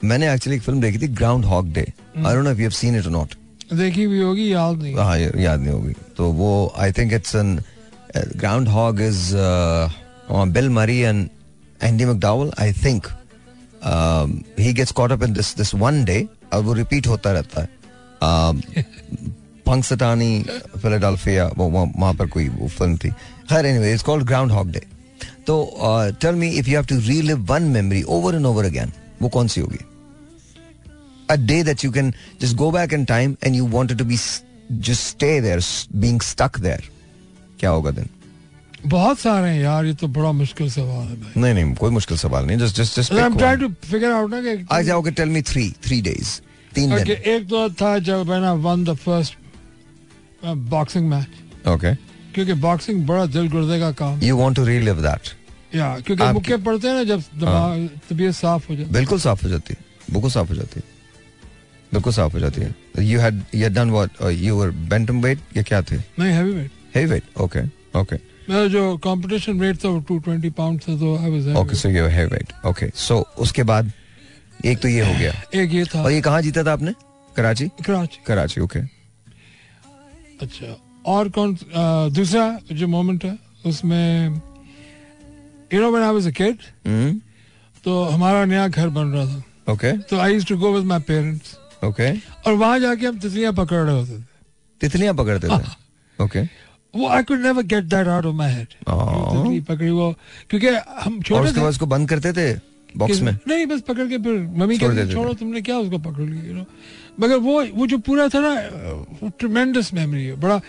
मैंने 0.00 0.32
एक्चुअली 0.34 0.56
एक 0.56 0.62
फ़िल्म 0.62 0.80
देखी 0.80 0.98
थी 0.98 1.08
Groundhog 1.44 1.66
Day 1.66 1.80
I 1.80 2.34
don't 2.34 2.44
know 2.44 2.50
if 2.50 2.58
you 2.58 2.64
have 2.64 2.78
seen 2.78 2.98
it 2.98 3.06
और 3.06 3.12
नॉट 3.12 3.34
देखी 3.72 4.06
भी 4.06 4.20
होगी 4.20 4.52
याद 4.52 4.82
नहीं 4.82 4.94
हाँ। 4.94 5.18
याद 5.18 5.60
नहीं 5.60 5.72
होगी। 5.72 5.92
तो 6.16 6.30
वो 6.32 6.72
I 6.78 6.92
think 6.92 7.12
it's 7.12 7.34
an 7.34 7.58
Groundhog 8.68 9.00
is 9.00 9.30
Bill 10.54 10.68
Murray 10.70 10.98
and 10.98 11.28
Andie 11.82 12.04
MacDowell 12.04 12.50
I 12.60 12.72
think 12.72 13.06
he 14.60 14.72
gets 14.72 14.92
caught 14.92 15.12
up 15.12 15.22
in 15.22 15.32
this 15.32 15.56
this 15.56 15.74
one 15.74 16.04
day 16.04 16.26
और 16.52 16.62
वो 16.62 16.72
रिपीट 16.72 17.06
होता 17.06 17.32
रहता 17.32 17.60
है। 17.60 17.68
पंक्सटानी 19.66 20.44
फिलाडेल्फिया 20.82 21.46
वो 21.56 21.68
वो- 21.70 21.88
वहाँ 21.96 22.14
पर 22.14 22.26
कोई 22.26 22.48
वो 22.48 22.68
फ़िल्म 22.68 22.96
थी। 22.96 23.10
खैर 23.50 23.66
anyway 23.66 23.92
it's 23.92 24.02
called 24.02 24.26
Groundhog 24.52 24.70
Day 24.70 24.86
तो 25.46 25.70
tell 26.20 26.34
me 26.34 26.48
if 26.48 26.68
you 26.68 26.74
have 26.76 26.86
to 26.86 26.98
relive 27.00 27.38
one 27.38 27.62
memory 27.62 28.02
over 28.02 28.34
and 28.34 28.46
over 28.46 28.64
again 28.64 28.92
वो 29.22 29.28
कौन 29.28 29.48
सी 29.48 29.60
होगी? 29.60 29.78
A 31.30 31.36
day 31.36 31.58
that 31.68 31.82
you 31.84 31.90
can 31.96 32.08
just 32.42 32.54
go 32.60 32.68
back 32.76 32.92
in 32.98 33.02
time 33.10 33.34
and 33.46 33.56
you 33.58 33.66
wanted 33.74 33.98
to 33.98 34.04
be 34.08 34.16
s- 34.20 34.40
just 34.88 35.02
stay 35.10 35.34
there 35.40 35.60
s- 35.60 35.88
being 36.04 36.18
stuck 36.30 36.62
there 36.62 36.82
क्या 37.60 37.70
होगा 37.70 37.90
दिन? 37.90 38.08
बहुत 38.86 39.18
सारे 39.18 39.50
हैं 39.50 39.60
यार 39.60 39.86
ये 39.86 39.94
तो 39.94 40.08
बड़ा 40.08 40.30
मुश्किल 40.32 40.70
सवाल 40.70 41.06
है 41.06 41.16
भाई। 41.20 41.40
नहीं 41.42 41.54
नहीं 41.54 41.74
कोई 41.76 41.90
मुश्किल 41.90 42.16
सवाल 42.18 42.46
नहीं 42.46 42.58
just 42.58 42.76
just 42.76 42.98
just 42.98 43.12
I 43.12 43.24
am 43.24 43.36
trying 43.38 43.60
to 43.60 43.68
figure 43.88 44.12
out 44.12 44.30
ना 44.30 44.40
कि 44.42 44.66
आ 44.72 44.80
जाओगे 44.82 45.10
tell 45.10 45.28
me 45.28 45.42
three 45.42 45.68
three 45.84 46.00
days 46.02 46.40
तीन 46.72 46.94
दिन। 46.94 47.10
एक 47.10 47.48
तो 47.48 47.68
था 47.80 47.98
जब 48.08 48.28
मैंने 48.28 48.50
won 48.62 48.84
the 48.84 48.94
first 48.98 49.36
boxing 50.70 51.08
match 51.10 51.68
okay 51.68 51.94
क्योंकि 52.34 52.52
बॉक्सिंग 52.62 53.06
बड़ा 53.06 53.26
दिल 53.26 53.48
गुर्दे 53.50 53.78
का 53.80 53.90
काम 54.00 54.20
you 54.22 54.36
want 54.36 54.56
to 54.56 54.64
relive 54.64 55.02
that 55.02 55.34
या 55.74 55.98
क्योंकि 56.06 56.32
मुक्के 56.32 56.56
पड़ते 56.68 56.88
हैं 56.88 56.94
ना 56.94 57.04
जब 57.04 57.20
दिमाग 57.38 57.88
तबीयत 58.10 58.34
साफ़ 58.34 58.68
हो 58.68 58.76
जाती 58.76 58.92
बिल्कुल 58.92 59.18
साफ़ 59.20 59.44
हो 59.44 59.48
जाती 59.48 59.74
है 59.74 59.84
बिल्कुल 60.12 60.30
साफ़ 60.30 60.48
हो 60.48 60.54
जाती 60.54 60.80
है। 60.80 60.98
बिल्कुल 61.92 62.12
साफ़ 62.12 62.32
हो 62.32 62.40
जाती 62.40 62.60
है। 62.60 63.04
You 63.04 63.20
had 63.20 63.42
you 63.54 63.62
had 63.62 63.74
done 63.74 63.90
what 63.90 64.10
you 64.32 64.56
were 64.56 64.70
bantamweight 65.22 65.38
या 65.56 65.62
क्या 65.62 65.80
थे? 65.82 65.96
नहीं 65.96 66.32
heavy 66.32 66.52
weight 66.52 66.70
heavy 66.94 67.10
weight 67.10 67.38
okay 67.40 67.60
okay 68.00 68.16
मेरा 68.50 68.66
जो 68.68 68.96
कंपटीशन 68.98 69.58
वेट 69.60 69.76
था 69.84 69.88
वो 69.88 70.00
220 70.10 70.50
पाउंड 70.52 70.80
था 70.82 70.96
तो 70.98 71.16
I 71.16 71.30
was 71.30 71.56
okay 71.56 71.76
so 71.76 71.88
you 71.88 72.06
heavyweight 72.30 72.52
okay 72.66 72.90
so 72.98 73.18
उसके 73.38 73.62
बाद 73.64 73.92
एक 74.66 74.78
तो 74.78 74.88
ये 74.88 75.00
हो 75.00 75.12
गया। 75.18 75.32
एक 75.54 75.72
ये 75.72 75.84
था। 75.94 76.02
और 76.02 76.10
ये 76.12 76.20
कहाँ 76.20 76.40
जीता 76.42 76.64
था 76.64 76.72
आपने? 76.72 76.92
कराची? 77.36 77.68
कराची। 77.86 78.18
कराची 78.26 78.60
ओके 78.60 78.78
अच्छा 80.42 80.76
और 81.06 81.28
कौन 81.28 81.56
दूसरा 82.14 82.58
जो 82.72 82.86
मोमेंट 82.88 83.24
है 83.24 83.36
उसमें 83.66 84.40
you 85.74 85.80
know 85.80 85.90
when 85.90 86.04
I 86.04 86.14
was 86.14 86.26
a 86.26 86.30
kid 86.40 86.56
तो 87.84 88.02
हमारा 88.04 88.44
नया 88.44 88.66
घर 88.68 88.88
बन 88.88 89.06
रहा 89.08 89.24
था। 89.26 89.72
ओके 89.72 89.92
तो 90.10 90.18
I 90.18 90.34
used 90.34 90.48
to 90.48 90.56
go 90.58 90.72
with 90.72 90.84
my 90.84 91.00
parents 91.08 91.56
okay 91.84 92.10
और 92.46 92.52
वहाँ 92.54 92.78
जाके 92.80 93.06
हम 93.06 93.18
तितलियाँ 93.18 93.52
पकड़ 93.54 93.78
रहे 93.78 93.94
होते 93.94 94.18
थे। 94.18 94.24
तितलियाँ 94.80 95.14
पकड़ते 95.14 95.48
थे। 95.48 96.24
ओके 96.24 96.42
वो 96.94 97.08
I 97.08 97.22
could 97.22 97.40
never 97.40 97.62
get 97.72 97.84
that 97.86 98.08
out 98.08 98.26
of 98.26 98.34
my 98.36 98.52
head. 98.52 98.68
पकड़ी 99.66 99.90
वो। 99.90 100.12
क्योंकि 100.50 100.68
हम 101.02 101.20
छोटे 101.22 101.40
उसके 101.40 101.56
थे। 101.56 101.60
बाद 101.60 101.70
उसको 101.70 101.86
बंद 101.86 102.08
करते 102.08 102.32
थे 102.32 102.52
बॉक्स 102.98 103.20
में? 103.22 103.32
नहीं 103.48 103.66
बस 103.66 103.80
पकड़ 103.88 104.06
के 104.08 104.18
फिर 104.18 104.38
मम्मी 104.56 104.78
कहती 104.78 105.12
छोड़ो 105.12 105.32
तुमने 105.34 105.60
क्या 105.62 105.78
उसको 105.78 105.98
पकड़ 106.00 106.22
लिया 106.22 106.42
यू 106.44 106.54
नो 106.54 106.64
मगर 107.20 107.36
वो 107.38 107.64
वो 107.74 107.86
जो 107.86 107.98
पूरा 108.06 108.28
था 108.28 108.40
ना 108.40 109.30
ट्रिमेंडस 109.38 109.92
मेमोरी 109.94 110.24
है। 110.24 110.40
बड़ा 110.40 110.60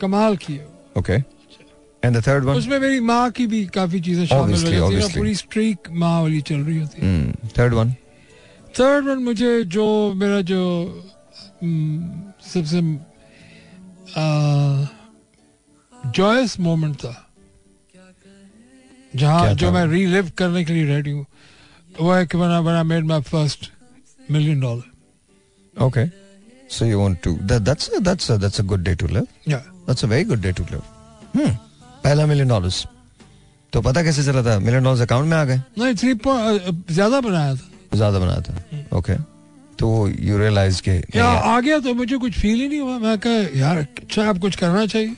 कमाल 0.00 0.36
की 0.36 0.52
है 0.52 0.66
okay 0.98 1.12
and 1.12 2.16
the 2.16 2.22
third 2.26 2.44
one 2.44 2.56
उसमें 2.56 2.78
मेरी 2.78 3.00
माँ 3.02 3.30
की 3.30 3.46
भी 3.46 3.64
काफ़ी 3.74 4.00
चीज़ें 4.00 4.24
शामिल 4.26 4.54
हो 4.54 4.70
जाती 4.70 4.94
है 4.94 5.08
पूरी 5.16 5.34
स्ट्रीक 5.34 5.90
माँ 5.92 6.20
वाली 6.22 6.40
चल 6.40 6.60
रही 6.60 6.78
होती 6.78 7.06
है। 7.06 7.50
थर्ड 7.58 7.74
वन 7.74 7.92
थर्ड 8.80 9.08
वन 9.08 9.18
मुझे 9.24 9.62
जो 9.66 9.86
मेरा 10.16 10.40
जो 10.50 10.62
हम्म, 11.62 12.22
सबसे 12.48 12.80
जॉयस 16.06 16.58
मोमेंट 16.60 16.96
था 16.96 17.14
जहाँ 19.16 19.54
जो 19.54 19.70
मैं 19.72 19.86
रीलिव 19.86 20.30
करने 20.38 20.64
के 20.64 20.72
लिए 20.72 20.84
रेडी 20.86 21.10
हूँ 21.10 21.26
वो 22.00 22.12
है 22.12 22.26
कि 22.26 22.38
when 22.38 22.50
I 22.50 22.82
made 22.90 23.06
my 23.06 23.20
first 23.30 23.70
million 24.30 24.60
dollar 24.64 24.86
okay 25.76 26.06
so 26.76 26.84
you 26.84 27.00
want 27.00 27.18
to 27.22 27.32
that's 27.42 27.90
that's 28.00 28.30
that's 28.32 28.60
a 28.60 28.64
good 28.64 28.82
day 28.84 28.94
to 28.94 29.06
live 29.06 29.26
yeah. 29.48 29.62
That's 29.88 30.04
a 30.04 30.08
very 30.08 30.24
good 30.24 30.40
day 30.42 30.52
to 30.52 30.64
live 30.70 30.82
hmm 31.36 31.50
पहला 32.04 32.26
million 32.26 32.48
dollars 32.48 32.86
तो 33.72 33.80
पता 33.82 34.02
कैसे 34.02 34.24
चला 34.24 34.42
था? 34.42 34.58
Million 34.58 34.84
dollars 34.84 35.02
account 35.02 35.26
में 35.30 35.36
आ 35.36 35.44
गए? 35.44 35.56
नहीं 35.78 35.94
three 35.94 36.14
ज़्यादा 36.94 37.20
बनाया 37.20 37.54
था। 37.54 37.96
ज़्यादा 37.96 38.18
बना 38.18 38.40
था। 38.40 38.96
ओके 38.98 39.14
तो 39.78 40.08
यू 40.08 40.38
रियलाइज़ 40.38 40.80
के 40.82 40.92
या 41.16 41.26
आ 41.26 41.60
गया 41.60 41.78
तो 41.78 41.94
मुझे 41.94 42.16
कुछ 42.18 42.38
फील 42.38 42.60
ही 42.60 42.68
नहीं 42.68 42.80
हुआ। 42.80 42.98
मैं 42.98 43.18
कहा 43.26 43.58
यार 43.58 43.78
अच्छा 43.78 44.28
अब 44.28 44.40
कुछ 44.40 44.56
करना 44.56 44.86
चाहिए। 44.86 45.14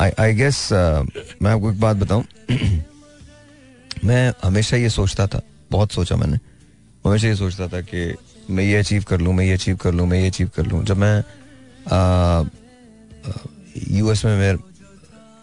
आई 0.00 0.34
गेस 0.34 0.68
मैं 0.72 1.50
आपको 1.50 1.70
एक 1.72 1.80
बात 1.80 1.96
बताऊँ। 1.96 2.24
मैं 4.04 4.32
हमेशा 4.42 4.76
ये 4.76 4.88
सोचता 4.90 5.26
था, 5.26 5.40
बहुत 5.70 5.92
सोचा 5.92 6.16
मैंने। 6.16 6.38
हमेशा 7.04 7.28
ये 7.28 7.36
सोचता 7.36 7.68
था 7.68 7.80
कि 7.82 8.14
मैं 8.50 8.64
ये 8.64 8.76
अचीव 8.76 9.04
कर 9.08 9.20
लूँ, 9.20 9.34
मैं 9.34 9.44
ये 9.44 9.52
अचीव 9.52 9.76
कर 9.76 9.92
लूँ, 9.92 10.06
मैं 10.06 10.20
ये 10.20 10.28
अचीव 10.28 10.50
कर 10.56 10.66
लूँ। 10.66 10.84
जब 10.84 10.96
मैं 10.96 11.22
यूएस 13.90 14.24
में 14.24 14.36
मैं 14.38 14.54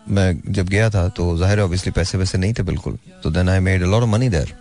मैं 0.08 0.54
जब 0.54 0.70
गया 0.70 0.90
था 0.90 1.08
तो 1.10 1.38
ज़ाहिर 1.38 1.60
ऑब्वियसली 1.60 1.92
पैसे 1.92 2.18
वैसे 2.18 2.38
नहीं 2.38 2.54
थे 2.54 2.64
बिल्कुल। 2.64 2.98
तो 3.24 3.30
then 3.32 3.50
I 3.50 3.60
made 3.60 3.84
lot 3.84 4.04
of 4.04 4.10
money 4.10 4.30
there 4.30 4.54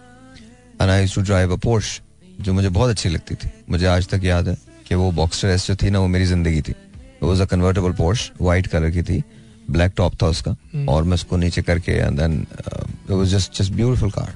and 0.80 0.90
I 0.90 1.06
to 1.06 1.22
drive 1.22 1.52
a 1.52 1.56
Porsche 1.56 2.00
जो 2.40 2.52
मुझे 2.52 2.68
बहुत 2.68 2.90
अच्छी 2.90 3.08
लगती 3.08 3.34
थी। 3.34 3.50
मुझे 3.70 3.86
आज 3.86 4.08
तक 4.08 4.24
याद 4.24 4.48
है 4.48 4.56
कि 4.88 4.94
वो 4.94 5.10
बॉक्सर 5.12 5.48
एस 5.48 5.66
जो 5.66 5.76
थी 5.76 5.90
ना, 5.90 5.98
वो 5.98 6.06
मेरी 6.06 6.24
ज़िंदगी 6.24 6.60
थी। 6.62 6.74
वो 7.22 7.36
a 7.36 7.44
convertible 7.44 7.92
Porsche 7.92 8.32
white 8.40 8.66
colour 8.66 8.90
की 8.90 9.02
थी 9.02 9.22
ब्लैक 9.70 9.92
टॉप 9.96 10.14
था 10.22 10.26
उसका 10.26 10.56
hmm. 10.76 10.88
और 10.88 11.04
मैं 11.04 11.14
उसको 11.14 11.36
नीचे 11.36 11.62
करके 11.62 11.92
and 11.92 12.20
then 12.20 12.46
it 12.58 13.10
was 13.10 13.28
just 13.28 13.62
just 13.62 13.72
beautiful 13.72 14.10
car 14.10 14.34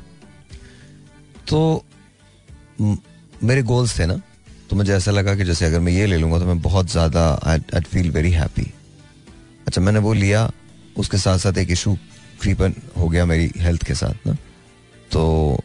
तो 1.48 1.84
मेरे 3.44 3.62
गोल्स 3.62 3.98
थे 3.98 4.06
ना 4.06 4.22
तो 4.70 4.76
मुझे 4.76 4.92
ऐसा 4.92 5.10
लगा 5.10 5.34
कि 5.34 5.44
जैसे 5.44 5.66
अगर 5.66 5.80
मैं 5.80 5.92
ये 5.92 6.06
ले 6.06 6.16
लूँगा 6.16 6.38
तो 6.38 6.44
मैं 6.44 6.60
बहुत 6.60 6.90
ज़्यादा 6.90 7.40
आई 7.44 7.58
फील 7.80 8.10
वेरी 8.10 8.30
हैप्पी 8.30 8.72
अच्छा 9.66 9.80
मैंने 9.80 9.98
वो 9.98 10.12
लिया 10.12 10.52
उसके 10.96 11.18
साथ 11.18 11.38
साथ 11.38 11.58
एक 11.58 11.70
इशू 11.70 11.98
क्रीपन 12.40 12.74
हो 12.98 13.08
गया 13.08 13.24
मेरी 13.26 13.50
हेल्थ 13.56 13.84
के 13.84 13.94
साथ 13.94 14.26
ना। 14.26 14.36
तो 15.12 15.60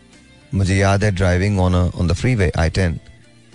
मुझे 0.53 0.75
याद 0.75 1.03
है 1.03 1.11
driving 1.11 1.59
on 1.59 1.75
on 1.75 2.07
the 2.07 2.13
freeway 2.35 2.51
I 2.57 2.69
ten 2.69 2.99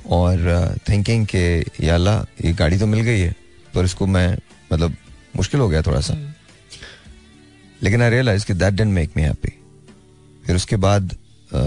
और 0.09 0.77
थिंकिंग 0.89 1.27
के 1.27 1.61
या 1.61 2.27
ये 2.45 2.53
गाड़ी 2.53 2.78
तो 2.78 2.87
मिल 2.87 3.01
गई 3.01 3.20
है। 3.20 3.35
पर 3.75 3.85
इसको 3.85 4.07
मैं 4.07 4.29
मतलब 4.73 4.97
मुश्किल 5.37 5.61
हो 5.61 5.69
गया 5.69 5.83
थोड़ा 5.83 6.01
सा 6.01 6.15
लेकिन 7.83 8.03
आई 8.03 8.11
रियलाइज़ 8.11 8.47
कि 8.47 8.55
that 8.55 8.75
didn't 8.75 8.93
make 8.95 9.11
me 9.17 9.23
happy 9.23 9.53
फिर 10.47 10.57
उसके 10.57 10.77
बाद 10.87 11.13
अ, 11.53 11.59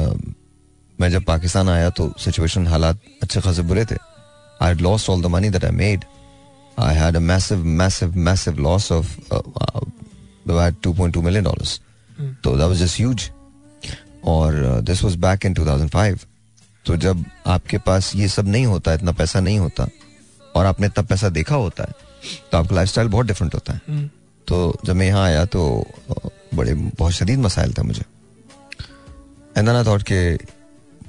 मैं 1.01 1.09
जब 1.11 1.23
पाकिस्तान 1.25 1.69
आया 1.69 1.89
तो 1.89 2.13
सिचुएशन 2.19 2.67
हालात 2.67 2.99
अच्छे 3.23 3.41
खासे 3.41 3.61
बुरे 3.71 3.85
थे 3.91 3.95
I 4.61 4.75
all 4.75 5.21
the 5.21 5.29
money 5.29 5.49
that 5.49 5.63
I 5.63 5.71
made. 5.71 6.05
I 6.77 6.93
had 6.93 7.15
a 7.15 7.19
massive, 7.19 7.63
massive, 7.79 8.15
massive 8.27 8.59
loss 8.59 8.85
of 8.91 9.09
uh, 9.31 9.41
uh, 9.61 9.81
about 10.45 10.73
2.2 10.81 11.21
million 11.21 11.43
dollars. 11.43 11.79
So 12.43 12.55
that 12.57 12.67
was 12.67 12.79
just 12.79 12.97
huge. 12.97 13.29
और 14.23 14.53
दिस 14.81 15.03
वाज 15.03 15.15
बैक 15.25 15.45
इन 15.45 15.53
2005. 15.55 16.25
तो 16.85 16.95
जब 16.97 17.23
आपके 17.47 17.77
पास 17.77 18.11
ये 18.15 18.27
सब 18.27 18.47
नहीं 18.47 18.65
होता 18.65 18.93
इतना 18.93 19.11
पैसा 19.11 19.39
नहीं 19.39 19.59
होता 19.59 19.87
और 20.55 20.65
आपने 20.65 20.89
तब 20.89 21.05
पैसा 21.07 21.29
देखा 21.29 21.55
होता 21.55 21.83
है 21.83 21.93
तो 22.51 22.57
आपका 22.57 22.75
लाइफस्टाइल 22.75 23.07
बहुत 23.07 23.25
डिफरेंट 23.27 23.53
होता 23.53 23.73
है। 23.73 23.79
तो 24.47 24.79
जब 24.85 24.95
मैं 24.95 25.07
यहाँ 25.07 25.23
आया 25.25 25.45
तो 25.45 25.61
बड़े 26.55 26.73
बहुत 26.73 27.13
शदीद 27.13 27.39
मसाइल 27.39 27.73
था 27.73 27.83
मुझे। 27.83 28.03
एंड 29.57 29.69
आई 29.69 29.83
थॉट 29.83 30.03
के 30.11 30.37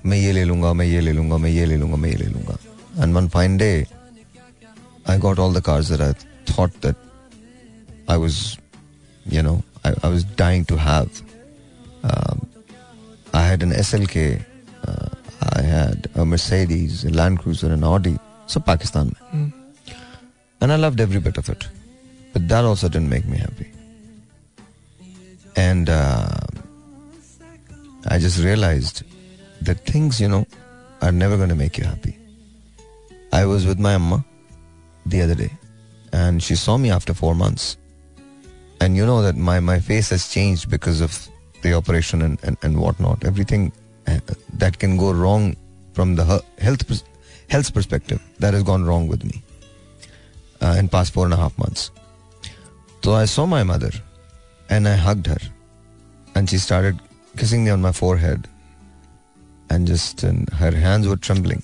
मैं 0.07 0.19
ये 0.19 0.33
ले 0.33 0.45
लूँगा 0.45 0.73
मैं 0.73 0.87
ये 0.87 1.01
ले 1.01 1.13
लूँगा 1.13 1.37
मैं 1.37 1.51
ये 1.51 1.67
ले 1.67 1.77
लूँगा 1.77 1.97
मैं 1.97 2.11
ये 2.11 2.17
ले 2.17 2.27
लूँगा। 2.27 2.57
And 3.03 3.15
one 3.15 3.29
fine 3.29 3.57
day 3.57 3.87
I 5.07 5.15
got 5.23 5.39
all 5.39 5.53
the 5.53 5.61
cars 5.61 5.89
that 5.91 6.01
I 6.01 6.13
thought 6.51 6.77
that 6.81 6.97
I 8.09 8.17
was, 8.17 8.37
you 9.27 9.43
know, 9.43 9.57
I, 9.85 9.91
I 10.03 10.09
was 10.15 10.23
dying 10.25 10.65
to 10.71 10.79
have. 10.79 11.19
Um, 12.03 12.41
I 13.35 13.43
had 13.43 13.67
an 13.67 13.75
SLK, 13.83 14.23
uh, 14.89 15.11
I 15.43 15.61
had 15.61 16.09
a 16.15 16.25
Mercedes, 16.25 17.05
a 17.05 17.11
सब 18.49 18.65
पाकिस्तान 18.67 19.13
में 19.35 19.53
and 20.63 20.71
I 20.71 20.91
bit 20.91 21.01
every 21.01 21.19
bit 21.29 21.39
of 21.39 21.51
it 21.51 21.65
but 22.35 22.41
that 22.41 22.53
also 22.53 22.89
didn't 22.89 23.11
make 23.11 23.27
me 23.27 23.37
happy 23.37 23.67
and 25.59 25.91
I 28.13 28.21
just 28.21 28.41
realised 28.45 29.05
that 29.67 29.89
things 29.95 30.21
you 30.21 30.29
know 30.29 30.45
are 31.03 31.13
never 31.13 31.37
gonna 31.37 31.55
make 31.65 31.79
you 31.79 31.87
happy 31.87 32.15
I 33.35 33.45
was 33.45 33.67
with 33.67 33.81
my 33.81 33.95
amma 33.95 34.23
the 35.07 35.21
other 35.23 35.35
day 35.35 35.51
and 36.13 36.43
she 36.43 36.55
saw 36.55 36.79
me 36.79 36.91
after 36.91 37.15
four 37.15 37.35
months. 37.35 37.77
And 38.81 38.97
you 38.97 39.07
know 39.07 39.23
that 39.23 39.37
my, 39.37 39.61
my 39.61 39.79
face 39.79 40.11
has 40.11 40.29
changed 40.29 40.71
because 40.71 41.01
of 41.01 41.29
the 41.63 41.75
operation 41.75 42.23
and, 42.23 42.39
and, 42.43 42.57
and 42.63 42.79
whatnot. 42.79 43.25
Everything 43.25 43.73
uh, 44.07 44.21
that 44.55 44.79
can 44.79 44.97
go 44.97 45.13
wrong 45.13 45.57
from 45.95 46.17
the 46.17 46.43
health 46.59 46.87
health 47.54 47.74
perspective 47.74 48.22
that 48.40 48.54
has 48.54 48.64
gone 48.64 48.84
wrong 48.86 49.08
with 49.08 49.24
me 49.24 49.42
uh, 50.62 50.76
in 50.78 50.88
past 50.88 51.14
four 51.14 51.26
and 51.26 51.34
a 51.34 51.38
half 51.38 51.58
months. 51.58 51.92
So 53.04 53.14
I 53.14 53.26
saw 53.26 53.46
my 53.46 53.64
mother 53.64 53.92
and 54.70 54.88
I 54.88 54.96
hugged 54.96 55.28
her 55.28 55.40
and 56.36 56.50
she 56.50 56.58
started 56.58 57.00
kissing 57.38 57.64
me 57.64 57.72
on 57.72 57.82
my 57.82 57.92
forehead 57.92 58.48
and 59.70 59.88
just 59.88 60.24
and 60.24 60.50
her 60.50 60.72
hands 60.72 61.08
were 61.08 61.18
trembling. 61.18 61.64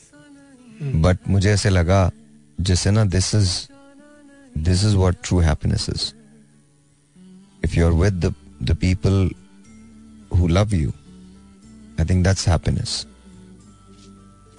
But 1.06 1.18
मुझे 1.27 1.52
ऐसे 1.53 1.69
लगा 1.69 2.11
जैसे 2.61 2.91
ना 2.91 3.10
this 3.10 3.34
is 3.34 3.69
this 4.56 4.84
is 4.84 4.95
what 4.95 5.22
true 5.23 5.39
happiness 5.39 5.88
is. 5.89 6.14
If 7.64 7.76
you're 7.76 7.93
with 7.93 8.22
the 8.22 8.34
the 8.61 8.76
people 8.76 9.30
who 10.31 10.47
love 10.47 10.73
you, 10.73 10.93
I 11.97 12.03
think 12.03 12.23
that's 12.23 12.45
happiness. 12.45 13.06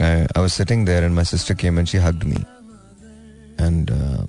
I, 0.01 0.27
I 0.35 0.39
was 0.41 0.53
sitting 0.53 0.85
there 0.85 1.03
and 1.05 1.15
my 1.15 1.23
sister 1.23 1.53
came 1.55 1.77
and 1.77 1.87
she 1.87 1.97
hugged 1.97 2.25
me. 2.25 2.39
And 3.59 3.91
uh, 3.91 4.23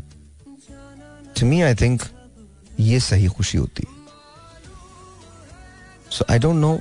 to 1.36 1.44
me, 1.52 1.64
I 1.64 1.74
think 1.74 2.08
ये 2.80 2.98
सही 3.00 3.26
खुशी 3.36 3.58
होती 3.58 3.86
सो 6.10 6.24
आई 6.30 6.38
don't 6.44 6.56
no 6.56 6.72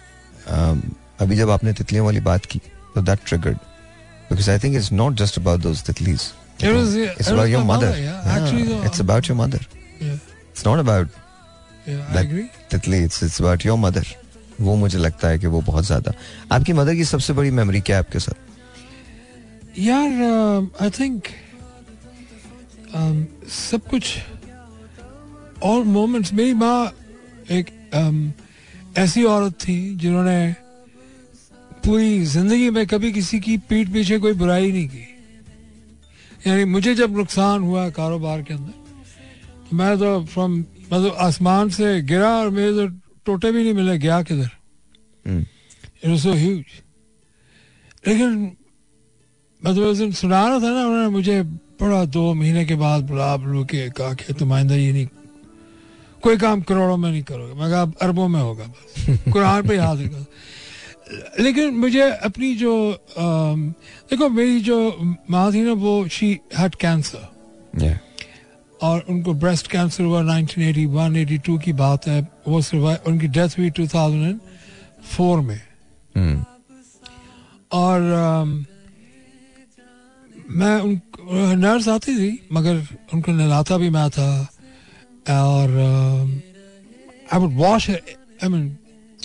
अभी 1.22 1.36
जब 1.36 1.50
आपने 1.50 1.74
तितलियों 1.80 2.06
वाली 2.06 2.20
बात 2.28 2.46
की 2.52 2.60
तो 2.96 3.02
that 3.02 3.20
triggered 3.28 3.58
because 4.30 4.50
I 4.52 4.60
think 4.64 4.76
it's 4.76 4.92
not 4.92 5.16
just 5.22 5.38
about 5.40 5.60
those 5.62 5.84
तितलीज 5.90 6.32
It 6.64 6.74
was, 6.76 6.96
yeah, 6.96 7.14
it's 7.20 7.28
it 7.28 7.34
about 7.34 7.40
was 7.42 7.50
your 7.52 7.60
my 7.62 7.68
mother. 7.68 7.88
mother, 7.88 8.02
yeah. 8.02 8.26
Actually, 8.32 8.64
though, 8.66 8.82
it's 8.88 9.00
about 9.04 9.28
your 9.30 9.36
mother. 9.38 9.60
Yeah, 10.00 10.18
It's 10.50 10.66
not 10.66 10.82
about 10.82 11.16
yeah, 11.86 12.02
I 12.18 12.20
agree. 12.20 12.44
तितली 12.72 12.98
it's 13.04 13.24
it's 13.24 13.42
about 13.42 13.66
your 13.66 13.78
mother 13.86 14.06
वो 14.68 14.76
मुझे 14.82 14.98
लगता 14.98 15.28
है 15.28 15.40
कि 15.40 15.48
वो 15.56 15.62
बहुत 15.70 15.86
ज़्यादा 15.86 16.14
आपकी 16.56 16.74
मदर 16.80 16.96
की 16.96 17.06
सबसे 17.12 17.34
बड़ी 17.40 17.52
मेमोरी 17.60 17.82
क्या 17.88 17.96
है 17.98 18.04
आपके 18.04 18.20
साथ 18.20 18.51
यार 19.80 20.12
आई 20.82 20.90
थिंक 20.90 21.28
सब 23.50 23.88
कुछ 23.90 24.18
ऑल 25.64 25.84
मोमेंट्स 25.84 26.34
मेरी 26.34 26.54
माँ 26.54 26.92
एक 27.52 27.68
um, 27.96 28.98
ऐसी 28.98 29.24
औरत 29.24 29.54
थी 29.60 29.96
जिन्होंने 29.96 30.56
पूरी 31.86 32.24
ज़िंदगी 32.26 32.70
में 32.70 32.86
कभी 32.88 33.12
किसी 33.12 33.40
की 33.40 33.58
पीठ 33.70 33.90
पीछे 33.94 34.18
कोई 34.20 34.34
बुराई 34.34 34.72
नहीं 34.72 34.88
की। 34.90 35.08
यानी 36.48 36.64
मुझे 36.66 36.96
जब 36.96 37.18
नुकसान 37.18 37.62
हुआ 37.62 37.90
कारोबार 37.90 38.42
के 38.44 38.54
अंदर 38.54 38.72
तो 39.70 39.78
मैं 39.78 39.98
तो 40.00 40.24
फ्रॉम 40.26 40.60
मतलब 40.60 41.16
आसमान 41.20 41.70
से 41.70 42.02
गिरा 42.04 42.30
और 42.40 42.50
मेरे 42.50 42.74
तो 42.74 42.88
टोटे 43.26 43.52
भी 43.52 43.64
नहीं 43.64 43.74
मिले 43.74 43.98
गया 44.00 44.22
किधर? 44.24 44.50
इट 45.26 46.08
वाज 46.08 46.20
सो 46.20 46.34
ह्यूज 46.34 46.66
लेकिन 48.08 48.52
मतलब 49.66 49.84
उस 49.84 49.98
दिन 49.98 50.12
सुना 50.12 50.48
रहा 50.48 50.60
था 50.60 50.64
ना 50.64 50.86
उन्होंने 50.86 51.10
मुझे 51.10 51.42
बड़ा 51.82 52.06
दो 52.06 52.34
महीने 52.34 52.66
के 52.66 52.76
बाद 52.76 53.04
बुला 53.04 53.38
बुला 53.38 53.62
के 53.62 53.90
कहा 53.90 54.14
कि 54.14 54.34
तुम 54.34 54.54
आइंदा 54.54 54.76
ये 54.76 54.92
नहीं 54.92 55.08
कोई 56.22 56.38
काम 56.38 56.62
करोड़ों 56.62 56.98
में 56.98 57.12
नहीं 57.12 57.24
करोगे। 57.24 57.54
मैं 57.54 57.72
कहा 57.72 57.82
अरबों 57.82 58.28
में 58.28 58.42
होगा 58.42 58.64
बस। 58.64 59.20
कुरान 59.34 59.68
पे 59.68 59.76
याद 59.76 60.02
रखा। 60.02 60.26
लेकिन 61.40 61.70
मुझे 61.70 62.02
अपनी 62.02 62.56
जो 62.56 62.92
अम, 63.18 63.74
देखो 64.12 64.30
मेरी 64.30 64.60
जो 64.60 64.98
माँ 65.30 65.54
थी 65.54 65.62
ना 65.62 65.74
वो 65.74 66.08
शी 66.08 66.40
हैड 66.58 66.76
कैंसर 66.76 67.32
yeah. 67.78 67.98
और 68.82 69.06
उनको 69.10 69.34
ब्रेस्ट 69.34 69.68
कैंसर 69.68 70.04
हुआ 70.04 70.22
1981 70.22 71.26
82 71.26 71.62
की 71.64 71.74
बात 71.74 72.08
है 72.08 72.28
वो 72.48 72.62
survive- 72.62 73.08
उनकी 73.08 73.28
डेथ 73.28 73.50
हुई 73.50 73.70
2004 73.70 75.42
में। 75.42 75.62
हम्म, 76.18 76.46
और 77.72 78.02
मैं 80.52 80.76
उन 80.80 81.02
नर्स 81.60 81.88
आती 81.88 82.16
थी 82.18 82.32
मगर 82.54 82.76
उनको 83.14 83.32
नहलाता 83.32 83.78
भी 83.78 83.90
मैं 83.90 84.10
था 84.10 84.30
और 85.30 85.68
I 87.34 87.40
would 87.40 87.54
wash 87.58 87.90
I 87.90 88.48
mean 88.50 88.78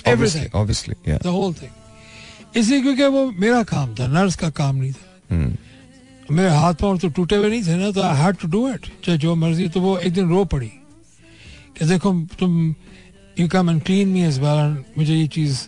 everything 0.07 0.61
obviously, 0.61 0.97
yeah. 1.09 1.23
The 1.23 1.27
whole 1.27 1.55
thing 1.55 2.57
इसलिए 2.57 2.81
क्योंकि 2.83 3.05
वो 3.05 3.31
मेरा 3.41 3.63
काम 3.71 3.95
था 3.95 4.07
नर्स 4.07 4.37
का 4.37 4.51
काम 4.51 4.77
नहीं 4.77 4.93
था। 4.93 5.35
हम्म, 5.35 5.57
मेरे 6.31 6.51
हाथ 6.51 6.75
पाँव 6.75 6.99
तो 6.99 7.09
टूटे 7.17 7.37
हुए 7.37 7.49
नहीं 7.51 7.63
थे 7.63 7.77
ना 7.77 7.91
तो 7.91 8.03
I 8.03 8.17
had 8.17 8.37
to 8.37 8.49
do 8.49 8.69
it 8.69 8.87
चाहे 9.05 9.19
जो 9.19 9.35
मर्ज़ी 9.35 9.69
तो 9.69 9.81
वो 9.81 9.97
एक 9.99 10.13
दिन 10.15 10.29
रो 10.31 10.45
पड़ी। 10.45 10.71
कि 11.79 11.85
देखो 11.85 12.13
तुम 12.39 12.75
you 13.41 13.49
come 13.49 13.71
and 13.71 13.83
clean 13.83 14.09
me 14.09 14.27
इस 14.29 14.39
बार 14.39 14.71
मुझे 14.99 15.15
ये 15.15 15.27
चीज़ 15.29 15.61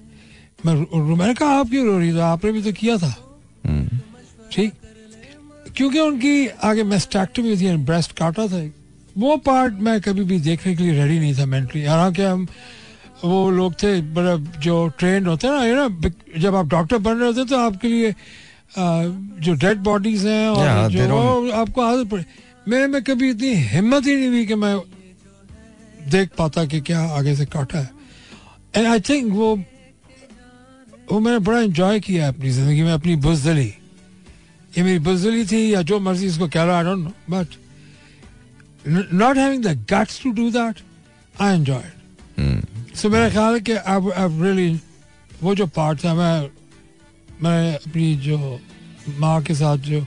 मैं 0.66 0.74
मैंने 1.16 1.35
कहा 1.35 1.59
आप 1.59 1.68
क्यों 1.70 1.86
रो 1.86 1.98
रही 1.98 2.10
हो? 2.10 2.20
आपने 2.20 2.52
भी 2.52 2.62
तो 2.62 2.72
किया 2.72 2.97
था। 2.97 3.14
हम्म, 3.66 3.98
ठीक? 4.52 4.72
क्योंकि 5.78 5.98
उनकी 6.00 6.46
आगे 6.64 6.82
मेस्टेक्टमी 6.84 7.56
थी 7.56 7.76
ब्रेस्ट 7.86 8.12
काटा 8.18 8.46
था 8.46 8.62
वो 9.18 9.36
पार्ट 9.46 9.74
मैं 9.80 10.00
कभी 10.00 10.24
भी 10.24 10.38
देखने 10.40 10.74
के 10.76 10.82
लिए 10.82 10.92
रेडी 10.92 11.18
नहीं 11.18 11.34
था 11.38 11.46
मेंटली 11.46 11.84
हालाँकि 11.84 12.22
हम 12.22 12.46
वो 13.24 13.50
लोग 13.50 13.74
थे 13.82 14.00
बड़ा 14.14 14.34
जो 14.60 14.76
ट्रेंड 14.98 15.28
होते 15.28 15.46
हैं 15.46 15.55
ना 15.55 15.64
ये 15.64 15.74
ना 15.74 16.10
जब 16.38 16.55
आप 16.56 16.66
डॉक्टर 16.66 16.98
बन 16.98 17.16
रहे 17.16 17.26
होते 17.26 17.40
हैं 17.40 17.48
तो 17.48 17.59
आपके 17.59 17.88
लिए 17.88 18.10
आ, 18.10 19.05
जो 19.44 19.55
डेड 19.55 19.78
बॉडीज 19.78 20.26
हैं 20.26 20.48
और 20.48 20.66
Yeah, 20.66 20.90
जो 20.90 21.06
वो 21.09 21.50
आपको 21.52 21.82
आदत 21.82 22.10
पड़े। 22.10 22.24
मेरे 22.68 22.86
में 22.86 23.02
कभी 23.05 23.30
इतनी 23.30 23.55
हिम्मत 23.70 24.06
ही 24.06 24.14
नहीं 24.16 24.28
हुई 24.28 24.46
कि 24.46 24.55
मैं 24.55 24.76
देख 26.10 26.30
पाता 26.38 26.64
कि 26.64 26.80
क्या 26.80 27.00
आगे 27.18 27.34
से 27.36 27.46
काटा 27.46 27.78
है। 27.78 27.90
एंड 28.76 28.86
आई 28.86 29.00
थिंक 29.00 29.32
वो 29.32 29.55
वो 31.12 31.20
मैंने 31.20 31.38
बड़ा 31.38 31.60
एंजॉय 31.60 32.00
किया 32.00 32.28
अपनी 32.28 32.50
ज़िंदगी 32.50 32.82
में 32.82 32.92
अपनी 32.92 33.16
बुजदली। 33.16 33.72
ये 34.73 34.82
मेरी 34.82 34.99
बुजदली 34.99 35.45
थी 35.47 35.62
या 35.74 35.82
जो 35.82 35.99
मर्ज़ी 36.01 36.27
इसको 36.27 36.49
कह 36.49 36.73
I 36.73 36.85
don't 36.85 37.05
know 37.05 37.12
but 37.31 37.57
not 39.15 39.36
having 39.36 39.65
the 39.65 39.77
guts 39.93 40.23
to 40.23 40.31
do 40.32 40.51
that 40.51 40.82
I 41.35 41.55
enjoy 41.55 41.82
so 42.95 43.09
मेरा 43.09 43.28
ख्याल 43.31 43.55
है 43.55 43.61
कि 43.61 43.73
अब 43.73 44.11
अब 44.12 44.43
रियली 44.43 44.81
वो 45.43 45.55
जो 45.55 45.66
पार्ट 45.73 46.05
था 46.05 46.15
मैं 46.15 46.51
मैं 47.43 47.74
अपनी 47.74 48.15
जो 48.16 48.39
माँ 49.19 49.43
के 49.43 49.55
साथ 49.55 49.77
जो 49.89 50.05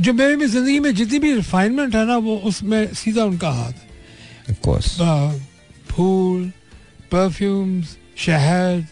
जो 0.00 0.12
मेरी 0.12 0.36
भी 0.36 0.46
ज़िंदगी 0.46 0.78
में 0.80 0.94
जितनी 0.94 1.18
भी 1.18 1.32
रिफाइनमेंट 1.34 1.94
है 1.94 2.04
ना 2.06 2.16
वो 2.18 2.36
उसमें 2.44 2.94
सीधा 2.94 3.24
उनका 3.24 3.50
हाथ 3.52 3.72
है 4.48 4.54
फूल 5.90 6.50
परफ्यूम्स 7.12 7.96
शहद 8.18 8.86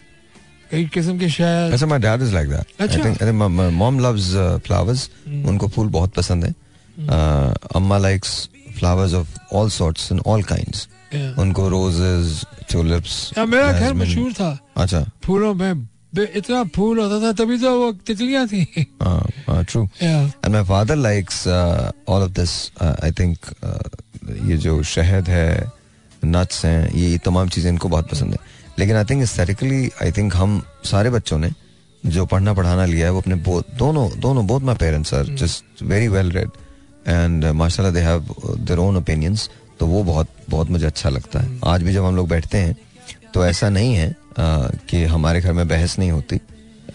उनको 5.47 5.67
फूल 5.67 5.87
बहुत 5.89 6.13
पसंद 6.13 6.45
है। 6.45 6.51
hmm. 6.51 7.07
uh, 7.07 7.75
amma 7.75 7.97
likes 7.97 8.49
flowers 8.79 9.13
of 9.13 9.27
all 9.53 9.69
sorts 9.69 10.11
and 10.11 10.21
all 10.27 10.43
kinds 10.43 10.87
उनको 11.39 11.67
रोजेस 11.69 12.45
ट्यूलिप्स 12.69 13.33
हाँ, 13.37 13.45
मेरा 13.45 13.71
घर 13.71 13.93
मशहूर 13.93 14.33
था। 14.33 14.57
अच्छा। 14.77 15.05
फूलों 15.23 15.53
में 15.53 15.87
इतना 16.17 16.63
फूल 16.75 16.99
होता 16.99 17.19
था 17.21 17.31
तभी 17.43 17.57
तो 17.57 17.71
वो 17.79 17.91
तितलियाँ 18.07 18.47
थी। 18.47 18.85
हाँ 19.03 19.63
true 19.63 19.87
and 20.01 20.51
my 20.53 20.63
father 20.63 20.95
likes 20.95 21.47
all 21.47 22.21
of 22.23 22.31
this 22.31 22.51
I 22.81 23.11
think 23.11 23.37
ये 24.49 24.57
जो 24.57 24.81
शहद 24.83 25.29
है 25.29 25.71
नट्स 26.25 26.65
हैं 26.65 26.93
ये 26.93 27.17
तमाम 27.17 27.49
चीज़ें 27.49 27.71
इनको 27.71 27.89
बहुत 27.89 28.09
पसंद 28.11 28.31
है. 28.31 28.39
लेकिन 28.79 28.95
I 28.95 29.05
think 29.09 29.21
aesthetically 29.23 29.89
I 30.03 30.11
think 30.11 30.35
हम 30.35 30.61
सारे 30.85 31.09
बच्चों 31.09 31.37
ने 31.39 31.51
जो 32.03 32.25
पढ़ना 32.25 32.53
पढ़ाना 32.53 32.85
लिया 32.85 33.05
है 33.07 33.11
वो 33.13 33.21
अपने 33.21 33.35
दोनों 33.79 34.09
दोनों 34.19 34.45
both 34.47 34.61
my 34.61 34.75
parents 34.75 35.13
are 35.13 35.25
just 35.35 35.83
very 35.83 36.07
well 36.07 36.31
read 36.31 36.49
and 37.07 37.45
माशाल्लाह 37.61 37.93
they 37.93 38.01
have 38.01 38.35
their 38.59 38.79
own 38.79 38.97
opinions 38.97 39.49
तो 39.79 39.87
वो 39.87 40.03
बहुत 40.03 40.27
बहुत 40.49 40.69
मुझे 40.69 40.85
अच्छा 40.85 41.09
लगता 41.09 41.39
है। 41.39 41.59
आज 41.65 41.83
भी 41.83 41.93
जब 41.93 42.05
हम 42.05 42.15
लोग 42.15 42.27
बैठते 42.29 42.57
हैं 42.57 42.75
तो 43.33 43.45
ऐसा 43.45 43.69
नहीं 43.69 43.95
है 43.95 44.09
uh, 44.09 44.87
कि 44.89 45.03
हमारे 45.05 45.41
घर 45.41 45.53
में 45.53 45.67
बहस 45.67 45.97
नहीं 45.99 46.11
होती। 46.11 46.39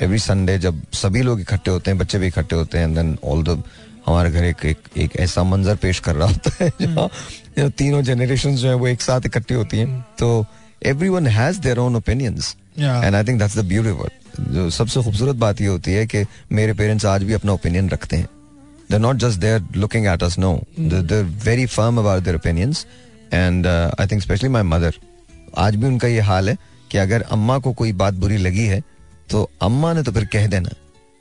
एवरी 0.01 0.19
संडे 0.19 0.59
जब 0.59 0.81
सभी 0.95 1.23
लोग 1.23 1.41
इकट्ठे 1.41 1.71
होते 1.71 1.91
हैं 1.91 1.99
बच्चे 1.99 2.19
भी 2.19 2.27
इकट्ठे 2.27 2.57
होते 2.57 2.79
हैं 2.79 2.95
देन 2.95 3.17
ऑल 3.25 3.43
द 3.45 3.63
हमारे 4.07 4.31
घर 4.31 4.45
एक, 4.45 4.65
एक 4.65 4.79
एक 4.97 5.17
ऐसा 5.21 5.43
मंजर 5.45 5.77
पेश 5.77 5.99
कर 6.01 6.17
रहा 6.17 6.29
होता 6.29 6.65
है 6.65 6.71
जहाँ 6.81 7.71
तीनों 7.71 8.03
जनरेशन 8.03 8.57
जो 8.57 8.69
है 8.69 8.75
वो 8.75 8.87
एक 8.89 9.03
साथ 9.03 9.27
इकट्ठी 9.27 9.55
होती 9.55 9.79
हैं। 9.79 10.01
तो 10.19 10.45
everyone 11.09 11.27
has 11.27 11.61
their 11.61 11.79
own 11.79 11.97
opinions 11.97 12.55
and 12.79 13.15
I 13.15 13.25
think 13.25 13.39
that's 13.39 13.57
the 13.59 13.65
beautiful 13.69 14.09
जो 14.55 14.69
सबसे 14.71 15.03
खूबसूरत 15.03 15.37
बात 15.37 15.61
ये 15.61 15.67
होती 15.67 15.93
है 15.93 16.07
कि 16.07 16.25
मेरे 16.53 16.73
पेरेंट्स 16.75 17.07
आज 17.07 17.23
भी 17.23 17.33
अपना 17.33 17.53
ओपिनियन 17.53 17.89
रखते 17.91 18.17
हैं। 18.17 18.29
They 18.91 18.99
not 18.99 19.17
just 19.17 19.41
there 19.41 19.63
looking 19.77 20.07
at 20.07 20.23
us 20.23 20.39
no 20.39 20.53
they 20.81 21.21
very 21.45 21.67
firm 21.67 21.99
about 21.99 22.23
their 22.23 22.37
opinions 22.37 22.87
and 23.33 23.67
I 23.67 24.07
think 24.07 24.23
specially 24.23 24.49
my 24.49 24.63
mother 24.65 24.95
आज 25.59 25.77
भी 25.77 25.87
उनका 25.87 26.09
ये 26.09 26.21
हाल 26.23 26.49
है 26.49 26.57
कि 26.91 26.99
अगर 26.99 27.23
अम्मा 27.33 27.59
को 27.59 27.73
कोई 27.73 27.93
बात 27.95 28.15
बुरी 28.15 28.37
लगी 28.39 28.67
है 28.67 28.83
तो 29.31 29.49
अम्मा 29.63 29.93
ने 29.93 30.03
तो 30.03 30.13
फिर 30.13 30.25
कह 30.33 30.47
देना। 30.47 30.71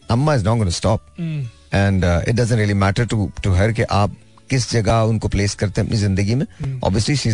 Amma 0.09 0.35
is 0.35 0.45
not 0.45 0.57
gonna 0.57 0.69
stop 0.71 1.05
and 1.19 2.03
it 2.03 2.35
doesn't 2.35 2.57
really 2.57 2.73
matter 2.75 3.05
to 3.05 3.29
to 3.43 3.53
her 3.53 3.71
कि 3.71 3.83
आप 3.83 4.15
किस 4.49 4.71
जगह 4.71 5.01
उनको 5.09 5.27
प्लेस 5.27 5.55
करते 5.55 5.81
हैं 5.81 5.87
अपनी 5.87 5.99
ज़िंदगी 5.99 6.35
में। 6.35 6.45
Obviously 6.83 7.15
she 7.15 7.29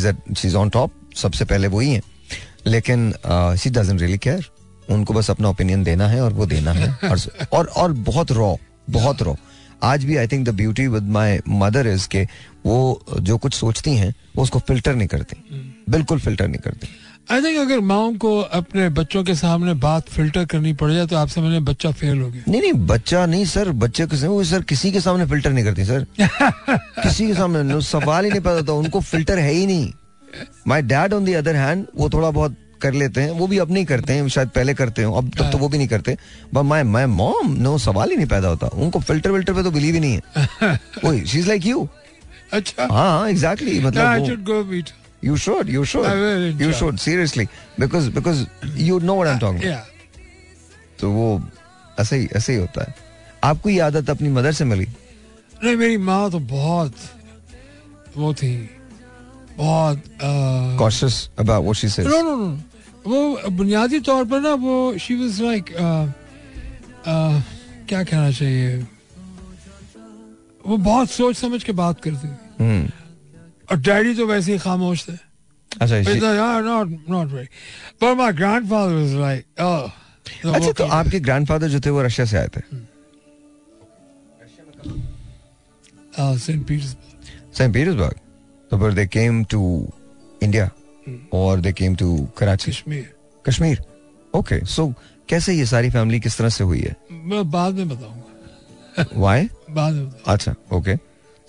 is 0.48 0.56
on 0.56 0.70
top 0.70 0.92
सबसे 1.16 1.46
पहले 1.46 1.68
वही 1.68 1.94
है। 1.94 2.02
लेकिन 2.68 3.12
शी 3.60 3.70
डजंट 3.70 4.02
रियली 4.02 4.18
केयर 4.18 4.50
उनको 4.90 5.14
बस 5.14 5.30
अपना 5.32 5.50
ओपिनियन 5.50 5.84
देना 5.84 6.08
है 6.08 6.22
और 6.22 6.34
वो 6.34 6.46
देना 6.46 6.72
है। 6.72 6.94
और 7.10 7.20
और 7.54 7.66
और 7.66 7.94
बहुत 8.10 8.32
रॉ 8.32 8.56
बहुत 8.90 9.22
रॉ 9.22 9.34
आज 9.84 10.04
भी 10.06 10.16
I 10.18 10.28
think 10.28 10.46
the 10.48 10.54
beauty 10.56 10.88
with 10.88 11.10
my 11.12 11.40
mother 11.48 11.88
is 11.88 12.08
के 12.10 12.28
वो 12.66 12.78
जो 13.20 13.38
कुछ 13.38 13.54
सोचती 13.54 13.96
हैं 13.96 14.14
वो 14.36 14.44
उसको 14.44 14.60
फ़िल्टर 14.60 14.96
नहीं 14.96 15.08
करती। 15.08 15.36
बिल्कुल 15.90 16.20
फ़िल्टर 16.20 16.48
नहीं 16.48 16.62
करती। 16.62 16.88
आई 17.32 17.42
थिंक 17.42 17.58
अगर 17.60 17.80
माओ 17.80 18.12
को 18.14 18.40
अपने 18.40 18.88
बच्चों 18.90 19.24
के 19.24 19.36
सामने 19.36 19.74
बात 19.84 20.10
फ़िल्टर 20.10 20.46
करनी 20.46 20.74
पड़ 20.74 20.92
जाए 20.92 21.06
तो 21.08 21.16
आपसे 21.18 21.42
मैंने 21.42 21.60
बच्चा 21.70 21.92
फेल 21.92 22.22
हो 22.22 22.30
गया। 22.32 22.44
नहीं 22.48 22.62
नहीं 22.62 22.74
बच्चा 22.88 23.26
नहीं 23.26 23.46
सर 23.46 23.72
बच्चे 23.84 24.06
के 24.08 24.28
वो 24.28 24.44
सर 24.44 24.62
किसी 24.62 24.92
के 24.92 25.02
सामने 25.02 25.26
फ़िल्टर 25.26 25.52
नहीं 25.52 25.66
करती 25.66 25.86
सर। 25.86 26.06
किसी 26.22 27.28
के 27.28 27.34
सामने 27.34 27.82
सवाल 27.82 28.24
ही 28.26 28.32
नहीं 28.32 28.42
पैदा 28.42 28.56
होता 28.56 28.74
उनको 28.74 29.00
फ़िल्टर 29.02 29.40
है 29.40 29.52
ही 29.52 29.66
नहीं। 29.66 29.92
My 30.68 30.82
dad 30.82 31.14
on 31.14 31.26
the 31.26 31.34
other 31.34 31.56
hand 31.56 31.86
वो 31.96 32.10
थोड़ा 32.10 32.30
बहुत 32.32 32.56
कर 32.82 32.94
लेते 32.94 33.22
हैं 33.22 33.32
वो 33.32 33.48
भी 33.48 33.58
अब 33.58 33.72
नहीं 33.72 33.86
करते 33.86 34.14
हैं 34.14 34.28
शायद 34.30 34.50
पहले 34.56 34.74
करते 34.74 35.04
हो 35.04 35.14
अब 35.18 35.32
तब 35.38 35.52
तो 35.52 35.58
वो 35.58 35.70
भी 35.70 35.78
नहीं 35.78 35.88
करते। 35.88 36.18
But 36.54 36.64
my 36.64 36.84
my 36.86 37.06
mom 37.08 37.54
no 37.62 37.78
सवाल 37.78 38.10
ही 38.10 38.16
नहीं 38.16 38.28
पैदा 38.28 38.48
होता। 38.48 38.68
उनको 38.68 39.00
फ़िल्टर 39.00 39.32
विल्टर 39.32 39.54
पे 39.54 39.64
तो 39.64 39.72
बिलीव 39.72 39.96
ही 39.96 40.00
नहीं 40.00 40.14
है। 40.14 40.80
ओए 41.06 41.24
शी 41.26 41.40
इज़ 41.40 41.48
लाइक 41.48 41.66
यू 41.66 41.88
अच्छा। 42.54 42.88
हाँ 42.92 43.30
एग्जैक्टली 43.30 43.80
I 43.80 43.84
मतलब 43.86 44.26
should. 44.26 44.92
You 45.24 45.38
should 45.38 45.70
you 45.70 45.86
should 45.86 46.04
I 46.04 46.10
will 46.10 46.62
you 46.62 46.68
enjoy. 46.68 46.80
Should 46.80 46.98
seriously 46.98 47.46
because 47.80 48.10
because 48.12 48.46
you 48.78 49.00
know 49.00 49.16
what 49.16 49.28
I 49.28 49.34
am 49.34 49.40
talking 49.40 49.74
तो 51.00 51.12
वो 51.12 51.42
ऐसे 52.00 52.18
ही 52.18 52.28
ऐसे 52.36 52.54
ही 52.54 52.60
होता 52.60 52.84
है। 52.84 52.96
आपको 53.44 53.70
ये 53.70 53.80
आदत 53.80 54.10
अपनी 54.10 54.30
मदर 54.30 54.52
से 54.52 54.66
मिली? 54.66 54.88
नहीं 55.64 55.76
मेरी 55.76 55.98
माँ 55.98 56.30
तो 56.32 56.40
बहुत 56.40 56.96
वो 58.18 58.34
थी। 58.34 58.54
बहुत 59.58 59.98
cautious 60.80 61.16
about 61.44 61.64
what 61.68 61.78
she 61.82 61.90
says. 61.96 62.08
No 62.08 62.22
no 62.22 62.36
no 62.36 62.50
वो 63.08 63.50
बुनियादी 63.58 64.00
तौर 64.08 64.26
पर 64.26 64.40
ना 64.42 64.54
वो 64.66 64.76
शी 64.98 65.16
वाज 65.16 65.42
लाइक 65.42 65.66
क्या 67.88 68.04
कहना 68.04 68.32
चाहिए? 68.32 68.78
वो 70.68 70.78
बहुत 70.78 71.10
सोच 71.12 71.36
समझ 71.38 71.64
के 71.64 71.72
बात 71.80 72.02
करती 72.04 72.28
थी। 72.28 72.64
हम्म 72.64 72.90
और 73.72 73.78
डैडी 73.82 74.14
तो 74.16 74.26
वैसे 74.28 74.52
ही 74.52 74.58
खामोश 74.60 75.08
थे। 75.08 75.14
अच्छा 75.82 76.02
she- 76.02 76.22
नॉट 76.66 76.98
नॉट 77.10 77.28
वेरी 77.32 77.48
पर 78.02 78.14
my 78.16 78.34
grandfather 78.34 78.94
was 78.96 79.14
like 79.22 79.62
oh 79.62 80.52
अच्छा 80.56 80.72
तो 80.72 80.84
आपके 80.98 81.20
ग्रैंडफादर 81.20 81.68
जो 81.70 81.80
थे 81.86 81.90
वो 81.90 82.02
रशिया 82.02 82.26
से 82.28 82.38
आए 82.38 82.48
थे? 82.58 82.62
सेंट 86.18 86.68
पीटर्सबर्ग 86.68 87.04
St. 87.58 87.72
Petersburg. 87.76 88.16
तो 88.76 88.80
फिर 88.80 88.94
दे 88.94 89.06
केम 89.08 89.44
टू 89.44 89.94
इंडिया 90.44 90.70
और 91.34 91.60
they 91.60 91.74
came 91.74 91.96
to 91.96 92.30
Karachi 92.38 92.72
Kashmir 92.72 93.14
Kashmir 93.46 93.84
okay 94.34 94.66
so 94.66 94.94
कैसे 95.30 95.54
ये 95.54 95.66
सारी 95.66 95.90
फैमिली 95.90 96.20
किस 96.20 96.38
तरह 96.38 96.50
से 96.50 96.64
हुई 96.64 96.80
है? 96.80 96.96
मैं 97.12 97.52
बाद 97.52 97.74
में 97.74 97.90
बताऊँगा। 97.90 99.48
बाद 99.74 99.94
में 99.94 100.12
अच्छा 100.28 100.56
okay 100.74 100.96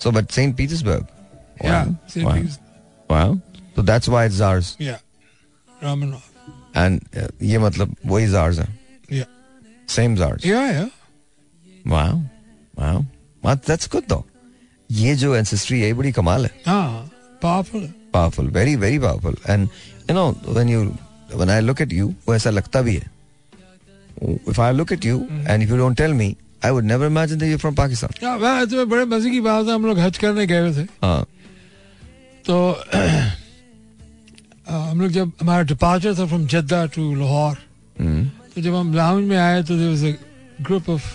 so 0.03 0.11
but 0.11 0.31
Saint 0.31 0.57
Petersburg 0.57 1.07
तो 3.75 3.83
दैट्स 3.83 4.09
व्हाई 4.09 4.27
इट्स 4.27 4.77
एंड 6.77 7.01
ये 7.41 7.57
मतलब 7.57 7.95
वही 8.05 8.27
जार्स 8.27 8.59
है. 8.59 8.77
सेम 9.89 10.15
जार्स 10.15 10.45
या 10.45 10.61
या 10.61 10.89
दैट्स 13.45 13.89
गुड 13.95 14.23
ये 14.91 15.15
जो 15.15 15.35
एंसेस्ट्री 15.35 15.81
है 15.81 15.93
बड़ी 15.93 16.11
कमाल 16.11 16.45
है. 16.45 16.51
हाँ, 16.67 16.91
हाँ. 16.91 17.11
पावरफुल 17.41 17.81
है 17.81 17.93
powerful 18.15 18.47
very 18.57 18.73
very 18.81 18.99
powerful 19.01 19.35
and 19.53 19.69
you 20.09 20.13
know 20.17 20.25
when 20.57 20.69
you 20.73 20.81
when 21.39 21.49
i 21.55 21.59
look 21.69 21.81
at 21.85 21.91
you 21.97 22.05
वो 22.27 22.35
ऐसा 22.35 22.49
लगता 22.49 22.81
भी 22.81 22.95
है 22.95 23.09
if 24.53 24.59
i 24.67 24.69
look 24.77 24.91
at 24.97 25.07
you 25.09 25.17
and 25.53 25.65
if 25.65 25.73
you 25.73 25.79
don't 25.81 25.99
tell 26.01 26.15
me 26.21 26.27
i 26.67 26.71
would 26.77 26.87
never 26.91 27.09
imagine 27.13 27.41
that 27.43 27.51
you're 27.53 27.63
from 27.65 27.75
pakistan 27.81 28.15
हाँ, 28.23 28.37
वह 28.37 28.63
तो 28.71 28.85
बड़े 28.93 29.05
मज़े 29.15 29.31
की 29.31 29.41
बात 29.49 29.65
है 29.67 29.73
हम 29.73 29.85
लोग 29.85 29.99
हज 29.99 30.17
करने 30.23 30.45
गए 30.53 30.71
थे 30.77 30.85
हाँ 31.03 31.25
तो 32.47 32.55
हम 34.69 35.01
लोग 35.01 35.11
जब 35.11 35.31
हमारा 35.41 35.63
डिपार्चर 35.73 36.15
था 36.19 36.25
from 36.25 36.47
Jeddah 36.53 36.85
to 36.95 37.13
Lahore 37.15 37.57
hmm, 37.99 38.25
तो 38.55 38.61
जब 38.61 38.73
हम 38.75 38.93
लाउंज 38.93 39.27
में 39.29 39.37
आए 39.37 39.61
तो 39.63 39.77
there 39.77 39.89
was 39.89 40.03
a 40.05 40.63
group 40.67 40.89
of 40.89 41.05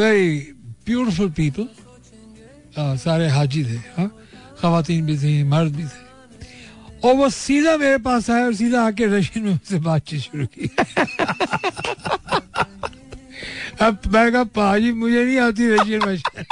very 0.00 0.30
beautiful 0.86 1.30
people 1.36 1.68
सारे 3.04 3.28
हाजी 3.36 3.64
थे 3.64 3.76
हाँ 3.96 4.10
खातन 4.60 5.00
भी 5.00 5.18
थी 5.18 5.42
मर्द 5.42 5.76
भी 5.76 5.84
थे। 5.84 6.10
और 7.04 7.14
वो 7.14 7.30
सीधा 7.30 7.76
मेरे 7.76 7.98
पास 7.98 8.30
आया 8.30 8.44
और 8.44 8.54
सीधा 8.54 8.86
आके 8.86 9.06
रशियन 9.06 9.44
में 9.44 9.52
मुझसे 9.52 9.78
बातचीत 9.78 10.20
शुरू 10.20 10.46
की। 10.46 10.66
अब 13.80 13.98
मैं 14.12 14.32
कहा 14.32 14.44
पाजी 14.44 14.92
मुझे 14.92 15.24
नहीं 15.24 15.38
आती 15.38 15.68
रशियन 15.68 16.00
भाषा 16.00 16.42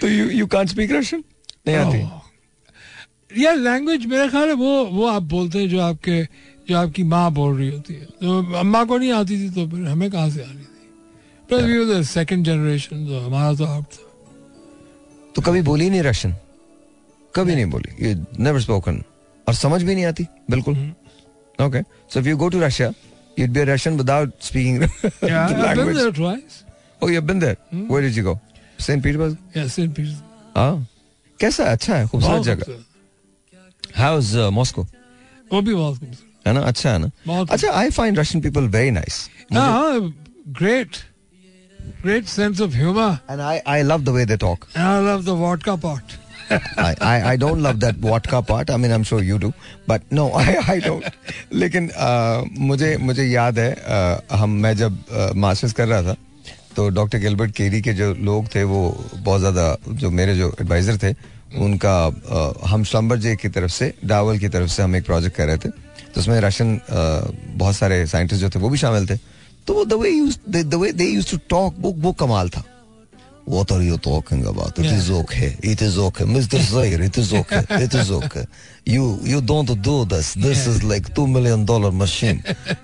तो 0.00 0.08
you 0.08 0.30
you 0.40 0.46
can't 0.46 0.70
speak 0.70 0.90
russian? 0.90 1.22
नहीं 1.68 1.76
आती। 1.76 3.42
यार 3.44 3.56
लैंग्वेज 3.56 4.06
मेरा 4.06 4.28
ख्याल 4.28 4.48
है 4.48 4.54
वो 4.54 4.84
वो 4.84 5.06
आप 5.06 5.22
बोलते 5.22 5.58
हैं 5.58 5.68
जो 5.68 5.80
आपके 5.80 6.24
जो 6.68 6.76
आपकी 6.76 7.02
माँ 7.02 7.32
बोल 7.32 7.58
रही 7.58 7.68
होती 7.68 7.94
है। 7.94 8.00
तो 8.00 8.54
अम्मा 8.54 8.84
को 8.84 8.98
नहीं 8.98 9.12
आती 9.12 9.38
थी 9.38 9.50
तो 9.50 9.68
फिर 9.68 9.86
हमें 9.86 10.10
कहाँ 10.10 10.30
से 10.30 10.42
आनी 10.42 10.62
थी? 10.62 10.90
प्लस 11.48 11.62
वी 11.62 12.04
सेकंड 12.04 12.44
जनरेशन 12.44 13.06
तो 13.06 13.20
हमारा 13.20 13.54
तो 13.54 13.64
आप 13.64 13.84
था। 13.84 14.11
तो 15.36 15.42
कभी 15.42 15.62
बोली 15.68 15.88
नहीं 15.90 16.02
रशियन 16.02 16.34
कभी 17.36 17.54
नहीं 17.54 17.66
बोली 17.74 18.06
ये 18.06 18.14
नेवर 18.38 18.60
स्पोकन 18.60 19.02
और 19.48 19.54
समझ 19.54 19.82
भी 19.82 19.94
नहीं 19.94 20.04
आती 20.06 20.26
बिल्कुल 20.50 20.76
okay 21.66 21.82
so 22.12 22.20
if 22.20 22.28
you 22.28 22.36
go 22.44 22.48
to 22.56 22.60
Russia 22.60 22.92
you'd 23.40 23.52
be 23.56 23.60
a 23.60 23.64
Russian 23.68 23.94
without 23.98 24.32
speaking 24.46 24.74
the 24.80 24.86
Yeah, 24.88 25.36
I've 25.42 25.52
been 25.52 25.60
language. 25.66 25.98
there 25.98 26.10
twice. 26.16 26.56
Oh, 27.02 27.08
you've 27.12 27.26
been 27.28 27.38
there. 27.44 27.56
Where 27.92 28.02
did 28.06 28.16
you 28.18 28.24
go? 28.26 28.34
St. 28.86 29.02
Petersburg. 29.06 29.38
Yeah, 29.54 29.70
St. 29.76 29.94
Petersburg. 29.98 30.26
हाँ 30.56 30.74
कैसा 31.40 31.64
अच्छा 31.76 31.94
है 31.96 32.06
खूबसूरत 32.08 32.42
जगह 32.48 32.64
खूबसूरत। 32.64 33.96
House 34.00 34.34
Moscow 34.58 34.82
वो 35.52 35.60
भी 35.62 35.74
बहुत 35.74 35.98
खूबसूरत 35.98 36.46
है 36.46 36.52
ना 36.54 36.60
अच्छा 36.72 36.92
है 36.92 36.98
ना 36.98 37.40
अच्छा 37.56 37.70
I 37.80 37.90
find 38.00 38.18
Russian 38.18 38.42
people 38.48 38.68
very 38.76 38.90
nice 38.98 39.16
हाँ 39.52 39.98
great 40.60 40.96
great 42.02 42.26
sense 42.26 42.60
of 42.60 42.74
humour 42.76 43.16
and 43.30 43.40
I 43.40 43.58
I 43.68 43.82
love 43.82 44.04
the 44.04 44.08
way 44.18 44.24
they 44.26 44.36
talk 44.36 44.64
And 44.74 44.84
I 44.84 45.00
love 45.06 45.24
the 45.24 45.34
vodka 45.40 45.76
pot. 45.84 46.14
I, 46.52 46.94
I 47.02 47.12
I 47.32 47.36
don't 47.42 47.62
love 47.66 47.78
that 47.82 48.00
vodka 48.06 48.40
part. 48.42 48.70
I 48.70 48.76
mean, 48.76 48.92
I'm 48.96 49.04
sure 49.10 49.20
you 49.22 49.38
do, 49.38 49.50
but 49.86 50.02
no, 50.18 50.24
I 50.42 50.56
I 50.74 50.78
don't. 50.86 51.04
लेकिन 51.52 51.88
uh, 52.08 52.44
मुझे 52.70 52.96
मुझे 53.00 53.24
याद 53.24 53.58
है 53.58 53.70
uh, 53.74 54.34
हम 54.40 54.58
मैं 54.64 54.74
जब 54.76 54.98
masters 55.44 55.72
कर 55.80 55.88
रहा 55.88 56.02
था 56.02 56.16
तो 56.76 56.88
डॉक्टर 56.98 57.18
गिलबर्ट 57.18 57.50
केरी 57.56 57.80
के 57.82 57.92
जो 57.94 58.12
लोग 58.28 58.54
थे 58.54 58.62
वो 58.64 58.80
बहुत 59.14 59.40
ज़्यादा 59.40 59.76
जो 60.02 60.10
मेरे 60.20 60.36
जो 60.36 60.52
एडवाइजर 60.60 60.98
थे 61.02 61.14
उनका 61.64 61.96
uh, 62.08 62.66
हम 62.70 62.84
श्लम्बर 62.90 63.18
जे 63.26 63.34
की 63.36 63.48
तरफ़ 63.56 63.72
से 63.72 63.92
डावल 64.04 64.38
की 64.38 64.48
तरफ़ 64.48 64.70
से 64.70 64.82
हम 64.82 64.96
एक 64.96 65.04
प्रोजेक्ट 65.06 65.36
कर 65.36 65.46
रहे 65.46 65.56
थे 65.56 65.68
तो 66.14 66.20
उसमें 66.20 66.40
रशियन 66.40 66.80
बहुत 66.88 67.76
सारे 67.76 68.06
साइंटिस्ट 68.06 68.40
जो 68.40 68.50
थे 68.50 68.58
वो 68.58 68.68
भी 68.68 68.78
शामिल 68.78 69.06
थे 69.06 69.18
तो 69.67 69.73
वो 69.73 69.85
the 69.85 69.93
way 70.01 70.63
the 70.63 70.73
way 70.81 70.91
they 71.01 71.05
used 71.09 71.29
to 71.31 71.37
talk 71.49 71.75
वो 71.85 71.91
वो 72.07 72.11
कमाल 72.23 72.49
था 72.57 72.63
What 73.51 73.69
are 73.73 73.81
you 73.83 73.97
talking 74.05 74.39
about? 74.51 74.79
It 74.79 74.85
Yeah. 74.85 74.95
is 75.01 75.05
okay. 75.17 75.47
It 75.73 75.81
is 75.85 75.97
okay. 76.05 76.25
Mr. 76.31 76.59
Zaire, 76.69 77.03
it 77.03 77.17
is 77.21 77.29
okay. 77.41 77.59
It 77.83 77.93
is 77.99 78.09
okay. 78.15 78.41
You 78.95 79.05
you 79.33 79.39
don't 79.51 79.71
do 79.85 79.93
this. 80.13 80.31
This 80.45 80.63
is 80.71 80.81
like 80.89 81.07
two 81.19 81.27
million 81.35 81.63
dollar 81.69 81.91
machine. 82.01 82.41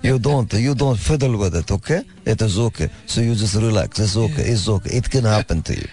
You 0.10 0.14
don't 0.28 0.56
you 0.68 0.76
don't 0.84 1.02
fiddle 1.08 1.36
with 1.42 1.58
it, 1.62 1.74
okay? 1.78 1.98
It 2.36 2.46
is 2.48 2.56
okay. 2.68 2.88
So 3.16 3.26
you 3.26 3.36
just 3.44 3.60
relax. 3.66 4.00
It's 4.06 4.16
okay. 4.28 4.46
It's 4.54 4.64
okay. 4.76 4.96
It 5.02 5.10
can 5.18 5.28
happen 5.34 5.66
to 5.72 5.76
you. 5.82 5.90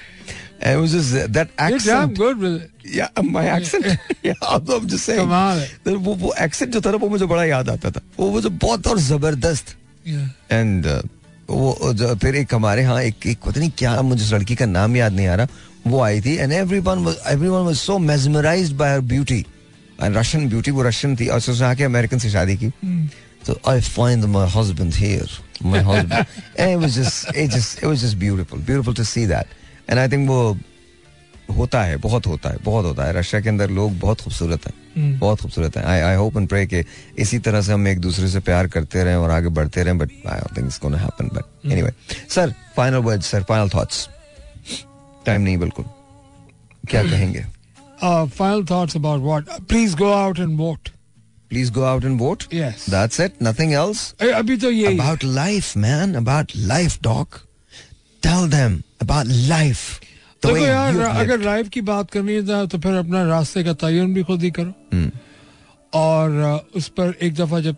And 0.60 0.76
it 0.76 0.80
was 0.84 0.94
just 0.98 1.18
that 1.38 1.50
You're 1.58 1.82
damn 1.88 2.06
accent. 2.06 2.16
good 2.22 2.38
with 2.46 2.56
it. 2.62 2.70
Yeah, 3.00 3.26
my 3.38 3.44
accent. 3.56 3.90
yeah, 4.30 4.48
I'm 4.54 4.86
just 4.94 5.04
saying. 5.10 5.20
कमाल 5.26 5.58
है 5.64 5.68
तो 5.84 5.98
वो 6.06 6.14
वो 6.24 6.32
accent 6.46 6.78
जो 6.78 6.86
था 6.86 6.90
ना 6.94 7.02
वो 7.08 7.08
मुझे 7.18 7.26
बड़ा 7.36 7.44
याद 7.56 7.74
आता 7.76 7.90
था 7.98 8.06
वो 8.22 8.30
मुझे 8.38 8.48
बहुत 8.68 8.86
और 8.94 8.98
जबरदस्त 9.10 9.66
Yeah. 9.70 9.76
एंड 10.07 10.85
वो 11.49 11.93
फिर 12.21 12.35
एक 12.35 12.53
हमारे 12.53 12.81
यहाँ 12.81 13.01
एक 13.03 13.27
एक 13.27 13.39
पता 13.45 13.59
नहीं 13.59 13.71
क्या 13.77 14.01
मुझे 14.01 14.23
उस 14.23 14.33
लड़की 14.33 14.55
का 14.55 14.65
नाम 14.65 14.95
याद 14.97 15.13
नहीं 15.13 15.27
आ 15.27 15.35
रहा। 15.35 15.47
वो 15.87 16.01
आई 16.01 16.21
थी 16.21 16.35
and 16.35 16.51
everyone 16.53 17.15
everyone 17.27 17.65
was 17.65 17.75
so 17.77 17.97
mesmerised 17.99 18.75
by 18.77 18.91
her 18.93 18.99
beauty 19.11 19.45
and 20.01 20.17
Russian 20.17 20.47
beauty 20.49 20.71
वो 20.71 20.81
रशियन 20.83 21.15
थी 21.15 21.27
और 21.27 21.37
उसने 21.37 21.65
आके 21.67 21.83
अमेरिकन 21.83 22.19
से 22.19 22.29
शादी 22.29 22.57
की। 22.57 22.69
तो 23.47 23.59
I 23.69 23.81
find 23.81 24.25
my 24.25 24.47
husband 24.55 24.93
here 24.95 25.39
my 25.63 25.81
husband 25.81 26.25
and 26.59 26.71
it 26.71 26.77
was 26.81 26.99
just 26.99 27.35
it 27.35 27.49
just 27.51 27.77
it 27.77 27.85
was 27.85 27.97
just 28.05 28.17
beautiful 28.17 28.59
beautiful 28.61 28.95
to 28.95 29.03
see 29.03 29.25
that 29.27 29.89
and 29.89 29.99
I 29.99 30.07
think 30.11 30.27
वो 30.29 30.57
होता 31.57 31.81
है 31.83 31.97
बहुत 32.05 32.27
होता 32.27 32.49
है 32.49 32.57
बहुत 32.63 32.85
होता 32.85 33.05
है 33.05 33.13
रशिया 33.19 33.41
के 33.41 33.49
अंदर 33.49 33.69
लोग 33.69 33.97
बहुत 33.99 34.21
खूबसूरत 34.21 34.67
हैं 34.67 35.17
बहुत 35.19 35.41
खूबसूरत 35.41 35.77
है 35.77 35.83
I 35.85 35.99
I 35.99 36.15
hope 36.15 36.37
and 36.37 36.47
pray 36.49 36.65
के 36.67 36.83
इसी 37.19 37.39
तरह 37.47 37.61
से 37.61 37.73
हम 37.73 37.87
एक 37.87 37.99
दूसरे 38.01 38.27
से 38.29 38.39
प्यार 38.49 38.67
करते 38.75 39.03
रहें 39.03 39.15
और 39.15 39.31
आगे 39.31 39.49
बढ़ते 39.59 39.83
रहें 39.83 39.97
but 39.97 40.11
I 40.27 40.39
don't 40.39 40.57
think 40.57 40.65
it's 40.67 40.79
gonna 40.81 40.97
happen 40.97 41.29
but 41.33 41.71
anyway 41.71 41.91
sir 42.35 42.53
final 42.77 42.97
word 43.09 43.21
sir 43.31 43.43
final 43.49 43.69
thoughts 43.75 44.07
time 45.25 45.41
नहीं 45.41 45.57
बिल्कुल 45.57 45.85
क्या 46.89 47.03
कहेंगे 47.11 47.45
Uh, 48.05 48.27
final 48.27 48.63
thoughts 48.69 48.95
about 48.95 49.21
what? 49.21 49.45
Please 49.67 49.93
go 49.95 50.07
out 50.13 50.39
and 50.45 50.57
vote. 50.57 50.89
Please 51.51 51.69
go 51.69 51.85
out 51.85 52.03
and 52.03 52.19
vote. 52.19 52.41
Yes. 52.51 52.85
That's 52.85 53.19
it. 53.25 53.37
Nothing 53.47 53.71
else. 53.81 54.01
ए, 54.21 54.29
अभी 54.39 54.57
तो 54.57 54.71
यही 54.71 54.97
About 54.99 55.23
life, 55.37 55.69
man. 55.83 56.15
About 56.21 56.55
life, 56.71 56.97
doc. 57.01 57.39
Tell 58.23 58.49
them 58.55 58.75
about 59.05 59.31
life. 59.53 59.85
The 60.45 60.53
देखो 60.53 60.59
way 60.59 60.67
यार 60.67 60.99
अगर. 61.17 61.39
Life 61.41 61.69
की 61.69 61.81
बात 61.83 62.11
करनी 62.11 62.33
है 62.33 62.67
तो 62.67 62.77
फिर 62.79 62.93
अपना 62.95 63.23
रास्ते 63.27 63.63
का 63.63 63.73
तयन 63.75 64.13
भी 64.13 64.23
खुद 64.23 64.43
ही 64.43 64.51
करो। 64.51 64.73
हम्म, 64.93 65.11
और 65.93 66.69
उस 66.75 66.87
पर 66.89 67.13
एक 67.21 67.33
दफ़ा 67.35 67.59
जब 67.59 67.75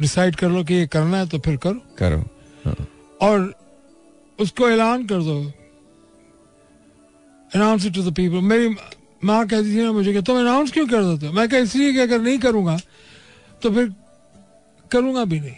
डिसाइड 0.00 0.36
कर 0.36 0.48
लो 0.48 0.64
कि 0.64 0.74
ये 0.74 0.86
करना 0.88 1.18
है 1.18 1.28
तो 1.28 1.38
फिर 1.38 1.56
करो। 1.58 1.80
करो। 1.98 2.18
हाँ. 2.64 2.76
और 3.20 3.52
उसको 4.38 4.68
ऐलान 4.70 5.06
कर 5.06 5.22
दो। 5.22 5.40
Announce 7.52 7.86
it 7.86 7.94
to 7.94 8.02
the 8.02 8.14
people 8.14 8.40
मेरी 8.46 8.68
माँ 9.24 9.46
कहती 9.48 9.74
थी 9.74 9.82
ना 9.82 9.92
मुझे 9.92 10.12
कि 10.12 10.20
तुम 10.22 10.38
अनाउंस 10.38 10.72
क्यों 10.72 10.86
कर 10.88 11.02
देते 11.04 11.26
हो? 11.26 11.32
मैं 11.32 11.48
कहा 11.48 11.60
इसलिए 11.60 11.92
कि 11.92 11.98
अगर 12.00 12.20
नहीं 12.20 12.38
करूँगा 12.38 12.78
तो 13.62 13.70
फिर 13.70 13.92
करूँगा 14.90 15.24
भी 15.24 15.40
नहीं। 15.40 15.54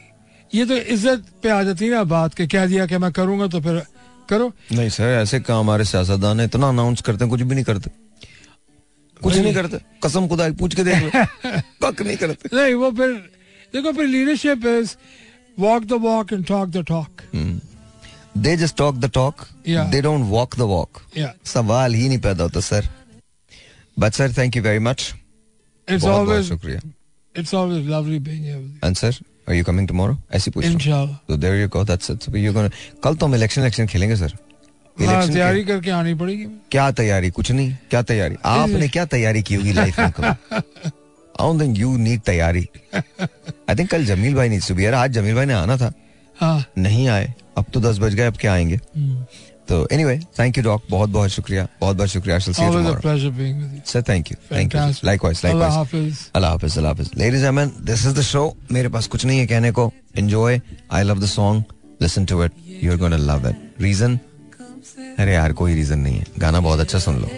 ये 0.53 0.65
तो 0.67 0.77
इज़्ज़त 0.77 1.25
पे 1.43 1.49
आ 1.49 1.63
जाती 1.63 1.85
है 1.85 1.91
ना 1.91 2.03
बात 2.05 2.35
के 2.35 2.47
कह 2.47 2.67
दिया 2.67 2.87
कि 2.87 2.99
मैं 2.99 3.11
करूँगा 3.13 3.47
तो 3.47 3.61
फिर 3.61 3.83
करो। 4.33 4.53
नहीं 4.73 4.89
सर 4.91 5.19
ऐसे 5.21 5.41
काम 5.41 5.61
हमारे 5.61 5.85
सियासतदान 5.85 6.41
है 6.41 6.47
इतना 6.47 6.69
अनाउंस 6.69 7.01
करते 7.01 7.25
हैं 7.25 7.31
कुछ 7.31 7.43
भी 7.43 7.55
नहीं 7.55 7.65
करते। 7.65 7.91
कुछ 9.21 9.35
नहीं 9.37 9.55
करते 9.55 9.79
कसम 10.05 10.29
खुदा 10.29 10.49
पूछ 10.61 10.75
के 10.75 10.85
देख 10.85 11.03
लो। 11.03 11.11
नहीं 12.05 12.17
करते। 12.17 12.57
नहीं 12.57 12.75
वो 12.75 12.91
फिर 12.93 13.13
देखो 13.75 13.93
फिर 13.93 14.07
leadership 14.07 14.67
is 14.67 14.95
walk 15.59 15.85
the 15.85 15.93
walk 16.03 16.33
and 16.33 16.47
talk 16.47 16.69
the 16.69 16.85
talk 16.89 17.23
they 18.39 18.57
just 18.57 18.77
talk 18.77 18.97
the 18.97 19.11
talk 19.15 19.47
they 19.69 20.01
don't 20.03 20.25
walk 20.29 20.57
the 20.59 20.63
walk 20.71 21.01
सवाल 21.47 21.95
ही 21.95 22.09
नहीं 22.09 22.19
पैदा 22.19 22.43
होता 22.45 22.61
sir. 22.61 22.89
But 23.97 24.13
sir 24.15 24.33
thank 24.39 24.57
you 24.57 24.63
very 24.63 24.79
much 24.79 25.13
it's 25.89 26.05
always 26.05 26.49
शुक्रिया। 26.49 26.81
It's 27.35 27.55
always 27.55 27.89
lovely 27.91 28.19
being 28.19 28.45
here 28.45 28.87
and 28.87 28.97
sir 28.97 29.19
are 29.49 29.55
you 29.55 29.65
coming 29.65 29.89
tomorrow 29.89 30.17
ऐसी 30.35 30.51
पूछ। 30.51 30.65
इंशाल्लाह 30.65 31.17
तो 31.29 31.37
there 31.37 31.61
you 31.61 31.69
go 31.69 31.85
that's 31.85 32.11
it 32.11 32.35
you 32.37 32.53
gonna 32.53 32.71
कल 33.05 33.15
तो 33.15 33.27
हम 33.27 33.35
इलेक्शन 33.35 33.61
इलेक्शन 33.61 33.87
खेलेंगे 33.87 34.17
सर 34.17 34.35
हाँ 34.97 35.27
तैयारी 35.29 35.65
करके 35.65 35.91
आनी 35.91 36.15
पड़ेगी। 36.15 36.45
क्या 36.71 36.91
तैयारी? 36.91 37.31
कुछ 37.31 37.51
नहीं। 37.51 37.77
क्या 37.91 38.03
तैयारी? 38.03 38.37
आपने 38.45 38.89
क्या 38.89 39.05
तैयारी 39.05 39.43
की 39.43 39.55
होगी 39.55 39.73
लाइफ 39.73 39.99
में 39.99 40.07
आई 40.07 41.59
थिंक 41.61 41.79
यू 41.79 41.97
नीड 41.97 42.21
तैयारी. 42.21 42.67
आई 42.95 43.75
थिंक 43.75 43.91
कल 43.91 44.05
जमील 44.07 44.35
भाई 44.35 44.49
नीड्स 44.49 44.69
टू 44.69 44.75
बी 44.75 44.87
आज 44.87 45.13
जमील 45.13 45.35
भाई 45.35 45.47
ने 45.47 45.55
आना 45.55 45.77
था। 45.77 45.93
हाँ। 46.37 46.65
नहीं 46.79 47.09
आए। 47.09 47.33
अब 47.59 47.65
तो 47.75 47.81
दस 47.81 47.99
बज 47.99 48.15
गए 48.15 48.27
अब 48.27 48.37
क्या 48.37 48.53
आएँगे? 48.53 48.75
हम्म। 48.75 49.25
तो 49.73 49.87
एनीवे 49.93 50.19
थैंक 50.39 50.59
यू 50.59 50.65
डॉक 50.65 50.83
बहुत 50.91 51.11
बहुत 51.11 51.31
शुक्रिया। 51.31 51.67
बहुत 51.81 51.97
बहुत 51.97 52.09
शुक्रिया. 52.11 52.37
I 52.37 52.41
see 52.43 52.51
you 52.53 53.81
sir 53.93 54.03
thank 54.09 54.31
you 54.31 54.37
thank 54.51 54.75
you. 54.75 54.81
Likewise 55.05 55.45
अल्लाह 55.47 55.71
हाफिज 55.73 56.19
अल्लाह 56.35 56.51
हाफिज 56.51 57.11
ladies 57.19 57.45
and 57.47 57.59
this 57.87 58.07
is 58.07 58.15
the 58.19 58.23
show 58.23 58.43
मेरे 58.73 58.89
पास 58.89 59.07
कुछ 59.07 59.25
नहीं 59.25 59.39
है 59.39 59.47
कहने 59.47 59.71
को. 59.73 59.93
Enjoy 60.19 60.61
I 60.93 61.03
love 61.03 61.21
the 61.21 61.27
song 61.27 61.65
listen 62.03 62.25
to 62.25 62.45
it 62.45 62.53
you 62.83 62.93
are 62.93 62.99
gonna 62.99 63.17
love 63.17 63.49
it 63.49 63.83
reason 63.83 64.19
अरे 65.19 65.33
यार 65.35 65.53
कोई 65.53 65.75
रीजन 65.75 65.99
नहीं 65.99 66.19
है. 66.19 66.27
गाना 66.39 66.61
बहुत 66.61 66.81
अच्छा 66.81 66.99
सुन 66.99 67.19
लो. 67.21 67.29